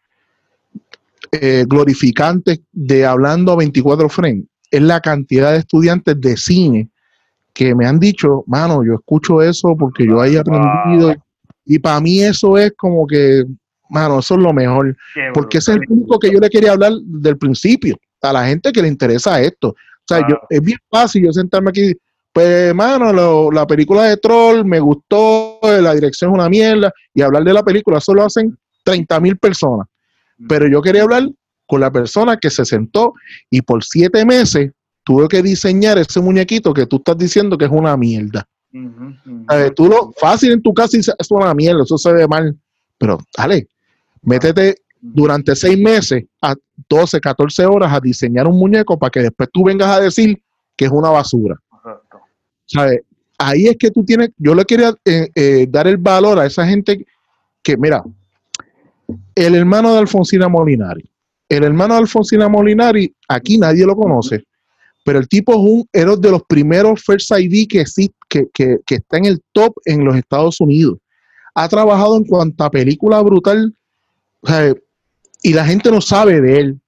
eh, 1.32 1.64
glorificante 1.66 2.60
de 2.72 3.06
hablando 3.06 3.52
a 3.52 3.56
24 3.56 4.08
frames 4.08 4.44
es 4.70 4.82
la 4.82 5.00
cantidad 5.00 5.52
de 5.52 5.58
estudiantes 5.58 6.20
de 6.20 6.36
cine 6.36 6.88
que 7.52 7.74
me 7.74 7.86
han 7.86 8.00
dicho, 8.00 8.42
mano, 8.48 8.84
yo 8.84 8.94
escucho 8.94 9.40
eso 9.40 9.76
porque 9.78 10.04
yo 10.04 10.20
haya 10.20 10.40
aprendido. 10.40 11.14
Y 11.64 11.78
para 11.78 12.00
mí 12.00 12.20
eso 12.20 12.58
es 12.58 12.72
como 12.76 13.06
que, 13.06 13.44
mano, 13.94 14.18
eso 14.18 14.34
es 14.34 14.40
lo 14.40 14.52
mejor. 14.52 14.96
porque 15.32 15.58
ese 15.58 15.72
es 15.72 15.78
el 15.78 15.86
punto 15.86 16.18
que 16.18 16.30
yo 16.30 16.40
le 16.40 16.50
quería 16.50 16.72
hablar 16.72 16.92
del 17.02 17.38
principio, 17.38 17.96
a 18.20 18.32
la 18.32 18.46
gente 18.46 18.72
que 18.72 18.82
le 18.82 18.88
interesa 18.88 19.40
esto. 19.40 19.68
O 19.68 20.06
sea, 20.06 20.26
yo, 20.28 20.36
es 20.50 20.60
bien 20.60 20.78
fácil 20.90 21.24
yo 21.24 21.32
sentarme 21.32 21.70
aquí, 21.70 21.94
pues, 22.32 22.74
mano, 22.74 23.50
la 23.50 23.66
película 23.66 24.02
de 24.04 24.16
Troll 24.16 24.64
me 24.64 24.80
gustó, 24.80 25.60
la 25.62 25.94
dirección 25.94 26.30
es 26.30 26.34
una 26.34 26.48
mierda, 26.48 26.92
y 27.14 27.22
hablar 27.22 27.44
de 27.44 27.52
la 27.54 27.62
película, 27.62 28.00
solo 28.00 28.24
hacen 28.24 28.58
30 28.84 29.20
mil 29.20 29.38
personas. 29.38 29.86
Pero 30.48 30.66
yo 30.66 30.82
quería 30.82 31.04
hablar 31.04 31.28
con 31.66 31.80
la 31.80 31.90
persona 31.90 32.36
que 32.36 32.50
se 32.50 32.64
sentó 32.64 33.14
y 33.48 33.62
por 33.62 33.84
siete 33.84 34.24
meses 34.24 34.72
tuvo 35.04 35.28
que 35.28 35.42
diseñar 35.42 35.98
ese 35.98 36.20
muñequito 36.20 36.74
que 36.74 36.86
tú 36.86 36.96
estás 36.96 37.16
diciendo 37.16 37.56
que 37.56 37.66
es 37.66 37.70
una 37.70 37.96
mierda. 37.96 38.46
tú 39.76 39.86
lo 39.86 40.12
fácil 40.18 40.52
en 40.52 40.62
tu 40.62 40.74
casa 40.74 40.96
y 40.96 41.00
es 41.00 41.30
una 41.30 41.54
mierda, 41.54 41.84
eso 41.84 41.96
se 41.96 42.12
ve 42.12 42.26
mal. 42.26 42.56
Pero 42.98 43.18
dale, 43.36 43.68
métete 44.24 44.76
durante 45.00 45.54
seis 45.54 45.78
meses 45.78 46.24
a 46.40 46.54
12, 46.88 47.20
14 47.20 47.66
horas 47.66 47.92
a 47.92 48.00
diseñar 48.00 48.46
un 48.46 48.58
muñeco 48.58 48.98
para 48.98 49.10
que 49.10 49.20
después 49.20 49.48
tú 49.52 49.64
vengas 49.64 49.88
a 49.88 50.00
decir 50.00 50.40
que 50.76 50.86
es 50.86 50.90
una 50.90 51.10
basura. 51.10 51.56
Ahí 53.38 53.66
es 53.66 53.76
que 53.76 53.90
tú 53.90 54.04
tienes, 54.04 54.30
yo 54.38 54.54
le 54.54 54.64
quería 54.64 54.94
eh, 55.04 55.28
eh, 55.34 55.66
dar 55.68 55.86
el 55.86 55.98
valor 55.98 56.38
a 56.38 56.46
esa 56.46 56.66
gente 56.66 57.04
que, 57.62 57.76
mira, 57.76 58.02
el 59.34 59.54
hermano 59.54 59.92
de 59.92 59.98
Alfonsina 60.00 60.48
Molinari. 60.48 61.08
El 61.48 61.64
hermano 61.64 61.94
de 61.94 62.00
Alfonsina 62.00 62.48
Molinari, 62.48 63.14
aquí 63.28 63.58
nadie 63.58 63.84
lo 63.84 63.94
conoce, 63.94 64.44
pero 65.04 65.18
el 65.18 65.28
tipo 65.28 65.52
es 65.52 65.58
un 65.58 66.20
de 66.20 66.30
los 66.30 66.42
primeros 66.44 67.02
First 67.04 67.30
ID 67.36 67.68
que, 67.68 67.84
que, 68.28 68.78
que, 68.86 68.94
está 68.94 69.18
en 69.18 69.26
el 69.26 69.42
top 69.52 69.74
en 69.84 70.04
los 70.04 70.16
Estados 70.16 70.60
Unidos. 70.60 70.98
Ha 71.54 71.68
trabajado 71.68 72.16
en 72.16 72.24
cuanta 72.24 72.70
película 72.70 73.20
brutal 73.20 73.74
y 75.42 75.52
la 75.52 75.64
gente 75.64 75.90
no 75.90 76.00
sabe 76.00 76.40
de 76.40 76.60
él. 76.60 76.80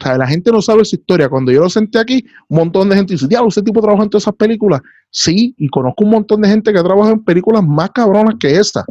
O 0.00 0.04
sea, 0.04 0.16
la 0.16 0.26
gente 0.26 0.50
no 0.50 0.62
sabe 0.62 0.84
su 0.84 0.96
historia. 0.96 1.28
Cuando 1.28 1.52
yo 1.52 1.60
lo 1.60 1.70
senté 1.70 1.98
aquí, 1.98 2.24
un 2.48 2.58
montón 2.58 2.88
de 2.88 2.96
gente 2.96 3.14
dice, 3.14 3.28
diablo, 3.28 3.48
ese 3.48 3.62
tipo 3.62 3.80
trabaja 3.80 4.04
en 4.04 4.10
todas 4.10 4.24
esas 4.24 4.34
películas. 4.34 4.80
Sí, 5.10 5.54
y 5.58 5.68
conozco 5.68 6.04
un 6.04 6.10
montón 6.10 6.40
de 6.40 6.48
gente 6.48 6.72
que 6.72 6.82
trabaja 6.82 7.12
en 7.12 7.22
películas 7.22 7.62
más 7.62 7.90
cabronas 7.90 8.34
que 8.40 8.52
esta 8.52 8.84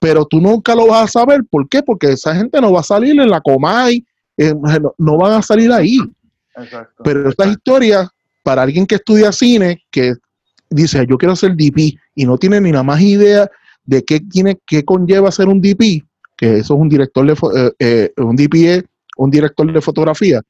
pero 0.00 0.24
tú 0.24 0.40
nunca 0.40 0.74
lo 0.74 0.88
vas 0.88 1.04
a 1.04 1.20
saber. 1.20 1.44
¿Por 1.48 1.68
qué? 1.68 1.82
Porque 1.82 2.12
esa 2.12 2.34
gente 2.34 2.60
no 2.60 2.72
va 2.72 2.80
a 2.80 2.82
salir 2.84 3.20
en 3.20 3.30
la 3.30 3.40
Comay, 3.40 4.04
eh, 4.36 4.54
no, 4.98 5.16
van 5.18 5.34
a 5.34 5.42
salir 5.42 5.70
ahí. 5.70 5.98
Pero 7.04 7.28
estas 7.28 7.50
historias, 7.50 8.08
para 8.42 8.62
alguien 8.62 8.86
que 8.86 8.96
estudia 8.96 9.30
cine, 9.30 9.84
que 9.90 10.14
dice, 10.70 11.06
yo 11.06 11.18
quiero 11.18 11.36
ser 11.36 11.54
DP 11.54 11.98
y 12.14 12.24
no 12.24 12.38
tiene 12.38 12.60
ni 12.60 12.72
la 12.72 12.82
más 12.82 13.00
idea 13.00 13.48
de 13.84 14.02
qué, 14.02 14.20
tiene, 14.20 14.58
qué 14.66 14.84
conlleva 14.84 15.30
ser 15.30 15.48
un 15.48 15.60
DP, 15.60 16.02
que 16.40 16.56
eso 16.56 16.74
es 16.74 16.80
un 16.80 16.88
director 16.88 17.26
de, 17.26 17.32
eh, 17.60 17.72
eh, 17.78 18.12
un 18.16 18.34
DP 18.34 18.82
un 19.18 19.30
director 19.30 19.70
de 19.70 19.80
fotografía, 19.82 20.40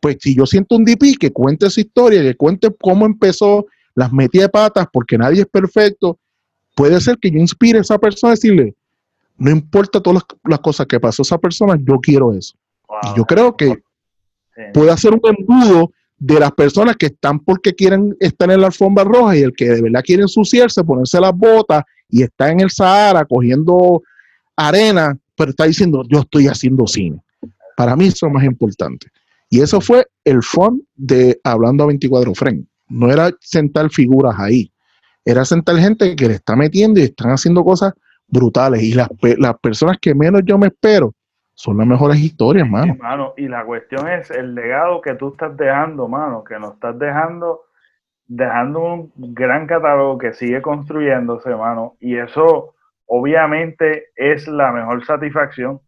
pues 0.00 0.16
si 0.20 0.34
yo 0.34 0.44
siento 0.44 0.74
un 0.74 0.84
DP 0.84 1.16
que 1.20 1.32
cuente 1.32 1.66
esa 1.66 1.80
historia, 1.80 2.20
que 2.20 2.34
cuente 2.34 2.68
cómo 2.80 3.06
empezó, 3.06 3.66
las 3.94 4.12
metí 4.12 4.40
de 4.40 4.48
patas, 4.48 4.88
porque 4.92 5.16
nadie 5.16 5.42
es 5.42 5.46
perfecto, 5.46 6.18
puede 6.74 7.00
ser 7.00 7.18
que 7.18 7.30
yo 7.30 7.38
inspire 7.38 7.78
a 7.78 7.82
esa 7.82 7.98
persona 7.98 8.32
a 8.32 8.34
decirle, 8.34 8.74
no 9.38 9.50
importa 9.52 10.00
todas 10.00 10.24
las, 10.42 10.58
cosas 10.58 10.86
que 10.88 10.98
pasó 10.98 11.22
esa 11.22 11.38
persona, 11.38 11.78
yo 11.80 12.00
quiero 12.00 12.32
eso. 12.32 12.56
y 13.04 13.16
yo 13.16 13.24
creo 13.24 13.56
que 13.56 13.80
puede 14.74 14.90
hacer 14.90 15.12
un 15.12 15.20
embudo 15.22 15.92
de 16.18 16.40
las 16.40 16.50
personas 16.50 16.96
que 16.96 17.06
están 17.06 17.38
porque 17.38 17.74
quieren 17.74 18.16
estar 18.18 18.50
en 18.50 18.60
la 18.60 18.66
alfombra 18.66 19.04
roja 19.04 19.36
y 19.36 19.42
el 19.42 19.52
que 19.54 19.66
de 19.66 19.82
verdad 19.82 20.02
quiere 20.02 20.22
ensuciarse, 20.22 20.82
ponerse 20.82 21.20
las 21.20 21.32
botas 21.32 21.84
y 22.08 22.22
está 22.22 22.50
en 22.50 22.60
el 22.60 22.70
Sahara 22.70 23.24
cogiendo 23.24 24.02
arena, 24.56 25.16
pero 25.36 25.50
está 25.50 25.64
diciendo, 25.64 26.02
yo 26.08 26.20
estoy 26.20 26.48
haciendo 26.48 26.86
cine. 26.86 27.20
Para 27.76 27.94
mí 27.96 28.06
eso 28.06 28.26
es 28.26 28.32
más 28.32 28.44
importante. 28.44 29.08
Y 29.50 29.60
eso 29.60 29.80
fue 29.80 30.06
el 30.24 30.42
fun 30.42 30.82
de 30.94 31.38
Hablando 31.44 31.84
a 31.84 31.88
24 31.88 32.34
Frames. 32.34 32.64
No 32.88 33.10
era 33.10 33.30
sentar 33.40 33.90
figuras 33.90 34.34
ahí, 34.38 34.72
era 35.24 35.44
sentar 35.44 35.76
gente 35.76 36.14
que 36.16 36.28
le 36.28 36.34
está 36.34 36.56
metiendo 36.56 37.00
y 37.00 37.04
están 37.04 37.30
haciendo 37.30 37.64
cosas 37.64 37.92
brutales. 38.28 38.82
Y 38.82 38.94
las, 38.94 39.08
las 39.38 39.58
personas 39.58 39.98
que 40.00 40.14
menos 40.14 40.42
yo 40.44 40.56
me 40.56 40.68
espero 40.68 41.12
son 41.54 41.78
las 41.78 41.86
mejores 41.86 42.18
historias, 42.18 42.68
mano. 42.68 43.34
Y 43.36 43.48
la 43.48 43.64
cuestión 43.64 44.08
es 44.08 44.30
el 44.30 44.54
legado 44.54 45.00
que 45.00 45.14
tú 45.14 45.30
estás 45.30 45.56
dejando, 45.56 46.06
mano, 46.06 46.44
que 46.44 46.58
nos 46.58 46.74
estás 46.74 46.98
dejando, 46.98 47.62
dejando 48.26 48.80
un 48.80 49.12
gran 49.16 49.66
catálogo 49.66 50.18
que 50.18 50.32
sigue 50.32 50.62
construyéndose, 50.62 51.54
mano. 51.56 51.96
Y 51.98 52.16
eso 52.16 52.75
obviamente 53.06 54.08
es 54.16 54.46
la 54.46 54.72
mejor 54.72 55.04
satisfacción. 55.04 55.80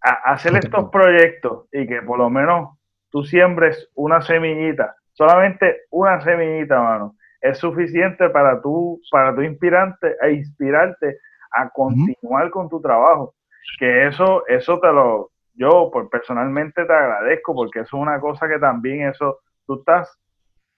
hacer 0.00 0.54
estos 0.56 0.90
proyectos 0.90 1.66
y 1.72 1.86
que 1.86 2.02
por 2.02 2.18
lo 2.18 2.28
menos 2.28 2.78
tú 3.10 3.22
siembres 3.22 3.90
una 3.94 4.20
semillita, 4.20 4.94
solamente 5.12 5.82
una 5.90 6.20
semillita, 6.20 6.80
mano, 6.82 7.14
es 7.40 7.58
suficiente 7.58 8.28
para 8.30 8.60
tú, 8.60 9.00
para 9.10 9.34
tu 9.34 9.42
inspirante 9.42 10.16
e 10.20 10.32
inspirarte 10.32 11.18
a 11.52 11.68
continuar 11.70 12.50
con 12.50 12.68
tu 12.68 12.80
trabajo. 12.80 13.34
Que 13.78 14.06
eso, 14.06 14.46
eso 14.46 14.78
te 14.80 14.88
lo, 14.88 15.30
yo 15.54 15.90
por 15.92 16.10
personalmente 16.10 16.84
te 16.84 16.92
agradezco 16.92 17.54
porque 17.54 17.80
eso 17.80 17.96
es 17.96 18.02
una 18.02 18.20
cosa 18.20 18.48
que 18.48 18.58
también 18.58 19.08
eso, 19.08 19.40
tú 19.66 19.78
estás 19.78 20.18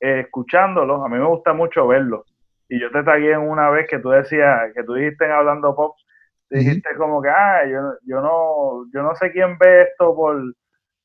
eh, 0.00 0.20
escuchándolo, 0.20 1.04
a 1.04 1.08
mí 1.08 1.18
me 1.18 1.26
gusta 1.26 1.52
mucho 1.52 1.86
verlo. 1.86 2.24
Y 2.68 2.80
yo 2.80 2.90
te 2.90 3.02
tagué 3.02 3.32
en 3.32 3.40
una 3.40 3.70
vez 3.70 3.86
que 3.88 3.98
tú 3.98 4.10
decías, 4.10 4.72
que 4.74 4.82
tú 4.82 4.94
dijiste 4.94 5.24
en 5.24 5.32
Hablando 5.32 5.74
Pop, 5.74 5.96
dijiste 6.50 6.96
como 6.96 7.22
que, 7.22 7.28
ah, 7.28 7.64
yo, 7.66 7.78
yo, 8.04 8.20
no, 8.20 8.90
yo 8.92 9.02
no 9.02 9.14
sé 9.16 9.30
quién 9.32 9.56
ve 9.58 9.82
esto 9.82 10.14
por, 10.14 10.40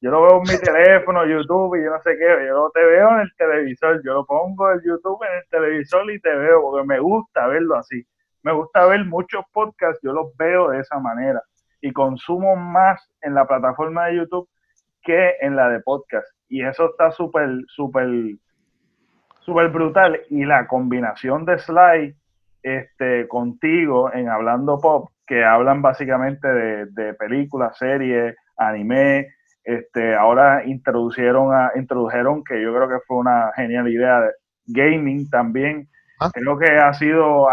yo 0.02 0.12
lo 0.12 0.22
veo 0.24 0.38
en 0.38 0.54
mi 0.54 0.60
teléfono, 0.60 1.26
YouTube 1.26 1.76
y 1.80 1.84
yo 1.84 1.92
no 1.92 2.02
sé 2.02 2.18
qué, 2.18 2.48
yo 2.48 2.54
lo 2.56 2.72
te 2.72 2.84
veo 2.84 3.10
en 3.12 3.20
el 3.22 3.36
televisor, 3.38 4.02
yo 4.04 4.14
lo 4.14 4.26
pongo 4.26 4.72
en 4.72 4.82
YouTube 4.84 5.24
en 5.30 5.38
el 5.38 5.44
televisor 5.50 6.12
y 6.12 6.20
te 6.20 6.36
veo 6.36 6.62
porque 6.62 6.88
me 6.88 7.00
gusta 7.00 7.48
verlo 7.48 7.76
así 7.76 8.06
me 8.44 8.54
gusta 8.54 8.86
ver 8.88 9.06
muchos 9.06 9.44
podcasts, 9.54 10.00
yo 10.04 10.14
los 10.14 10.36
veo 10.38 10.70
de 10.70 10.80
esa 10.80 11.00
manera 11.00 11.42
y 11.82 11.92
consumo 11.92 12.56
más 12.56 13.02
en 13.22 13.34
la 13.34 13.46
plataforma 13.48 14.08
de 14.08 14.18
YouTube 14.18 14.50
que 15.04 15.36
en 15.42 15.56
la 15.56 15.70
de 15.70 15.80
podcast. 15.82 16.28
Y 16.48 16.64
eso 16.64 16.92
está 16.92 17.12
súper, 17.12 17.50
súper, 17.68 18.08
súper 19.42 19.70
brutal. 19.70 20.22
Y 20.30 20.46
la 20.46 20.68
combinación 20.68 21.46
de 21.46 21.60
Sly 21.60 22.16
este, 22.64 23.28
contigo 23.28 24.14
en 24.14 24.30
Hablando 24.30 24.80
Pop, 24.80 25.10
que 25.26 25.44
hablan 25.44 25.82
básicamente 25.82 26.48
de, 26.48 27.14
películas, 27.16 27.78
series, 27.78 28.36
anime. 28.58 29.28
Este, 29.64 30.16
ahora 30.16 30.66
introducieron, 30.66 31.54
a, 31.54 31.72
introdujeron, 31.76 32.44
que 32.44 32.62
yo 32.62 32.74
creo 32.74 32.90
que 32.90 33.06
fue 33.08 33.18
una 33.18 33.52
genial 33.56 33.88
idea, 33.88 34.22
de 34.22 34.32
gaming 34.68 35.30
también. 35.30 35.88
Ah. 36.20 36.30
Creo 36.34 36.58
que 36.58 36.70
ha 36.70 36.94
sido 36.94 37.48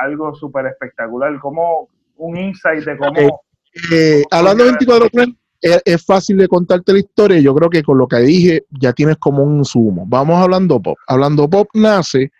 algo 0.00 0.34
súper 0.34 0.66
espectacular, 0.66 1.38
como 1.40 1.88
un 2.16 2.36
insight 2.36 2.84
de 2.84 2.96
cómo... 2.96 3.18
Eh, 3.18 3.28
eh, 3.92 4.22
hablando 4.30 4.64
de 4.64 4.70
24 4.70 5.08
es, 5.60 6.04
fácil 6.04 6.36
de 6.36 6.48
contarte 6.48 6.92
la 6.92 6.98
historia. 6.98 7.40
Yo 7.40 7.54
creo 7.54 7.70
que 7.70 7.82
con 7.82 7.98
lo 7.98 8.06
que 8.06 8.18
dije 8.18 8.64
ya 8.70 8.92
tienes 8.92 9.16
como 9.16 9.42
un 9.42 9.64
sumo. 9.64 10.04
Vamos 10.06 10.42
hablando 10.42 10.80
pop. 10.80 10.96
Hablando 11.06 11.48
pop 11.48 11.68
nace 11.74 12.30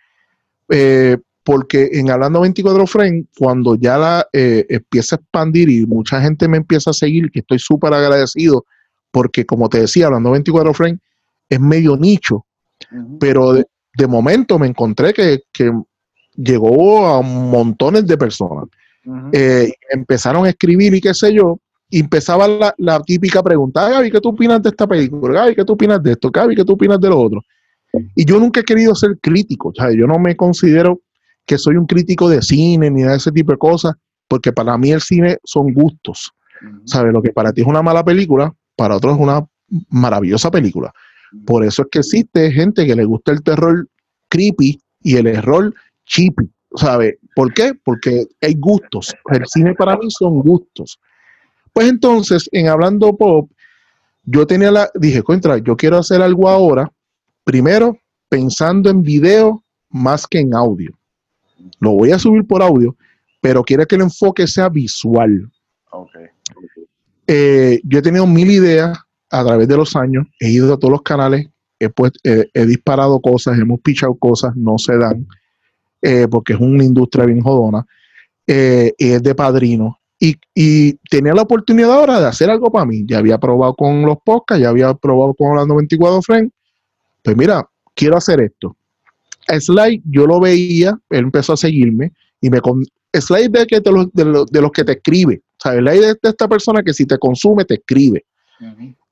eh, 0.69 1.17
porque 1.43 1.89
en 1.93 2.09
Hablando 2.09 2.41
24 2.41 2.87
Frames, 2.87 3.25
cuando 3.37 3.75
ya 3.75 3.97
la 3.99 4.27
eh, 4.33 4.65
empieza 4.67 5.15
a 5.15 5.19
expandir 5.19 5.69
y 5.69 5.85
mucha 5.85 6.19
gente 6.19 6.47
me 6.47 6.57
empieza 6.57 6.89
a 6.89 6.93
seguir, 6.93 7.29
que 7.29 7.41
estoy 7.41 7.59
súper 7.59 7.93
agradecido, 7.93 8.65
porque 9.11 9.45
como 9.45 9.69
te 9.69 9.81
decía, 9.81 10.07
Hablando 10.07 10.31
24 10.31 10.73
Frames 10.73 10.99
es 11.47 11.59
medio 11.59 11.97
nicho, 11.97 12.45
pero 13.19 13.53
de, 13.53 14.07
momento 14.07 14.57
me 14.57 14.65
encontré 14.65 15.13
que, 15.13 15.43
llegó 16.33 17.07
a 17.07 17.21
montones 17.21 18.07
de 18.07 18.17
personas. 18.17 18.65
Eh, 19.31 19.71
empezaron 19.91 20.45
a 20.45 20.49
escribir 20.49 20.95
y 20.95 20.99
qué 20.99 21.13
sé 21.13 21.31
yo, 21.31 21.59
y 21.89 21.99
empezaba 21.99 22.47
la, 22.77 22.99
típica 23.01 23.43
pregunta, 23.43 23.89
Gaby, 23.89 24.11
¿qué 24.11 24.19
tú 24.19 24.29
opinas 24.29 24.61
de 24.61 24.69
esta 24.69 24.87
película? 24.87 25.41
Gaby, 25.41 25.55
¿qué 25.55 25.65
tú 25.65 25.73
opinas 25.73 26.01
de 26.01 26.11
esto? 26.13 26.31
Gaby, 26.31 26.55
¿qué 26.55 26.65
tú 26.65 26.73
opinas 26.73 26.99
de 26.99 27.09
lo 27.09 27.19
otro? 27.19 27.41
Y 28.15 28.25
yo 28.25 28.39
nunca 28.39 28.61
he 28.61 28.63
querido 28.63 28.93
ser 28.95 29.17
crítico, 29.19 29.69
o 29.69 29.91
yo 29.91 30.07
no 30.07 30.19
me 30.19 30.35
considero 30.35 31.01
que 31.45 31.57
soy 31.57 31.75
un 31.77 31.85
crítico 31.85 32.27
de 32.27 32.41
cine 32.41 32.89
ni 32.89 33.03
de 33.03 33.15
ese 33.15 33.31
tipo 33.31 33.51
de 33.51 33.57
cosas, 33.57 33.93
porque 34.27 34.51
para 34.51 34.77
mí 34.77 34.91
el 34.91 35.01
cine 35.01 35.37
son 35.43 35.73
gustos. 35.73 36.31
¿Sabes? 36.85 37.13
Lo 37.13 37.21
que 37.21 37.31
para 37.31 37.53
ti 37.53 37.61
es 37.61 37.67
una 37.67 37.81
mala 37.81 38.03
película, 38.03 38.53
para 38.75 38.95
otros 38.95 39.15
es 39.15 39.21
una 39.21 39.45
maravillosa 39.89 40.49
película. 40.49 40.91
Por 41.45 41.63
eso 41.63 41.83
es 41.83 41.87
que 41.91 41.99
existe 41.99 42.51
gente 42.51 42.85
que 42.85 42.95
le 42.95 43.05
gusta 43.05 43.31
el 43.31 43.43
terror 43.43 43.87
creepy 44.29 44.79
y 45.01 45.17
el 45.17 45.27
error 45.27 45.73
chippy. 46.05 46.49
¿Sabe? 46.75 47.19
¿Por 47.35 47.53
qué? 47.53 47.73
Porque 47.83 48.25
hay 48.41 48.55
gustos. 48.55 49.13
El 49.31 49.45
cine 49.47 49.73
para 49.75 49.95
mí 49.97 50.07
son 50.09 50.39
gustos. 50.39 50.99
Pues 51.75 51.89
entonces, 51.89 52.47
en 52.53 52.69
Hablando 52.69 53.17
Pop, 53.17 53.51
yo 54.23 54.47
tenía 54.47 54.71
la, 54.71 54.89
dije, 54.95 55.21
contra, 55.21 55.57
yo 55.57 55.75
quiero 55.75 55.97
hacer 55.97 56.21
algo 56.21 56.47
ahora, 56.47 56.89
primero 57.43 57.99
pensando 58.29 58.89
en 58.89 59.03
video 59.03 59.61
más 59.89 60.25
que 60.25 60.39
en 60.39 60.55
audio. 60.55 60.97
Lo 61.81 61.91
voy 61.91 62.13
a 62.13 62.17
subir 62.17 62.47
por 62.47 62.63
audio, 62.63 62.95
pero 63.41 63.61
quiero 63.61 63.85
que 63.85 63.95
el 63.95 64.03
enfoque 64.03 64.47
sea 64.47 64.69
visual. 64.69 65.51
Eh, 67.27 67.81
yo 67.83 67.99
he 67.99 68.01
tenido 68.01 68.25
mil 68.25 68.49
ideas 68.51 68.97
a 69.29 69.43
través 69.43 69.67
de 69.67 69.75
los 69.75 69.97
años, 69.97 70.25
he 70.39 70.51
ido 70.51 70.73
a 70.73 70.79
todos 70.79 70.93
los 70.93 71.01
canales, 71.01 71.49
he, 71.77 71.89
he 72.53 72.65
disparado 72.65 73.19
cosas, 73.19 73.59
hemos 73.59 73.81
pichado 73.81 74.15
cosas, 74.15 74.55
no 74.55 74.77
se 74.77 74.97
dan, 74.97 75.27
eh, 76.01 76.25
porque 76.31 76.53
es 76.53 76.59
una 76.61 76.85
industria 76.85 77.25
bien 77.25 77.41
jodona, 77.41 77.85
eh, 78.47 78.93
es 78.97 79.21
de 79.21 79.35
padrino. 79.35 79.99
Y, 80.55 80.93
tenía 81.09 81.33
la 81.33 81.43
oportunidad 81.43 81.91
ahora 81.91 82.19
de 82.19 82.27
hacer 82.27 82.49
algo 82.49 82.71
para 82.71 82.85
mí. 82.85 83.03
Ya 83.05 83.19
había 83.19 83.37
probado 83.37 83.75
con 83.75 84.03
los 84.03 84.17
podcasts, 84.23 84.61
ya 84.61 84.69
había 84.69 84.93
probado 84.93 85.33
con 85.33 85.49
Hablando 85.49 85.75
24 85.75 86.21
Friends. 86.21 86.53
Pues 87.23 87.35
mira, 87.35 87.67
quiero 87.93 88.17
hacer 88.17 88.41
esto. 88.41 88.75
Slide 89.47 90.01
yo 90.05 90.25
lo 90.25 90.39
veía, 90.39 90.97
él 91.09 91.25
empezó 91.25 91.53
a 91.53 91.57
seguirme 91.57 92.11
y 92.41 92.49
me 92.49 92.61
con 92.61 92.83
Slide 93.13 93.49
de, 93.49 93.65
que 93.67 93.79
de, 93.79 93.91
los, 93.91 94.11
de, 94.13 94.61
los, 94.61 94.71
que 94.71 94.83
te 94.83 94.93
escribe, 94.93 95.41
o 95.51 95.61
sea, 95.61 95.73
Slide 95.73 96.09
es 96.09 96.17
de 96.21 96.29
esta 96.29 96.47
persona 96.47 96.83
que 96.83 96.93
si 96.93 97.05
te 97.05 97.17
consume 97.17 97.63
te 97.63 97.75
escribe. 97.75 98.25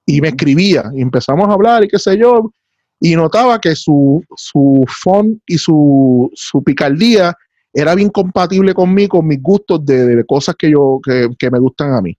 Y 0.06 0.20
me 0.22 0.30
escribía 0.30 0.92
y 0.96 1.02
empezamos 1.02 1.48
a 1.48 1.54
hablar 1.54 1.84
y 1.84 1.88
qué 1.88 2.00
sé 2.00 2.18
yo, 2.18 2.52
y 3.00 3.16
notaba 3.16 3.60
que 3.62 3.76
su, 3.76 4.24
su 4.36 4.86
font 4.88 5.40
y 5.46 5.58
su, 5.58 6.32
su 6.34 6.64
picardía 6.64 7.36
era 7.74 7.96
bien 7.96 8.10
compatible 8.10 8.74
conmigo, 8.74 9.18
con 9.18 9.28
mis 9.28 9.42
gustos 9.42 9.86
de, 9.86 10.24
cosas 10.26 10.56
que 10.56 10.72
yo 10.72 11.00
que, 11.04 11.30
que 11.38 11.52
me 11.52 11.60
gustan 11.60 11.94
a 11.94 12.02
mí 12.02 12.18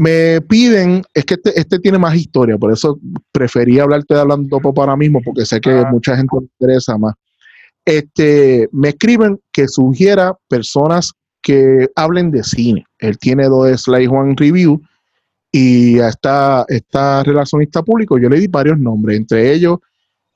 me 0.00 0.40
piden, 0.40 1.02
es 1.12 1.26
que 1.26 1.34
este, 1.34 1.60
este, 1.60 1.78
tiene 1.78 1.98
más 1.98 2.14
historia, 2.14 2.56
por 2.56 2.72
eso 2.72 2.98
preferí 3.32 3.78
hablarte 3.78 4.14
de 4.14 4.20
hablando 4.20 4.58
pop 4.58 4.78
ahora 4.78 4.96
mismo, 4.96 5.20
porque 5.22 5.44
sé 5.44 5.60
que 5.60 5.70
ah. 5.72 5.88
mucha 5.90 6.16
gente 6.16 6.36
le 6.38 6.46
interesa 6.46 6.96
más. 6.96 7.14
Este, 7.84 8.66
me 8.72 8.88
escriben 8.90 9.38
que 9.52 9.68
sugiera 9.68 10.34
personas 10.48 11.12
que 11.42 11.86
hablen 11.96 12.30
de 12.30 12.44
cine. 12.44 12.86
Él 12.98 13.18
tiene 13.18 13.44
dos 13.44 13.82
Slide 13.82 14.08
One 14.08 14.34
Review 14.38 14.80
y 15.52 15.98
a 15.98 16.08
esta, 16.08 16.64
esta 16.68 17.22
relacionista 17.22 17.82
público 17.82 18.18
yo 18.18 18.30
le 18.30 18.40
di 18.40 18.46
varios 18.46 18.78
nombres, 18.78 19.18
entre 19.18 19.52
ellos 19.52 19.80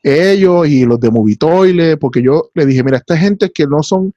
ellos 0.05 0.69
y 0.69 0.85
los 0.85 1.01
de 1.01 1.11
Movitoile, 1.11 1.97
porque 1.97 2.23
yo 2.23 2.51
le 2.55 2.67
dije, 2.67 2.85
mira, 2.85 2.99
esta 2.99 3.17
gente 3.17 3.51
que 3.51 3.67
no 3.67 3.83
son 3.83 4.13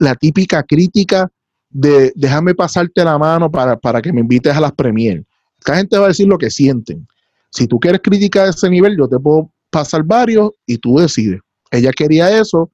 la 0.00 0.14
típica 0.14 0.62
crítica 0.62 1.30
de 1.68 2.12
déjame 2.16 2.54
pasarte 2.54 3.04
la 3.04 3.18
mano 3.18 3.50
para, 3.50 4.02
que 4.02 4.12
me 4.12 4.20
invites 4.20 4.54
a 4.54 4.60
las 4.60 4.72
premier. 4.72 5.22
Esta 5.58 5.76
gente 5.76 5.98
va 5.98 6.06
a 6.06 6.08
decir 6.08 6.26
lo 6.26 6.38
que 6.38 6.50
sienten. 6.50 7.06
Si 7.50 7.66
tú 7.66 7.78
quieres 7.78 8.00
crítica 8.02 8.44
de 8.44 8.50
ese 8.50 8.68
nivel, 8.70 8.96
yo 8.96 9.06
te 9.06 9.18
puedo 9.18 9.50
pasar 9.70 10.02
varios 10.02 10.50
y 10.66 10.78
tú 10.78 10.98
decides. 10.98 11.40
Ella 11.70 11.92
quería 11.92 12.38
eso 12.38 12.70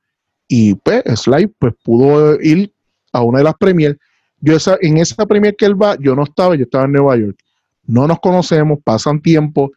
y 0.46 0.74
pues 0.74 1.02
Slide 1.14 1.50
pues 1.58 1.74
pudo 1.82 2.40
ir 2.40 2.72
a 3.12 3.22
una 3.22 3.38
de 3.38 3.44
las 3.44 3.54
premier. 3.54 3.98
Yo 4.40 4.56
esa, 4.56 4.78
en 4.80 4.98
esa 4.98 5.26
premier 5.26 5.56
que 5.56 5.66
él 5.66 5.80
va, 5.80 5.96
yo 5.98 6.14
no 6.14 6.22
estaba, 6.22 6.54
yo 6.54 6.62
estaba 6.62 6.84
en 6.84 6.92
Nueva 6.92 7.16
York. 7.16 7.36
No 7.84 8.06
nos 8.06 8.20
conocemos, 8.20 8.78
pasan 8.84 9.20
tiempo 9.20 9.72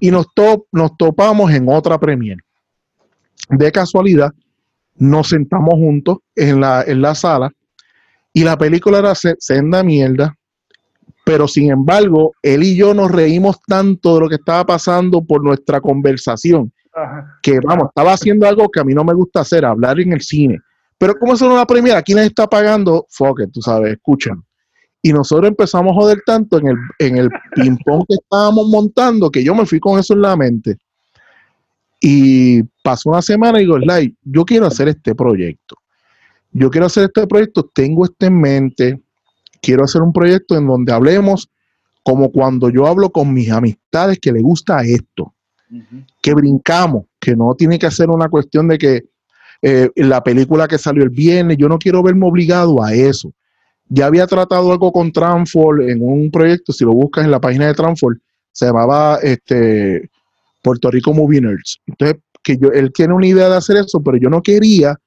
y 0.00 0.10
nos, 0.10 0.26
nos 0.72 0.96
topamos 0.96 1.50
en 1.52 1.68
otra 1.68 1.98
premier. 1.98 2.38
De 3.48 3.70
casualidad, 3.70 4.32
nos 4.96 5.28
sentamos 5.28 5.74
juntos 5.74 6.18
en 6.34 6.60
la, 6.60 6.82
en 6.86 7.00
la 7.02 7.14
sala 7.14 7.50
y 8.32 8.44
la 8.44 8.56
película 8.56 8.98
era 8.98 9.14
senda 9.14 9.82
mierda, 9.82 10.36
pero 11.24 11.48
sin 11.48 11.70
embargo, 11.70 12.32
él 12.42 12.62
y 12.62 12.76
yo 12.76 12.94
nos 12.94 13.10
reímos 13.10 13.60
tanto 13.66 14.14
de 14.14 14.20
lo 14.20 14.28
que 14.28 14.36
estaba 14.36 14.64
pasando 14.64 15.22
por 15.22 15.42
nuestra 15.42 15.80
conversación, 15.80 16.72
que 17.42 17.60
vamos, 17.60 17.88
estaba 17.88 18.12
haciendo 18.12 18.46
algo 18.46 18.68
que 18.68 18.80
a 18.80 18.84
mí 18.84 18.94
no 18.94 19.04
me 19.04 19.14
gusta 19.14 19.40
hacer, 19.40 19.64
hablar 19.64 19.98
en 20.00 20.12
el 20.12 20.20
cine. 20.20 20.58
Pero 20.98 21.14
como 21.14 21.34
eso 21.34 21.48
no 21.48 21.56
la 21.56 21.66
primera, 21.66 22.02
¿quién 22.02 22.18
les 22.18 22.26
está 22.26 22.46
pagando? 22.46 23.06
Fuck 23.08 23.40
tú 23.52 23.62
sabes, 23.62 23.92
escuchan. 23.92 24.42
Y 25.02 25.12
nosotros 25.12 25.48
empezamos 25.48 25.92
a 25.92 26.00
joder 26.00 26.22
tanto 26.26 26.58
en 26.58 26.68
el, 26.68 26.76
en 26.98 27.16
el 27.16 27.30
ping-pong 27.54 28.04
que 28.08 28.14
estábamos 28.14 28.68
montando 28.68 29.30
que 29.30 29.42
yo 29.42 29.54
me 29.54 29.66
fui 29.66 29.80
con 29.80 29.98
eso 29.98 30.14
en 30.14 30.22
la 30.22 30.36
mente. 30.36 30.76
Y 32.00 32.62
pasó 32.82 33.10
una 33.10 33.22
semana 33.22 33.58
y 33.58 33.62
digo, 33.62 33.78
Slide, 33.78 34.14
yo 34.22 34.44
quiero 34.44 34.66
hacer 34.66 34.88
este 34.88 35.14
proyecto 35.14 35.76
yo 36.52 36.70
quiero 36.70 36.86
hacer 36.86 37.04
este 37.04 37.26
proyecto, 37.26 37.70
tengo 37.72 38.04
esto 38.04 38.26
en 38.26 38.40
mente, 38.40 39.00
quiero 39.62 39.84
hacer 39.84 40.02
un 40.02 40.12
proyecto 40.12 40.56
en 40.56 40.66
donde 40.66 40.92
hablemos 40.92 41.48
como 42.02 42.32
cuando 42.32 42.70
yo 42.70 42.86
hablo 42.86 43.10
con 43.10 43.32
mis 43.32 43.50
amistades 43.50 44.18
que 44.18 44.32
le 44.32 44.40
gusta 44.40 44.82
esto, 44.82 45.34
que 46.20 46.34
brincamos, 46.34 47.04
que 47.20 47.36
no 47.36 47.54
tiene 47.54 47.78
que 47.78 47.90
ser 47.90 48.10
una 48.10 48.28
cuestión 48.28 48.66
de 48.68 48.78
que 48.78 49.04
eh, 49.62 49.90
la 49.96 50.22
película 50.22 50.66
que 50.66 50.78
salió 50.78 51.04
el 51.04 51.10
viernes, 51.10 51.58
yo 51.58 51.68
no 51.68 51.78
quiero 51.78 52.02
verme 52.02 52.26
obligado 52.26 52.82
a 52.82 52.94
eso. 52.94 53.32
Ya 53.90 54.06
había 54.06 54.26
tratado 54.26 54.72
algo 54.72 54.92
con 54.92 55.12
Transform 55.12 55.82
en 55.82 56.02
un 56.02 56.30
proyecto, 56.30 56.72
si 56.72 56.84
lo 56.84 56.92
buscas 56.92 57.24
en 57.24 57.30
la 57.30 57.40
página 57.40 57.66
de 57.66 57.74
Transform, 57.74 58.18
se 58.52 58.66
llamaba 58.66 59.18
este, 59.22 60.08
Puerto 60.62 60.90
Rico 60.90 61.12
Movie 61.12 61.40
Nerds. 61.40 61.80
Entonces, 61.86 62.18
que 62.42 62.56
yo, 62.56 62.70
él 62.70 62.92
tiene 62.92 63.14
una 63.14 63.26
idea 63.26 63.48
de 63.48 63.56
hacer 63.56 63.76
eso, 63.76 64.02
pero 64.02 64.16
yo 64.16 64.30
no 64.30 64.42
quería 64.42 64.98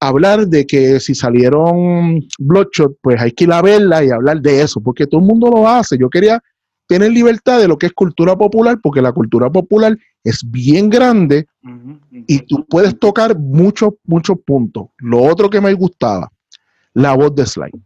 hablar 0.00 0.48
de 0.48 0.66
que 0.66 0.98
si 0.98 1.14
salieron 1.14 2.20
Bloodshot, 2.38 2.96
pues 3.00 3.20
hay 3.20 3.30
que 3.30 3.44
ir 3.44 3.52
a 3.52 3.62
verla 3.62 4.04
y 4.04 4.10
hablar 4.10 4.40
de 4.40 4.60
eso, 4.62 4.80
porque 4.80 5.06
todo 5.06 5.20
el 5.20 5.26
mundo 5.26 5.48
lo 5.48 5.68
hace. 5.68 5.96
Yo 5.96 6.10
quería 6.10 6.42
tener 6.88 7.12
libertad 7.12 7.60
de 7.60 7.68
lo 7.68 7.78
que 7.78 7.86
es 7.86 7.92
cultura 7.92 8.36
popular, 8.36 8.78
porque 8.82 9.00
la 9.00 9.12
cultura 9.12 9.48
popular 9.50 9.96
es 10.24 10.40
bien 10.44 10.90
grande 10.90 11.46
y 12.26 12.40
tú 12.40 12.66
puedes 12.68 12.98
tocar 12.98 13.38
muchos, 13.38 13.94
muchos 14.04 14.38
puntos. 14.44 14.86
Lo 14.98 15.22
otro 15.22 15.48
que 15.48 15.60
me 15.60 15.72
gustaba, 15.72 16.30
la 16.94 17.14
voz 17.14 17.34
de 17.34 17.46
Slide. 17.46 17.80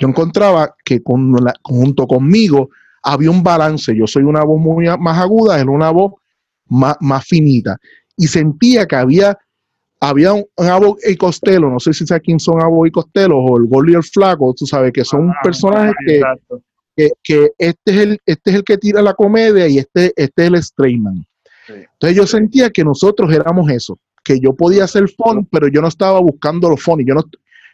Yo 0.00 0.08
encontraba 0.08 0.74
que 0.84 1.02
con 1.02 1.36
junto 1.62 2.06
conmigo 2.06 2.70
había 3.02 3.30
un 3.30 3.42
balance. 3.42 3.94
Yo 3.94 4.06
soy 4.06 4.24
una 4.24 4.42
voz 4.42 4.58
muy 4.58 4.86
más 4.98 5.18
aguda, 5.18 5.60
él 5.60 5.68
una 5.68 5.90
voz 5.90 6.14
más, 6.68 6.96
más 7.00 7.24
finita. 7.24 7.76
Y 8.16 8.26
sentía 8.26 8.86
que 8.86 8.96
había 8.96 9.38
había 10.00 10.32
un, 10.32 10.46
Abo 10.56 10.96
y 11.06 11.14
Costello, 11.14 11.68
no 11.68 11.78
sé 11.78 11.92
si 11.92 12.06
sabes 12.06 12.22
quién 12.24 12.40
son 12.40 12.62
Abo 12.62 12.86
y 12.86 12.90
Costello, 12.90 13.36
o 13.36 13.58
el 13.58 13.66
Gol 13.66 13.90
y 13.90 13.94
el 13.94 14.02
Flaco, 14.02 14.54
tú 14.56 14.66
sabes 14.66 14.92
que 14.92 15.04
son 15.04 15.28
ah, 15.28 15.34
personajes 15.42 15.94
que, 16.96 17.10
que, 17.22 17.50
este, 17.58 17.92
es 17.92 17.96
el, 17.98 18.18
este 18.24 18.50
es 18.50 18.56
el 18.56 18.64
que 18.64 18.78
tira 18.78 19.02
la 19.02 19.14
comedia 19.14 19.68
y 19.68 19.78
este, 19.78 20.12
este 20.16 20.42
es 20.42 20.48
el 20.48 20.62
Strayman. 20.62 21.26
Entonces 21.68 22.16
yo 22.16 22.26
sentía 22.26 22.70
que 22.70 22.82
nosotros 22.82 23.32
éramos 23.32 23.70
eso, 23.70 23.98
que 24.24 24.40
yo 24.40 24.54
podía 24.54 24.84
hacer 24.84 25.08
phone, 25.10 25.46
pero 25.50 25.68
yo 25.68 25.80
no 25.82 25.88
estaba 25.88 26.18
buscando 26.18 26.68
los 26.68 26.82
phone. 26.82 27.04
Yo, 27.06 27.14
no, 27.14 27.22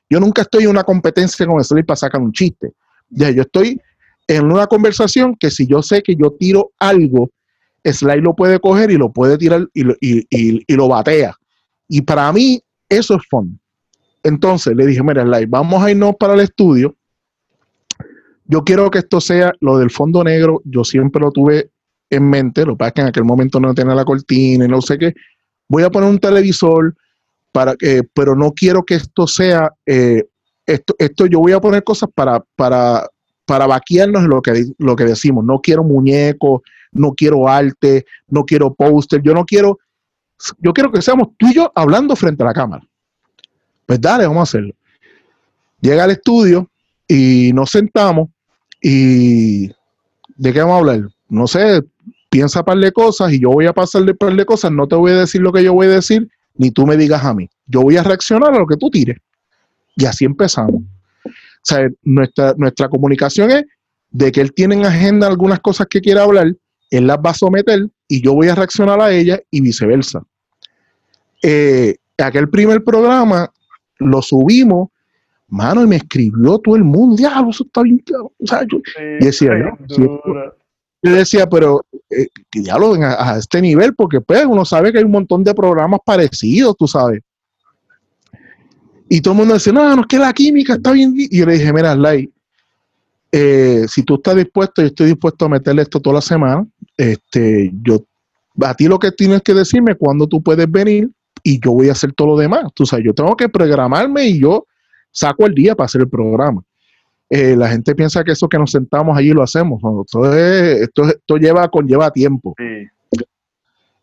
yo 0.08 0.20
nunca 0.20 0.42
estoy 0.42 0.64
en 0.64 0.70
una 0.70 0.84
competencia 0.84 1.46
con 1.46 1.60
el 1.60 1.84
para 1.84 1.96
sacar 1.96 2.20
un 2.20 2.32
chiste. 2.32 2.72
Ya, 3.10 3.30
yo 3.30 3.42
estoy 3.42 3.80
en 4.28 4.50
una 4.50 4.66
conversación 4.66 5.36
que 5.38 5.50
si 5.50 5.66
yo 5.66 5.82
sé 5.82 6.02
que 6.02 6.16
yo 6.16 6.32
tiro 6.38 6.72
algo, 6.78 7.30
Sly 7.84 8.20
lo 8.20 8.34
puede 8.34 8.58
coger 8.58 8.90
y 8.90 8.96
lo 8.96 9.12
puede 9.12 9.38
tirar 9.38 9.68
y 9.72 9.82
lo, 9.82 9.94
y, 10.00 10.74
lo 10.74 10.88
batea. 10.88 11.36
Y 11.88 12.02
para 12.02 12.32
mí 12.32 12.60
eso 12.88 13.14
es 13.16 13.22
fun. 13.28 13.58
Entonces 14.22 14.74
le 14.74 14.86
dije, 14.86 15.02
mira, 15.02 15.24
Sly, 15.24 15.46
vamos 15.46 15.82
a 15.82 15.90
irnos 15.90 16.14
para 16.18 16.34
el 16.34 16.40
estudio. 16.40 16.96
Yo 18.44 18.64
quiero 18.64 18.90
que 18.90 18.98
esto 18.98 19.20
sea 19.20 19.52
lo 19.60 19.78
del 19.78 19.90
fondo 19.90 20.22
negro. 20.22 20.62
Yo 20.64 20.84
siempre 20.84 21.20
lo 21.20 21.30
tuve 21.30 21.70
en 22.10 22.28
mente. 22.28 22.64
Lo 22.64 22.72
que 22.72 22.78
pasa 22.78 22.88
es 22.88 22.94
que 22.94 23.00
en 23.02 23.06
aquel 23.08 23.24
momento 23.24 23.60
no 23.60 23.74
tenía 23.74 23.94
la 23.94 24.04
cortina 24.04 24.64
y 24.64 24.68
no 24.68 24.80
sé 24.80 24.98
qué. 24.98 25.14
Voy 25.68 25.82
a 25.82 25.90
poner 25.90 26.08
un 26.08 26.18
televisor 26.18 26.94
para 27.56 27.74
que, 27.74 28.02
pero 28.12 28.36
no 28.36 28.52
quiero 28.52 28.84
que 28.84 28.96
esto 28.96 29.26
sea, 29.26 29.72
eh, 29.86 30.24
esto, 30.66 30.94
esto 30.98 31.24
yo 31.24 31.38
voy 31.38 31.52
a 31.52 31.58
poner 31.58 31.82
cosas 31.82 32.10
para, 32.14 32.44
para, 32.54 33.08
para 33.46 33.66
vaquearnos 33.66 34.24
lo 34.24 34.42
que, 34.42 34.66
lo 34.76 34.94
que 34.94 35.04
decimos. 35.04 35.42
No 35.42 35.62
quiero 35.62 35.82
muñecos, 35.82 36.60
no 36.92 37.14
quiero 37.14 37.48
arte, 37.48 38.04
no 38.28 38.44
quiero 38.44 38.74
póster, 38.74 39.22
yo 39.22 39.32
no 39.32 39.46
quiero, 39.46 39.78
yo 40.58 40.74
quiero 40.74 40.92
que 40.92 41.00
seamos 41.00 41.28
tú 41.38 41.46
y 41.46 41.54
yo 41.54 41.72
hablando 41.74 42.14
frente 42.14 42.42
a 42.42 42.46
la 42.48 42.52
cámara. 42.52 42.86
Pues 43.86 44.02
dale, 44.02 44.26
vamos 44.26 44.40
a 44.40 44.42
hacerlo. 44.42 44.74
Llega 45.80 46.04
al 46.04 46.10
estudio 46.10 46.68
y 47.08 47.52
nos 47.54 47.70
sentamos 47.70 48.28
y 48.82 49.68
¿de 49.68 50.52
qué 50.52 50.60
vamos 50.60 50.74
a 50.74 50.78
hablar? 50.80 51.08
No 51.30 51.46
sé, 51.46 51.82
piensa 52.28 52.62
par 52.62 52.76
de 52.76 52.92
cosas 52.92 53.32
y 53.32 53.40
yo 53.40 53.48
voy 53.48 53.64
a 53.64 53.72
pasarle 53.72 54.12
par 54.12 54.36
de 54.36 54.44
cosas, 54.44 54.72
no 54.72 54.86
te 54.86 54.94
voy 54.94 55.12
a 55.12 55.20
decir 55.20 55.40
lo 55.40 55.54
que 55.54 55.64
yo 55.64 55.72
voy 55.72 55.86
a 55.86 55.90
decir, 55.92 56.28
ni 56.58 56.70
tú 56.70 56.86
me 56.86 56.96
digas 56.96 57.24
a 57.24 57.34
mí. 57.34 57.48
Yo 57.66 57.82
voy 57.82 57.96
a 57.96 58.02
reaccionar 58.02 58.54
a 58.54 58.58
lo 58.58 58.66
que 58.66 58.76
tú 58.76 58.90
tires. 58.90 59.18
Y 59.96 60.04
así 60.04 60.24
empezamos. 60.24 60.82
O 61.24 61.30
sea, 61.62 61.88
nuestra, 62.02 62.54
nuestra 62.56 62.88
comunicación 62.88 63.50
es 63.50 63.64
de 64.10 64.30
que 64.30 64.40
él 64.40 64.52
tiene 64.52 64.76
en 64.76 64.86
agenda 64.86 65.26
algunas 65.26 65.60
cosas 65.60 65.86
que 65.88 66.00
quiere 66.00 66.20
hablar 66.20 66.54
él 66.90 67.06
las 67.06 67.18
va 67.18 67.30
a 67.30 67.34
someter 67.34 67.88
y 68.08 68.22
yo 68.22 68.34
voy 68.34 68.48
a 68.48 68.54
reaccionar 68.54 69.00
a 69.00 69.12
ella 69.12 69.40
y 69.50 69.60
viceversa. 69.60 70.22
Eh, 71.42 71.96
aquel 72.18 72.48
primer 72.48 72.82
programa 72.84 73.50
lo 73.98 74.22
subimos, 74.22 74.88
mano, 75.48 75.82
y 75.82 75.86
me 75.86 75.96
escribió 75.96 76.58
todo 76.58 76.76
el 76.76 76.84
mundo, 76.84 77.16
diablo, 77.16 77.50
eso 77.50 77.64
está 77.64 77.82
bien 77.82 78.02
O 78.12 78.46
sea, 78.46 78.62
yo, 78.70 78.78
y 79.20 79.24
decía, 79.24 79.52
yo 79.88 80.20
decía, 81.10 81.48
pero 81.48 81.84
eh, 82.10 82.28
diablo 82.52 82.94
a, 82.94 83.32
a, 83.32 83.38
este 83.38 83.60
nivel, 83.60 83.94
porque 83.94 84.20
pues 84.20 84.44
uno 84.46 84.64
sabe 84.64 84.92
que 84.92 84.98
hay 84.98 85.04
un 85.04 85.10
montón 85.10 85.44
de 85.44 85.54
programas 85.54 86.00
parecidos, 86.04 86.76
tú 86.76 86.86
sabes. 86.86 87.20
Y 89.08 89.20
todo 89.20 89.34
el 89.34 89.38
mundo 89.38 89.54
decía, 89.54 89.72
no, 89.72 89.94
no, 89.94 90.02
es 90.02 90.06
que 90.08 90.18
la 90.18 90.32
química 90.32 90.74
está 90.74 90.92
bien. 90.92 91.14
Y 91.16 91.38
yo 91.38 91.46
le 91.46 91.54
dije, 91.54 91.72
mira, 91.72 91.94
Lai, 91.94 92.28
eh, 93.30 93.86
si 93.88 94.02
tú 94.02 94.16
estás 94.16 94.36
dispuesto, 94.36 94.82
yo 94.82 94.88
estoy 94.88 95.06
dispuesto 95.08 95.44
a 95.44 95.48
meterle 95.48 95.82
esto 95.82 96.00
toda 96.00 96.14
la 96.14 96.22
semana. 96.22 96.66
Este, 96.96 97.70
yo, 97.82 98.04
a 98.62 98.74
ti 98.74 98.88
lo 98.88 98.98
que 98.98 99.12
tienes 99.12 99.42
que 99.42 99.54
decirme 99.54 99.92
es 99.92 99.98
cuándo 99.98 100.26
tú 100.26 100.42
puedes 100.42 100.70
venir 100.70 101.10
y 101.42 101.60
yo 101.60 101.72
voy 101.72 101.88
a 101.88 101.92
hacer 101.92 102.12
todo 102.12 102.28
lo 102.28 102.36
demás. 102.36 102.64
Tú 102.74 102.86
sabes, 102.86 103.04
yo 103.04 103.14
tengo 103.14 103.36
que 103.36 103.48
programarme 103.48 104.26
y 104.26 104.40
yo 104.40 104.66
saco 105.12 105.46
el 105.46 105.54
día 105.54 105.74
para 105.76 105.86
hacer 105.86 106.00
el 106.00 106.08
programa. 106.08 106.62
Eh, 107.28 107.56
la 107.56 107.68
gente 107.68 107.94
piensa 107.94 108.22
que 108.22 108.32
eso 108.32 108.48
que 108.48 108.58
nos 108.58 108.70
sentamos 108.70 109.16
allí 109.16 109.30
lo 109.30 109.42
hacemos. 109.42 109.82
esto, 109.82 111.08
esto, 111.08 111.36
lleva, 111.36 111.68
conlleva 111.68 112.10
tiempo. 112.10 112.54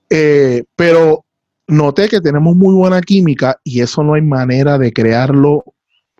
Eh, 0.09 0.63
pero 0.75 1.25
noté 1.67 2.09
que 2.09 2.19
tenemos 2.19 2.55
muy 2.55 2.75
buena 2.75 3.01
química 3.01 3.57
y 3.63 3.81
eso 3.81 4.03
no 4.03 4.15
hay 4.15 4.21
manera 4.21 4.77
de 4.77 4.91
crearlo 4.91 5.63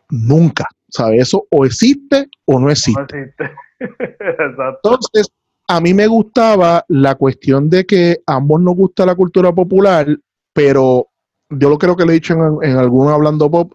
nunca. 0.10 0.68
¿Sabe? 0.90 1.18
Eso 1.18 1.48
o 1.50 1.66
existe 1.66 2.30
o 2.46 2.60
no 2.60 2.70
existe. 2.70 3.34
Entonces, 3.80 5.28
a 5.68 5.82
mí 5.82 5.94
me 5.94 6.08
gustaba 6.08 6.86
la 6.88 7.16
cuestión 7.16 7.70
de 7.70 7.86
que 7.86 8.22
a 8.26 8.36
ambos 8.36 8.62
nos 8.62 8.76
gusta 8.76 9.06
la 9.06 9.16
cultura 9.16 9.52
popular, 9.52 10.08
pero 10.54 11.08
yo 11.50 11.70
lo 11.70 11.78
creo 11.78 11.96
que 11.96 12.06
le 12.06 12.12
he 12.12 12.16
dicho 12.16 12.34
en, 12.34 12.70
en 12.70 12.78
algunos 12.78 13.12
hablando 13.12 13.50
pop, 13.50 13.74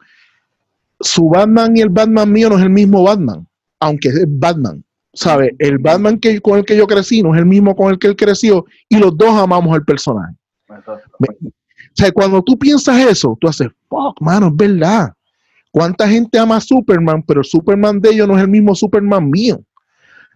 su 1.01 1.29
Batman 1.29 1.77
y 1.77 1.81
el 1.81 1.89
Batman 1.89 2.31
mío 2.33 2.51
no 2.51 2.59
es 2.59 2.63
el 2.63 2.71
mismo 2.71 3.03
Batman, 3.03 3.47
aunque 3.81 4.09
es 4.09 4.25
Batman. 4.27 4.85
¿Sabe? 5.15 5.57
El 5.59 5.79
Batman 5.79 6.19
que, 6.19 6.41
con 6.41 6.59
el 6.59 6.65
que 6.65 6.77
yo 6.77 6.87
crecí 6.87 7.23
no 7.23 7.35
es 7.35 7.41
el 7.41 7.47
mismo 7.47 7.75
con 7.75 7.91
el 7.91 7.99
que 7.99 8.07
él 8.09 8.15
creció 8.17 8.65
y 8.89 8.99
los 8.99 9.17
dos 9.17 9.31
amamos 9.31 9.75
al 9.75 9.85
personaje. 9.85 10.35
o 10.69 10.75
sea, 11.95 12.13
cuando 12.13 12.43
tú 12.43 12.59
piensas 12.59 12.99
eso, 13.05 13.37
tú 13.41 13.49
haces, 13.49 13.69
fuck, 13.89 14.21
mano, 14.21 14.49
es 14.49 14.57
verdad. 14.57 15.13
¿Cuánta 15.71 16.09
gente 16.09 16.39
ama 16.39 16.57
a 16.57 16.61
Superman, 16.61 17.23
pero 17.23 17.43
Superman 17.43 18.01
de 18.01 18.11
ellos 18.11 18.29
no 18.29 18.37
es 18.37 18.43
el 18.43 18.49
mismo 18.49 18.75
Superman 18.75 19.29
mío? 19.29 19.61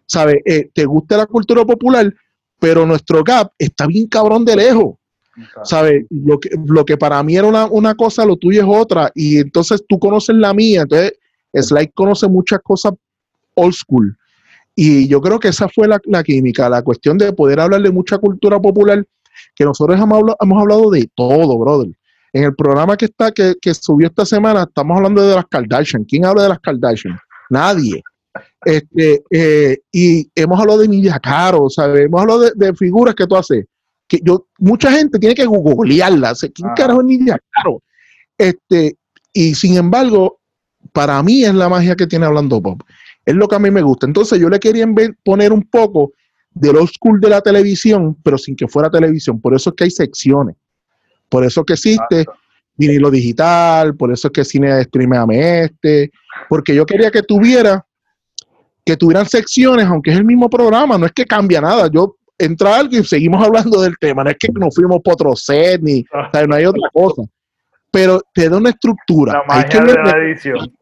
¿Sabes? 0.06 0.36
Eh, 0.44 0.70
te 0.74 0.84
gusta 0.84 1.16
la 1.16 1.26
cultura 1.26 1.64
popular, 1.64 2.12
pero 2.58 2.84
nuestro 2.86 3.22
gap 3.22 3.52
está 3.58 3.86
bien 3.86 4.06
cabrón 4.06 4.44
de 4.44 4.56
lejos. 4.56 4.96
Lo 6.10 6.38
que, 6.38 6.50
lo 6.66 6.84
que 6.84 6.96
para 6.96 7.22
mí 7.22 7.36
era 7.36 7.46
una, 7.46 7.94
cosa, 7.94 8.24
lo 8.24 8.36
tuyo 8.36 8.60
es 8.60 8.66
otra. 8.68 9.10
Y 9.14 9.38
entonces 9.38 9.82
tú 9.88 9.98
conoces 9.98 10.36
la 10.36 10.52
mía. 10.52 10.82
Entonces, 10.82 11.14
Slide 11.54 11.92
conoce 11.94 12.28
muchas 12.28 12.60
cosas 12.62 12.92
old 13.54 13.74
school. 13.74 14.16
Y 14.74 15.06
yo 15.08 15.20
creo 15.20 15.38
que 15.38 15.48
esa 15.48 15.68
fue 15.68 15.86
la, 15.86 16.22
química, 16.22 16.68
la 16.68 16.82
cuestión 16.82 17.18
de 17.18 17.32
poder 17.32 17.60
hablar 17.60 17.82
de 17.82 17.90
mucha 17.90 18.18
cultura 18.18 18.58
popular, 18.60 19.04
que 19.54 19.64
nosotros 19.64 19.98
hemos 19.98 20.18
hablado, 20.18 20.36
hemos 20.40 20.60
hablado 20.60 20.90
de 20.90 21.08
todo, 21.14 21.58
brother. 21.58 21.90
En 22.32 22.44
el 22.44 22.54
programa 22.54 22.96
que 22.96 23.04
está 23.06 23.30
que, 23.30 23.74
subió 23.74 24.06
esta 24.06 24.24
semana, 24.24 24.62
estamos 24.62 24.96
hablando 24.96 25.26
de 25.26 25.34
las 25.34 25.46
Kardashian. 25.46 26.04
¿Quién 26.04 26.24
habla 26.24 26.44
de 26.44 26.48
las 26.48 26.60
Kardashian? 26.60 27.18
Nadie. 27.50 28.02
Este, 28.64 29.22
eh, 29.30 29.78
y 29.92 30.30
hemos 30.34 30.58
hablado 30.58 30.80
de 30.80 30.88
Nidia 30.88 31.18
Caro, 31.18 31.68
¿sabes? 31.68 32.06
Hemos 32.06 32.22
hablado 32.22 32.50
de, 32.54 32.74
figuras 32.74 33.14
que 33.14 33.26
tú 33.26 33.36
haces. 33.36 33.66
Que 34.08 34.20
yo, 34.22 34.46
mucha 34.58 34.90
gente 34.92 35.18
tiene 35.18 35.34
que 35.34 35.46
googlearlas. 35.46 36.40
¿Quién 36.54 36.68
ah. 36.68 36.74
carajo 36.74 37.00
es 37.00 37.06
Nidia 37.06 37.38
Caro? 37.50 37.82
Este, 38.38 38.96
y 39.32 39.54
sin 39.54 39.76
embargo, 39.76 40.40
para 40.92 41.22
mí 41.22 41.44
es 41.44 41.54
la 41.54 41.68
magia 41.68 41.96
que 41.96 42.06
tiene 42.06 42.26
hablando 42.26 42.60
pop. 42.60 42.82
Es 43.24 43.34
lo 43.34 43.48
que 43.48 43.56
a 43.56 43.58
mí 43.58 43.70
me 43.70 43.82
gusta. 43.82 44.06
Entonces 44.06 44.38
yo 44.40 44.48
le 44.48 44.58
quería 44.58 44.86
poner 45.24 45.52
un 45.52 45.62
poco 45.62 46.12
del 46.50 46.76
old 46.76 46.90
school 46.90 47.20
de 47.20 47.30
la 47.30 47.40
televisión, 47.40 48.16
pero 48.22 48.36
sin 48.36 48.56
que 48.56 48.68
fuera 48.68 48.90
televisión. 48.90 49.40
Por 49.40 49.54
eso 49.54 49.70
es 49.70 49.76
que 49.76 49.84
hay 49.84 49.90
secciones. 49.90 50.56
Por 51.28 51.44
eso 51.44 51.64
que 51.64 51.74
existe 51.74 52.26
vinilo 52.76 53.10
digital, 53.10 53.94
por 53.96 54.12
eso 54.12 54.28
es 54.28 54.32
que 54.32 54.44
cine 54.44 54.82
streameame 54.84 55.64
este, 55.64 56.10
porque 56.48 56.74
yo 56.74 56.84
quería 56.84 57.10
que 57.10 57.22
tuviera, 57.22 57.86
que 58.84 58.96
tuvieran 58.96 59.28
secciones, 59.28 59.86
aunque 59.86 60.10
es 60.10 60.16
el 60.16 60.24
mismo 60.24 60.48
programa, 60.50 60.98
no 60.98 61.06
es 61.06 61.12
que 61.12 61.24
cambia 61.24 61.60
nada. 61.60 61.88
Yo 61.92 62.16
entra 62.44 62.76
algo 62.76 62.96
y 62.96 63.04
seguimos 63.04 63.44
hablando 63.44 63.80
del 63.80 63.96
tema, 63.98 64.24
no 64.24 64.30
es 64.30 64.36
que 64.38 64.48
nos 64.52 64.74
fuimos 64.74 65.00
por 65.02 65.14
otro 65.14 65.36
set, 65.36 65.80
ni 65.82 66.04
no 66.48 66.54
hay 66.54 66.64
otra 66.64 66.88
cosa. 66.92 67.22
Pero 67.90 68.20
te 68.34 68.48
da 68.48 68.56
una 68.56 68.70
estructura. 68.70 69.34
La 69.34 69.44
magia 69.46 69.80
de 69.80 69.94
la 69.94 70.16
edición. 70.18 70.72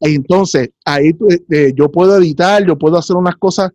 Entonces, 0.00 0.70
ahí 0.84 1.16
eh, 1.50 1.72
yo 1.74 1.90
puedo 1.90 2.16
editar, 2.18 2.64
yo 2.66 2.76
puedo 2.76 2.98
hacer 2.98 3.16
unas 3.16 3.36
cosas 3.36 3.70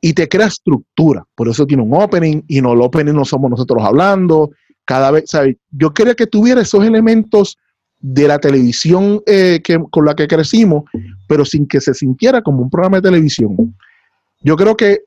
y 0.00 0.12
te 0.12 0.28
crea 0.28 0.46
estructura. 0.46 1.24
Por 1.34 1.48
eso 1.48 1.66
tiene 1.66 1.82
un 1.82 1.94
opening 1.94 2.42
y 2.48 2.60
no 2.60 2.72
el 2.72 2.80
opening 2.80 3.14
no 3.14 3.24
somos 3.24 3.50
nosotros 3.50 3.82
hablando. 3.82 4.50
Cada 4.84 5.10
vez, 5.10 5.24
¿sabes? 5.26 5.56
Yo 5.70 5.92
quería 5.94 6.14
que 6.14 6.26
tuviera 6.26 6.60
esos 6.60 6.84
elementos 6.84 7.56
de 8.00 8.26
la 8.26 8.38
televisión 8.38 9.22
eh, 9.26 9.60
que, 9.62 9.78
con 9.90 10.04
la 10.04 10.14
que 10.14 10.26
crecimos, 10.26 10.84
pero 11.28 11.44
sin 11.44 11.66
que 11.66 11.80
se 11.80 11.94
sintiera 11.94 12.42
como 12.42 12.62
un 12.62 12.70
programa 12.70 12.98
de 12.98 13.08
televisión. 13.08 13.76
Yo 14.40 14.56
creo 14.56 14.76
que 14.76 15.02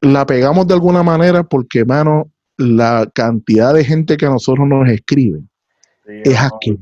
la 0.00 0.26
pegamos 0.26 0.66
de 0.66 0.74
alguna 0.74 1.02
manera 1.02 1.42
porque, 1.42 1.84
mano, 1.84 2.30
la 2.56 3.06
cantidad 3.14 3.74
de 3.74 3.84
gente 3.84 4.16
que 4.16 4.26
a 4.26 4.30
nosotros 4.30 4.66
nos 4.66 4.88
escribe 4.88 5.40
es 6.06 6.42
aquí. 6.42 6.78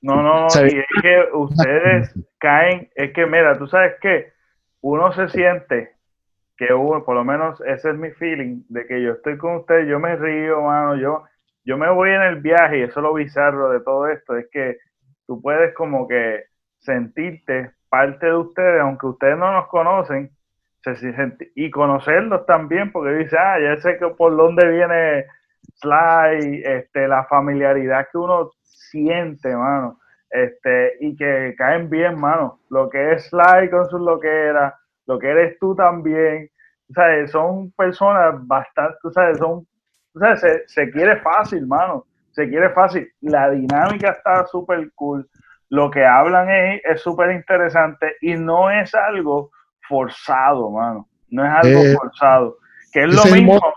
No, 0.00 0.22
no, 0.22 0.46
y 0.48 0.78
es 0.78 0.86
que 1.00 1.24
ustedes 1.32 2.12
caen, 2.38 2.90
es 2.96 3.12
que 3.12 3.24
mira, 3.26 3.56
tú 3.56 3.68
sabes 3.68 3.94
que 4.00 4.32
uno 4.80 5.12
se 5.12 5.28
siente 5.28 5.92
que 6.56 6.74
hubo, 6.74 7.04
por 7.04 7.14
lo 7.14 7.24
menos 7.24 7.60
ese 7.62 7.90
es 7.90 7.96
mi 7.96 8.10
feeling, 8.10 8.62
de 8.68 8.86
que 8.86 9.02
yo 9.02 9.12
estoy 9.12 9.38
con 9.38 9.56
usted, 9.56 9.86
yo 9.86 10.00
me 10.00 10.16
río, 10.16 10.62
mano, 10.62 10.96
yo, 10.96 11.24
yo 11.64 11.78
me 11.78 11.90
voy 11.90 12.10
en 12.10 12.22
el 12.22 12.40
viaje 12.40 12.78
y 12.78 12.82
eso 12.82 13.00
es 13.00 13.04
lo 13.04 13.14
bizarro 13.14 13.70
de 13.70 13.80
todo 13.80 14.08
esto, 14.08 14.36
es 14.36 14.46
que 14.50 14.78
tú 15.26 15.40
puedes 15.40 15.72
como 15.74 16.08
que 16.08 16.44
sentirte 16.78 17.70
parte 17.88 18.26
de 18.26 18.36
ustedes, 18.36 18.80
aunque 18.80 19.06
ustedes 19.06 19.38
no 19.38 19.52
nos 19.52 19.68
conocen, 19.68 20.30
y 21.54 21.70
conocerlos 21.70 22.46
también, 22.46 22.92
porque 22.92 23.12
dice, 23.14 23.36
ah, 23.38 23.58
ya 23.60 23.80
sé 23.80 23.98
que 23.98 24.08
por 24.08 24.36
dónde 24.36 24.68
viene 24.68 25.26
Sly, 25.74 26.62
este, 26.64 27.08
la 27.08 27.24
familiaridad 27.24 28.08
que 28.10 28.18
uno 28.18 28.50
siente, 28.62 29.54
mano, 29.54 29.98
este, 30.30 30.96
y 31.00 31.16
que 31.16 31.54
caen 31.56 31.88
bien, 31.88 32.20
mano, 32.20 32.60
lo 32.70 32.88
que 32.88 33.12
es 33.12 33.26
Sly 33.26 33.70
con 33.70 33.88
sus 33.88 34.00
loqueras, 34.00 34.74
lo 35.06 35.18
que 35.18 35.28
eres 35.28 35.58
tú 35.58 35.74
también. 35.74 36.50
O 36.90 36.94
sea, 36.94 37.26
son 37.28 37.70
personas 37.72 38.34
bastante, 38.46 38.98
o 39.04 39.10
sea, 39.10 39.34
son 39.34 39.66
se, 40.36 40.68
se 40.68 40.90
quiere 40.90 41.16
fácil, 41.20 41.66
mano. 41.66 42.06
Se 42.32 42.48
quiere 42.48 42.70
fácil. 42.70 43.10
La 43.20 43.50
dinámica 43.50 44.10
está 44.10 44.46
súper 44.46 44.90
cool. 44.94 45.28
Lo 45.68 45.90
que 45.90 46.04
hablan 46.04 46.48
es 46.84 47.00
súper 47.00 47.32
interesante 47.32 48.16
y 48.20 48.34
no 48.34 48.70
es 48.70 48.94
algo 48.94 49.50
forzado, 49.88 50.70
mano. 50.70 51.08
No 51.30 51.44
es 51.44 51.50
algo 51.50 51.80
Eh, 51.80 51.94
forzado. 51.94 52.56
Que 52.92 53.00
es 53.04 53.14
lo 53.14 53.24
mismo. 53.34 53.54
mo- 53.54 53.72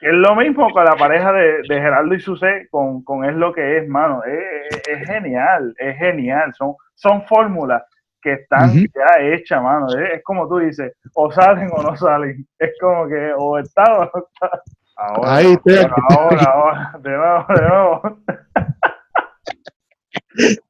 Que 0.00 0.06
es 0.08 0.12
lo 0.14 0.34
mismo 0.34 0.70
con 0.72 0.84
la 0.84 0.96
pareja 0.96 1.32
de, 1.32 1.62
de 1.68 1.80
Gerardo 1.80 2.12
y 2.14 2.20
Susé, 2.20 2.66
con, 2.70 3.02
con 3.04 3.24
Es 3.24 3.34
lo 3.36 3.52
que 3.52 3.78
es, 3.78 3.88
mano. 3.88 4.22
Es, 4.24 4.80
es- 4.88 5.06
genial, 5.06 5.74
es 5.78 5.96
genial. 5.98 6.52
Son, 6.54 6.74
son 6.94 7.22
fórmulas 7.26 7.82
que 8.20 8.32
están 8.32 8.72
ya 8.72 9.20
hechas, 9.22 9.62
mano. 9.62 9.86
Es, 9.96 10.14
es 10.14 10.24
como 10.24 10.48
tú 10.48 10.58
dices, 10.58 10.92
o 11.14 11.30
salen 11.30 11.68
o 11.72 11.82
no 11.82 11.96
salen. 11.96 12.44
Es 12.58 12.70
como 12.80 13.06
que 13.06 13.32
o 13.36 13.58
está 13.58 13.84
o 13.98 14.04
no 14.04 14.10
está. 14.32 14.62
Ahora, 14.96 15.34
Ahí 15.36 15.52
estoy 15.52 15.76
ahora, 15.76 15.94
aquí. 15.94 16.16
ahora, 16.18 16.44
ahora, 16.52 16.92
de 16.98 17.10
nuevo, 17.10 17.46
de 17.54 17.68
nuevo. 17.68 18.18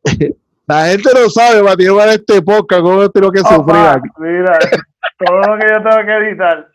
La 0.69 0.87
gente 0.89 1.11
no 1.15 1.31
sabe, 1.31 1.63
Matías, 1.63 1.95
para 1.95 2.13
este 2.13 2.43
podcast, 2.43 2.83
cómo 2.83 3.01
yo 3.01 3.11
tengo 3.11 3.31
que 3.33 3.39
sufrir 3.41 3.59
Papá, 3.65 3.93
aquí. 3.95 4.09
mira, 4.19 4.59
todo 5.25 5.39
lo 5.41 5.59
que 5.59 5.67
yo 5.67 5.83
tengo 5.83 6.07
que 6.07 6.17
editar. 6.29 6.69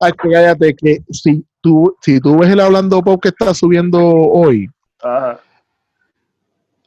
Ay, 0.00 0.12
que 0.12 0.30
cállate, 0.30 0.74
que 0.76 0.98
si 1.10 1.44
tú, 1.60 1.96
si 2.00 2.20
tú 2.20 2.38
ves 2.38 2.50
el 2.50 2.60
Hablando 2.60 3.02
Pop 3.02 3.20
que 3.22 3.28
está 3.28 3.54
subiendo 3.54 3.98
hoy, 4.00 4.68
Ajá. 5.02 5.38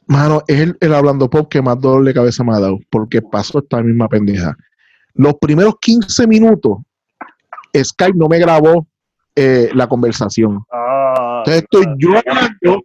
mano, 0.06 0.42
es 0.46 0.60
el, 0.60 0.76
el 0.80 0.94
Hablando 0.94 1.28
Pop 1.28 1.48
que 1.50 1.60
más 1.60 1.80
dolor 1.80 2.04
de 2.04 2.14
cabeza 2.14 2.44
me 2.44 2.54
ha 2.54 2.60
dado, 2.60 2.78
porque 2.90 3.20
pasó 3.20 3.58
esta 3.58 3.82
misma 3.82 4.08
pendeja. 4.08 4.56
Los 5.14 5.34
primeros 5.34 5.74
15 5.80 6.26
minutos, 6.28 6.78
Skype 7.76 8.16
no 8.16 8.28
me 8.28 8.38
grabó 8.38 8.86
eh, 9.34 9.70
la 9.74 9.86
conversación. 9.88 10.60
Ah, 10.72 11.42
Entonces 11.44 11.62
estoy 11.64 11.86
yo 11.98 12.10
hablando, 12.18 12.82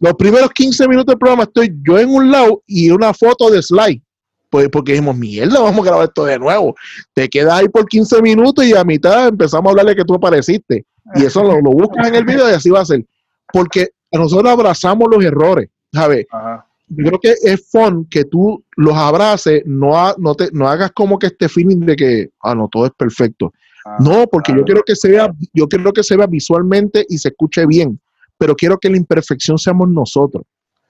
los 0.00 0.14
primeros 0.14 0.50
15 0.50 0.88
minutos 0.88 1.06
del 1.12 1.18
programa 1.18 1.44
estoy 1.44 1.74
yo 1.86 1.98
en 1.98 2.10
un 2.10 2.30
lado 2.30 2.62
y 2.66 2.90
una 2.90 3.12
foto 3.14 3.50
de 3.50 3.62
slide. 3.62 4.02
Pues 4.50 4.68
porque 4.68 4.92
dijimos, 4.92 5.16
mierda, 5.16 5.60
vamos 5.60 5.80
a 5.80 5.84
grabar 5.90 6.04
esto 6.08 6.24
de 6.24 6.38
nuevo. 6.38 6.74
Te 7.14 7.28
quedas 7.28 7.54
ahí 7.54 7.68
por 7.68 7.86
15 7.86 8.22
minutos 8.22 8.64
y 8.64 8.74
a 8.74 8.84
mitad 8.84 9.28
empezamos 9.28 9.66
a 9.66 9.70
hablar 9.70 9.86
de 9.86 9.96
que 9.96 10.04
tú 10.04 10.14
apareciste. 10.14 10.84
Y 11.14 11.24
eso 11.24 11.42
lo, 11.42 11.60
lo 11.60 11.70
buscas 11.72 12.06
en 12.08 12.14
el 12.14 12.24
video 12.24 12.48
y 12.48 12.52
así 12.52 12.70
va 12.70 12.80
a 12.80 12.84
ser. 12.84 13.04
Porque 13.52 13.88
nosotros 14.12 14.50
abrazamos 14.50 15.08
los 15.10 15.24
errores, 15.24 15.68
¿sabes? 15.92 16.26
Ajá. 16.30 16.64
Yo 16.88 17.04
creo 17.06 17.18
que 17.20 17.34
es 17.42 17.68
fun 17.68 18.06
que 18.08 18.24
tú 18.24 18.62
los 18.76 18.94
abraces, 18.94 19.62
no, 19.66 19.98
ha- 19.98 20.14
no, 20.18 20.36
te, 20.36 20.48
no 20.52 20.68
hagas 20.68 20.92
como 20.92 21.18
que 21.18 21.26
este 21.26 21.48
feeling 21.48 21.80
de 21.80 21.96
que, 21.96 22.30
ah, 22.42 22.54
no, 22.54 22.68
todo 22.70 22.86
es 22.86 22.92
perfecto. 22.96 23.52
Ah, 23.84 23.96
No, 23.98 24.26
porque 24.28 24.52
yo 24.54 24.62
quiero 24.62 24.82
que 24.86 24.94
se 24.94 25.10
vea, 25.10 25.32
yo 25.52 25.66
quiero 25.66 25.92
que 25.92 26.04
se 26.04 26.16
vea 26.16 26.26
visualmente 26.28 27.04
y 27.08 27.18
se 27.18 27.28
escuche 27.28 27.66
bien, 27.66 27.98
pero 28.38 28.54
quiero 28.54 28.78
que 28.78 28.90
la 28.90 28.96
imperfección 28.96 29.58
seamos 29.58 29.88
nosotros. 29.88 30.44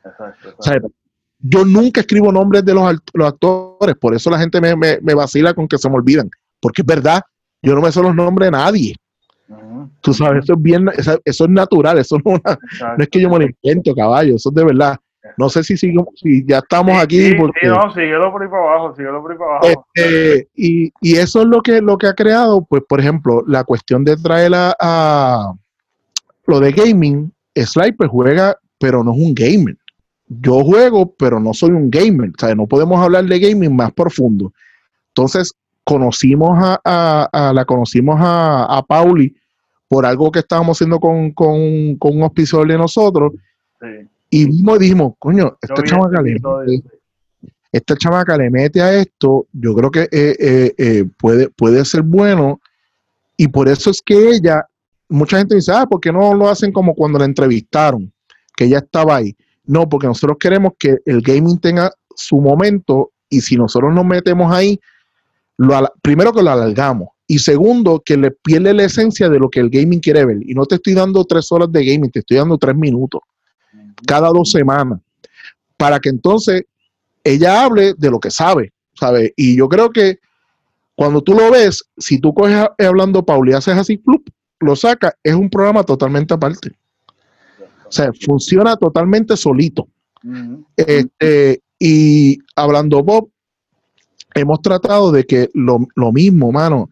Exacto, 0.04 0.54
O 0.58 0.62
sea, 0.62 0.74
exacto. 0.74 0.94
yo 1.38 1.64
nunca 1.64 2.00
escribo 2.00 2.30
nombres 2.32 2.64
de 2.64 2.74
los, 2.74 2.96
los 3.12 3.28
actores, 3.28 3.96
por 4.00 4.14
eso 4.14 4.30
la 4.30 4.38
gente 4.38 4.60
me, 4.60 4.74
me- 4.76 4.98
me 5.00 5.14
vacila 5.14 5.52
con 5.54 5.66
que 5.68 5.78
se 5.78 5.88
me 5.88 5.96
olvidan, 5.96 6.30
porque 6.60 6.82
es 6.82 6.86
verdad, 6.86 7.20
yo 7.62 7.74
no 7.74 7.80
me 7.80 7.90
sé 7.92 8.00
los 8.02 8.14
nombres 8.14 8.46
de 8.48 8.50
nadie. 8.52 8.96
Tú 10.00 10.12
sabes, 10.12 10.44
eso 10.44 10.54
es 10.54 10.62
bien, 10.62 10.88
eso, 10.96 11.20
es 11.24 11.40
natural, 11.48 11.98
eso 11.98 12.16
no, 12.24 12.34
es 12.34 12.40
una- 12.44 12.52
exacto. 12.72 12.94
no 12.98 13.02
es 13.04 13.08
que 13.08 13.20
yo 13.20 13.30
me 13.30 13.38
lo 13.38 13.46
invento, 13.46 13.94
caballo, 13.94 14.36
eso 14.36 14.48
es 14.48 14.54
de 14.54 14.64
verdad. 14.64 14.96
No 15.36 15.48
sé 15.48 15.64
si, 15.64 15.76
sigo- 15.76 16.08
si 16.14 16.44
ya 16.46 16.58
estamos 16.58 16.94
Sí, 16.94 17.00
aquí, 17.02 17.20
sí, 17.30 17.34
porque, 17.36 17.60
sí, 17.62 17.66
no, 17.68 17.92
síguelo 17.92 18.30
por 18.30 18.42
ahí 18.42 18.48
para 18.48 18.62
abajo, 18.62 18.94
síguelo 18.96 19.20
por 19.22 19.32
ahí 19.32 19.38
para 19.38 19.50
abajo. 19.58 19.86
este, 19.94 20.48
y, 20.54 20.92
y 21.00 21.16
eso 21.16 21.40
es 21.42 21.46
lo 21.48 21.60
que, 21.62 21.80
lo 21.80 21.98
que 21.98 22.06
ha 22.06 22.14
creado, 22.14 22.64
pues, 22.64 22.82
por 22.88 23.00
ejemplo, 23.00 23.42
la 23.46 23.64
cuestión 23.64 24.04
de 24.04 24.16
traer 24.16 24.54
a, 24.54 24.74
a- 24.78 25.52
lo 26.46 26.60
de 26.60 26.70
gaming, 26.72 27.32
Sliper 27.64 28.08
juega, 28.08 28.56
pero 28.78 29.02
no 29.02 29.12
es 29.14 29.18
un 29.18 29.34
gamer. 29.34 29.76
Yo 30.28 30.62
juego, 30.64 31.14
pero 31.16 31.38
no 31.40 31.54
soy 31.54 31.70
un 31.70 31.88
gamer. 31.90 32.30
O 32.30 32.38
sea, 32.38 32.54
no 32.54 32.66
podemos 32.66 33.00
hablar 33.00 33.24
de 33.26 33.38
gaming 33.38 33.74
más 33.74 33.92
profundo. 33.92 34.52
Entonces, 35.08 35.54
conocimos 35.84 36.58
a, 36.60 36.80
a- 36.84 37.28
a- 37.32 37.52
la 37.52 37.64
conocimos 37.64 38.16
a, 38.20 38.64
a 38.76 38.82
Pauli 38.82 39.34
por 39.88 40.04
algo 40.04 40.32
que 40.32 40.40
estábamos 40.40 40.76
haciendo 40.76 40.98
con, 40.98 41.30
con, 41.30 41.94
con 41.96 42.16
un 42.16 42.22
auspiciador 42.24 42.66
de 42.66 42.76
nosotros. 42.76 43.32
Sí. 43.80 43.86
Y 44.30 44.46
vimos 44.46 44.76
y 44.76 44.80
dijimos, 44.80 45.12
coño, 45.18 45.56
esta 45.62 45.74
chamaca 45.84 46.16
ese 46.20 46.22
le 46.24 46.34
mete- 46.34 46.82
esta 47.72 47.96
chamaca 47.96 48.36
le 48.36 48.50
mete 48.50 48.80
a 48.82 48.94
esto, 48.94 49.46
yo 49.52 49.74
creo 49.74 49.90
que 49.90 50.02
eh, 50.10 50.36
eh, 50.40 50.74
eh, 50.78 51.04
puede, 51.18 51.50
puede 51.50 51.84
ser 51.84 52.02
bueno. 52.02 52.60
Y 53.36 53.48
por 53.48 53.68
eso 53.68 53.90
es 53.90 54.02
que 54.04 54.30
ella, 54.30 54.66
mucha 55.08 55.38
gente 55.38 55.54
dice, 55.54 55.72
ah, 55.72 55.86
¿por 55.86 56.00
qué 56.00 56.12
no 56.12 56.34
lo 56.34 56.48
hacen 56.48 56.72
como 56.72 56.94
cuando 56.94 57.18
la 57.18 57.24
entrevistaron? 57.24 58.12
Que 58.56 58.64
ella 58.64 58.78
estaba 58.78 59.16
ahí. 59.16 59.36
No, 59.64 59.88
porque 59.88 60.06
nosotros 60.06 60.36
queremos 60.38 60.72
que 60.78 60.98
el 61.04 61.20
gaming 61.20 61.58
tenga 61.58 61.92
su 62.14 62.40
momento 62.40 63.12
y 63.28 63.40
si 63.40 63.56
nosotros 63.56 63.94
nos 63.94 64.04
metemos 64.04 64.52
ahí, 64.52 64.78
lo 65.58 65.92
primero 66.02 66.32
que 66.32 66.42
lo 66.42 66.50
alargamos 66.50 67.08
y 67.26 67.38
segundo 67.38 68.02
que 68.04 68.16
le 68.16 68.30
pierde 68.30 68.72
la 68.72 68.84
esencia 68.84 69.28
de 69.28 69.38
lo 69.38 69.50
que 69.50 69.60
el 69.60 69.70
gaming 69.70 70.00
quiere 70.00 70.24
ver. 70.24 70.38
Y 70.42 70.54
no 70.54 70.64
te 70.66 70.76
estoy 70.76 70.94
dando 70.94 71.24
tres 71.24 71.50
horas 71.50 71.70
de 71.72 71.84
gaming, 71.84 72.10
te 72.10 72.20
estoy 72.20 72.36
dando 72.36 72.58
tres 72.58 72.76
minutos 72.76 73.20
cada 74.06 74.28
dos 74.28 74.50
semanas 74.50 75.00
para 75.76 75.98
que 75.98 76.08
entonces 76.08 76.64
ella 77.24 77.64
hable 77.64 77.94
de 77.94 78.10
lo 78.10 78.20
que 78.20 78.30
sabe, 78.30 78.72
¿sabe? 78.94 79.32
Y 79.36 79.56
yo 79.56 79.68
creo 79.68 79.90
que 79.90 80.18
cuando 80.94 81.22
tú 81.22 81.34
lo 81.34 81.50
ves, 81.50 81.84
si 81.98 82.18
tú 82.18 82.32
coges 82.32 82.66
hablando 82.78 83.24
Paul 83.24 83.48
y 83.48 83.52
haces 83.52 83.76
así, 83.76 83.98
plup, 83.98 84.28
lo 84.60 84.76
sacas, 84.76 85.14
es 85.22 85.34
un 85.34 85.50
programa 85.50 85.82
totalmente 85.82 86.34
aparte. 86.34 86.72
O 87.86 87.92
sea, 87.92 88.10
funciona 88.24 88.76
totalmente 88.76 89.36
solito. 89.36 89.88
Este, 90.76 91.62
y 91.78 92.38
hablando 92.56 93.02
Bob, 93.02 93.30
hemos 94.34 94.60
tratado 94.60 95.12
de 95.12 95.24
que 95.24 95.48
lo, 95.54 95.86
lo 95.94 96.12
mismo, 96.12 96.50
mano. 96.50 96.90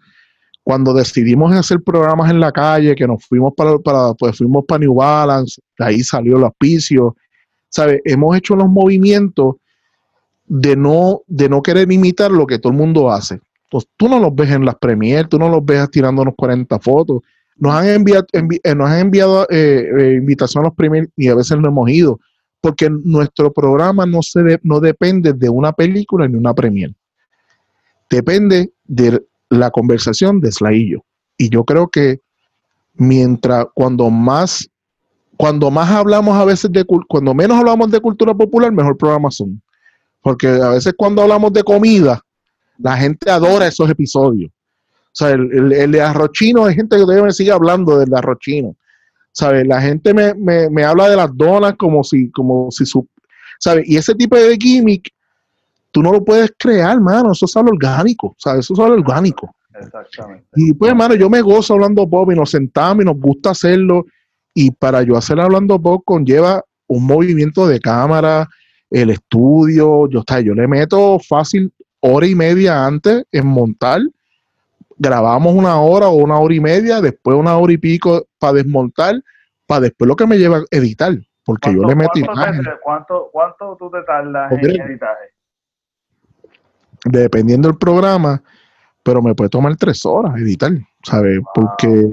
Cuando 0.62 0.94
decidimos 0.94 1.52
hacer 1.52 1.82
programas 1.82 2.30
en 2.30 2.40
la 2.40 2.50
calle, 2.50 2.94
que 2.94 3.06
nos 3.06 3.24
fuimos 3.26 3.52
para, 3.54 3.78
para 3.78 4.14
pues 4.14 4.38
fuimos 4.38 4.64
para 4.66 4.78
New 4.78 4.94
Balance, 4.94 5.60
de 5.78 5.84
ahí 5.84 6.00
salió 6.02 6.38
el 6.38 6.44
auspicio, 6.44 7.16
¿sabes? 7.68 8.00
Hemos 8.04 8.36
hecho 8.36 8.56
los 8.56 8.68
movimientos 8.68 9.56
de 10.46 10.76
no, 10.76 11.20
de 11.26 11.48
no 11.48 11.62
querer 11.62 11.90
imitar 11.90 12.30
lo 12.30 12.46
que 12.46 12.58
todo 12.58 12.72
el 12.72 12.78
mundo 12.78 13.10
hace. 13.10 13.40
Pues 13.70 13.86
tú 13.96 14.08
no 14.08 14.18
los 14.18 14.34
ves 14.34 14.50
en 14.50 14.64
las 14.64 14.76
premiers, 14.76 15.28
tú 15.28 15.38
no 15.38 15.48
los 15.48 15.64
ves 15.64 15.90
tirándonos 15.90 16.34
40 16.36 16.78
fotos. 16.78 17.22
Nos 17.56 17.72
han 17.72 17.86
enviado, 17.88 18.26
envi- 18.32 18.60
eh, 18.62 18.74
nos 18.74 18.90
han 18.90 18.98
enviado 19.00 19.46
eh, 19.50 19.88
eh, 19.98 20.14
invitación 20.14 20.64
a 20.64 20.68
los 20.68 20.76
premiers 20.76 21.08
y 21.16 21.28
a 21.28 21.34
veces 21.34 21.56
no 21.58 21.68
hemos 21.68 21.88
ido 21.90 22.18
porque 22.60 22.88
nuestro 22.88 23.52
programa 23.52 24.06
no, 24.06 24.22
se 24.22 24.58
no 24.62 24.80
depende 24.80 25.34
de 25.34 25.50
una 25.50 25.72
película 25.72 26.26
ni 26.26 26.36
una 26.36 26.54
premier. 26.54 26.94
Depende 28.08 28.72
de 28.84 29.22
la 29.50 29.70
conversación 29.70 30.40
de 30.40 30.50
Sly 30.50 30.98
y 31.36 31.50
yo. 31.50 31.64
Creo 31.64 31.88
que 31.88 32.20
mientras, 32.94 33.66
cuando 33.74 34.08
más, 34.08 34.66
cuando 35.36 35.70
más 35.70 35.90
hablamos 35.90 36.36
a 36.36 36.44
veces 36.46 36.72
de, 36.72 36.86
cuando 37.06 37.34
menos 37.34 37.58
hablamos 37.58 37.90
de 37.90 38.00
cultura 38.00 38.32
popular, 38.32 38.72
mejor 38.72 38.96
programas 38.96 39.36
son. 39.36 39.60
Porque 40.22 40.48
a 40.48 40.70
veces 40.70 40.94
cuando 40.96 41.20
hablamos 41.20 41.52
de 41.52 41.62
comida, 41.62 42.22
la 42.78 42.96
gente 42.96 43.30
adora 43.30 43.66
esos 43.66 43.90
episodios. 43.90 44.50
O 45.14 45.16
sea, 45.16 45.30
el, 45.30 45.52
el, 45.52 45.72
el 45.72 45.92
de 45.92 46.02
arrochino, 46.02 46.64
hay 46.64 46.74
gente 46.74 46.96
que 46.96 47.02
todavía 47.02 47.24
me 47.24 47.32
sigue 47.32 47.52
hablando 47.52 47.98
del 47.98 48.12
arrochino. 48.14 48.76
¿sabes? 49.34 49.66
La 49.66 49.82
gente 49.82 50.14
me, 50.14 50.32
me, 50.34 50.70
me 50.70 50.84
habla 50.84 51.08
de 51.08 51.16
las 51.16 51.36
donas 51.36 51.74
como 51.76 52.04
si, 52.04 52.30
como 52.30 52.70
si 52.70 52.86
su, 52.86 53.06
¿sabes? 53.58 53.84
Y 53.86 53.96
ese 53.96 54.14
tipo 54.14 54.36
de 54.36 54.56
gimmick, 54.56 55.10
tú 55.90 56.02
no 56.02 56.12
lo 56.12 56.24
puedes 56.24 56.52
crear, 56.56 56.98
mano, 57.00 57.32
eso 57.32 57.44
es 57.44 57.56
algo 57.56 57.70
orgánico, 57.70 58.34
¿sabes? 58.38 58.64
Eso 58.64 58.74
es 58.74 58.80
algo 58.80 58.94
orgánico. 58.94 59.54
Exactamente. 59.74 60.46
Y 60.54 60.72
pues, 60.72 60.90
hermano, 60.90 61.16
yo 61.16 61.28
me 61.28 61.42
gozo 61.42 61.74
hablando 61.74 62.08
pop 62.08 62.30
y 62.30 62.36
nos 62.36 62.50
sentamos 62.50 63.02
y 63.02 63.06
nos 63.06 63.16
gusta 63.16 63.50
hacerlo. 63.50 64.06
Y 64.54 64.70
para 64.70 65.02
yo 65.02 65.16
hacer 65.16 65.40
hablando 65.40 65.82
pop 65.82 66.02
conlleva 66.04 66.62
un 66.86 67.04
movimiento 67.04 67.66
de 67.66 67.80
cámara, 67.80 68.48
el 68.88 69.10
estudio, 69.10 70.08
yo, 70.08 70.20
está, 70.20 70.40
yo 70.40 70.54
le 70.54 70.68
meto 70.68 71.18
fácil 71.18 71.72
hora 71.98 72.26
y 72.28 72.36
media 72.36 72.86
antes 72.86 73.24
en 73.32 73.48
montar. 73.48 74.00
Grabamos 74.96 75.54
una 75.54 75.80
hora 75.80 76.08
o 76.08 76.14
una 76.16 76.38
hora 76.38 76.54
y 76.54 76.60
media, 76.60 77.00
después 77.00 77.36
una 77.36 77.56
hora 77.56 77.72
y 77.72 77.78
pico 77.78 78.26
para 78.38 78.54
desmontar, 78.54 79.20
para 79.66 79.80
después 79.82 80.06
lo 80.08 80.14
que 80.16 80.26
me 80.26 80.38
lleva 80.38 80.58
a 80.58 80.64
editar, 80.70 81.12
porque 81.44 81.72
yo 81.74 81.82
¿Cuánto- 81.82 81.88
le 81.88 81.96
meto 81.96 82.32
cuánto 82.32 82.62
te- 82.62 82.76
¿Cuánto, 82.82 83.28
cuánto 83.32 83.76
tú 83.78 83.90
te 83.90 84.02
tardas 84.02 84.52
en 84.52 84.58
editaje? 84.80 85.30
dependiendo 87.06 87.68
del 87.68 87.76
programa, 87.78 88.42
pero 89.02 89.20
me 89.20 89.34
puede 89.34 89.50
tomar 89.50 89.76
tres 89.76 90.04
horas 90.06 90.36
editar, 90.40 90.72
¿sabes? 91.02 91.40
Porque, 91.54 92.08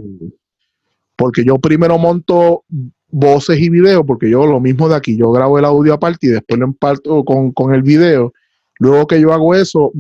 porque 1.16 1.44
yo 1.46 1.58
primero 1.60 1.98
monto 1.98 2.64
voces 3.10 3.60
y 3.60 3.70
videos, 3.70 4.04
porque 4.06 4.30
yo 4.30 4.46
lo 4.46 4.60
mismo 4.60 4.90
de 4.90 4.96
aquí, 4.96 5.16
yo 5.18 5.32
grabo 5.32 5.58
el 5.60 5.66
audio 5.66 5.94
aparte 5.94 6.28
y 6.28 6.30
después 6.32 6.60
lo 6.60 6.66
emparto 6.66 7.24
con, 7.24 7.52
con 7.52 7.74
el 7.74 7.84
video. 7.84 8.34
Luego 8.80 9.08
que 9.08 9.22
yo 9.22 9.32
hago 9.32 9.54
eso, 9.56 9.92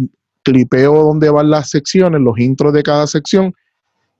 clipeo 0.43 1.03
donde 1.03 1.29
van 1.29 1.49
las 1.49 1.69
secciones, 1.69 2.21
los 2.21 2.37
intros 2.39 2.73
de 2.73 2.83
cada 2.83 3.07
sección, 3.07 3.53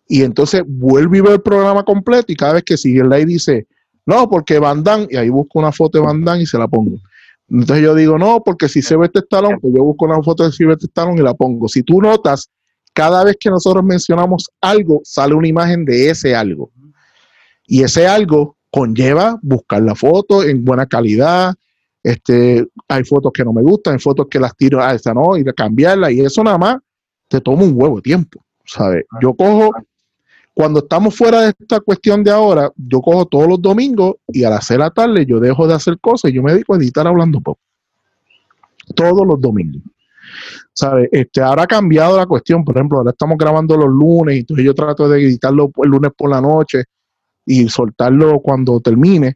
Y 0.08 0.24
entonces 0.24 0.64
vuelvo 0.66 1.16
y 1.16 1.22
veo 1.22 1.34
el 1.36 1.42
programa 1.42 1.84
completo 1.84 2.32
y 2.32 2.36
cada 2.36 2.54
vez 2.54 2.64
que 2.64 2.78
sigue 2.78 3.02
el 3.02 3.26
dice, 3.26 3.68
no, 4.06 4.30
porque 4.30 4.60
Van 4.60 4.84
Damme, 4.84 5.08
y 5.10 5.16
ahí 5.16 5.30
busco 5.30 5.60
una 5.60 5.72
foto 5.72 6.00
de 6.00 6.06
Van 6.06 6.24
Damme 6.24 6.44
y 6.44 6.46
se 6.46 6.58
la 6.58 6.68
pongo. 6.68 6.98
Entonces 7.50 7.84
yo 7.84 7.96
digo, 7.96 8.18
no, 8.18 8.42
porque 8.44 8.68
si 8.70 8.82
se 8.82 8.96
ve 8.96 9.06
este 9.06 9.22
talón, 9.22 9.60
pues 9.62 9.74
yo 9.74 9.84
busco 9.84 10.06
una 10.06 10.22
foto 10.22 10.44
de 10.44 10.52
si 10.52 10.66
ve 10.66 10.74
este 10.74 10.88
talón 10.88 11.18
y 11.18 11.22
la 11.22 11.34
pongo. 11.34 11.68
Si 11.68 11.84
tú 11.84 12.02
notas, 12.02 12.50
cada 12.94 13.24
vez 13.24 13.38
que 13.40 13.50
nosotros 13.50 13.84
mencionamos 13.84 14.50
algo, 14.62 15.02
sale 15.04 15.34
una 15.34 15.48
imagen 15.48 15.86
de 15.86 16.10
ese 16.10 16.36
algo. 16.36 16.72
Y 17.66 17.84
ese 17.84 18.08
algo 18.08 18.58
conlleva 18.70 19.38
buscar 19.42 19.82
la 19.82 19.96
foto 19.96 20.44
en 20.44 20.64
buena 20.64 20.86
calidad. 20.86 21.56
Este, 22.04 22.68
hay 22.88 23.04
fotos 23.04 23.32
que 23.32 23.44
no 23.44 23.54
me 23.54 23.62
gustan, 23.62 23.94
hay 23.94 24.00
fotos 24.00 24.28
que 24.30 24.40
las 24.40 24.56
tiro 24.56 24.82
a 24.82 24.90
ah, 24.90 24.94
esta 24.96 25.14
no, 25.14 25.38
y 25.38 25.44
cambiarla, 25.44 26.12
y 26.12 26.22
eso 26.22 26.44
nada 26.44 26.58
más 26.58 26.78
te 27.28 27.40
toma 27.40 27.64
un 27.64 27.74
huevo 27.76 27.98
de 27.98 28.02
tiempo. 28.02 28.44
¿sabes? 28.66 29.06
Yo 29.22 29.34
cojo, 29.34 29.72
cuando 30.54 30.80
estamos 30.80 31.16
fuera 31.16 31.42
de 31.42 31.54
esta 31.58 31.80
cuestión 31.80 32.24
de 32.24 32.32
ahora, 32.32 32.72
yo 32.76 33.02
cojo 33.02 33.26
todos 33.26 33.48
los 33.48 33.62
domingos 33.62 34.16
y 34.28 34.44
a 34.44 34.50
las 34.50 34.66
6 34.66 34.78
de 34.78 34.84
la 34.84 34.92
tarde 34.92 35.26
yo 35.26 35.40
dejo 35.40 35.68
de 35.68 35.74
hacer 35.74 36.00
cosas 36.00 36.32
y 36.32 36.36
yo 36.36 36.44
me 36.44 36.54
dedico 36.54 36.74
a 36.74 36.78
editar 36.78 37.08
hablando 37.08 37.42
pop. 37.42 37.58
Todos 38.96 39.26
los 39.26 39.40
domingos. 39.40 39.82
¿Sabes? 40.74 41.10
Este, 41.12 41.42
ahora 41.42 41.64
ha 41.64 41.68
cambiado 41.68 42.18
la 42.18 42.26
cuestión, 42.26 42.64
por 42.64 42.76
ejemplo, 42.78 43.00
ahora 43.00 43.12
estamos 43.12 43.38
grabando 43.38 43.76
los 43.76 43.90
lunes 43.90 44.36
y 44.36 44.40
entonces 44.40 44.66
yo 44.66 44.74
trato 44.74 45.10
de 45.10 45.22
editarlo 45.22 45.70
el 45.84 45.90
lunes 45.90 46.12
por 46.18 46.30
la 46.30 46.40
noche 46.40 46.86
y 47.46 47.68
soltarlo 47.68 48.40
cuando 48.40 48.80
termine, 48.80 49.36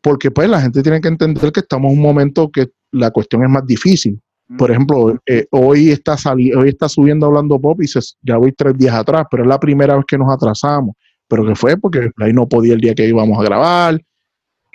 porque 0.00 0.30
pues 0.30 0.48
la 0.48 0.60
gente 0.60 0.82
tiene 0.82 1.00
que 1.00 1.08
entender 1.08 1.52
que 1.52 1.60
estamos 1.60 1.90
en 1.92 1.98
un 1.98 2.02
momento 2.02 2.50
que 2.50 2.68
la 2.92 3.10
cuestión 3.10 3.42
es 3.42 3.50
más 3.50 3.66
difícil. 3.66 4.20
Por 4.56 4.70
ejemplo, 4.70 5.14
eh, 5.26 5.46
hoy, 5.50 5.90
está 5.90 6.16
hoy 6.56 6.70
está 6.70 6.88
subiendo 6.88 7.26
hablando 7.26 7.60
pop 7.60 7.82
y 7.82 7.86
ya 8.22 8.38
voy 8.38 8.52
tres 8.52 8.78
días 8.78 8.94
atrás, 8.94 9.26
pero 9.30 9.42
es 9.42 9.48
la 9.48 9.60
primera 9.60 9.94
vez 9.94 10.06
que 10.06 10.16
nos 10.16 10.32
atrasamos. 10.32 10.96
Pero 11.28 11.44
que 11.44 11.54
fue 11.54 11.76
porque 11.76 12.10
ahí 12.16 12.32
no 12.32 12.48
podía 12.48 12.72
el 12.72 12.80
día 12.80 12.94
que 12.94 13.06
íbamos 13.06 13.38
a 13.38 13.42
grabar. 13.42 14.00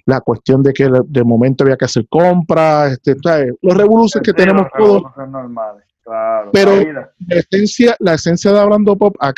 La 0.05 0.21
cuestión 0.21 0.61
de 0.61 0.73
que 0.73 0.87
de 1.07 1.23
momento 1.23 1.63
había 1.63 1.77
que 1.77 1.85
hacer 1.85 2.05
compras, 2.07 2.91
este, 2.91 3.15
los 3.61 3.75
revoluciones 3.75 4.23
que 4.23 4.33
tenemos 4.33 4.67
todos. 4.77 5.03
pero 6.51 6.71
la 6.85 7.39
esencia, 7.39 7.95
la 7.99 8.13
esencia 8.13 8.51
de 8.51 8.59
Hablando 8.59 8.95
Pop 8.95 9.15
ha, 9.19 9.33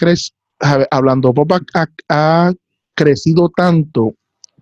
Hablando 0.91 1.34
Pop 1.34 1.49
ha, 2.10 2.52
crecido 2.94 3.49
tanto 3.56 4.16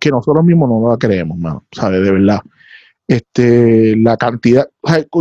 que 0.03 0.11
nosotros 0.11 0.43
mismos 0.43 0.69
no 0.69 0.89
la 0.89 0.97
creemos, 0.97 1.38
¿no? 1.38 1.63
¿sabes? 1.71 2.03
De 2.03 2.11
verdad 2.11 2.41
este, 3.07 3.95
la 3.97 4.17
cantidad, 4.17 4.67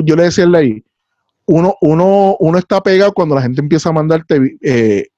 yo 0.04 0.16
le 0.16 0.24
decía 0.24 0.46
ahí, 0.54 0.82
uno, 1.46 1.76
uno, 1.80 2.36
uno 2.38 2.58
está 2.58 2.80
pegado 2.80 3.12
cuando 3.12 3.34
la 3.34 3.42
gente 3.42 3.60
empieza 3.60 3.90
a 3.90 3.92
mandarte 3.92 4.56
eh, 4.60 5.08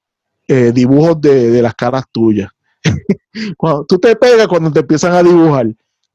eh, 0.47 0.71
dibujos 0.73 1.19
de, 1.21 1.61
las 1.61 1.75
caras 1.75 2.03
tuyas. 2.11 2.51
cuando 3.57 3.85
tú 3.85 3.97
te 3.99 4.15
pegas 4.15 4.47
cuando 4.47 4.71
te 4.71 4.81
empiezan 4.81 5.13
a 5.13 5.23
dibujar. 5.23 5.67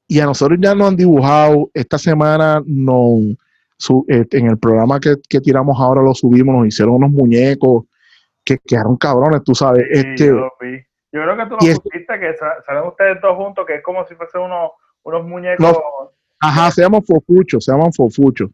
Y 0.06 0.18
a 0.18 0.26
nosotros 0.26 0.58
ya 0.60 0.74
nos 0.74 0.88
han 0.88 0.96
dibujado, 0.96 1.70
esta 1.72 1.96
semana 1.96 2.60
no, 2.66 3.18
eh, 4.08 4.26
en 4.32 4.46
el 4.46 4.58
programa 4.58 4.98
que, 4.98 5.16
tiramos 5.40 5.78
ahora 5.78 6.02
lo 6.02 6.14
subimos, 6.14 6.56
nos 6.56 6.66
hicieron 6.66 6.96
unos 6.96 7.10
muñecos 7.10 7.84
que 8.44 8.58
quedaron 8.58 8.96
cabrones, 8.96 9.44
tú 9.44 9.54
sabes. 9.54 9.84
este, 9.90 10.26
yo, 10.26 10.48
creo 11.10 11.36
que 11.36 11.46
tú 11.46 11.56
lo 11.60 11.74
supiste, 11.74 12.20
que 12.20 12.34
salen 12.66 12.84
ustedes 12.86 13.20
dos 13.20 13.36
juntos, 13.36 13.64
que 13.66 13.76
es 13.76 13.82
como 13.82 14.06
si 14.06 14.14
fuesen 14.14 14.42
unos, 14.42 14.70
unos 15.02 15.24
muñecos. 15.24 15.76
Ajá, 16.40 16.70
se 16.70 16.82
llaman 16.82 17.02
fofuchos, 17.02 17.64
se 17.64 17.72
llaman 17.72 17.92
fofuchos. 17.92 18.50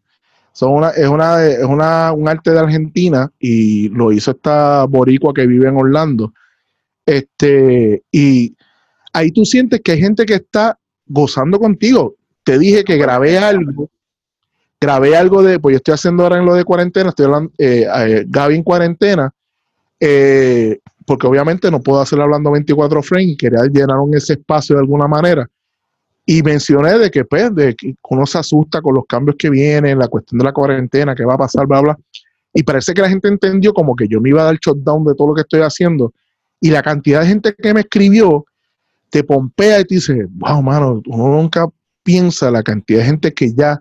Son 0.52 0.72
una, 0.72 0.90
es 0.90 1.06
una, 1.06 1.44
es 1.44 1.64
una, 1.64 2.12
un 2.12 2.28
arte 2.28 2.50
de 2.50 2.58
Argentina 2.58 3.30
y 3.38 3.90
lo 3.90 4.10
hizo 4.10 4.30
esta 4.30 4.86
boricua 4.86 5.34
que 5.34 5.46
vive 5.46 5.68
en 5.68 5.76
Orlando. 5.76 6.32
Este, 7.04 8.02
y 8.10 8.56
ahí 9.12 9.30
tú 9.32 9.44
sientes 9.44 9.80
que 9.82 9.92
hay 9.92 10.00
gente 10.00 10.24
que 10.24 10.34
está 10.34 10.78
gozando 11.06 11.58
contigo. 11.58 12.14
Te 12.42 12.58
dije 12.58 12.84
que 12.84 12.96
grabé 12.96 13.38
algo, 13.38 13.90
grabé 14.80 15.16
algo 15.16 15.42
de, 15.42 15.58
pues 15.60 15.74
yo 15.74 15.76
estoy 15.76 15.94
haciendo 15.94 16.22
ahora 16.22 16.38
en 16.38 16.46
lo 16.46 16.54
de 16.54 16.64
cuarentena, 16.64 17.10
estoy 17.10 17.26
hablando, 17.26 17.52
eh, 17.58 17.86
eh 17.94 18.24
Gaby 18.26 18.56
en 18.56 18.62
cuarentena, 18.62 19.30
eh, 20.00 20.78
porque 21.06 21.26
obviamente 21.26 21.70
no 21.70 21.80
puedo 21.80 22.00
hacer 22.00 22.20
hablando 22.20 22.50
24 22.50 23.02
frames, 23.02 23.36
quería 23.38 23.62
llenar 23.72 23.98
ese 24.12 24.34
espacio 24.34 24.74
de 24.74 24.80
alguna 24.80 25.06
manera. 25.06 25.48
Y 26.26 26.42
mencioné 26.42 26.98
de 26.98 27.10
que, 27.10 27.24
pues, 27.24 27.54
de 27.54 27.74
que 27.76 27.94
uno 28.10 28.26
se 28.26 28.38
asusta 28.38 28.82
con 28.82 28.96
los 28.96 29.04
cambios 29.06 29.36
que 29.38 29.48
vienen, 29.48 29.98
la 29.98 30.08
cuestión 30.08 30.40
de 30.40 30.44
la 30.44 30.52
cuarentena, 30.52 31.14
qué 31.14 31.24
va 31.24 31.34
a 31.34 31.38
pasar, 31.38 31.66
bla, 31.66 31.80
bla. 31.80 31.98
Y 32.52 32.64
parece 32.64 32.92
que 32.92 33.02
la 33.02 33.08
gente 33.08 33.28
entendió 33.28 33.72
como 33.72 33.94
que 33.94 34.08
yo 34.08 34.20
me 34.20 34.30
iba 34.30 34.42
a 34.42 34.46
dar 34.46 34.58
shutdown 34.58 35.04
de 35.04 35.14
todo 35.14 35.28
lo 35.28 35.34
que 35.34 35.42
estoy 35.42 35.60
haciendo. 35.60 36.12
Y 36.60 36.70
la 36.70 36.82
cantidad 36.82 37.20
de 37.20 37.28
gente 37.28 37.54
que 37.54 37.72
me 37.72 37.80
escribió 37.80 38.44
te 39.10 39.22
pompea 39.22 39.80
y 39.80 39.84
te 39.84 39.94
dice, 39.94 40.26
wow, 40.30 40.60
mano, 40.62 41.00
uno 41.06 41.28
nunca 41.28 41.68
piensa 42.02 42.50
la 42.50 42.64
cantidad 42.64 43.00
de 43.00 43.04
gente 43.04 43.32
que 43.32 43.54
ya 43.54 43.80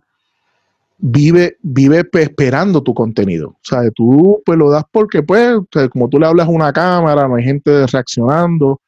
vive, 0.97 1.57
vive 1.61 2.03
esperando 2.13 2.81
tu 2.81 2.93
contenido. 2.93 3.49
O 3.49 3.59
sea, 3.61 3.89
tú 3.91 4.41
pues 4.45 4.57
lo 4.57 4.69
das 4.69 4.83
porque, 4.91 5.23
pues, 5.23 5.57
como 5.91 6.09
tú 6.09 6.19
le 6.19 6.27
hablas 6.27 6.47
a 6.47 6.51
una 6.51 6.73
cámara, 6.73 7.27
no 7.27 7.35
hay 7.35 7.43
gente 7.43 7.85
reaccionando. 7.87 8.81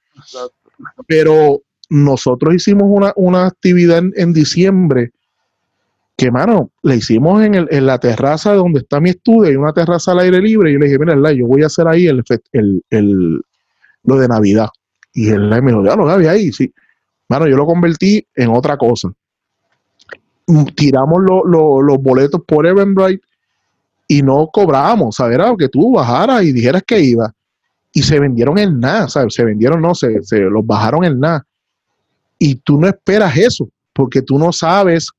Pero 1.07 1.61
nosotros 1.89 2.55
hicimos 2.55 3.13
una, 3.15 3.45
actividad 3.45 4.03
en, 4.15 4.33
diciembre 4.33 5.11
que, 6.15 6.31
mano, 6.31 6.71
la 6.81 6.95
hicimos 6.95 7.43
en, 7.43 7.55
el, 7.55 7.67
en, 7.71 7.85
la 7.85 7.99
terraza 7.99 8.53
donde 8.53 8.79
está 8.79 8.99
mi 8.99 9.11
estudio, 9.11 9.49
hay 9.49 9.55
una 9.55 9.73
terraza 9.73 10.11
al 10.11 10.19
aire 10.19 10.41
libre, 10.41 10.69
y 10.69 10.73
yo 10.73 10.79
le 10.79 10.87
dije, 10.87 10.99
mira, 10.99 11.31
yo 11.31 11.45
voy 11.45 11.63
a 11.63 11.67
hacer 11.67 11.87
ahí 11.87 12.07
el, 12.07 12.23
el, 12.89 13.41
lo 14.03 14.15
de 14.17 14.27
Navidad. 14.27 14.69
Y 15.13 15.29
él 15.29 15.49
me 15.49 15.71
dijo, 15.71 15.85
ya 15.85 15.95
lo 15.95 16.09
había 16.09 16.31
ahí, 16.31 16.51
sí. 16.51 16.73
Mano, 17.29 17.47
yo 17.47 17.57
lo 17.57 17.65
convertí 17.65 18.25
en 18.35 18.49
otra 18.49 18.77
cosa. 18.77 19.11
Mm, 20.47 20.63
tiramos 20.75 21.19
los 21.23 22.01
boletos 22.01 22.41
por 22.47 22.65
Eventbrite 22.65 23.23
y 24.07 24.21
no 24.21 24.49
cobramos, 24.51 25.17
¿sabes? 25.17 25.35
Era 25.35 25.53
que 25.57 25.67
tú 25.67 25.91
bajaras 25.91 26.43
y 26.43 26.53
dijeras 26.53 26.81
que 26.87 26.99
iba. 26.99 27.31
Y 27.91 28.01
se 28.01 28.19
vendieron 28.19 28.57
en 28.57 28.79
nada, 28.79 29.09
¿sabes? 29.09 29.33
Se 29.33 29.43
vendieron, 29.43 29.81
no, 29.81 29.93
se, 29.93 30.23
se 30.23 30.39
los 30.39 30.65
bajaron 30.65 31.03
en 31.03 31.19
nada. 31.19 31.45
Y 32.39 32.55
tú 32.55 32.79
no 32.79 32.87
esperas 32.87 33.35
eso, 33.35 33.69
porque 33.93 34.21
tú 34.21 34.39
no 34.39 34.53
sabes 34.53 35.09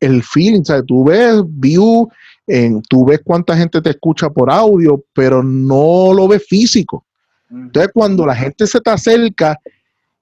el 0.00 0.22
feeling, 0.22 0.64
¿sabes? 0.64 0.84
Tú 0.86 1.04
ves 1.04 1.42
view, 1.46 2.08
en, 2.46 2.80
tú 2.82 3.04
ves 3.04 3.20
cuánta 3.22 3.56
gente 3.56 3.82
te 3.82 3.90
escucha 3.90 4.30
por 4.30 4.50
audio, 4.50 5.04
pero 5.12 5.42
no 5.42 6.14
lo 6.14 6.28
ves 6.28 6.46
físico. 6.46 7.04
Entonces, 7.50 7.90
cuando 7.92 8.24
la 8.24 8.34
gente 8.34 8.66
se 8.66 8.80
te 8.80 8.90
acerca 8.90 9.58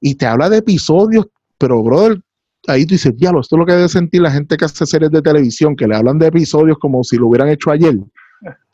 y 0.01 0.15
te 0.15 0.27
habla 0.27 0.49
de 0.49 0.59
episodios, 0.59 1.27
pero, 1.59 1.83
brother, 1.83 2.21
ahí 2.67 2.87
tú 2.87 2.95
dices, 2.95 3.17
diablo, 3.17 3.41
esto 3.41 3.57
es 3.57 3.59
lo 3.61 3.67
que 3.67 3.73
debe 3.73 3.89
sentir 3.89 4.21
la 4.21 4.31
gente 4.31 4.57
que 4.57 4.65
hace 4.65 4.87
series 4.87 5.11
de 5.11 5.23
televisión, 5.23 5.77
que 5.77 5.87
le 5.87 5.97
hablan 5.97 6.19
de 6.19 6.27
episodios 6.27 6.79
como 6.79 7.03
si 7.05 7.17
lo 7.17 7.29
hubieran 7.29 7.49
hecho 7.49 7.71
ayer. 7.71 7.95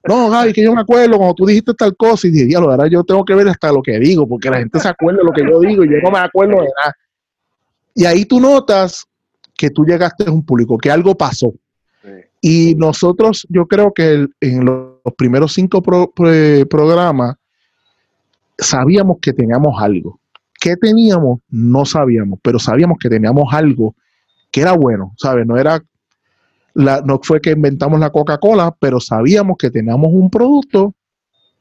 No, 0.05 0.31
Gaby, 0.31 0.53
que 0.53 0.65
yo 0.65 0.75
me 0.75 0.81
acuerdo 0.81 1.17
cuando 1.17 1.35
tú 1.37 1.47
dijiste 1.47 1.75
tal 1.75 1.97
cosa 1.97 2.27
y 2.27 2.33
dije, 2.33 2.47
diablo, 2.47 2.73
ahora 2.73 2.89
yo 2.89 3.05
tengo 3.05 3.25
que 3.25 3.37
ver 3.37 3.49
hasta 3.49 3.71
lo 3.71 3.81
que 3.81 4.01
digo, 4.01 4.27
porque 4.27 4.51
la 4.51 4.59
gente 4.59 4.81
se 4.81 4.89
acuerda 4.89 5.21
de 5.21 5.25
lo 5.25 5.31
que 5.31 5.49
yo 5.49 5.61
digo 5.61 5.85
y 5.85 5.91
yo 5.91 5.99
no 6.03 6.11
me 6.11 6.19
acuerdo 6.19 6.61
de 6.61 6.69
nada. 6.77 6.97
Y 7.95 8.05
ahí 8.05 8.25
tú 8.25 8.41
notas 8.41 9.07
que 9.57 9.71
tú 9.71 9.85
llegaste 9.85 10.25
a 10.27 10.33
un 10.33 10.45
público, 10.45 10.77
que 10.77 10.91
algo 10.91 11.17
pasó. 11.17 11.55
Y 12.41 12.75
nosotros, 12.75 13.47
yo 13.49 13.67
creo 13.67 13.95
que 13.95 14.27
en 14.41 14.65
los 14.65 15.15
primeros 15.17 15.53
cinco 15.53 15.81
programas 15.81 17.37
sabíamos 18.59 19.19
que 19.23 19.33
teníamos 19.33 19.81
algo. 19.81 20.19
¿Qué 20.63 20.77
teníamos? 20.77 21.41
No 21.51 21.85
sabíamos, 21.85 22.39
pero 22.41 22.61
sabíamos 22.61 22.97
que 22.97 23.09
teníamos 23.09 23.53
algo 23.53 23.97
que 24.53 24.61
era 24.61 24.75
bueno, 24.75 25.13
¿sabes? 25.17 25.45
No 25.45 25.57
era 25.57 25.83
la, 26.75 27.01
no 27.01 27.19
fue 27.21 27.41
que 27.41 27.51
inventamos 27.51 27.99
la 27.99 28.11
Coca-Cola, 28.11 28.73
pero 28.79 29.01
sabíamos 29.01 29.57
que 29.59 29.71
teníamos 29.71 30.13
un 30.13 30.31
producto 30.31 30.95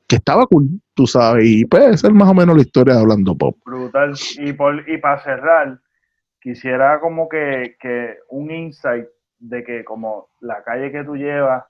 que 0.07 0.17
estaba 0.17 0.45
cool, 0.45 0.69
tú 0.93 1.07
sabes, 1.07 1.45
y 1.47 1.65
puede 1.65 1.97
ser 1.97 2.13
más 2.13 2.29
o 2.29 2.35
menos 2.35 2.55
la 2.55 2.61
historia 2.61 2.93
de 2.93 2.99
Hablando 2.99 3.35
Pop. 3.35 3.57
Brutal. 3.65 4.13
Y, 4.37 4.53
por, 4.53 4.87
y 4.87 4.99
para 4.99 5.23
cerrar, 5.23 5.79
quisiera 6.39 6.99
como 6.99 7.27
que, 7.27 7.75
un 8.29 8.51
insight 8.51 9.07
de 9.39 9.63
que 9.63 9.83
como 9.83 10.27
la 10.41 10.61
calle 10.63 10.91
que 10.91 11.03
tú 11.03 11.15
llevas 11.15 11.63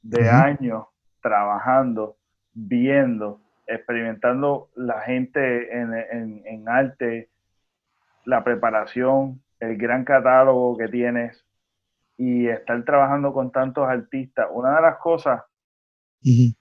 de 0.00 0.30
años 0.30 0.86
trabajando, 1.20 2.16
viendo, 2.54 3.42
experimentando 3.68 4.70
la 4.74 5.00
gente 5.02 5.76
en, 5.78 6.68
arte, 6.68 7.28
la 8.24 8.42
preparación, 8.42 9.42
el 9.60 9.76
gran 9.76 10.04
catálogo 10.04 10.76
que 10.76 10.88
tienes 10.88 11.44
y 12.16 12.48
estar 12.48 12.82
trabajando 12.84 13.32
con 13.32 13.52
tantos 13.52 13.86
artistas. 13.86 14.48
Una 14.50 14.76
de 14.76 14.82
las 14.82 14.96
cosas 14.96 15.42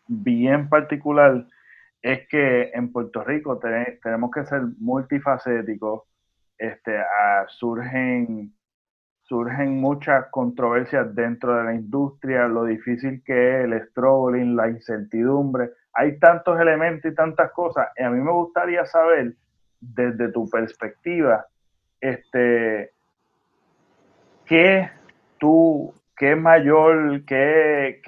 bien 0.08 0.70
particular 0.70 1.48
es 2.02 2.28
que 2.28 2.72
en 2.74 2.92
Puerto 2.92 3.24
Rico 3.24 3.58
tenemos 3.58 4.32
que 4.32 4.46
ser 4.46 4.62
multifacéticos, 4.78 6.04
este, 6.58 7.00
surgen, 7.48 8.54
surgen 9.24 9.80
muchas 9.80 10.28
controversias 10.32 11.14
dentro 11.16 11.56
de 11.56 11.64
la 11.64 11.74
industria, 11.74 12.48
lo 12.48 12.66
difícil 12.66 13.24
que 13.24 13.60
es 13.60 13.66
el 13.66 13.88
struggling, 13.90 14.56
la 14.56 14.70
incertidumbre. 14.70 15.72
Hay 15.98 16.20
tantos 16.20 16.60
elementos 16.60 17.12
y 17.12 17.16
tantas 17.16 17.52
cosas. 17.52 17.88
Y 17.98 18.04
a 18.04 18.10
mí 18.12 18.22
me 18.22 18.32
gustaría 18.32 18.86
saber, 18.86 19.34
desde 19.80 20.32
tu 20.32 20.48
perspectiva, 20.48 21.48
este, 22.00 22.92
¿qué 24.46 24.92
tú, 25.40 25.92
qué 26.16 26.36
mayor, 26.36 27.26
qué, 27.26 28.02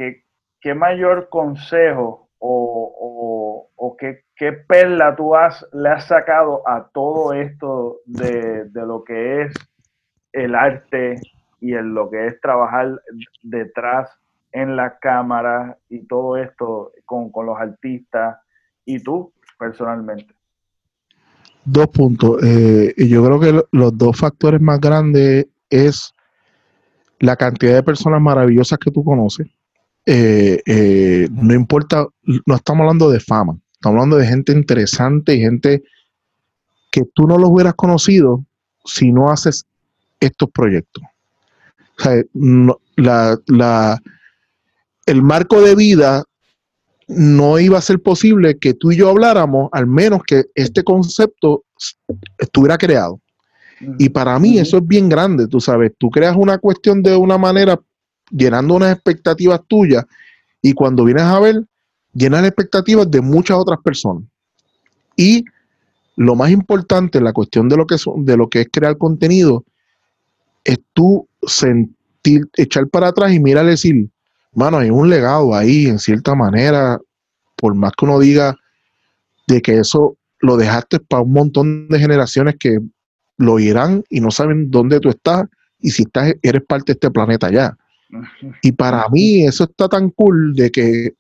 qué, 0.62 0.74
mayor 0.76 1.30
consejo 1.30 2.30
o, 2.38 3.68
o, 3.76 3.98
qué, 3.98 4.22
qué, 4.36 4.54
perla 4.54 5.16
tú 5.16 5.36
has, 5.36 5.66
le 5.74 5.90
has 5.90 6.06
sacado 6.06 6.62
a 6.68 6.90
todo 6.94 7.34
esto 7.34 8.02
de, 8.06 8.66
de 8.66 8.86
lo 8.86 9.04
que 9.04 9.42
es 9.42 9.54
el 10.32 10.54
arte 10.54 11.16
y 11.60 11.74
en 11.74 11.96
lo 11.96 12.08
que 12.12 12.28
es 12.28 12.40
trabajar 12.40 13.02
detrás 13.42 14.16
en 14.52 14.76
la 14.76 14.98
cámara 15.00 15.78
y 15.90 16.06
todo 16.08 16.38
esto 16.38 16.92
con, 17.06 17.32
con 17.32 17.46
los 17.46 17.58
artistas 17.58 18.38
y 18.86 19.02
tú 19.02 19.32
personalmente? 19.58 20.34
Dos 21.66 21.88
puntos. 21.90 22.42
Eh, 22.44 22.94
yo 22.98 23.24
creo 23.26 23.40
que 23.40 23.62
los 23.72 23.98
dos 23.98 24.18
factores 24.18 24.60
más 24.62 24.80
grandes 24.80 25.48
es 25.70 26.14
la 27.20 27.36
cantidad 27.36 27.76
de 27.76 27.84
personas 27.84 28.22
maravillosas 28.22 28.80
que 28.80 28.92
tú 28.92 29.04
conoces. 29.04 29.48
Eh, 30.06 30.62
eh, 30.66 31.28
no 31.32 31.54
importa, 31.54 32.08
no 32.46 32.56
estamos 32.56 32.82
hablando 32.82 33.12
de 33.12 33.20
fama, 33.20 33.60
estamos 33.74 33.98
hablando 33.98 34.18
de 34.18 34.26
gente 34.26 34.54
interesante 34.54 35.36
y 35.36 35.42
gente 35.42 35.84
que 36.92 37.04
tú 37.14 37.28
no 37.28 37.38
los 37.38 37.50
hubieras 37.50 37.76
conocido 37.76 38.44
si 38.86 39.12
no 39.12 39.30
haces 39.30 39.66
estos 40.20 40.50
proyectos. 40.50 41.04
La, 42.96 44.02
el 45.06 45.22
marco 45.22 45.62
de 45.62 45.76
vida 45.76 46.24
no 47.08 47.60
iba 47.60 47.78
a 47.78 47.82
ser 47.82 48.02
posible 48.02 48.58
que 48.58 48.74
tú 48.74 48.92
y 48.92 48.98
yo 48.98 49.10
habláramos, 49.10 49.70
al 49.72 49.88
menos 49.88 50.22
que 50.24 50.46
este 50.54 50.84
concepto 50.84 51.64
estuviera 52.38 52.78
creado. 52.78 53.20
Y 53.98 54.10
para 54.10 54.38
mí 54.40 54.60
eso 54.60 54.78
es 54.78 54.88
bien 54.88 55.10
grande, 55.10 55.48
tú 55.48 55.60
sabes, 55.60 55.94
tú 55.98 56.10
creas 56.10 56.36
una 56.36 56.58
cuestión 56.58 57.02
de 57.02 57.16
una 57.16 57.38
manera 57.38 57.80
llenando 58.30 58.76
unas 58.76 58.94
expectativas 58.94 59.62
tuyas 59.68 60.06
y 60.62 60.74
cuando 60.74 61.06
vienes 61.06 61.24
a 61.24 61.40
ver, 61.40 61.64
llenas 62.14 62.46
expectativas 62.46 63.10
de 63.10 63.22
muchas 63.22 63.58
otras 63.58 63.80
personas. 63.84 64.24
Y 65.16 65.46
lo 66.16 66.36
más 66.36 66.52
importante, 66.52 67.22
la 67.22 67.34
cuestión 67.34 67.70
de 67.70 67.78
lo 67.78 67.88
que, 67.88 67.96
de 68.18 68.38
lo 68.38 68.50
que 68.50 68.62
es 68.62 68.68
crear 68.72 68.98
contenido, 68.98 69.64
es 70.64 70.78
tú 70.94 71.28
sentir, 71.48 72.50
echar 72.56 72.88
para 72.90 73.08
atrás 73.08 73.32
y 73.34 73.40
mirar 73.40 73.66
y 73.66 73.70
decir, 73.70 74.10
mano, 74.54 74.78
hay 74.78 74.90
un 74.90 75.10
legado 75.10 75.56
ahí, 75.56 75.88
en 75.88 76.00
cierta 76.00 76.36
manera, 76.36 77.00
por 77.56 77.76
más 77.76 77.92
que 77.98 78.06
uno 78.06 78.20
diga 78.20 78.56
de 79.48 79.62
que 79.62 79.80
eso 79.80 80.18
lo 80.40 80.58
dejaste 80.58 81.00
para 81.00 81.24
un 81.24 81.34
montón 81.34 81.88
de 81.90 82.00
generaciones 82.00 82.56
que 82.60 82.80
lo 83.38 83.54
oirán 83.54 84.04
y 84.10 84.22
no 84.22 84.32
saben 84.32 84.70
dónde 84.70 85.00
tú 85.00 85.10
estás 85.10 85.46
y 85.80 85.92
si 85.92 86.04
estás, 86.04 86.34
eres 86.42 86.64
parte 86.68 86.92
de 86.92 86.94
este 86.94 87.12
planeta 87.12 87.50
ya. 87.52 87.76
Y 88.64 88.72
para 88.72 89.08
mí 89.10 89.46
eso 89.46 89.66
está 89.66 89.88
tan 89.88 90.10
cool 90.10 90.54
de 90.56 90.72
que 90.72 91.14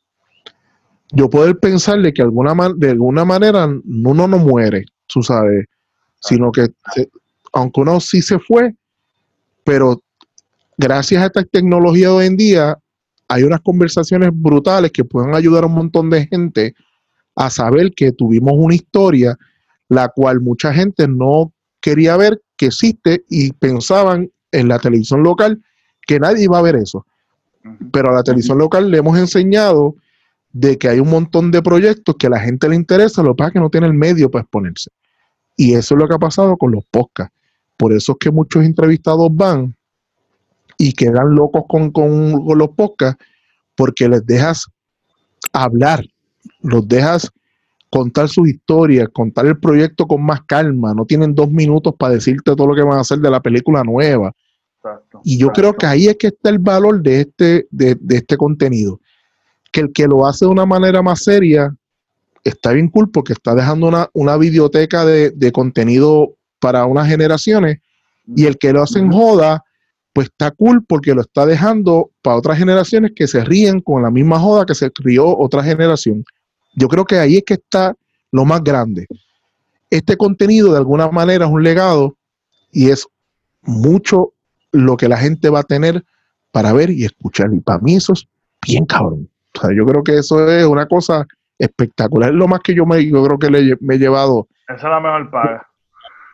yo 1.12 1.30
puedo 1.30 1.58
pensar 1.60 2.02
de 2.02 2.14
que 2.14 2.22
alguna 2.22 2.54
de 2.76 2.92
alguna 2.92 3.26
manera 3.26 3.68
uno 3.68 4.28
no 4.28 4.38
muere, 4.38 4.86
tú 5.08 5.24
sabes, 5.24 5.66
sino 6.20 6.52
que 6.52 6.68
aunque 7.54 7.82
uno 7.82 8.00
sí 8.00 8.22
se 8.22 8.40
fue, 8.40 8.76
pero 9.64 10.02
gracias 10.78 11.22
a 11.22 11.26
esta 11.28 11.44
tecnología 11.44 12.08
de 12.08 12.14
hoy 12.14 12.26
en 12.26 12.38
día, 12.38 12.78
hay 13.30 13.44
unas 13.44 13.62
conversaciones 13.62 14.32
brutales 14.34 14.92
que 14.92 15.06
pueden 15.06 15.36
ayudar 15.36 15.64
a 15.64 15.68
un 15.68 15.76
montón 15.76 16.10
de 16.10 16.28
gente 16.28 16.76
a 17.36 17.50
saber 17.50 17.92
que 17.96 18.12
tuvimos 18.12 18.54
una 18.58 18.76
historia 18.76 19.38
la 19.88 20.10
cual 20.10 20.42
mucha 20.42 20.74
gente 20.74 21.08
no 21.08 21.54
quería 21.80 22.18
ver 22.18 22.42
que 22.58 22.68
existe 22.68 23.24
y 23.30 23.54
pensaban 23.54 24.32
en 24.52 24.68
la 24.68 24.80
televisión 24.80 25.24
local 25.24 25.64
que 26.06 26.20
nadie 26.20 26.44
iba 26.44 26.58
a 26.58 26.64
ver 26.64 26.76
eso. 26.76 27.06
Pero 27.92 28.10
a 28.10 28.14
la 28.14 28.24
televisión 28.24 28.58
local 28.58 28.90
le 28.90 28.98
hemos 28.98 29.18
enseñado 29.18 29.96
de 30.52 30.78
que 30.78 30.90
hay 30.90 31.00
un 31.00 31.10
montón 31.10 31.52
de 31.52 31.62
proyectos 31.62 32.16
que 32.18 32.28
a 32.28 32.32
la 32.32 32.40
gente 32.40 32.68
le 32.68 32.76
interesa, 32.76 33.22
lo 33.22 33.36
que 33.36 33.38
pasa 33.38 33.48
es 33.50 33.54
que 33.54 33.60
no 33.60 33.70
tiene 33.70 33.88
el 33.88 33.94
medio 33.94 34.32
para 34.32 34.42
exponerse. 34.42 34.90
Y 35.56 35.74
eso 35.74 35.94
es 35.94 36.00
lo 36.00 36.08
que 36.08 36.16
ha 36.16 36.20
pasado 36.20 36.58
con 36.58 36.72
los 36.72 36.84
podcasts. 36.86 37.36
Por 37.78 37.94
eso 37.94 38.14
es 38.14 38.18
que 38.20 38.32
muchos 38.32 38.64
entrevistados 38.64 39.30
van 39.32 39.76
y 40.82 40.94
quedan 40.94 41.36
locos 41.36 41.66
con, 41.68 41.92
los 42.58 42.70
podcasts 42.70 43.24
porque 43.76 44.08
les 44.08 44.26
dejas 44.26 44.66
hablar, 45.54 46.04
los 46.62 46.88
dejas 46.88 47.30
contar 47.90 48.30
sus 48.30 48.48
historias, 48.48 49.10
contar 49.12 49.46
el 49.46 49.60
proyecto 49.60 50.08
con 50.08 50.24
más 50.24 50.42
calma, 50.44 50.94
no 50.94 51.06
tienen 51.06 51.36
dos 51.36 51.52
minutos 51.52 51.94
para 52.00 52.14
decirte 52.14 52.56
todo 52.56 52.68
lo 52.68 52.76
que 52.76 52.82
van 52.82 52.98
a 52.98 53.02
hacer 53.02 53.20
de 53.20 53.30
la 53.30 53.42
película 53.42 53.84
nueva. 53.84 54.32
y 55.24 55.38
yo 55.38 55.50
creo 55.50 55.74
que 55.74 55.86
ahí 55.86 56.08
es 56.08 56.16
que 56.16 56.28
está 56.28 56.50
el 56.50 56.60
valor 56.60 57.02
de 57.02 57.22
este, 57.22 57.68
de, 57.70 57.98
este 58.10 58.38
contenido. 58.38 59.02
Que 59.72 59.82
el 59.82 59.92
que 59.92 60.08
lo 60.08 60.26
hace 60.26 60.46
de 60.46 60.52
una 60.52 60.66
manera 60.66 61.02
más 61.02 61.24
seria 61.24 61.76
está 62.44 62.72
bien 62.72 62.88
cool 62.90 63.12
porque 63.12 63.34
está 63.34 63.54
dejando 63.54 63.88
una, 63.88 64.10
una 64.14 64.38
biblioteca 64.38 65.04
de, 65.04 65.32
de, 65.32 65.52
contenido 65.52 66.36
para 66.60 66.86
unas 66.86 67.08
generaciones 67.08 67.80
y 68.26 68.46
el 68.46 68.58
que 68.58 68.72
lo 68.72 68.82
hace 68.82 69.00
en 69.00 69.12
joda 69.12 69.64
pues 70.14 70.28
está 70.28 70.52
cool 70.52 70.84
porque 70.86 71.14
lo 71.14 71.22
está 71.22 71.46
dejando 71.46 72.12
para 72.22 72.38
otras 72.38 72.58
generaciones 72.58 73.12
que 73.16 73.28
se 73.28 73.44
ríen 73.44 73.80
con 73.80 74.02
la 74.02 74.12
misma 74.12 74.40
joda 74.40 74.66
que 74.66 74.76
se 74.76 74.92
crió 74.92 75.38
otra 75.38 75.64
generación. 75.64 76.24
Yo 76.76 76.88
creo 76.88 77.06
que 77.06 77.20
ahí 77.20 77.38
es 77.38 77.44
que 77.44 77.56
está 77.56 77.96
lo 78.32 78.46
más 78.46 78.64
grande. 78.64 79.08
Este 79.90 80.18
contenido 80.18 80.72
de 80.72 80.78
alguna 80.78 81.10
manera 81.10 81.46
es 81.46 81.52
un 81.52 81.64
legado 81.64 82.16
y 82.72 82.90
es 82.90 83.08
mucho 83.62 84.34
lo 84.72 84.98
que 84.98 85.08
la 85.08 85.18
gente 85.18 85.50
va 85.50 85.60
a 85.60 85.64
tener 85.64 86.04
para 86.52 86.74
ver 86.74 86.90
y 86.90 87.06
escuchar. 87.06 87.54
Y 87.54 87.60
para 87.60 87.80
mí 87.80 87.96
eso 87.96 88.14
es 88.14 88.28
bien 88.66 88.86
cabrón. 88.86 89.30
O 89.56 89.62
sea, 89.62 89.76
yo 89.76 89.86
creo 89.86 90.04
que 90.04 90.18
eso 90.18 90.48
es 90.48 90.66
una 90.66 90.88
cosa 90.88 91.26
espectacular. 91.58 92.30
Es 92.30 92.36
lo 92.36 92.48
más 92.48 92.62
que 92.62 92.74
yo 92.74 92.86
me 92.86 93.06
yo 93.06 93.24
creo 93.24 93.40
que 93.40 93.50
le, 93.50 93.78
me 93.82 93.96
he 93.96 93.98
llevado. 94.00 94.48
Esa 94.68 94.76
es 94.76 94.84
la 94.84 95.00
mejor 95.00 95.30
paga. 95.32 95.68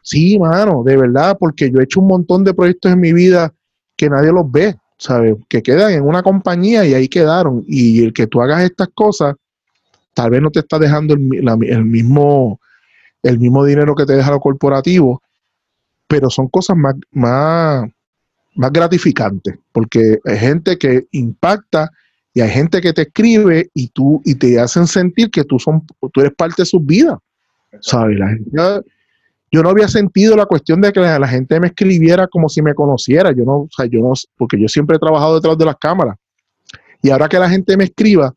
Sí, 0.01 0.37
mano, 0.37 0.83
de 0.83 0.97
verdad, 0.97 1.35
porque 1.39 1.71
yo 1.71 1.79
he 1.79 1.83
hecho 1.83 1.99
un 1.99 2.07
montón 2.07 2.43
de 2.43 2.53
proyectos 2.53 2.91
en 2.91 2.99
mi 2.99 3.11
vida 3.11 3.51
que 3.95 4.09
nadie 4.09 4.31
los 4.31 4.49
ve, 4.51 4.75
¿sabes? 4.97 5.35
Que 5.49 5.61
quedan 5.61 5.91
en 5.93 6.03
una 6.03 6.23
compañía 6.23 6.85
y 6.85 6.93
ahí 6.93 7.07
quedaron. 7.07 7.63
Y 7.67 8.03
el 8.03 8.13
que 8.13 8.27
tú 8.27 8.41
hagas 8.41 8.63
estas 8.63 8.89
cosas, 8.93 9.35
tal 10.13 10.31
vez 10.31 10.41
no 10.41 10.51
te 10.51 10.59
está 10.59 10.79
dejando 10.79 11.13
el, 11.13 11.19
mismo, 11.19 12.59
el 13.23 13.39
mismo 13.39 13.65
dinero 13.65 13.95
que 13.95 14.05
te 14.05 14.13
deja 14.13 14.31
lo 14.31 14.39
corporativo, 14.39 15.21
pero 16.07 16.29
son 16.29 16.47
cosas 16.47 16.77
más, 16.77 16.95
más, 17.11 17.85
más 18.55 18.71
gratificantes, 18.71 19.55
porque 19.71 20.19
hay 20.25 20.37
gente 20.37 20.77
que 20.77 21.07
impacta 21.11 21.91
y 22.33 22.41
hay 22.41 22.49
gente 22.49 22.81
que 22.81 22.93
te 22.93 23.03
escribe 23.03 23.69
y 23.73 23.87
tú 23.87 24.21
y 24.25 24.35
te 24.35 24.59
hacen 24.59 24.87
sentir 24.87 25.31
que 25.31 25.43
tú 25.45 25.57
son 25.57 25.85
tú 26.11 26.19
eres 26.19 26.33
parte 26.35 26.63
de 26.63 26.65
sus 26.65 26.85
vidas. 26.85 27.17
¿Sabes? 27.81 28.17
La 28.19 28.29
gente 28.29 28.51
yo 29.51 29.63
no 29.63 29.69
había 29.69 29.87
sentido 29.87 30.35
la 30.35 30.45
cuestión 30.45 30.81
de 30.81 30.91
que 30.91 30.99
la, 30.99 31.27
gente 31.27 31.59
me 31.59 31.67
escribiera 31.67 32.27
como 32.27 32.49
si 32.49 32.61
me 32.61 32.73
conociera. 32.73 33.31
Yo 33.31 33.45
no, 33.45 33.53
o 33.59 33.69
sea, 33.75 33.85
yo 33.85 34.01
no, 34.01 34.13
porque 34.37 34.59
yo 34.59 34.67
siempre 34.67 34.97
he 34.97 34.99
trabajado 34.99 35.35
detrás 35.35 35.57
de 35.57 35.65
las 35.65 35.75
cámaras. 35.77 36.17
Y 37.01 37.09
ahora 37.09 37.29
que 37.29 37.39
la 37.39 37.49
gente 37.49 37.77
me 37.77 37.85
escriba 37.85 38.33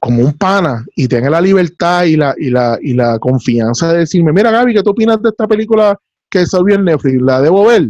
como 0.00 0.22
un 0.24 0.32
pana 0.32 0.84
y 0.96 1.06
tenga 1.06 1.30
la 1.30 1.40
libertad 1.40 2.04
y 2.04 2.16
la, 2.16 2.34
y 2.36 2.50
la, 2.50 2.78
y 2.82 2.94
la 2.94 3.18
confianza 3.18 3.92
de 3.92 4.00
decirme, 4.00 4.32
mira 4.32 4.50
Gaby, 4.50 4.74
¿qué 4.74 4.82
tú 4.82 4.90
opinas 4.90 5.22
de 5.22 5.28
esta 5.28 5.46
película 5.46 5.96
que 6.28 6.46
salió 6.46 6.74
en 6.74 6.84
Netflix? 6.84 7.22
La 7.22 7.40
debo 7.40 7.66
ver. 7.66 7.88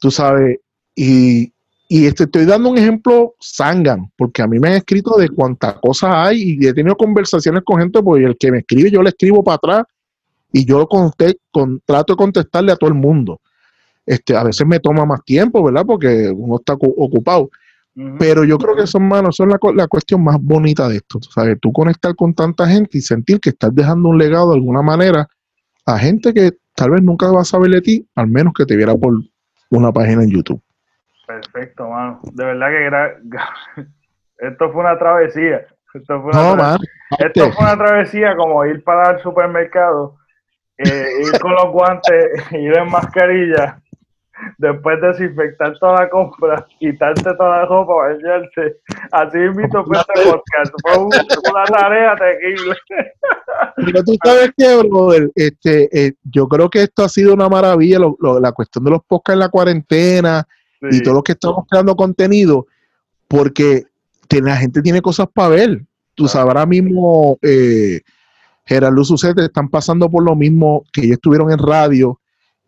Tú 0.00 0.10
sabes, 0.10 0.58
y, 0.96 1.52
y 1.88 2.06
este, 2.06 2.24
estoy 2.24 2.46
dando 2.46 2.70
un 2.70 2.78
ejemplo 2.78 3.34
sangan, 3.38 4.10
porque 4.16 4.42
a 4.42 4.48
mí 4.48 4.58
me 4.58 4.70
han 4.70 4.74
escrito 4.74 5.16
de 5.16 5.28
cuántas 5.28 5.74
cosas 5.74 6.10
hay 6.12 6.56
y 6.58 6.66
he 6.66 6.74
tenido 6.74 6.96
conversaciones 6.96 7.62
con 7.64 7.78
gente, 7.78 8.02
porque 8.02 8.24
el 8.24 8.36
que 8.36 8.50
me 8.50 8.58
escribe 8.58 8.90
yo 8.90 9.02
le 9.02 9.10
escribo 9.10 9.44
para 9.44 9.56
atrás 9.56 9.84
y 10.52 10.64
yo 10.64 10.86
con, 10.86 11.12
trato 11.84 12.12
de 12.12 12.16
contestarle 12.16 12.72
a 12.72 12.76
todo 12.76 12.88
el 12.88 12.94
mundo. 12.94 13.40
Este, 14.04 14.36
a 14.36 14.44
veces 14.44 14.66
me 14.66 14.80
toma 14.80 15.04
más 15.06 15.24
tiempo, 15.24 15.62
¿verdad? 15.62 15.84
Porque 15.86 16.30
uno 16.34 16.56
está 16.56 16.74
ocupado. 16.74 17.50
Pero 18.18 18.44
yo 18.44 18.56
creo 18.56 18.74
que 18.74 18.84
eso, 18.84 18.96
hermano, 18.96 19.32
son 19.32 19.50
la, 19.50 19.58
la 19.74 19.86
cuestión 19.86 20.24
más 20.24 20.38
bonita 20.40 20.88
de 20.88 20.96
esto. 20.96 21.20
¿sabes? 21.22 21.58
Tú 21.60 21.72
conectar 21.72 22.14
con 22.16 22.34
tanta 22.34 22.66
gente 22.66 22.98
y 22.98 23.00
sentir 23.02 23.38
que 23.38 23.50
estás 23.50 23.74
dejando 23.74 24.08
un 24.08 24.18
legado 24.18 24.50
de 24.50 24.56
alguna 24.56 24.80
manera 24.80 25.28
a 25.84 25.98
gente 25.98 26.32
que 26.32 26.52
tal 26.74 26.90
vez 26.90 27.02
nunca 27.02 27.30
va 27.30 27.42
a 27.42 27.44
saber 27.44 27.70
de 27.70 27.82
ti, 27.82 28.08
al 28.14 28.28
menos 28.28 28.54
que 28.54 28.64
te 28.64 28.76
viera 28.76 28.94
por 28.94 29.12
una 29.70 29.92
página 29.92 30.22
en 30.22 30.30
YouTube. 30.30 30.62
Perfecto, 31.26 31.88
mano. 31.88 32.20
De 32.32 32.44
verdad 32.44 32.68
que 32.70 33.82
esto 34.38 34.72
fue 34.72 34.80
una 34.80 34.98
travesía. 34.98 35.66
Esto 35.94 36.22
fue 36.22 36.30
una, 36.30 36.78
esto 37.18 37.52
fue 37.52 37.64
una 37.64 37.76
travesía 37.76 38.34
como 38.36 38.64
ir 38.64 38.82
para 38.82 39.16
el 39.16 39.22
supermercado 39.22 40.16
eh, 40.84 41.06
ir 41.32 41.40
con 41.40 41.52
los 41.52 41.70
guantes, 41.72 42.26
ir 42.52 42.76
en 42.76 42.90
mascarilla 42.90 43.82
después 44.58 45.00
desinfectar 45.00 45.78
toda 45.78 46.02
la 46.02 46.10
compra, 46.10 46.66
quitarte 46.78 47.34
toda 47.34 47.58
la 47.58 47.64
ropa, 47.66 47.94
bañarte. 47.94 48.78
Así 49.10 49.38
invito 49.38 49.84
fue 49.84 49.96
este 49.96 50.12
podcast. 50.22 50.72
Fue 50.82 51.04
una 51.04 51.64
tarea 51.64 52.16
terrible. 52.16 52.76
Pero 53.76 54.04
tú 54.04 54.16
sabes 54.24 54.52
brother, 54.88 55.30
este, 55.34 56.06
eh, 56.06 56.12
yo 56.24 56.48
creo 56.48 56.68
que 56.68 56.82
esto 56.82 57.04
ha 57.04 57.08
sido 57.08 57.34
una 57.34 57.48
maravilla, 57.48 57.98
la 58.40 58.52
cuestión 58.52 58.84
de 58.84 58.90
los 58.90 59.02
podcasts 59.04 59.34
en 59.34 59.40
la 59.40 59.48
cuarentena 59.48 60.46
y 60.90 61.00
todo 61.02 61.14
lo 61.14 61.22
que 61.22 61.32
estamos 61.32 61.64
creando 61.70 61.94
contenido, 61.94 62.66
porque 63.28 63.84
la 64.30 64.56
gente 64.56 64.82
tiene 64.82 65.00
cosas 65.00 65.28
para 65.32 65.50
ver. 65.50 65.82
Tú 66.14 66.28
sabes, 66.28 66.48
ahora 66.48 66.66
mismo 66.66 67.38
eh, 67.42 68.00
Gerardo 68.64 69.04
Sucete 69.04 69.44
están 69.44 69.68
pasando 69.68 70.10
por 70.10 70.24
lo 70.24 70.36
mismo 70.36 70.84
que 70.92 71.02
ellos 71.02 71.14
estuvieron 71.14 71.50
en 71.50 71.58
radio 71.58 72.20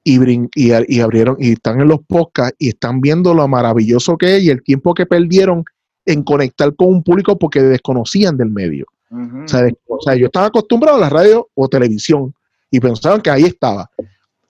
y, 0.02 0.18
y, 0.54 1.00
abrieron 1.00 1.36
y 1.38 1.52
están 1.52 1.80
en 1.80 1.88
los 1.88 2.00
podcasts 2.06 2.56
y 2.58 2.70
están 2.70 3.00
viendo 3.00 3.32
lo 3.32 3.48
maravilloso 3.48 4.18
que 4.18 4.36
es 4.36 4.44
y 4.44 4.50
el 4.50 4.62
tiempo 4.62 4.92
que 4.92 5.06
perdieron 5.06 5.64
en 6.04 6.22
conectar 6.22 6.74
con 6.76 6.88
un 6.88 7.02
público 7.02 7.38
porque 7.38 7.62
desconocían 7.62 8.36
del 8.36 8.50
medio. 8.50 8.86
o, 9.10 9.48
sea, 9.48 9.66
o, 9.86 10.00
sea, 10.00 10.14
yo 10.16 10.26
estaba 10.26 10.46
acostumbrado 10.46 10.98
a 10.98 11.00
la 11.00 11.08
radio 11.08 11.48
o 11.54 11.68
televisión 11.68 12.34
y 12.70 12.80
pensaban 12.80 13.22
que 13.22 13.30
ahí 13.30 13.44
estaba. 13.44 13.90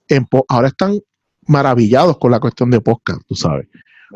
En, 0.09 0.27
ahora 0.49 0.67
están 0.67 0.99
maravillados 1.47 2.17
con 2.17 2.31
la 2.31 2.39
cuestión 2.39 2.69
de 2.71 2.81
podcast, 2.81 3.21
tú 3.27 3.35
sabes. 3.35 3.67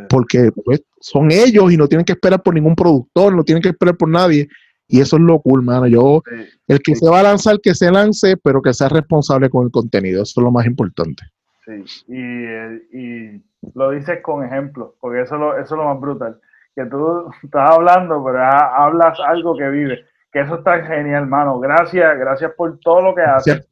Porque 0.09 0.51
pues, 0.65 0.81
son 0.99 1.31
ellos 1.31 1.71
y 1.71 1.77
no 1.77 1.87
tienen 1.87 2.05
que 2.05 2.13
esperar 2.13 2.41
por 2.41 2.53
ningún 2.53 2.75
productor, 2.75 3.33
no 3.33 3.43
tienen 3.43 3.61
que 3.61 3.69
esperar 3.69 3.95
por 3.97 4.09
nadie. 4.09 4.47
Y 4.89 5.01
eso 5.01 5.17
es 5.17 5.21
lo 5.21 5.39
cool, 5.39 5.61
mano. 5.63 5.87
Yo, 5.87 6.23
el 6.67 6.79
que 6.79 6.95
se 6.95 7.07
va 7.07 7.19
a 7.19 7.23
lanzar, 7.23 7.59
que 7.61 7.75
se 7.75 7.91
lance, 7.91 8.35
pero 8.37 8.61
que 8.61 8.73
sea 8.73 8.89
responsable 8.89 9.49
con 9.49 9.65
el 9.65 9.71
contenido. 9.71 10.23
Eso 10.23 10.41
es 10.41 10.43
lo 10.43 10.51
más 10.51 10.65
importante. 10.65 11.23
Sí, 11.63 11.83
y, 12.07 12.97
y 12.97 13.43
lo 13.75 13.91
dices 13.91 14.19
con 14.23 14.43
ejemplos, 14.43 14.93
porque 14.99 15.21
eso, 15.21 15.37
lo, 15.37 15.53
eso 15.53 15.75
es 15.75 15.77
lo 15.79 15.85
más 15.85 15.99
brutal. 15.99 16.39
Que 16.75 16.85
tú 16.85 17.29
estás 17.43 17.69
hablando, 17.69 18.23
pero 18.25 18.43
hablas 18.43 19.19
algo 19.19 19.55
que 19.55 19.69
vive. 19.69 20.05
Que 20.31 20.41
eso 20.41 20.55
está 20.55 20.83
genial, 20.83 21.27
mano. 21.27 21.59
Gracias, 21.59 22.17
gracias 22.17 22.51
por 22.53 22.79
todo 22.79 23.01
lo 23.01 23.15
que 23.15 23.21
haces. 23.21 23.67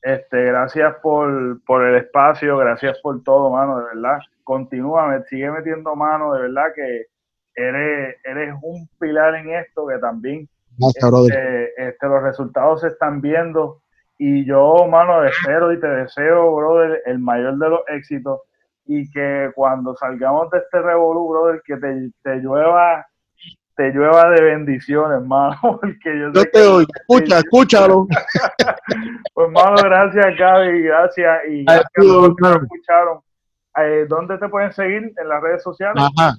Este, 0.00 0.44
gracias 0.44 0.94
por, 1.02 1.62
por 1.64 1.84
el 1.84 1.96
espacio, 1.96 2.56
gracias 2.56 2.98
por 3.00 3.22
todo, 3.24 3.50
mano, 3.50 3.78
de 3.78 3.84
verdad. 3.94 4.18
Continúa, 4.44 5.22
sigue 5.28 5.50
metiendo 5.50 5.94
mano, 5.94 6.34
de 6.34 6.42
verdad 6.42 6.66
que 6.74 7.06
eres, 7.54 8.16
eres 8.24 8.54
un 8.62 8.88
pilar 8.98 9.36
en 9.36 9.50
esto 9.50 9.86
que 9.86 9.98
también 9.98 10.48
este, 10.78 11.88
este, 11.88 12.06
los 12.06 12.22
resultados 12.22 12.80
se 12.80 12.88
están 12.88 13.20
viendo. 13.20 13.82
Y 14.18 14.44
yo, 14.44 14.86
mano, 14.88 15.24
espero 15.24 15.72
y 15.72 15.80
te 15.80 15.88
deseo, 15.88 16.54
brother, 16.54 17.02
el 17.06 17.18
mayor 17.18 17.58
de 17.58 17.68
los 17.68 17.80
éxitos. 17.88 18.40
Y 18.84 19.10
que 19.10 19.50
cuando 19.54 19.94
salgamos 19.96 20.50
de 20.50 20.58
este 20.58 20.80
revolú, 20.80 21.28
brother, 21.28 21.62
que 21.64 21.76
te, 21.76 22.10
te 22.22 22.36
llueva 22.36 23.06
te 23.76 23.90
llueva 23.90 24.30
de 24.30 24.42
bendiciones, 24.42 25.18
hermano. 25.22 25.56
Porque 25.62 26.18
yo, 26.18 26.32
te 26.32 26.60
oigo, 26.60 26.88
escucha, 26.94 27.38
escúchalo. 27.38 28.06
pues, 29.34 29.46
hermano, 29.46 29.76
gracias, 29.82 30.38
Gaby, 30.38 30.82
gracias. 30.82 31.38
Y 31.48 31.64
gracias 31.64 31.84
a 31.84 32.00
todos 32.00 32.36
que 32.36 32.48
escucharon. 32.48 33.20
Eh, 33.78 34.06
¿Dónde 34.08 34.38
te 34.38 34.48
pueden 34.48 34.72
seguir? 34.72 35.12
¿En 35.16 35.28
las 35.28 35.42
redes 35.42 35.62
sociales? 35.62 36.02
Ajá. 36.16 36.34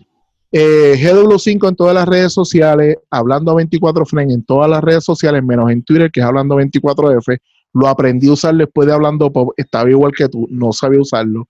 Eh, 0.55 0.95
GW5 0.99 1.67
en 1.67 1.75
todas 1.75 1.95
las 1.95 2.07
redes 2.07 2.31
sociales, 2.31 2.97
hablando 3.09 3.55
24 3.55 4.05
Fren 4.05 4.29
en 4.29 4.45
todas 4.45 4.69
las 4.69 4.83
redes 4.83 5.03
sociales, 5.03 5.43
menos 5.43 5.71
en 5.71 5.81
Twitter, 5.81 6.11
que 6.11 6.19
es 6.19 6.25
hablando 6.27 6.57
24F. 6.57 7.39
Lo 7.73 7.87
aprendí 7.87 8.27
a 8.27 8.33
usar 8.33 8.53
después 8.53 8.87
de 8.87 8.93
hablando 8.93 9.33
pop. 9.33 9.51
Estaba 9.57 9.89
igual 9.89 10.11
que 10.15 10.29
tú, 10.29 10.47
no 10.51 10.71
sabía 10.71 11.01
usarlo. 11.01 11.47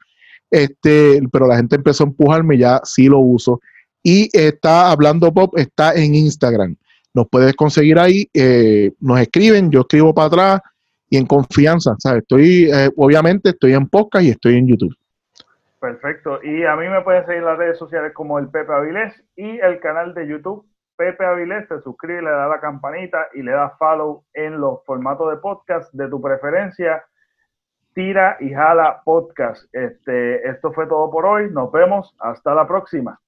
Este, 0.49 1.21
pero 1.33 1.47
la 1.47 1.57
gente 1.57 1.75
empezó 1.75 2.05
a 2.05 2.07
empujarme, 2.07 2.57
ya 2.57 2.79
sí 2.85 3.07
lo 3.07 3.19
uso. 3.19 3.59
Y 4.01 4.29
está 4.31 4.89
hablando 4.89 5.33
pop, 5.33 5.53
está 5.57 5.93
en 5.95 6.15
Instagram. 6.15 6.77
Nos 7.13 7.27
puedes 7.27 7.53
conseguir 7.55 7.99
ahí, 7.99 8.29
eh, 8.33 8.93
nos 9.01 9.19
escriben, 9.19 9.69
yo 9.69 9.81
escribo 9.81 10.13
para 10.13 10.27
atrás 10.27 10.61
y 11.09 11.17
en 11.17 11.25
confianza. 11.25 11.93
¿sabes? 11.99 12.21
Estoy, 12.21 12.69
eh, 12.71 12.89
obviamente, 12.95 13.49
estoy 13.49 13.73
en 13.73 13.85
podcast 13.85 14.23
y 14.23 14.29
estoy 14.29 14.55
en 14.55 14.67
YouTube. 14.69 14.95
Perfecto. 15.83 16.41
Y 16.41 16.63
a 16.63 16.77
mí 16.77 16.87
me 16.87 17.01
pueden 17.01 17.25
seguir 17.25 17.43
las 17.43 17.57
redes 17.57 17.77
sociales 17.77 18.13
como 18.13 18.39
el 18.39 18.49
Pepe 18.49 18.71
Avilés 18.71 19.21
y 19.35 19.59
el 19.59 19.81
canal 19.81 20.13
de 20.13 20.25
YouTube 20.25 20.65
Pepe 20.95 21.25
Avilés. 21.25 21.67
Te 21.67 21.81
suscribe, 21.81 22.21
le 22.21 22.29
da 22.29 22.47
la 22.47 22.61
campanita 22.61 23.27
y 23.33 23.41
le 23.41 23.51
da 23.51 23.75
follow 23.77 24.23
en 24.33 24.61
los 24.61 24.85
formatos 24.85 25.29
de 25.29 25.41
podcast 25.41 25.93
de 25.93 26.07
tu 26.07 26.21
preferencia. 26.21 27.03
Tira 27.93 28.37
y 28.39 28.53
jala 28.53 29.01
podcast. 29.03 29.61
Este, 29.75 30.47
esto 30.47 30.71
fue 30.71 30.87
todo 30.87 31.11
por 31.11 31.25
hoy. 31.25 31.51
Nos 31.51 31.69
vemos. 31.69 32.15
Hasta 32.17 32.55
la 32.55 32.65
próxima. 32.65 33.19